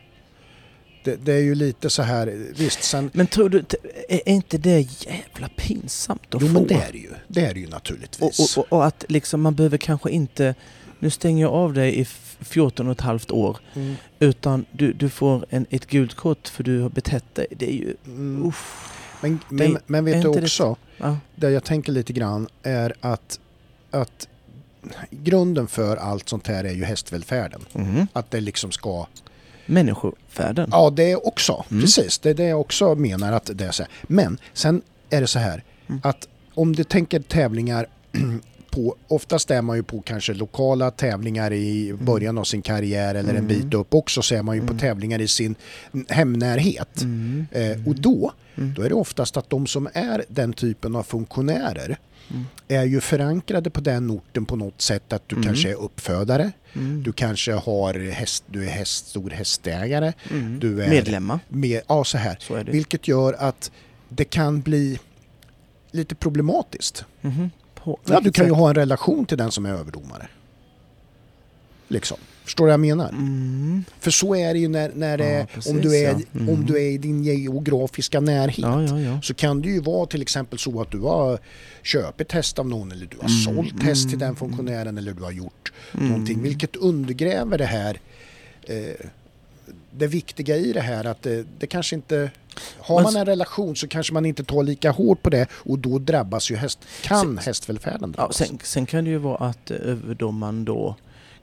Det, 1.03 1.15
det 1.25 1.33
är 1.33 1.39
ju 1.41 1.55
lite 1.55 1.89
så 1.89 2.01
här, 2.01 2.45
visst 2.57 2.83
sen... 2.83 3.09
Men 3.13 3.27
tror 3.27 3.49
du, 3.49 3.63
är 4.09 4.29
inte 4.29 4.57
det 4.57 4.79
jävla 4.79 5.49
pinsamt 5.57 6.35
att 6.35 6.41
Jo 6.41 6.47
få? 6.47 6.53
men 6.53 6.67
det 6.67 6.73
är 6.73 6.91
det 6.91 6.97
ju. 6.97 7.09
Det 7.27 7.45
är 7.45 7.53
det 7.53 7.59
ju 7.59 7.65
och, 7.65 7.71
naturligtvis. 7.71 8.57
och, 8.57 8.65
och 8.73 8.85
att 8.85 9.05
liksom 9.07 9.41
man 9.41 9.55
behöver 9.55 9.77
kanske 9.77 10.09
inte, 10.11 10.55
nu 10.99 11.09
stänger 11.09 11.41
jag 11.41 11.53
av 11.53 11.73
dig 11.73 11.99
i 11.99 12.05
14 12.41 12.87
och 12.87 12.91
ett 12.91 13.01
halvt 13.01 13.31
år, 13.31 13.57
Mm. 13.73 13.95
utan 14.19 14.65
du, 14.71 14.93
du 14.93 15.09
får 15.09 15.45
en, 15.49 15.65
ett 15.69 15.87
gult 15.87 16.13
kort 16.13 16.47
för 16.47 16.63
du 16.63 16.79
har 16.81 16.89
betett 16.89 17.35
dig. 17.35 17.47
Det 17.51 17.69
är 17.69 17.73
ju, 17.75 17.95
Mm. 18.05 18.45
uff. 18.47 18.87
Men, 19.21 19.39
Det- 19.49 19.55
men, 19.69 19.77
men 19.87 20.07
är 20.07 20.13
vet 20.13 20.21
du 20.21 20.27
inte 20.27 20.39
det- 20.39 20.45
också, 20.45 20.75
Ja. 20.97 21.17
det 21.35 21.49
jag 21.51 21.63
tänker 21.63 21.91
lite 21.91 22.13
grann 22.13 22.47
är 22.63 22.93
att, 23.01 23.39
att 23.91 24.27
grunden 25.11 25.67
för 25.67 25.97
allt 25.97 26.29
sånt 26.29 26.47
här 26.47 26.63
är 26.63 26.73
ju 26.73 26.83
hästvälfärden. 26.83 27.61
Mm. 27.73 28.07
Att 28.13 28.31
det 28.31 28.41
liksom 28.41 28.71
ska 28.71 29.05
Människovärden. 29.65 30.69
Ja, 30.71 30.89
det 30.89 31.15
också. 31.15 31.65
Mm. 31.71 31.81
Precis, 31.81 32.19
det 32.19 32.29
är 32.29 32.33
det 32.33 32.43
jag 32.47 32.59
också 32.61 32.95
menar 32.95 33.33
att 33.33 33.49
det 33.53 33.65
är 33.65 33.71
så 33.71 33.83
här. 33.83 33.91
Men 34.03 34.37
sen 34.53 34.81
är 35.09 35.21
det 35.21 35.27
så 35.27 35.39
här 35.39 35.63
Mm. 35.87 36.01
att 36.03 36.27
om 36.53 36.75
du 36.75 36.83
tänker 36.83 37.19
tävlingar 37.19 37.87
på, 38.71 38.95
oftast 39.07 39.51
är 39.51 39.61
man 39.61 39.77
ju 39.77 39.83
på 39.83 40.01
kanske 40.01 40.33
lokala 40.33 40.91
tävlingar 40.91 41.53
i 41.53 41.93
början 42.01 42.37
av 42.37 42.43
sin 42.43 42.61
karriär 42.61 43.15
eller 43.15 43.29
en 43.29 43.35
Mm. 43.35 43.47
bit 43.47 43.73
upp 43.73 43.93
också 43.93 44.21
så 44.21 44.35
är 44.35 44.41
man 44.43 44.55
ju 44.55 44.61
på 44.61 44.67
Mm. 44.67 44.79
tävlingar 44.79 45.21
i 45.21 45.27
sin 45.27 45.55
hemnärhet. 46.09 47.01
Mm. 47.01 47.45
Eh, 47.51 47.87
och 47.87 47.95
då, 47.95 48.31
Mm. 48.57 48.73
då 48.73 48.81
är 48.81 48.89
det 48.89 48.95
oftast 48.95 49.37
att 49.37 49.49
de 49.49 49.67
som 49.67 49.87
är 49.93 50.23
den 50.27 50.53
typen 50.53 50.95
av 50.95 51.03
funktionärer 51.03 51.97
Mm. 52.31 52.43
är 52.67 52.83
ju 52.85 53.01
förankrade 53.01 53.69
på 53.69 53.81
den 53.81 54.11
orten 54.11 54.45
på 54.45 54.55
något 54.55 54.81
sätt 54.81 55.13
att 55.13 55.29
du 55.29 55.35
Mm. 55.35 55.45
kanske 55.47 55.69
är 55.69 55.75
uppfödare, 55.75 56.51
Mm. 56.73 57.03
du 57.03 57.11
kanske 57.13 57.51
har 57.53 58.11
häst, 58.11 58.43
du 58.47 58.65
är 58.65 58.69
häst, 58.69 59.07
stor 59.07 59.29
hästägare, 59.29 60.13
Mm. 60.31 60.59
du 60.59 60.83
är- 60.83 60.89
Medlemmar. 60.89 61.39
med, 61.47 61.81
ja 61.87 62.03
så 62.03 62.17
här. 62.17 62.37
Så. 62.39 62.63
Vilket 62.63 63.07
gör 63.07 63.33
att 63.39 63.71
det 64.09 64.25
kan 64.25 64.61
bli 64.61 64.99
lite 65.91 66.15
problematiskt. 66.15 67.05
På 67.83 67.99
Ja, 68.05 68.19
du 68.19 68.31
kan 68.31 68.45
ju 68.45 68.51
ha 68.51 68.69
en 68.69 68.75
relation 68.75 69.25
till 69.25 69.37
den 69.37 69.51
som 69.51 69.65
är 69.65 69.69
överdomare. 69.69 70.27
Liksom. 71.87 72.17
Förstår 72.43 72.65
du 72.65 72.67
vad 72.67 72.73
jag 72.73 72.79
menar? 72.79 73.09
Mm. 73.09 73.83
För 73.99 74.11
så 74.11 74.35
är 74.35 74.53
det 74.53 74.59
ju 74.59 74.67
när, 74.67 74.91
när 74.95 75.17
det, 75.17 75.29
Ja, 75.39 75.45
precis, 75.53 75.71
om, 75.71 75.81
du 75.81 75.97
är, 75.97 76.11
ja. 76.11 76.19
Mm. 76.35 76.49
om 76.49 76.65
du 76.65 76.75
är 76.77 76.89
i 76.91 76.97
din 76.97 77.23
geografiska 77.23 78.19
närhet. 78.19 78.91
Ja. 79.05 79.21
Så 79.23 79.33
kan 79.33 79.61
det 79.61 79.69
ju 79.69 79.79
vara 79.79 80.05
till 80.05 80.21
exempel 80.21 80.59
så 80.59 80.81
att 80.81 80.91
du 80.91 80.99
har 80.99 81.39
köpt 81.83 82.31
häst 82.31 82.59
av 82.59 82.67
någon 82.69 82.91
eller 82.91 83.05
du 83.05 83.17
har 83.21 83.29
Mm, 83.29 83.55
sålt 83.55 83.83
häst 83.83 84.03
till 84.09 84.17
mm, 84.17 84.27
den 84.27 84.35
funktionären 84.35 84.97
eller 84.97 85.13
du 85.13 85.23
har 85.23 85.31
gjort 85.31 85.71
Mm. 85.93 86.07
någonting. 86.09 86.41
Vilket 86.41 86.75
undergräver 86.75 87.57
det 87.57 87.65
här 87.65 87.99
eh, 88.63 89.05
det 89.91 90.07
viktiga 90.07 90.57
i 90.57 90.73
det 90.73 90.81
här 90.81 91.05
att 91.05 91.21
det, 91.21 91.45
det 91.59 91.67
kanske 91.67 91.95
inte... 91.95 92.31
Har 92.79 93.01
man 93.03 93.15
en 93.15 93.25
relation 93.25 93.75
så 93.75 93.87
kanske 93.87 94.13
man 94.13 94.25
inte 94.25 94.43
tar 94.43 94.63
lika 94.63 94.91
hårt 94.91 95.21
på 95.23 95.29
det 95.29 95.47
och 95.51 95.79
då 95.79 95.99
drabbas 95.99 96.51
ju 96.51 96.55
häst, 96.55 96.79
kan 97.01 97.19
Sen- 97.19 97.37
hästvälfärden 97.37 97.99
Ja, 98.01 98.07
drabbas. 98.21 98.35
sen, 98.37 98.59
sen 98.63 98.85
kan 98.85 99.03
det 99.03 99.09
ju 99.09 99.17
vara 99.17 99.37
att 99.49 99.71
eh, 99.71 99.77
överdomaren 99.81 100.65
då 100.65 100.95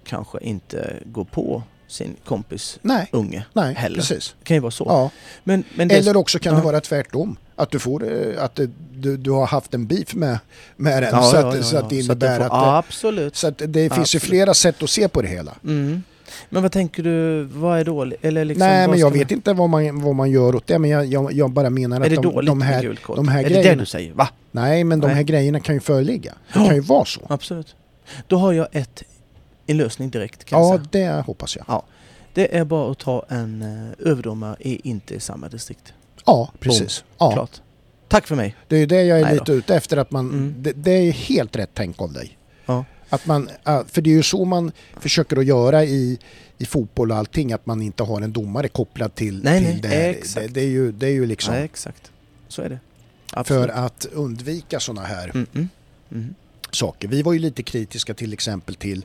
kanske 0.04 0.38
inte 0.40 0.96
går 1.04 1.24
på 1.24 1.62
sin 1.88 2.16
kompis 2.24 2.78
nej, 2.82 3.08
unge. 3.12 3.46
nej, 3.52 3.74
heller. 3.74 3.96
precis. 3.96 4.34
Det 4.38 4.44
kan 4.44 4.56
ju 4.56 4.60
vara 4.60 4.70
så. 4.70 4.84
Ja. 4.88 5.10
Men, 5.44 5.64
men 5.74 5.90
Eller 5.90 6.16
också 6.16 6.38
kan 6.38 6.52
ja. 6.52 6.58
det 6.58 6.64
vara 6.64 6.80
tvärtom. 6.80 7.36
Att 7.56 7.70
du, 7.70 7.78
får, 7.78 8.12
eh, 8.12 8.44
att 8.44 8.54
det, 8.54 8.70
du, 8.94 9.16
du 9.16 9.30
har 9.30 9.46
haft 9.46 9.74
en 9.74 9.86
beef 9.86 10.14
med, 10.14 10.38
med 10.76 11.02
den 11.02 11.10
Ja, 11.14 11.22
så, 11.22 11.36
ja, 11.36 11.48
att, 11.48 11.56
ja, 11.56 11.62
så 11.62 11.76
att 11.76 11.90
det 11.90 11.96
ja. 11.96 12.02
Så 12.02 12.06
innebär 12.12 12.36
får- 12.38 12.44
att... 12.44 12.52
Ja, 12.52 12.64
det- 12.72 12.76
absolut. 12.78 13.36
Så 13.36 13.46
att 13.46 13.58
det 13.58 13.72
finns 13.72 13.96
ju 13.96 14.00
Absolut. 14.00 14.22
flera 14.22 14.54
sätt 14.54 14.82
att 14.82 14.90
se 14.90 15.08
på 15.08 15.22
det 15.22 15.28
hela. 15.28 15.54
Mm. 15.64 16.02
Men 16.48 16.62
vad 16.62 16.72
tänker 16.72 17.02
du, 17.02 17.42
vad 17.44 17.78
är 17.80 17.84
dåligt? 17.84 18.24
Eller 18.24 18.44
liksom, 18.44 18.66
Nej 18.68 18.88
men 18.88 18.98
jag 18.98 19.10
man- 19.10 19.18
vet 19.18 19.30
inte 19.30 19.52
vad 19.52 19.68
man, 19.68 20.00
vad 20.02 20.14
man 20.14 20.30
gör 20.30 20.54
åt 20.54 20.66
det 20.66 20.78
men 20.78 20.90
jag, 20.90 21.06
jag, 21.06 21.32
jag 21.32 21.50
bara 21.50 21.70
menar 21.70 21.96
Är 21.96 22.00
att 22.04 22.10
det 22.10 22.16
de, 22.16 22.44
de 22.46 22.62
här... 22.62 22.82
gult 22.82 23.02
kort? 23.02 23.16
de 23.16 23.28
här 23.28 23.38
är 23.38 23.42
det 23.44 23.48
grejerna- 23.50 23.70
det 23.74 23.80
du 23.82 23.86
säger? 23.86 24.12
Va? 24.12 24.28
Nej 24.50 24.84
men 24.84 25.00
de 25.00 25.06
Nej. 25.06 25.16
här 25.16 25.22
grejerna 25.22 25.60
kan 25.60 25.74
ju 25.74 25.80
föreligga. 25.80 26.32
Det 26.52 26.58
Ja. 26.60 26.66
kan 26.66 26.74
ju 26.74 26.80
vara 26.80 27.04
så. 27.04 27.20
Absolut. 27.28 27.76
Då 28.26 28.36
har 28.36 28.52
jag 28.52 28.68
ett, 28.72 29.02
en 29.66 29.76
lösning 29.76 30.10
direkt 30.10 30.44
kan 30.44 30.60
Ja 30.62 30.78
säga. 30.90 31.14
det 31.16 31.22
hoppas 31.26 31.56
jag. 31.56 31.82
Det 32.34 32.56
är 32.56 32.64
bara 32.64 32.90
att 32.92 32.98
ta 32.98 33.24
en 33.28 33.62
uh, 33.62 34.08
överdomare 34.10 34.56
i 34.60 34.88
inte 34.88 35.14
i 35.14 35.20
samma 35.20 35.48
distrikt. 35.48 35.92
Ja 36.26 36.52
precis. 36.60 37.04
Ja, 37.18 37.32
Klart. 37.32 37.50
Tack 38.08 38.26
för 38.26 38.36
mig. 38.36 38.56
det 38.68 38.76
är 38.76 38.80
ju 38.80 38.86
det 38.86 39.02
jag 39.02 39.18
är 39.20 39.24
Nej 39.24 39.32
då. 39.34 39.40
lite 39.40 39.52
ute 39.52 39.76
efter 39.76 39.96
att 39.96 40.10
man... 40.10 40.28
Mm. 40.30 40.54
Det, 40.58 40.72
det 40.72 40.90
är 40.90 41.12
helt 41.12 41.56
rätt 41.56 41.70
tänk 41.74 42.02
av 42.02 42.12
dig. 42.12 42.37
Att 43.08 43.26
man, 43.26 43.50
för 43.64 44.00
det 44.02 44.10
är 44.10 44.14
ju 44.14 44.22
så 44.22 44.44
man 44.44 44.72
försöker 45.00 45.36
att 45.36 45.44
göra 45.46 45.84
i, 45.84 46.18
i 46.58 46.64
fotboll 46.64 47.10
och 47.10 47.16
allting, 47.16 47.52
att 47.52 47.66
man 47.66 47.82
inte 47.82 48.02
har 48.02 48.20
en 48.20 48.32
domare 48.32 48.68
kopplad 48.68 49.14
till, 49.14 49.44
Nej, 49.44 49.58
till 49.64 49.72
nej, 49.72 49.80
det. 49.82 50.08
exakt. 50.18 50.46
Det, 50.46 50.52
det, 50.52 50.60
är 50.60 50.66
ju, 50.68 50.92
det 50.92 51.06
är 51.06 51.10
ju 51.10 51.26
liksom 51.26 51.54
Nej, 51.54 51.64
exakt. 51.64 52.12
Så 52.48 52.62
är 52.62 52.68
det. 52.68 52.78
för 53.30 53.38
Absolut. 53.40 53.70
att 53.70 54.06
undvika 54.12 54.80
sådana 54.80 55.06
här 55.06 55.30
Mm, 55.34 55.46
mm. 55.54 55.68
Mm. 56.12 56.34
saker. 56.70 57.08
Vi 57.08 57.22
var 57.22 57.32
ju 57.32 57.38
lite 57.38 57.62
kritiska 57.62 58.14
till 58.14 58.32
exempel 58.32 58.74
till, 58.74 59.04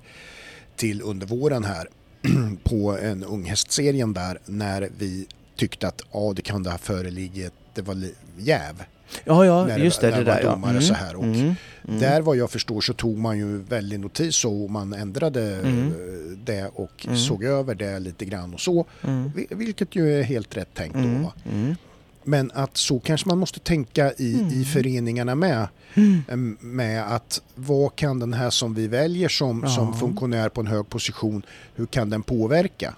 till 0.76 1.02
under 1.02 1.28
våren 1.28 1.64
här 1.64 1.88
på 2.64 2.98
en 2.98 3.24
unghästserien 3.24 4.14
där 4.14 4.40
när 4.46 4.90
vi 4.98 5.26
tyckte 5.56 5.88
att 5.88 6.02
ja, 6.12 6.34
det 6.36 6.42
kan 6.42 6.66
ha 6.66 6.78
föreligget, 6.78 7.54
det 7.74 7.82
var 7.82 7.98
jäv. 8.38 8.84
Ja, 9.26 9.45
ja, 9.45 9.66
När 9.66 9.78
just 9.78 10.02
det. 10.02 10.08
Det 10.12 10.16
det 10.18 10.24
där 10.24 10.34
var 10.34 10.41
ja. 10.41 10.52
domare 10.52 10.82
så 10.82 10.94
här 10.94 11.16
och 11.16 11.24
mm, 11.24 11.56
mm. 11.88 12.00
Där 12.00 12.22
vad 12.22 12.38
jag 12.38 12.50
förstår 12.52 12.82
så 12.82 12.94
tog 12.94 13.18
man 13.18 13.38
ju 13.38 13.58
väldigt 13.58 14.00
notis 14.00 14.45
och 14.45 14.70
man 14.72 14.94
ändrade 14.94 15.56
Mm. 15.56 15.88
eh, 15.88 16.38
det 16.38 16.68
och 16.76 17.06
Mm. 17.06 17.18
såg 17.18 17.44
över 17.44 17.76
det 17.76 18.00
lite 18.00 18.26
grann 18.26 18.54
och 18.54 18.60
så. 18.62 18.86
Mm. 19.04 19.32
Vi- 19.36 19.48
Vilket 19.50 19.95
ju 19.95 20.20
är 20.20 20.24
helt 20.24 20.58
rätt 20.58 20.74
tänkt 20.74 20.94
då. 20.94 21.00
Mm. 21.00 21.26
Mm. 21.52 21.76
Men 22.24 22.52
att 22.54 22.78
så 22.78 23.00
kanske 23.00 23.28
man 23.28 23.38
måste 23.38 23.60
tänka 23.60 24.14
i, 24.18 24.34
Mm. 24.34 24.62
i 24.62 24.66
föreningarna 24.66 25.36
med. 25.36 25.68
Mm. 25.95 26.58
Med 26.62 27.14
att 27.16 27.41
vad 27.56 27.95
kan 27.95 28.20
den 28.20 28.34
här 28.34 28.50
som 28.50 28.74
vi 28.74 28.88
väljer 28.88 29.30
som, 29.30 29.68
som 29.70 29.94
funktionär 30.00 30.50
på 30.50 30.62
en 30.62 30.68
hög 30.68 30.90
position, 30.90 31.45
hur 31.76 31.86
kan 31.86 32.10
den 32.10 32.24
påverka? 32.24 32.94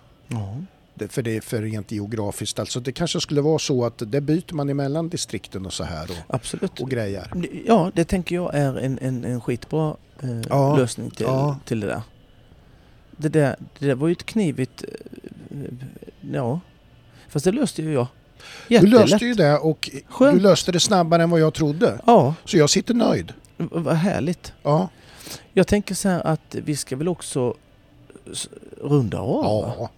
För 1.10 1.22
det 1.22 1.38
är 1.38 1.42
för 1.42 1.62
rent 1.62 1.92
geografiskt. 1.92 2.60
Alltså 2.60 2.80
det 2.80 2.92
kanske 2.92 3.22
skulle 3.22 3.42
vara 3.42 3.60
så 3.60 3.86
att 3.86 4.02
det 4.12 4.22
byter 4.22 4.54
man 4.54 4.70
emellan 4.70 5.10
distrikten 5.10 5.66
och 5.66 5.74
så 5.74 5.84
här 5.84 6.04
och, 6.12 6.36
Absolut. 6.36 6.80
och 6.80 6.90
grejer. 6.90 7.32
Ja, 7.66 7.92
det 7.96 8.04
tänker 8.06 8.36
jag 8.36 8.56
är 8.56 8.78
en, 8.78 9.00
en, 9.02 9.26
en 9.26 9.42
skitbra 9.42 9.96
eh, 10.24 10.42
Ja, 10.50 10.76
lösning 10.78 11.10
till, 11.12 11.26
ja. 11.26 11.58
till 11.66 11.80
det 11.80 11.88
där. 11.88 12.02
Det 13.18 13.30
där. 13.30 13.56
Det 13.80 13.86
där 13.88 13.96
var 13.96 14.08
ju 14.08 14.12
ett 14.12 14.26
knivigt... 14.26 14.84
eh, 15.52 15.58
Ja. 16.34 16.60
Fast 17.30 17.46
det 17.46 17.52
löste 17.52 17.82
ju 17.82 17.94
jag. 17.94 18.08
Du 18.68 18.74
Jättelätt. 18.76 19.10
löste 19.10 19.26
ju 19.26 19.34
det 19.34 19.58
och 19.58 19.90
Skönt. 20.10 20.38
du 20.38 20.44
löste 20.44 20.72
det 20.72 20.80
snabbare 20.80 21.24
än 21.24 21.30
vad 21.30 21.40
jag 21.40 21.54
trodde. 21.54 22.00
Ja, 22.06 22.36
Så 22.46 22.58
jag 22.58 22.70
sitter 22.70 22.94
nöjd. 22.94 23.34
vad 23.58 23.96
härligt. 23.96 24.54
Ja, 24.64 24.90
Jag 25.54 25.68
tänker 25.68 25.96
så 25.96 26.10
här 26.10 26.28
att 26.28 26.56
vi 26.56 26.76
ska 26.76 26.96
väl 26.96 27.08
också 27.08 27.56
runda 28.82 29.20
av. 29.20 29.74
ja. 29.80 29.90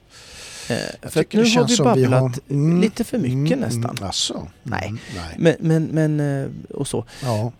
Eh, 0.70 0.78
Jag 1.02 1.12
för 1.14 1.26
nu 1.32 1.40
har 1.40 1.68
vi 1.68 1.76
som 1.76 1.94
vi 1.96 2.02
babblat 2.08 2.22
har- 2.22 2.34
mm, 2.50 2.82
lite 2.82 3.04
för 3.04 3.18
mycket 3.18 3.36
mm, 3.58 3.60
nästan. 3.60 3.84
Mm, 3.98 4.04
alltså. 4.04 4.48
Nej. 4.64 4.88
Mm, 4.88 5.00
nej. 5.16 5.36
Men, 5.38 5.56
men, 5.60 5.84
men 6.16 6.44
eh, 6.44 6.50
och 6.78 6.88
så. 6.88 7.06
Ja. 7.24 7.52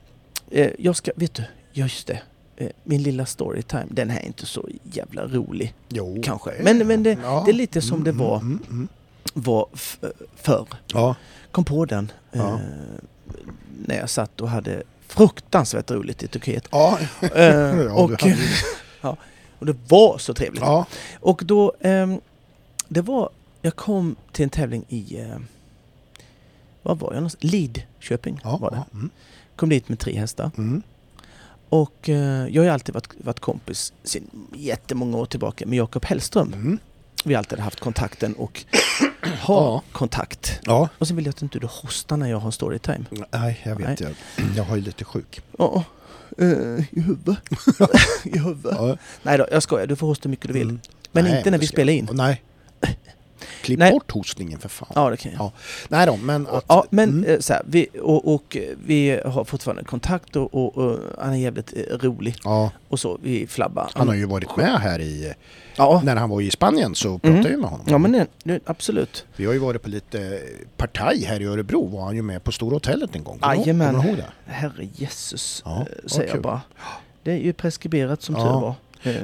Eh, 0.52 0.70
Jag 0.80 0.96
ska, 0.96 1.12
vet 1.16 1.34
du, 1.34 1.44
ja, 1.72 1.84
just 1.84 2.08
det. 2.08 2.22
Eh, 2.58 2.70
Min 2.84 3.04
lilla 3.04 3.26
storytime, 3.26 3.86
den 3.90 4.10
här 4.10 4.20
är 4.20 4.26
inte 4.26 4.46
så 4.46 4.70
jävla 4.84 5.26
rolig. 5.28 5.74
Jo, 5.90 6.22
Kanske. 6.24 6.52
Men- 6.64 6.88
men 6.88 7.04
det- 7.04 7.18
Ja. 7.24 7.44
det 7.46 7.52
är 7.52 7.54
lite 7.54 7.82
som 7.82 8.04
det 8.04 8.10
Mm, 8.10 8.26
var. 8.28 8.38
mm, 8.38 8.60
mm. 8.70 8.88
Var 9.34 9.68
förr. 10.36 10.68
Ja. 10.94 11.16
Kom 11.52 11.66
på 11.66 11.86
den 11.86 12.12
Ja. 12.32 12.54
eh, 12.54 12.60
när 13.86 13.96
jag 13.98 14.10
satt 14.10 14.42
och 14.42 14.50
hade 14.50 14.84
fruktansvärt 15.08 15.92
roligt 15.92 16.24
i 16.24 16.28
Turkiet. 16.28 16.68
Ja. 16.72 17.00
Eh, 17.22 17.30
Ja, 17.46 17.92
och, 17.94 18.26
ju- 18.26 18.36
och 19.60 19.66
det 19.66 19.76
var 19.88 20.18
så 20.18 20.34
trevligt. 20.34 20.62
ja. 20.62 20.86
Och 21.20 21.42
då, 21.46 21.74
ehm, 21.82 22.20
det 22.88 23.02
var, 23.02 23.30
jag 23.62 23.76
kom 23.76 24.16
till 24.32 24.44
en 24.44 24.50
tävling 24.50 24.86
i, 24.90 25.20
eh, 25.20 25.38
vad 26.84 27.00
var 27.00 27.08
jag 27.14 27.16
någonstans? 27.16 27.44
Lidköping 27.54 28.40
Ja. 28.44 28.58
var 28.58 28.72
det. 28.72 28.78
ja, 28.78 28.86
Mm. 28.94 29.10
Kom 29.56 29.70
dit 29.70 29.90
med 29.90 30.00
tre 30.00 30.20
hästar. 30.20 30.52
Mm. 30.58 30.82
Och 31.70 32.10
eh, 32.10 32.16
jag 32.48 32.62
har 32.62 32.66
ju 32.66 32.70
alltid 32.70 32.94
varit, 32.96 33.10
varit 33.18 33.40
kompis 33.40 33.94
sedan 34.04 34.24
jättemånga 34.56 35.18
år 35.18 35.26
tillbaka 35.26 35.66
med 35.66 35.78
Jakob 35.78 36.06
Hellström. 36.06 36.54
Mm. 36.54 36.80
Vi 37.24 37.34
har 37.34 37.38
alltid 37.40 37.60
haft 37.60 37.80
kontakten 37.80 38.34
och 38.34 38.66
har 39.22 39.56
Ja. 39.64 39.82
kontakt. 39.92 40.60
Ja. 40.64 40.90
Och 40.98 41.08
så 41.08 41.14
vill 41.14 41.26
jag 41.26 41.34
att 41.34 41.42
inte 41.42 41.60
du 41.60 41.68
hostar 41.68 42.18
när 42.18 42.30
jag 42.30 42.40
har 42.40 42.52
storytime. 42.52 43.06
Nej, 43.32 43.62
jag 43.66 43.76
vet. 43.76 44.00
Nej. 44.00 44.16
Jag, 44.38 44.46
jag 44.56 44.64
har 44.64 44.76
ju 44.76 44.82
lite 44.82 45.06
sjuk. 45.06 45.42
Ja, 45.58 45.84
eh, 46.38 46.48
i 46.48 46.88
huvudet. 47.02 47.38
I 48.26 48.38
huvudet. 48.40 48.76
Ja. 48.78 48.98
Nej 49.24 49.38
då, 49.38 49.48
jag 49.52 49.64
skojar. 49.64 49.88
Du 49.88 49.96
får 49.96 50.08
hosta 50.08 50.24
hur 50.24 50.30
mycket 50.30 50.48
du 50.48 50.54
vill. 50.54 50.70
Mm. 50.70 50.82
Men 51.12 51.24
Nej, 51.24 51.38
inte 51.38 51.52
när 51.52 51.58
vi 51.58 51.68
ska 51.68 51.74
spelar 51.76 51.94
in. 51.94 52.10
Nej. 52.12 52.42
Klipp 53.62 53.80
Nej. 53.80 53.92
bort 53.92 54.12
hostningen 54.12 54.60
för 54.60 54.70
fan. 54.70 54.90
Ja, 54.96 55.10
det 55.10 55.18
kan 55.18 55.32
jag. 55.32 55.42
Ja. 55.42 55.52
Nej 55.90 56.06
då, 56.08 56.18
men 56.18 56.48
att... 56.48 56.66
Ja, 56.68 56.86
men 56.90 57.10
mm. 57.10 57.24
eh, 57.30 57.40
så 57.40 57.54
här, 57.54 57.62
vi, 57.66 57.88
och, 58.02 58.34
och 58.34 58.58
eh, 58.58 58.64
vi 58.86 59.20
har 59.26 59.44
fortfarande 59.44 59.84
kontakt 59.84 60.36
och, 60.36 60.54
och, 60.54 60.78
och 60.78 61.00
han 61.20 61.34
är 61.34 61.38
jävligt 61.38 61.74
eh, 61.78 61.98
rolig 61.98 62.36
ja, 62.44 62.72
och 62.90 63.00
så. 63.00 63.18
Vi 63.24 63.48
flabbar. 63.48 63.90
han 63.94 64.08
har 64.08 64.16
ju 64.16 64.26
varit 64.26 64.58
med 64.58 64.80
här 64.80 65.00
i... 65.00 65.34
Ja, 65.76 66.02
När 66.06 66.16
han 66.16 66.30
var 66.30 66.42
i 66.42 66.52
Spanien 66.52 66.96
så 66.96 67.20
pratade 67.20 67.40
Mm. 67.40 67.52
jag 67.52 67.60
med 67.60 67.70
honom. 67.70 67.86
ja 67.90 67.98
men 67.98 68.12
det, 68.12 68.28
det, 68.44 68.60
absolut. 68.66 69.26
Vi 69.36 69.46
har 69.46 69.54
ju 69.54 69.60
varit 69.60 69.82
på 69.84 69.90
lite 69.90 70.42
partaj 70.78 71.24
här 71.26 71.42
i 71.42 71.46
Örebro. 71.46 71.88
Var 71.88 72.06
han 72.06 72.16
ju 72.16 72.22
med 72.22 72.44
på 72.44 72.52
Stora 72.52 72.76
hotellet 72.76 73.16
en 73.16 73.24
gång. 73.24 73.40
Jajamän. 73.42 73.92
kommer 73.94 74.04
du 74.04 74.10
ihåg 74.10 74.18
det? 74.46 74.52
Herre 74.52 74.88
Jesus, 74.96 75.62
Ja, 75.66 75.86
säger 76.06 76.30
jag 76.34 76.42
bara. 76.42 76.62
Det 77.24 77.32
är 77.32 77.38
ju 77.38 77.54
preskriberat 77.54 78.22
som 78.22 78.36
Ja. 78.36 78.42
tur 78.44 78.50
var. 78.62 78.74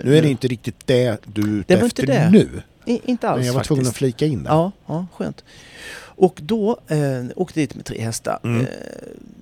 Nu 0.04 0.18
är 0.18 0.22
det 0.22 0.30
inte 0.30 0.48
riktigt 0.48 0.88
det 0.88 1.18
du 1.26 1.42
är 1.42 1.60
ute 1.60 1.74
efter 1.74 2.08
det. 2.08 2.30
nu. 2.32 2.62
I, 2.86 3.02
inte 3.06 3.30
alls 3.30 3.38
Men 3.38 3.46
jag 3.46 3.54
var 3.54 3.60
faktiskt. 3.60 3.68
tvungen 3.68 3.88
att 3.88 3.96
flika 3.96 4.26
in 4.26 4.44
det. 4.44 4.50
Ja, 4.50 4.72
ja, 4.86 5.06
skönt. 5.14 5.44
Och 6.16 6.40
då 6.44 6.80
eh, 6.88 7.24
åkte 7.36 7.60
dit 7.60 7.76
med 7.76 7.86
tre 7.86 8.02
hästar. 8.02 8.40
Mm. 8.44 8.62
Eh, 8.62 8.68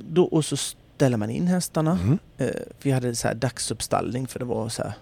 då, 0.09 0.23
och 0.23 0.45
så 0.45 0.57
ställer 0.57 1.18
man 1.18 1.30
in 1.30 1.47
hästarna. 1.47 1.91
Mm. 1.91 2.19
Eh, 2.38 2.47
vi 2.81 2.91
hade 2.91 3.15
så 3.15 3.27
här 3.27 3.35
dagsuppstallning 3.35 4.27
för 4.27 4.39
det 4.39 4.45
var 4.45 4.69
så 4.69 4.84
här 4.84 4.93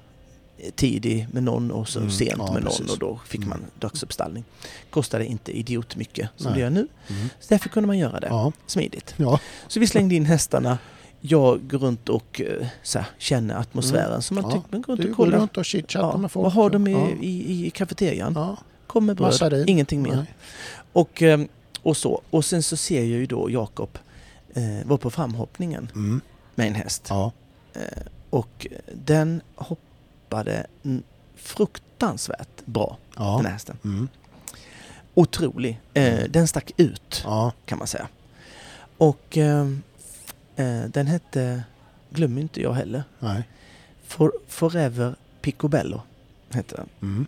tidig 0.75 1.27
med 1.31 1.43
någon 1.43 1.71
och 1.71 1.89
så 1.89 1.99
Mm, 1.99 2.11
sent 2.11 2.33
ja, 2.37 2.53
med 2.53 2.63
någon 2.63 2.71
precis. 2.71 2.91
och 2.91 2.99
då 2.99 3.19
fick 3.27 3.39
man 3.45 3.57
Mm. 3.57 3.69
dagsuppstallning. 3.79 4.43
Kostade 4.89 5.25
inte 5.25 5.57
idiot 5.57 5.95
mycket 5.95 6.29
som 6.35 6.45
Nej. 6.45 6.53
det 6.53 6.59
gör 6.59 6.69
nu. 6.69 6.87
Mm. 7.07 7.29
Så 7.39 7.45
därför 7.49 7.69
kunde 7.69 7.87
man 7.87 7.97
göra 7.97 8.19
det 8.19 8.27
Ja. 8.27 8.51
smidigt. 8.67 9.13
Ja. 9.17 9.39
Så 9.67 9.79
vi 9.79 9.87
slängde 9.87 10.15
in 10.15 10.25
hästarna. 10.25 10.77
Jag 11.21 11.67
går 11.69 11.77
runt 11.77 12.09
och 12.09 12.41
eh, 12.41 12.67
så 12.83 12.99
här, 12.99 13.07
känner 13.17 13.55
atmosfären. 13.55 14.21
Så 14.21 14.33
man 14.33 14.43
Mm. 14.43 14.55
Ja, 14.55 14.61
tycker 14.61 14.71
man 14.75 14.81
går 14.81 14.95
runt 14.95 15.09
och 15.09 15.15
kollar. 15.15 15.37
runt 15.39 15.57
och 15.57 15.65
chitchattar 15.65 16.09
Ja, 16.11 16.17
med 16.17 16.31
folk. 16.31 16.43
vad 16.43 16.53
har 16.53 16.69
de 16.69 16.87
i, 16.87 16.91
Ja. 16.91 17.07
i, 17.21 17.65
i 17.67 17.69
kafeterian? 17.69 18.33
Ja. 18.35 18.57
Kom 18.87 19.05
med 19.05 19.15
bröd, 19.15 19.27
Massarin. 19.27 19.69
ingenting 19.69 20.01
mer. 20.01 20.15
Nej. 20.15 20.33
Och, 20.93 21.21
eh, 21.21 21.39
och 21.83 21.97
så. 21.97 22.21
Och 22.29 22.45
sen 22.45 22.63
så 22.63 22.77
ser 22.77 22.95
jag 22.99 23.05
ju 23.07 23.25
då 23.25 23.49
Jakob 23.49 23.97
eh, 24.53 24.63
var 24.87 24.97
på 24.97 25.09
framhoppningen 25.09 25.91
Mm. 25.95 26.21
med 26.55 26.67
en 26.67 26.75
häst. 26.75 27.05
Ja. 27.09 27.31
Eh, 27.73 27.81
och 28.29 28.67
den 28.93 29.41
hoppade 29.55 30.65
mm, 30.83 31.03
fruktansvärt 31.35 32.65
bra, 32.65 32.97
den 33.15 33.25
Ja. 33.25 33.41
här 33.43 33.49
hästen. 33.51 33.77
Mm. 33.83 34.07
Otrolig. 35.13 35.79
Eh, 35.93 36.13
Mm. 36.19 36.31
den 36.31 36.47
stack 36.47 36.71
ut, 36.77 37.21
Ja. 37.25 37.51
kan 37.65 37.77
man 37.77 37.87
säga. 37.87 38.07
Och 38.97 39.37
eh, 40.59 40.81
den 40.83 41.07
hette, 41.07 41.63
glömmer 42.09 42.41
inte 42.41 42.61
jag 42.61 42.73
heller, 42.73 43.03
Nej. 43.19 43.43
For, 44.07 44.31
Forever 44.47 45.15
Picobello 45.41 46.01
hette 46.49 46.75
den. 46.75 46.89
Mm. 47.01 47.25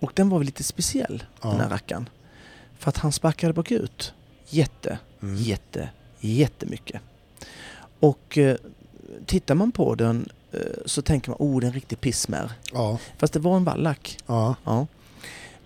Och 0.00 0.12
den 0.14 0.28
var 0.28 0.38
väl 0.38 0.46
lite 0.46 0.62
speciell, 0.64 1.24
Ja. 1.42 1.48
den 1.50 1.60
här 1.60 1.68
rackaren. 1.68 2.08
För 2.78 2.88
att 2.88 2.96
han 2.96 3.12
sparkade 3.12 3.52
bakut 3.52 4.14
jätte, 4.48 4.98
Mm. 5.22 5.36
jätte, 5.36 5.88
jättemycket. 6.20 7.00
Och 8.00 8.38
eh, 8.38 8.56
tittar 9.26 9.54
man 9.54 9.72
på 9.72 9.94
den 9.94 10.28
eh, 10.52 10.60
så 10.86 11.02
tänker 11.02 11.30
man, 11.30 11.36
oh 11.40 11.60
det 11.60 11.66
är 11.66 11.68
en 11.68 11.74
riktig 11.74 12.00
pissmär. 12.00 12.52
Ja. 12.72 12.98
Fast 13.18 13.32
det 13.32 13.38
var 13.38 13.56
en 13.56 13.64
vallack. 13.64 14.18
Ja. 14.26 14.54
Ja. 14.64 14.86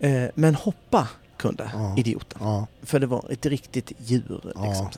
Eh, 0.01 0.29
men 0.35 0.55
hoppa 0.55 1.09
kunde 1.37 1.71
idioten. 1.97 2.67
För 2.83 3.01
det 3.01 3.07
var 3.07 3.27
ett 3.31 3.47
riktigt 3.47 3.93
djur. 3.99 4.41
Liksom. 4.45 4.89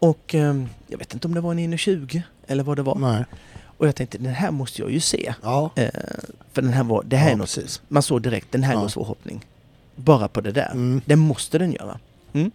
Och 0.00 0.34
eh, 0.34 0.64
jag 0.86 0.98
vet 0.98 1.14
inte 1.14 1.28
om 1.28 1.34
det 1.34 1.40
var 1.40 1.52
en 1.52 1.58
1,20 1.74 2.22
eller 2.46 2.64
vad 2.64 2.76
det 2.76 2.82
var. 2.82 2.98
Nej. 2.98 3.24
Och 3.62 3.86
jag 3.86 3.96
tänkte, 3.96 4.18
den 4.18 4.34
här 4.34 4.50
måste 4.50 4.82
jag 4.82 4.90
ju 4.90 5.00
se. 5.00 5.34
Ja. 5.42 5.70
Eh, 5.76 5.88
för 6.52 6.62
den 6.62 6.72
här 6.72 6.84
var, 6.84 7.02
det 7.02 7.16
här 7.16 7.26
Ja, 7.28 7.32
är 7.32 7.36
något, 7.36 7.54
precis. 7.54 7.82
man 7.88 8.02
såg 8.02 8.22
direkt, 8.22 8.52
den 8.52 8.62
här 8.62 8.74
Ja. 8.74 8.80
går 8.80 8.88
svår 8.88 9.04
hoppning. 9.04 9.44
Bara 9.96 10.28
på 10.28 10.40
det 10.40 10.52
där. 10.52 10.70
Mm. 10.72 11.00
Det 11.04 11.16
måste 11.16 11.58
den 11.58 11.72
göra. 11.72 11.98
Mm. 12.32 12.50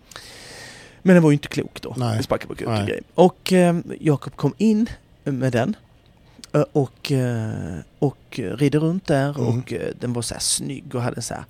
Men 1.01 1.13
den 1.15 1.23
var 1.23 1.29
ju 1.31 1.33
inte 1.33 1.47
klok 1.47 1.81
då. 1.81 1.93
Nej. 1.97 2.23
Sparkade 2.23 2.47
bakut 2.65 3.01
och. 3.15 3.25
Och 3.25 3.53
eh, 3.53 3.77
Jakob 3.99 4.35
kom 4.35 4.53
in 4.57 4.89
med 5.23 5.51
den. 5.53 5.75
eh, 6.53 6.61
Och, 6.71 7.11
eh, 7.11 7.77
och 7.99 8.39
rider 8.39 8.79
runt 8.79 9.07
där 9.07 9.29
Mm. 9.39 9.59
och 9.59 9.73
eh, 9.73 9.89
den 9.99 10.13
var 10.13 10.21
så 10.21 10.33
här 10.33 10.41
snygg 10.41 10.95
och 10.95 11.01
hade 11.01 11.21
så 11.21 11.33
här 11.33 11.43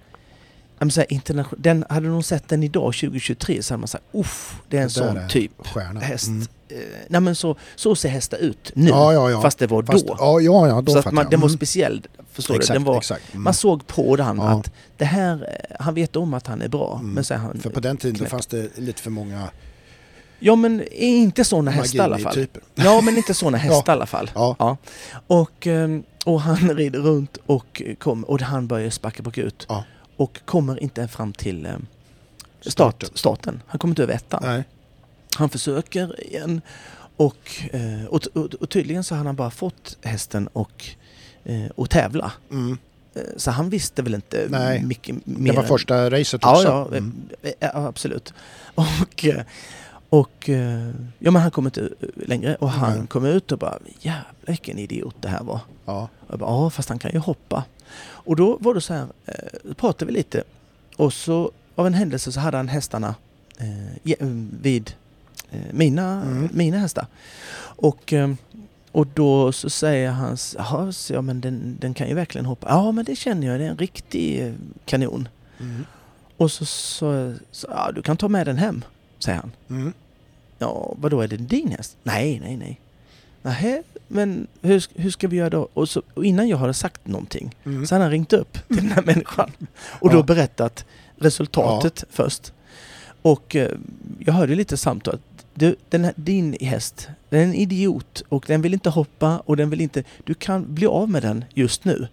så 0.92 1.00
här, 1.02 1.08
internation- 1.14 1.56
den, 1.62 1.86
hade 1.90 2.08
någon 2.08 2.24
sett 2.24 2.48
den 2.48 2.64
idag 2.64 2.94
2023 2.94 3.64
så 3.64 3.74
hade 3.74 3.80
man 3.82 3.88
sagt 3.88 4.04
uff, 4.14 4.56
det 4.70 4.78
är 4.78 4.82
en 4.82 4.88
Det 4.88 4.94
sån 4.94 5.18
är 5.18 5.28
typ 5.28 5.52
Stjärna. 5.68 6.00
häst. 6.00 6.28
Mm. 6.28 6.42
Eh, 6.70 6.78
nej 7.08 7.22
men 7.22 7.36
så, 7.36 7.56
så 7.76 7.96
ser 7.96 8.10
hästar 8.10 8.38
ut 8.38 8.72
nu. 8.76 8.90
Ja, 8.90 9.14
ja, 9.14 9.30
ja. 9.32 9.42
Fast 9.42 9.60
det 9.60 9.68
var 9.68 9.84
Fast, 9.84 10.08
då. 10.08 10.16
Ja, 10.20 10.40
ja, 10.40 10.68
ja, 10.68 10.82
då 10.82 10.92
så 10.92 11.00
att 11.00 11.12
man, 11.12 11.24
jag. 11.24 11.32
den 11.32 11.40
var 11.40 11.48
Mm. 11.48 11.58
speciell. 11.58 12.08
Förstår 12.32 12.56
Exakt, 12.56 12.68
du? 12.68 12.74
Den 12.74 12.84
var, 12.84 12.98
exakt. 12.98 13.34
Mm. 13.34 13.44
Man 13.44 13.54
såg 13.54 13.88
på 13.88 14.16
den 14.16 14.40
att 14.40 14.72
det 14.98 15.06
här, 15.06 15.34
eh, 15.70 15.76
han 15.80 15.94
vet 15.94 16.16
om 16.16 16.34
att 16.34 16.48
han 16.48 16.62
är 16.62 16.68
bra. 16.68 16.98
Mm. 17.00 17.12
Men 17.14 17.24
så 17.24 17.34
han 17.36 17.60
För 17.60 17.70
på 17.70 17.80
den 17.80 17.98
tiden 17.98 18.16
knäpp. 18.16 18.30
fanns 18.30 18.48
det 18.48 18.78
lite 18.78 19.02
för 19.02 19.10
många 19.12 19.50
Ja 20.40 20.56
men 20.56 20.84
inte 20.94 21.44
sådana 21.44 21.72
hästar 21.72 21.98
i 21.98 22.02
alla 22.02 22.18
fall. 22.18 22.24
Magini-typer. 22.26 22.62
Ja 22.76 23.02
men 23.02 23.18
inte 23.18 23.34
sådana 23.34 23.58
hästar 23.68 23.84
Ja. 23.88 23.94
i 23.94 23.96
alla 23.96 24.06
fall. 24.06 24.32
Ja. 24.36 24.56
Ja. 24.60 24.78
Och, 25.28 25.68
ehm, 25.68 26.04
och 26.26 26.42
han 26.42 26.58
rider 26.76 27.00
runt 27.00 27.38
och, 27.46 27.82
kom, 28.00 28.24
och 28.24 28.42
han 28.42 28.68
börjar 28.68 28.90
sparka 28.90 29.24
bakut. 29.24 29.66
Ja. 29.70 29.84
Och 30.18 30.40
kommer 30.46 30.84
inte 30.84 31.08
fram 31.08 31.34
till 31.34 31.66
ehm, 31.66 31.86
start, 32.62 33.04
Starten. 33.14 33.62
Han 33.68 33.80
kommer 33.80 33.92
inte 33.92 34.04
över 34.04 34.14
ettan. 34.14 34.40
Nej. 34.44 34.64
Han 35.36 35.50
försöker 35.50 36.24
igen 36.24 36.62
och, 37.18 37.52
eh, 37.72 38.06
och, 38.10 38.28
och, 38.34 38.54
och 38.54 38.70
tydligen 38.70 39.04
så 39.04 39.16
har 39.16 39.26
han 39.26 39.36
bara 39.36 39.52
fått 39.52 39.98
hästen 40.02 40.48
och, 40.48 40.86
eh, 41.44 41.66
och 41.76 41.90
tävla. 41.90 42.32
Mm. 42.52 42.78
Eh, 43.16 43.22
Så 43.38 43.52
han 43.52 43.70
visste 43.70 44.02
väl 44.02 44.14
inte 44.16 44.48
Nej. 44.50 44.84
mycket 44.84 45.16
Det 45.26 45.40
mer. 45.40 45.54
var 45.54 45.62
än- 45.62 45.68
första 45.68 46.10
racet 46.10 46.44
också. 46.46 46.64
ja, 46.64 46.88
Mm. 46.88 47.14
eh, 47.42 47.52
ja, 47.60 47.70
absolut. 47.88 48.34
Och, 48.76 49.26
eh, 49.26 49.42
och 50.20 50.50
eh, 50.50 50.90
ja, 51.20 51.32
men 51.32 51.42
han 51.42 51.52
kom 51.52 51.66
inte 51.66 51.82
eh, 51.82 52.28
längre 52.28 52.56
och 52.56 52.70
han 52.70 52.98
Nej. 52.98 53.08
kom 53.08 53.26
ut 53.26 53.52
och 53.52 53.60
bara 53.60 53.78
jävlar 54.00 54.26
vilken 54.46 54.78
idiot 54.80 55.16
det 55.20 55.28
här 55.30 55.44
var. 55.44 55.60
Ja. 55.86 56.10
Jag 56.30 56.40
bara, 56.40 56.50
ja 56.50 56.70
fast 56.70 56.90
han 56.90 57.00
kan 57.00 57.12
ju 57.12 57.20
hoppa. 57.20 57.64
Och 58.08 58.36
då 58.36 58.58
var 58.62 58.74
det 58.74 58.82
så 58.82 58.94
här, 58.94 59.08
eh, 59.26 59.74
pratade 59.74 60.06
vi 60.06 60.12
lite 60.18 60.44
och 60.98 61.14
så 61.14 61.52
av 61.76 61.88
en 61.88 61.94
händelse 61.94 62.32
så 62.32 62.40
hade 62.40 62.58
han 62.58 62.68
hästarna 62.68 63.16
eh, 63.60 64.28
vid 64.62 64.94
eh, 65.52 65.60
mina, 65.72 66.22
Mm. 66.22 66.50
mina 66.54 66.78
hästar. 66.78 67.08
Och, 67.78 68.14
och 68.92 69.08
då 69.08 69.52
så 69.52 69.70
säger 69.70 70.12
han, 70.12 70.38
så, 70.38 71.14
ja 71.14 71.22
men 71.22 71.42
den, 71.42 71.78
den 71.80 71.94
kan 71.94 72.08
ju 72.08 72.14
verkligen 72.14 72.46
hoppa. 72.46 72.68
Ja 72.70 72.92
men 72.92 73.06
det 73.06 73.16
känner 73.16 73.48
jag, 73.48 73.60
det 73.60 73.66
är 73.66 73.70
en 73.70 73.78
riktig 73.78 74.54
kanon. 74.86 75.28
Mm. 75.60 75.86
Och 76.38 76.52
så 76.52 76.66
sa 76.66 77.34
så, 77.52 77.68
ja, 77.70 77.92
du 77.96 78.02
kan 78.02 78.18
ta 78.18 78.28
med 78.28 78.48
den 78.48 78.58
hem, 78.58 78.84
säger 79.20 79.38
han. 79.40 79.52
Mm. 79.70 79.94
Ja, 80.66 80.94
vad 80.98 81.12
då 81.12 81.22
är 81.22 81.28
det 81.28 81.38
din 81.38 81.72
häst? 81.72 81.98
Nej, 82.04 82.40
nej, 82.40 82.58
nej. 82.58 82.80
Nähä, 83.42 83.84
men 84.08 84.48
hur, 84.62 84.86
hur 84.96 85.12
ska 85.12 85.28
vi 85.28 85.38
göra 85.38 85.50
då? 85.50 85.68
Och, 85.74 85.90
så, 85.90 86.02
och 86.14 86.26
innan 86.26 86.48
jag 86.48 86.58
hade 86.58 86.74
sagt 86.74 87.08
någonting 87.08 87.56
Mm. 87.66 87.86
så 87.88 87.96
hade 87.96 88.06
han 88.06 88.12
ringt 88.12 88.34
upp 88.34 88.54
till 88.68 88.78
den 88.78 88.92
här 88.92 89.02
människan 89.06 89.52
och 90.00 90.10
då 90.10 90.18
Ja. 90.18 90.24
berättat 90.24 90.86
resultatet 91.18 92.04
först. 92.10 92.54
Och 93.22 93.56
eh, 93.56 93.72
jag 94.20 94.34
hörde 94.34 94.56
lite 94.56 94.78
samtal. 94.78 95.20
Du, 95.54 95.76
den 95.90 96.04
här, 96.04 96.14
din 96.16 96.56
häst, 96.62 97.08
den 97.30 97.40
är 97.40 97.44
en 97.44 97.54
idiot 97.54 98.24
och 98.30 98.46
den 98.48 98.62
vill 98.62 98.74
inte 98.74 98.90
hoppa 98.90 99.38
och 99.40 99.58
den 99.58 99.70
vill 99.70 99.82
inte... 99.82 100.04
Du 100.24 100.34
kan 100.34 100.74
bli 100.74 100.88
av 100.88 101.10
med 101.10 101.22
den 101.22 101.46
just 101.54 101.86
nu. 101.86 102.08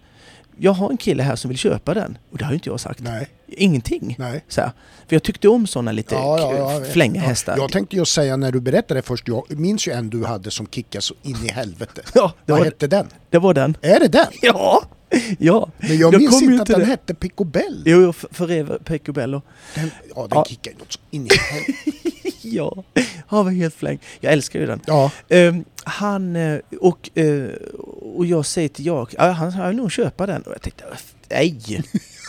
Jag 0.57 0.71
har 0.73 0.89
en 0.89 0.97
kille 0.97 1.23
här 1.23 1.35
som 1.35 1.49
vill 1.49 1.57
köpa 1.57 1.93
den 1.93 2.17
och 2.31 2.37
det 2.37 2.43
har 2.45 2.51
ju 2.51 2.55
inte 2.55 2.69
jag 2.69 2.79
sagt. 2.79 2.99
Nej, 2.99 3.27
Ingenting. 3.47 4.15
nej. 4.19 4.43
Så 4.47 4.61
här. 4.61 4.71
För 5.07 5.15
jag 5.15 5.23
tyckte 5.23 5.47
om 5.47 5.67
sådana 5.67 5.91
lite 5.91 6.15
Ja, 6.15 6.39
ja, 6.39 6.55
ja, 6.79 6.85
flänga 6.91 7.21
hästar. 7.21 7.57
Jag 7.57 7.71
tänkte 7.71 7.95
ju 7.95 8.05
säga 8.05 8.37
när 8.37 8.51
du 8.51 8.59
berättade 8.61 9.01
först, 9.01 9.27
jag 9.27 9.43
minns 9.59 9.87
ju 9.87 9.91
en 9.91 10.09
du 10.09 10.25
hade 10.25 10.51
som 10.51 10.67
kickade 10.67 11.01
så 11.01 11.13
in 11.21 11.37
i 11.45 11.51
helvete. 11.51 12.01
Ja, 12.13 12.33
det 12.45 12.51
Vad 12.51 12.59
var, 12.59 12.65
hette 12.65 12.87
den? 12.87 13.07
det 13.29 13.39
var 13.39 13.53
den. 13.53 13.77
Är 13.81 13.99
det 13.99 14.07
den? 14.07 14.25
Ja! 14.41 14.83
Ja! 15.39 15.69
Men 15.77 15.97
jag 15.97 16.13
Jag 16.13 16.21
minns 16.21 16.41
inte 16.41 16.61
att 16.61 16.67
den 16.67 16.79
det. 16.79 16.85
hette 16.85 17.13
Picobello. 17.13 17.81
Jo, 17.85 18.01
jo, 18.01 18.13
för- 18.13 18.29
Forever 18.33 18.77
Pecobello. 18.83 19.41
Den, 19.75 19.91
ja, 20.15 20.21
den 20.21 20.29
Ja. 20.31 20.45
kickade 20.49 20.75
in 21.11 21.25
i 21.27 21.29
helvete. 21.51 22.09
Ja, 22.51 22.83
han 23.27 23.45
var 23.45 23.51
helt 23.51 23.75
fläng. 23.75 23.99
Jag 24.19 24.33
älskar 24.33 24.59
ju 24.59 24.65
den. 24.65 24.81
Ja, 24.87 25.11
Ehm, 25.29 25.63
han 25.83 26.35
eh, 26.35 26.59
och, 26.81 27.09
eh, 27.17 27.49
och 28.15 28.25
jag 28.25 28.45
säger 28.45 28.69
till 28.69 28.85
jag, 28.85 29.13
ja, 29.17 29.31
han 29.31 29.51
ska 29.51 29.71
nog 29.71 29.91
köpa 29.91 30.25
den. 30.25 30.41
Och 30.41 30.51
jag 30.53 30.61
tänkte, 30.61 30.83
nej! 31.29 31.81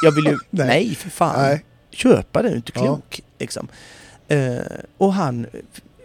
Jag 0.03 0.13
vill 0.13 0.25
ju, 0.25 0.39
Nej. 0.51 0.67
nej. 0.67 0.95
för 0.95 1.11
fan. 1.11 1.43
nej. 1.43 1.65
Köpa 1.91 2.43
den, 2.43 2.55
inte 2.55 2.73
Ja. 2.75 2.81
klok. 2.83 3.21
Liksom. 3.39 3.69
Eh, 4.29 4.57
och 4.99 5.13
han, 5.13 5.47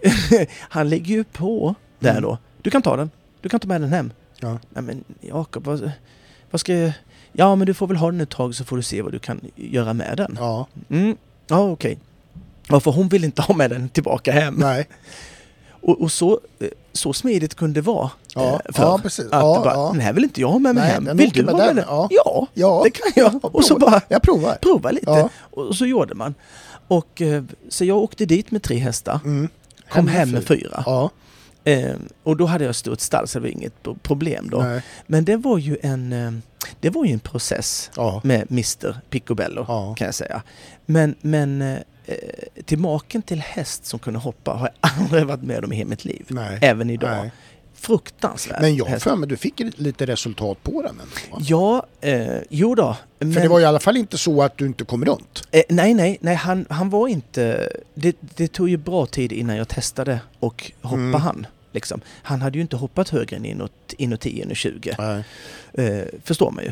han 0.60 0.90
lägger 0.90 1.16
ju 1.16 1.24
på 1.24 1.76
där 2.00 2.10
Mm. 2.12 2.24
då. 2.24 2.38
Du 2.62 2.70
kan 2.72 2.82
ta 2.82 2.96
den. 2.98 3.10
Du 3.42 3.50
kan 3.50 3.60
ta 3.60 3.68
med 3.68 3.82
den 3.82 3.94
hem. 3.94 4.12
Ja. 4.40 4.60
Nej 4.70 4.84
men 4.84 5.04
Jakob, 5.22 5.64
vad, 5.66 5.92
vad 6.52 6.60
ska 6.62 6.74
jag... 6.74 6.92
Ja 7.32 7.56
men 7.56 7.68
du 7.68 7.74
får 7.74 7.88
väl 7.88 7.98
ha 7.98 8.12
den 8.12 8.22
ett 8.22 8.30
tag 8.30 8.56
så 8.56 8.64
får 8.66 8.78
du 8.78 8.84
se 8.84 9.02
vad 9.02 9.12
du 9.12 9.20
kan 9.20 9.42
göra 9.56 9.94
med 9.94 10.18
den. 10.18 10.36
Ja, 10.40 10.68
Mm. 10.90 11.18
Ja 11.48 11.60
okej. 11.72 12.00
Ja, 12.70 12.80
för 12.80 12.92
hon 12.92 13.08
vill 13.10 13.24
inte 13.24 13.42
ha 13.42 13.56
med 13.56 13.70
den 13.70 13.90
tillbaka 13.90 14.32
hem. 14.32 14.54
nej. 14.58 14.88
Och, 15.82 16.02
och 16.02 16.12
så, 16.12 16.40
eh, 16.60 16.68
så 16.94 17.14
smidigt 17.14 17.56
kunde 17.56 17.82
det 17.82 17.86
vara. 17.86 18.10
Ja, 18.36 18.62
eh, 18.66 18.72
förr. 18.74 18.84
ja 18.84 19.00
precis. 19.04 19.26
Att 19.26 19.32
Ja, 19.32 19.62
bara, 19.64 19.74
ja. 19.74 19.90
den 19.92 20.02
här 20.02 20.14
vill 20.14 20.24
inte 20.24 20.42
jag 20.42 20.48
ha 20.48 20.60
med 20.60 20.76
mig 20.76 20.84
Nej, 20.84 20.92
hem. 21.08 21.18
Vill 21.18 21.30
du 21.30 21.44
med 21.44 21.54
ha 21.56 21.66
med 21.66 21.76
den, 21.76 21.86
ja. 21.88 22.08
Ja, 22.12 22.48
Ja, 22.54 22.82
det 22.84 22.90
kan 22.90 23.12
jag. 23.16 23.56
Och 23.56 23.66
så 23.66 23.78
bara 23.80 24.02
Jag 24.08 24.22
provar. 24.22 24.58
prova 24.62 24.92
lite. 24.92 25.30
Och 25.40 25.76
så 25.76 25.86
gjorde 25.86 26.16
man. 26.16 26.34
Och, 26.88 27.22
eh, 27.22 27.44
så 27.70 27.86
jag 27.86 27.98
åkte 27.98 28.26
dit 28.26 28.52
med 28.52 28.64
tre 28.64 28.78
hästar. 28.78 29.20
Mm. 29.26 29.48
Kom 29.90 30.08
hem 30.08 30.32
med 30.32 30.44
fyra. 30.48 30.84
Ja, 30.86 31.10
och 32.24 32.38
då 32.38 32.46
hade 32.46 32.66
jag 32.66 32.76
stort 32.76 33.00
stall 33.00 33.28
så 33.28 33.40
det 33.40 33.42
var 33.44 33.50
inget 33.50 33.84
pro- 33.84 33.98
problem 34.02 34.50
då. 34.50 34.58
nej. 34.62 34.82
Men 35.08 35.26
det 35.26 35.38
var 35.38 35.58
ju 35.58 35.78
en, 35.82 36.42
det 36.80 36.90
var 36.90 37.06
ju 37.06 37.14
en 37.14 37.20
process 37.20 37.92
Ja, 37.96 38.22
med 38.24 38.46
Mr 38.52 39.00
Picobello 39.10 39.66
ja. 39.68 39.96
kan 39.98 40.06
jag 40.06 40.16
säga. 40.16 40.42
Men, 40.86 41.16
men 41.22 41.78
eh, 42.12 42.64
till 42.66 42.80
maken 42.80 43.22
till 43.22 43.40
häst 43.42 43.86
som 43.86 44.00
kunde 44.00 44.20
hoppa 44.20 44.52
har 44.52 44.70
jag 44.82 44.92
aldrig 45.00 45.26
varit 45.26 45.44
med 45.44 45.66
om 45.66 45.74
i 45.74 45.76
hela 45.76 45.90
mitt 45.90 46.06
liv. 46.06 46.26
Nej. 46.28 46.60
Även 46.62 46.90
idag. 46.90 47.18
Nej. 47.22 47.32
Fruktansvärt. 47.74 48.62
Men 48.62 48.76
jag 48.76 48.86
har 48.86 49.00
för 49.00 49.16
mig 49.16 49.30
du 49.30 49.38
fick 49.38 49.62
lite 49.76 50.06
resultat 50.06 50.64
på 50.64 50.82
den 50.82 50.92
ändå, 50.92 51.04
va? 51.32 51.38
Ja, 51.42 51.86
eh, 52.02 52.38
jo 52.50 52.76
då. 52.76 52.98
Men, 53.20 53.34
För 53.34 53.42
det 53.42 53.48
var 53.48 53.60
i 53.60 53.66
alla 53.66 53.80
fall 53.80 53.98
inte 53.98 54.18
så 54.18 54.42
att 54.44 54.58
du 54.58 54.66
inte 54.66 54.84
kom 54.86 55.06
runt. 55.06 55.44
eh, 55.52 55.62
nej, 55.70 55.94
nej, 55.94 56.18
nej, 56.22 56.36
han, 56.36 56.66
han 56.70 56.90
var 56.90 57.08
inte... 57.08 57.70
Det, 57.94 58.16
det 58.36 58.48
tog 58.48 58.70
ju 58.70 58.78
bra 58.78 59.06
tid 59.06 59.32
innan 59.32 59.56
jag 59.56 59.68
testade 59.68 60.20
och 60.40 60.72
hoppa 60.82 60.96
Mm. 61.02 61.22
han. 61.22 61.48
Liksom. 61.72 62.02
Han 62.24 62.42
hade 62.42 62.58
ju 62.58 62.62
inte 62.62 62.76
hoppat 62.76 63.10
högre 63.10 63.36
än 63.36 63.46
inåt, 63.46 63.94
inåt 63.98 64.20
10, 64.22 64.44
inåt 64.44 64.58
20. 64.58 64.96
Nej. 65.00 65.24
Eh, 65.74 66.04
förstår 66.24 66.52
man 66.52 66.64
ju. 66.64 66.72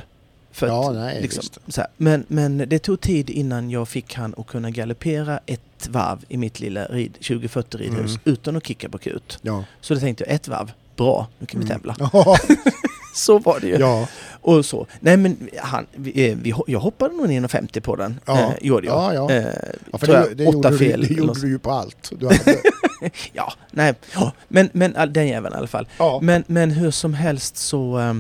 För 0.58 0.68
Ja, 0.68 0.90
att, 0.90 0.96
nej, 0.96 1.22
liksom, 1.22 1.44
så 1.68 1.82
här. 1.82 1.90
Men, 1.98 2.26
men 2.28 2.58
det 2.58 2.80
tog 2.80 3.02
tid 3.02 3.30
innan 3.30 3.70
jag 3.70 3.88
fick 3.88 4.14
han 4.16 4.34
att 4.38 4.48
kunna 4.48 4.70
galoppera 4.70 5.40
ett 5.46 5.88
varv 5.90 6.18
i 6.28 6.38
mitt 6.38 6.60
lilla 6.60 6.86
rid, 6.86 7.14
2040 7.14 7.78
ridhus 7.78 8.00
Mm. 8.12 8.20
utan 8.24 8.56
att 8.56 8.68
kicka 8.68 8.90
på 8.90 8.98
kut. 8.98 9.40
Ja. 9.42 9.64
Så 9.82 9.94
då 9.94 10.00
tänkte 10.00 10.24
jag, 10.24 10.34
ett 10.36 10.48
varv, 10.48 10.72
bra, 10.96 11.28
nu 11.40 11.46
kan 11.46 11.62
vi 11.62 11.68
tävla. 11.68 11.96
Ja, 12.14 12.38
Så 13.16 13.40
var 13.40 13.60
det 13.60 13.68
ju. 13.68 13.78
ja, 13.78 14.08
Och 14.42 14.66
så. 14.66 14.88
Nej 15.00 15.18
men 15.18 15.50
han, 15.58 15.86
vi, 15.96 16.30
eh, 16.32 16.38
vi, 16.42 16.54
jag 16.68 16.80
hoppade 16.80 17.16
nog 17.16 17.26
1,50 17.26 17.80
på 17.80 17.96
den. 17.96 18.20
Ja. 18.26 18.40
Eh, 18.40 18.50
gjorde 18.62 18.88
jag. 18.88 18.96
Ja, 18.96 19.14
ja. 19.14 19.32
Eh, 19.36 19.46
ja 19.92 19.98
för 19.98 20.08
det, 20.08 20.14
jag, 20.14 20.38
det, 20.38 20.46
åtta 20.48 20.54
gjorde, 20.56 20.78
fel. 20.78 21.02
du, 21.02 21.08
det 21.08 21.14
gjorde 21.14 21.42
du 21.42 21.48
ju 21.50 21.60
på 21.60 21.72
allt. 21.72 22.12
Ja, 23.34 23.54
nej. 23.72 23.94
Ja, 24.14 24.32
men, 24.48 24.70
men 24.74 24.96
all- 24.96 25.14
den 25.14 25.28
jäveln 25.28 25.54
i 25.56 25.58
alla 25.58 25.68
fall. 25.68 25.88
ja. 25.98 26.20
Men, 26.22 26.44
men 26.48 26.72
hur 26.72 26.92
som 26.92 27.14
helst 27.14 27.58
så... 27.58 28.00
Eh, 28.00 28.14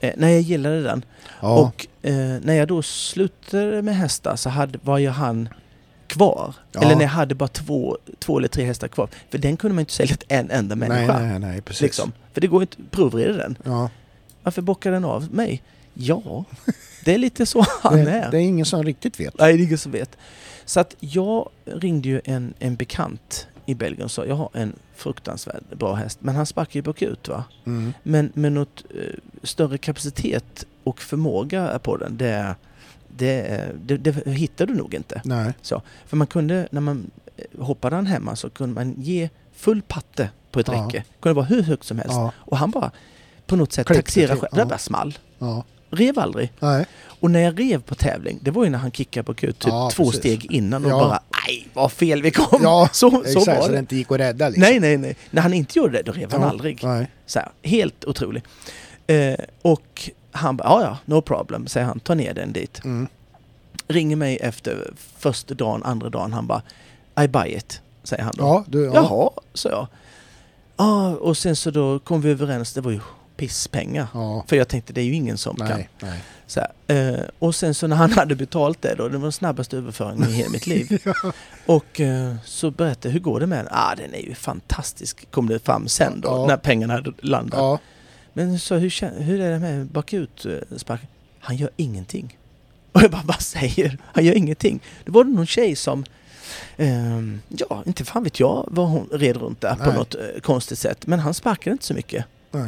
eh, 0.00 0.12
nej, 0.16 0.32
jag 0.34 0.42
gillade 0.42 0.82
den. 0.82 1.04
ja. 1.40 1.58
Och 1.60 1.86
eh, 2.02 2.14
när 2.42 2.54
jag 2.54 2.68
då 2.68 2.82
slutade 2.82 3.82
med 3.82 3.96
hästar 3.96 4.36
så 4.36 4.48
hade, 4.50 4.78
var 4.82 4.98
ju 4.98 5.08
han 5.08 5.48
kvar. 6.06 6.54
Ja. 6.72 6.80
Eller 6.82 6.94
när 6.94 7.02
jag 7.02 7.08
hade 7.08 7.34
bara 7.34 7.48
två, 7.48 7.98
två 8.18 8.38
eller 8.38 8.48
tre 8.48 8.64
hästar 8.64 8.88
kvar. 8.88 9.08
För 9.30 9.38
den 9.38 9.56
kunde 9.56 9.74
man 9.74 9.80
inte 9.82 9.92
sälja 9.92 10.16
till 10.16 10.26
en 10.30 10.50
enda 10.50 10.74
nej, 10.74 10.88
människa. 10.88 11.18
nej, 11.18 11.38
nej, 11.38 11.60
precis. 11.60 11.82
Liksom. 11.82 12.12
För 12.32 12.40
det 12.40 12.46
går 12.46 12.62
inte 12.62 12.76
provrida 12.90 13.32
den. 13.32 13.58
Ja. 13.64 13.90
Varför 14.42 14.62
bockar 14.62 14.90
den 14.92 15.04
av 15.04 15.34
mig? 15.34 15.62
Ja, 15.94 16.44
det 17.04 17.14
är 17.14 17.18
lite 17.18 17.46
så 17.46 17.66
han 17.82 18.04
Det, 18.04 18.10
är. 18.10 18.30
det 18.30 18.36
är 18.36 18.40
ingen 18.42 18.66
som 18.66 18.82
riktigt 18.84 19.20
vet. 19.20 19.38
Nej, 19.38 19.56
det 19.56 19.62
är 19.62 19.66
ingen 19.66 19.78
som 19.78 19.92
vet. 19.92 20.16
Så 20.64 20.80
att 20.80 20.96
jag 21.00 21.48
ringde 21.64 22.08
ju 22.08 22.20
en, 22.24 22.54
en 22.58 22.76
bekant 22.76 23.46
i 23.66 23.74
Belgien 23.74 24.04
och 24.04 24.10
sa 24.10 24.24
jag 24.26 24.34
har 24.34 24.48
en 24.52 24.72
fruktansvärt 24.94 25.70
bra 25.78 25.94
häst. 25.94 26.18
Men 26.20 26.36
han 26.36 26.46
sparkar 26.46 26.74
ju 26.78 26.82
bakut 26.82 27.28
va. 27.28 27.44
Mm. 27.64 27.92
Men 28.02 28.32
med 28.34 28.52
något 28.52 28.84
eh, 28.94 29.00
större 29.42 29.78
kapacitet 29.78 30.64
och 30.84 31.00
förmåga 31.00 31.78
på 31.78 31.96
den, 31.96 32.16
det, 32.16 32.54
det, 33.08 33.70
det, 33.84 33.96
det 33.98 34.30
hittar 34.30 34.66
du 34.66 34.74
nog 34.74 34.94
inte. 34.94 35.20
Nej. 35.24 35.52
För 36.06 36.16
man 36.16 36.26
kunde, 36.26 36.68
när 36.70 36.80
man 36.80 37.10
eh, 37.36 37.64
hoppade 37.64 37.96
han 37.96 38.06
hemma 38.06 38.36
så 38.36 38.50
kunde 38.50 38.74
man 38.74 38.94
ge 38.98 39.28
full 39.54 39.82
patte 39.82 40.30
på 40.50 40.60
ett 40.60 40.68
Ja. 40.68 40.86
räcke. 40.86 41.04
kunde 41.20 41.34
vara 41.34 41.46
hur 41.46 41.62
högt 41.62 41.84
som 41.84 41.98
helst. 41.98 42.14
Ja. 42.14 42.32
Och 42.36 42.56
han 42.56 42.70
bara 42.70 42.90
på 43.46 43.56
något 43.56 43.72
sätt 43.72 43.86
taxerade 43.86 44.40
själv. 44.40 44.48
ja. 44.52 44.58
Det 44.58 44.66
bara 44.66 44.78
small. 44.78 45.18
Ja. 45.38 45.64
Rev 45.90 46.18
aldrig. 46.18 46.52
Nej. 46.60 46.86
Och 47.20 47.30
när 47.30 47.40
jag 47.40 47.60
rev 47.60 47.82
på 47.82 47.94
tävling, 47.94 48.38
det 48.42 48.50
var 48.50 48.64
ju 48.64 48.70
när 48.70 48.78
han 48.78 48.90
kickade 48.92 49.24
på 49.24 49.34
kut 49.34 49.58
typ 49.58 49.68
Ja, 49.72 49.90
två 49.92 50.04
precis. 50.04 50.20
steg 50.20 50.52
innan 50.52 50.84
och 50.84 50.90
Ja. 50.90 50.98
bara 50.98 51.20
aj 51.48 51.68
vad 51.74 51.92
fel 51.92 52.22
vi 52.22 52.30
kom. 52.30 52.60
Ja, 52.62 52.88
så, 52.92 53.10
så 53.10 53.22
Exakt, 53.22 53.46
var 53.46 53.60
så 53.62 53.66
det 53.68 53.72
det. 53.74 53.78
inte 53.78 53.96
gick 53.96 54.12
att 54.12 54.18
rädda 54.20 54.48
liksom. 54.48 54.60
Nej, 54.62 54.80
nej, 54.80 54.96
nej. 54.96 55.16
När 55.30 55.42
han 55.42 55.54
inte 55.54 55.78
gjorde 55.78 55.92
det, 55.92 56.02
då 56.02 56.12
rev 56.12 56.32
han 56.32 56.40
Ja. 56.40 56.48
aldrig. 56.48 56.80
Nej. 56.84 57.10
Så 57.26 57.38
här, 57.38 57.48
helt 57.62 58.04
otrolig. 58.04 58.42
Eh, 59.06 59.34
och 59.62 60.10
han 60.32 60.56
bara, 60.56 60.68
ja 60.68 60.82
ja, 60.82 60.98
no 61.04 61.20
problem, 61.20 61.66
säger 61.66 61.86
han, 61.86 62.00
ta 62.00 62.14
ner 62.14 62.34
den 62.34 62.52
dit. 62.52 62.84
Mm. 62.84 63.08
Ringer 63.88 64.16
mig 64.16 64.36
efter 64.36 64.90
första 65.18 65.54
dagen, 65.54 65.82
andra 65.82 66.08
dagen, 66.10 66.32
han 66.32 66.46
bara, 66.46 66.62
I 67.24 67.28
buy 67.28 67.48
it, 67.56 67.80
säger 68.02 68.22
han 68.22 68.32
då. 68.36 68.44
Ja, 68.44 68.64
du, 68.68 68.84
ja. 68.84 68.92
Jaha, 68.94 69.30
sa 69.54 69.68
jag. 69.68 69.86
Ja, 70.76 71.16
och 71.16 71.36
sen 71.36 71.56
så 71.56 71.70
då 71.70 71.98
kom 71.98 72.20
vi 72.20 72.30
överens, 72.30 72.72
det 72.72 72.80
var 72.80 72.90
ju 72.90 73.00
pisspengar. 73.36 74.06
Ja. 74.14 74.44
För 74.48 74.56
jag 74.56 74.68
tänkte, 74.68 74.92
det 74.92 75.00
är 75.00 75.04
ju 75.04 75.14
ingen 75.14 75.38
som 75.38 75.56
kan. 75.56 75.68
Nej, 75.68 75.88
nej. 76.00 76.18
Så 76.46 76.60
här, 76.60 76.70
eh, 77.14 77.20
och 77.38 77.54
sen 77.54 77.74
så 77.74 77.86
när 77.86 77.96
han 77.96 78.12
hade 78.18 78.34
betalt 78.36 78.82
det 78.82 78.94
då, 78.94 79.08
det 79.08 79.18
var 79.18 79.22
den 79.22 79.32
snabbaste 79.32 79.76
överföringen 79.76 80.28
i 80.28 80.32
hela 80.32 80.50
mitt 80.50 80.66
liv. 80.66 81.02
Och 81.66 82.00
eh, 82.00 82.34
så 82.44 82.70
berättade 82.70 83.08
jag, 83.08 83.12
hur 83.12 83.20
går 83.20 83.40
det 83.40 83.46
med 83.46 83.58
den? 83.58 83.68
Ah, 83.70 83.94
den 83.94 84.14
är 84.14 84.20
ju 84.20 84.34
fantastisk, 84.34 85.30
kom 85.30 85.48
det 85.48 85.58
fram 85.58 85.88
sen 85.88 86.20
då, 86.20 86.28
Ja. 86.28 86.46
när 86.46 86.56
pengarna 86.56 86.92
hade 86.94 87.12
landat. 87.18 87.58
Ja. 87.58 87.78
Men 88.32 88.58
så 88.58 88.74
hur, 88.74 89.20
hur 89.22 89.40
är 89.40 89.50
det 89.50 89.58
med 89.58 89.86
bakut 89.86 90.46
eh, 90.46 90.76
spark? 90.76 91.00
Han 91.40 91.56
gör 91.56 91.70
ingenting. 91.76 92.38
Och 92.92 93.02
jag 93.02 93.10
bara, 93.10 93.22
vad 93.24 93.40
säger? 93.42 93.98
Han 94.04 94.24
gör 94.24 94.34
ingenting. 94.34 94.80
Då 95.04 95.12
var 95.12 95.24
det 95.24 95.30
någon 95.30 95.46
tjej 95.46 95.76
som, 95.76 96.04
ehm, 96.76 97.40
ja, 97.48 97.82
inte 97.86 98.04
fan 98.04 98.24
vet 98.24 98.40
jag 98.40 98.68
vad 98.70 98.88
hon 98.88 99.08
red 99.12 99.36
runt 99.36 99.60
där 99.60 99.74
på 99.74 99.84
Nej. 99.84 99.94
något 99.94 100.14
eh, 100.14 100.40
konstigt 100.42 100.78
sätt. 100.78 101.06
Men 101.06 101.18
han 101.18 101.34
sparkade 101.34 101.72
inte 101.72 101.84
så 101.84 101.94
mycket. 101.94 102.24
Eh, 102.52 102.60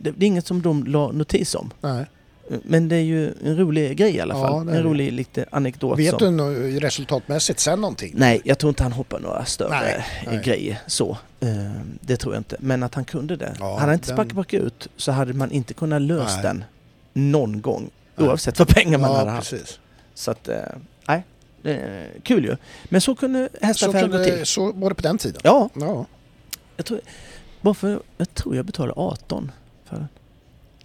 det, 0.00 0.10
det 0.10 0.24
är 0.24 0.26
inget 0.26 0.46
som 0.46 0.62
de 0.62 0.84
la 0.84 1.12
notis 1.12 1.54
om. 1.54 1.70
Nej. 1.80 2.06
Men 2.48 2.88
det 2.88 2.96
är 2.96 3.00
ju 3.00 3.34
en 3.44 3.56
rolig 3.56 3.96
grej 3.96 4.16
i 4.16 4.20
alla 4.20 4.34
Ja, 4.34 4.40
fall. 4.40 4.54
är 4.54 4.60
en 4.60 4.66
det. 4.66 4.82
rolig 4.82 5.12
lite 5.12 5.44
anekdot. 5.50 5.98
Vet 5.98 6.18
som, 6.18 6.36
du 6.36 6.80
resultatmässigt 6.80 7.60
sen 7.60 7.80
någonting? 7.80 8.12
Nej, 8.16 8.40
jag 8.44 8.58
tror 8.58 8.68
inte 8.68 8.82
han 8.82 8.92
hoppar 8.92 9.20
några 9.20 9.44
större 9.44 9.70
Nej, 9.70 10.04
nej. 10.26 10.42
grejer 10.44 10.78
så. 10.86 11.18
Ehm, 11.40 11.98
det 12.00 12.16
tror 12.16 12.34
jag 12.34 12.40
inte. 12.40 12.56
Men 12.60 12.82
att 12.82 12.94
han 12.94 13.04
kunde 13.04 13.36
det. 13.36 13.56
Ja, 13.60 13.64
hade 13.66 13.80
han 13.80 13.92
inte 13.92 14.08
den- 14.08 14.16
sparkat 14.16 14.32
bakut 14.36 14.88
så 14.96 15.12
hade 15.12 15.32
man 15.32 15.50
inte 15.50 15.74
kunnat 15.74 16.02
lösa 16.02 16.42
den 16.42 16.64
någon 17.12 17.60
gång. 17.60 17.90
Oavsett 18.16 18.58
vad 18.58 18.68
pengar 18.68 18.98
man 18.98 19.10
hade 19.16 19.30
Ja, 19.30 19.34
haft. 19.34 19.50
precis. 19.50 19.78
Så 20.14 20.30
att, 20.30 20.48
eh, 20.48 20.56
nej. 21.08 21.24
kul 22.22 22.44
ju. 22.44 22.56
Men 22.84 23.00
så 23.00 23.14
kunde 23.14 23.48
hästaffären 23.62 24.10
gå 24.10 24.24
till. 24.24 24.46
så 24.46 24.72
var 24.72 24.88
det 24.88 24.94
på 24.94 25.02
den 25.02 25.18
tiden? 25.18 25.40
Ja, 25.44 25.68
Ja, 25.74 26.06
jag 26.76 26.86
tror, 26.86 27.00
bara 27.60 27.74
för, 27.74 28.00
jag 28.16 28.34
tror 28.34 28.56
jag 28.56 28.64
betalade 28.64 29.00
18 29.00 29.52
för 29.84 29.96
den. 29.96 30.08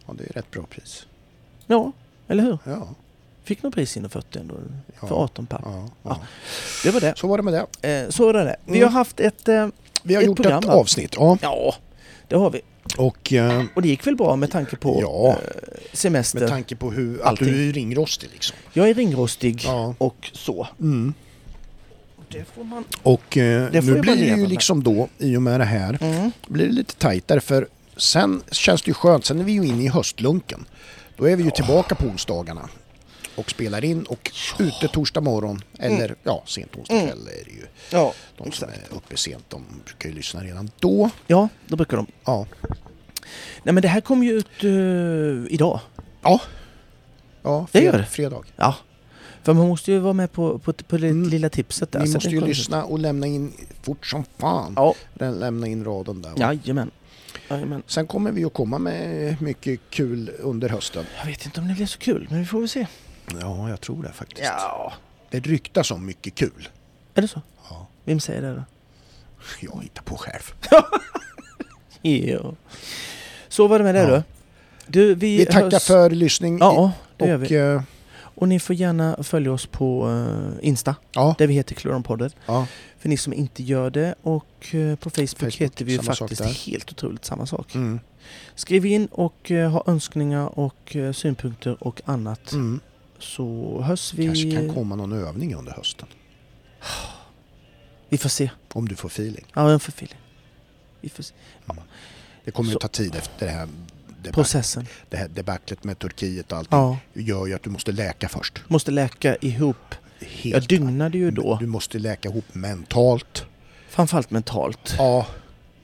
ja 0.07 0.13
det 0.17 0.23
är 0.23 0.33
rätt 0.33 0.51
bra 0.51 0.63
pris. 0.69 1.05
Ja, 1.71 1.91
eller 2.27 2.43
hur? 2.43 2.57
Ja. 2.63 2.87
Fick 3.43 3.63
nog 3.63 3.73
pris 3.73 3.97
inom 3.97 4.09
40 4.09 4.39
ändå. 4.39 4.55
Ja. 5.01 5.07
För 5.07 5.15
18 5.23 5.45
papp. 5.45 5.61
Ja, 5.65 5.89
Ja. 6.03 6.19
Det 6.83 6.91
var 6.91 7.01
det. 7.01 7.13
Så 7.17 7.27
var 7.27 7.37
det 7.37 7.43
med 7.43 7.53
det. 7.81 7.89
Eh, 8.03 8.09
så 8.09 8.29
är 8.29 8.33
det. 8.33 8.55
Vi 8.65 8.77
Mm. 8.77 8.83
har 8.93 8.99
haft 8.99 9.19
ett... 9.19 9.47
Eh, 9.47 9.67
Vi 10.03 10.15
har 10.15 10.21
Ett 10.21 10.27
gjort 10.27 10.37
program, 10.37 10.63
ett 10.63 10.69
avsnitt. 10.69 11.15
Ja. 11.17 11.37
ja, 11.41 11.75
det 12.27 12.35
har 12.35 12.49
vi. 12.49 12.61
Och 12.97 13.33
eh, 13.33 13.63
Och 13.75 13.81
det 13.81 13.87
gick 13.87 14.07
väl 14.07 14.15
bra 14.15 14.35
med 14.35 14.51
tanke 14.51 14.75
på 14.75 14.99
Ja. 15.01 15.29
eh, 15.29 15.35
semester. 15.93 16.39
med 16.39 16.49
tanke 16.49 16.75
på 16.75 16.91
hur, 16.91 17.21
att 17.21 17.27
Allting. 17.27 17.47
du 17.47 17.69
är 17.69 17.73
ringrostig 17.73 18.29
liksom. 18.33 18.57
Jag 18.73 18.89
är 18.89 18.93
ringrostig 18.93 19.65
och 19.97 20.29
så. 20.33 20.67
Mm. 20.79 21.13
Det 22.31 22.45
får 22.55 22.63
man... 22.63 22.83
Och 23.03 23.37
eh, 23.37 23.71
Det 23.71 23.81
får 23.81 23.91
nu 23.91 23.99
blir 24.01 24.15
det 24.15 24.25
ju 24.25 24.35
med. 24.37 24.49
liksom 24.49 24.83
då, 24.83 25.07
i 25.17 25.37
och 25.37 25.41
med 25.41 25.59
det 25.59 25.65
här, 25.65 25.97
Mm. 26.01 26.31
blir 26.47 26.65
det 26.67 26.71
lite 26.73 26.95
tajtare 26.95 27.41
för 27.41 27.67
sen 27.97 28.41
känns 28.51 28.81
det 28.81 28.87
ju 28.89 28.93
skönt. 28.93 29.25
Sen 29.25 29.39
är 29.39 29.43
vi 29.43 29.51
ju 29.51 29.65
inne 29.65 29.83
i 29.83 29.87
höstlunken. 29.87 30.65
Då 31.19 31.25
är 31.29 31.35
vi 31.35 31.43
ju 31.43 31.51
tillbaka 31.51 31.95
på 31.95 32.05
onsdagarna 32.05 32.69
och 33.35 33.49
spelar 33.51 33.85
in 33.85 34.03
och 34.03 34.31
ute 34.59 34.87
torsdag 34.87 35.21
morgon 35.21 35.61
eller 35.79 36.15
ja, 36.23 36.43
sent 36.45 36.75
onsdag 36.75 36.93
Mm. 36.95 37.07
kväll 37.07 37.27
är 37.27 37.45
det 37.45 37.51
ju. 37.51 37.65
Ja, 37.91 38.13
De 38.37 38.51
som 38.51 38.69
exakt. 38.69 38.91
är 38.91 38.95
uppe 38.97 39.17
sent 39.17 39.43
de 39.49 39.63
brukar 39.85 40.09
ju 40.09 40.15
lyssna 40.15 40.43
redan 40.43 40.71
då. 40.79 41.09
Ja, 41.27 41.49
då 41.67 41.75
brukar 41.75 41.97
de. 41.97 42.07
Ja, 42.25 42.45
Nej 43.63 43.73
men 43.73 43.81
det 43.81 43.87
här 43.87 44.01
kommer 44.01 44.25
ju 44.25 44.31
ut 44.33 44.63
eh, 44.63 45.53
idag. 45.53 45.79
ja, 46.21 46.41
ja 47.43 47.67
Det 47.71 47.79
fred- 47.79 47.83
gör 47.85 47.97
det. 47.97 48.05
fredag. 48.05 48.41
Ja. 48.55 48.75
För 49.43 49.53
man 49.53 49.67
måste 49.67 49.91
ju 49.91 49.99
vara 49.99 50.13
med 50.13 50.31
på, 50.31 50.59
på, 50.59 50.73
på 50.73 50.97
det 50.97 51.07
Mm. 51.07 51.29
lilla 51.29 51.49
tipset 51.49 51.91
där. 51.91 51.99
Ni 51.99 52.13
måste 52.13 52.29
det 52.29 52.33
ju 52.33 52.39
kommer 52.39 52.51
ut. 52.51 52.57
lyssna 52.57 52.83
och 52.83 52.99
lämna 52.99 53.27
in 53.27 53.53
fort 53.81 54.05
som 54.07 54.23
fan. 54.37 54.73
Ja, 54.75 54.93
Lämna 55.19 55.67
in 55.67 55.83
raden 55.85 56.21
där. 56.21 56.33
jajamän. 56.37 56.91
Jajamän. 57.49 57.83
Sen 57.87 58.07
kommer 58.07 58.31
vi 58.31 58.45
att 58.45 58.53
komma 58.53 58.77
med 58.79 59.41
mycket 59.41 59.79
kul 59.89 60.31
under 60.39 60.69
hösten. 60.69 61.05
Jag 61.19 61.25
vet 61.25 61.45
inte 61.45 61.61
om 61.61 61.67
det 61.67 61.73
blir 61.73 61.85
så 61.85 61.99
kul, 61.99 62.27
men 62.29 62.39
vi 62.39 62.45
får 62.45 62.59
väl 62.59 62.69
se. 62.69 62.87
Ja, 63.41 63.69
jag 63.69 63.81
tror 63.81 64.03
det 64.03 64.11
faktiskt. 64.11 64.41
Ja. 64.57 64.93
Det 65.29 65.39
ryktas 65.39 65.91
om 65.91 66.05
mycket 66.05 66.35
kul. 66.35 66.69
Är 67.13 67.21
det 67.21 67.27
så? 67.27 67.41
Ja, 67.69 67.87
Vem 68.05 68.19
säger 68.19 68.41
det 68.41 68.53
då? 68.55 68.63
jag 69.59 69.83
hittar 69.83 70.03
på 70.03 70.17
själv. 70.17 70.53
Ja. 72.01 72.53
Så 73.47 73.67
var 73.67 73.79
det 73.79 73.85
med 73.85 73.95
det 73.95 74.01
Ja. 74.01 74.07
då. 74.09 74.23
Du, 74.87 75.15
vi, 75.15 75.37
Vi 75.37 75.45
tackar 75.45 75.71
hörs- 75.71 75.87
för 75.87 76.09
lyssning 76.09 76.57
Ja, 76.59 76.91
det 77.17 77.25
gör 77.27 77.35
och 77.35 77.43
vi. 77.43 77.47
Och 78.39 78.47
ni 78.47 78.59
får 78.59 78.75
gärna 78.75 79.23
följa 79.23 79.51
oss 79.51 79.65
på 79.65 80.09
eh, 80.09 80.67
Insta, 80.67 80.95
ja, 81.11 81.35
där 81.37 81.47
vi 81.47 81.53
heter 81.53 81.75
Kloronpodden. 81.75 82.31
ja, 82.45 82.67
För 82.99 83.09
ni 83.09 83.17
som 83.17 83.33
inte 83.33 83.63
gör 83.63 83.89
det. 83.89 84.15
Och 84.21 84.75
eh, 84.75 84.95
på 84.95 85.09
Facebook, 85.09 85.29
Facebook, 85.29 85.55
heter 85.55 85.85
vi 85.85 85.91
ju 85.91 85.99
faktiskt 85.99 86.41
helt 86.41 86.91
otroligt 86.91 87.25
samma 87.25 87.45
sak. 87.45 87.75
mm, 87.75 87.99
Skriv 88.55 88.85
in 88.85 89.05
och 89.05 89.51
eh, 89.51 89.71
ha 89.71 89.83
önskningar 89.87 90.59
och 90.59 90.95
synpunkter 91.13 91.83
och 91.83 92.01
annat. 92.05 92.51
mm. 92.51 92.79
Så 93.19 93.81
hörs 93.81 94.13
vi. 94.13 94.25
kanske 94.25 94.51
kan 94.51 94.73
komma 94.73 94.95
någon 94.95 95.13
övning 95.13 95.55
under 95.55 95.71
hösten. 95.71 96.07
Vi 98.09 98.17
får 98.17 98.29
se. 98.29 98.49
Om 98.73 98.87
du 98.87 98.95
får 98.95 99.07
feeling. 99.09 99.45
Ja, 99.53 99.71
jag 99.71 99.81
får 99.81 99.91
feeling. 99.91 100.17
Vi 101.01 101.09
får 101.09 101.23
se. 101.23 101.33
Det 102.45 102.51
kommer 102.51 102.71
ju 102.71 102.75
ta 102.77 102.87
tid 102.87 103.15
efter 103.15 103.45
det 103.45 103.51
här, 103.51 103.67
debac- 104.23 104.31
Processen. 104.33 104.85
det 105.09 105.17
här 105.17 105.27
debaclet 105.27 105.83
med 105.83 105.99
Turkiet 105.99 106.51
och 106.51 106.57
allting. 106.57 106.79
Ja. 106.79 106.97
Det 107.13 107.21
gör 107.21 107.47
ju 107.47 107.53
att 107.53 107.63
du 107.63 107.69
måste 107.69 107.91
läka 107.91 108.29
först. 108.29 108.61
Måste 108.67 108.91
läka 108.91 109.35
ihop. 109.35 109.95
Helt 110.21 110.53
Jag 110.53 110.63
dygnade 110.79 111.17
ju 111.17 111.31
då. 111.31 111.57
Du 111.59 111.65
måste 111.67 111.99
läka 111.99 112.29
ihop 112.29 112.45
mentalt. 112.55 113.45
Framförallt 113.89 114.31
mentalt. 114.31 114.95
Ja, 114.97 115.27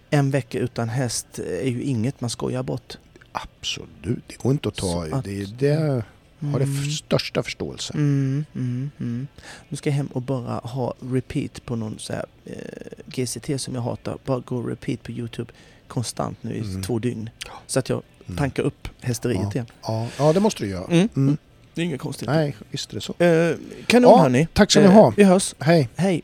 En 0.10 0.32
vecka 0.32 0.60
utan 0.60 0.90
häst 0.90 1.40
är 1.40 1.70
ju 1.70 1.82
inget 1.84 2.22
man 2.22 2.30
skojar 2.30 2.64
bort. 2.64 2.98
absolut. 3.32 4.24
Det 4.28 4.38
går 4.38 4.52
inte 4.52 4.70
att 4.70 4.76
ta... 4.76 5.08
Att- 5.12 5.24
Det, 5.24 5.46
det 5.60 5.74
har 5.76 6.60
det 6.60 6.66
Mm. 6.66 6.84
för 6.84 6.90
största 6.92 7.44
förståelse. 7.44 7.94
Mm, 7.94 8.46
mm, 8.56 8.92
mm. 9.00 9.28
Nu 9.70 9.78
ska 9.78 9.90
jag 9.90 9.96
hem 9.98 10.08
och 10.08 10.22
bara 10.22 10.54
ha 10.58 10.94
repeat 11.12 11.66
på 11.66 11.76
någon 11.76 12.00
så 12.00 12.14
här, 12.14 12.26
eh, 12.46 12.54
GCT 13.06 13.58
som 13.62 13.76
jag 13.76 13.82
hatar. 13.82 14.18
Bara 14.26 14.40
gå 14.40 14.62
repeat 14.62 15.04
på 15.04 15.12
Youtube 15.12 15.54
konstant 15.88 16.38
nu 16.44 16.56
i 16.56 16.60
Mm. 16.60 16.84
två 16.84 17.00
dygn. 17.00 17.30
Så 17.68 17.80
att 17.80 17.90
jag 17.90 18.04
Mm. 18.28 18.38
tankar 18.38 18.64
upp 18.64 18.88
hästeriet 19.02 19.56
igen. 19.56 19.66
Ja, 19.82 20.08
ja, 20.18 20.34
det 20.34 20.40
måste 20.40 20.64
du 20.64 20.70
göra. 20.70 20.86
Mm. 20.92 21.10
Mm. 21.16 21.38
Det 21.74 21.82
är 21.82 21.86
inget 21.86 22.00
konstigt. 22.02 22.28
Nej, 22.30 22.56
visst 22.72 22.92
är 22.92 22.96
det 22.96 23.02
så. 23.02 23.14
Eh, 23.24 23.56
kanon 23.88 24.12
Ja, 24.12 24.22
hörni. 24.22 24.48
tack 24.54 24.72
ska 24.72 24.80
ni 24.80 24.86
Eh, 24.86 24.92
ha. 24.92 25.14
Vi 25.18 25.24
hörs. 25.24 25.56
Hej. 25.60 25.90
Hej. 25.96 26.22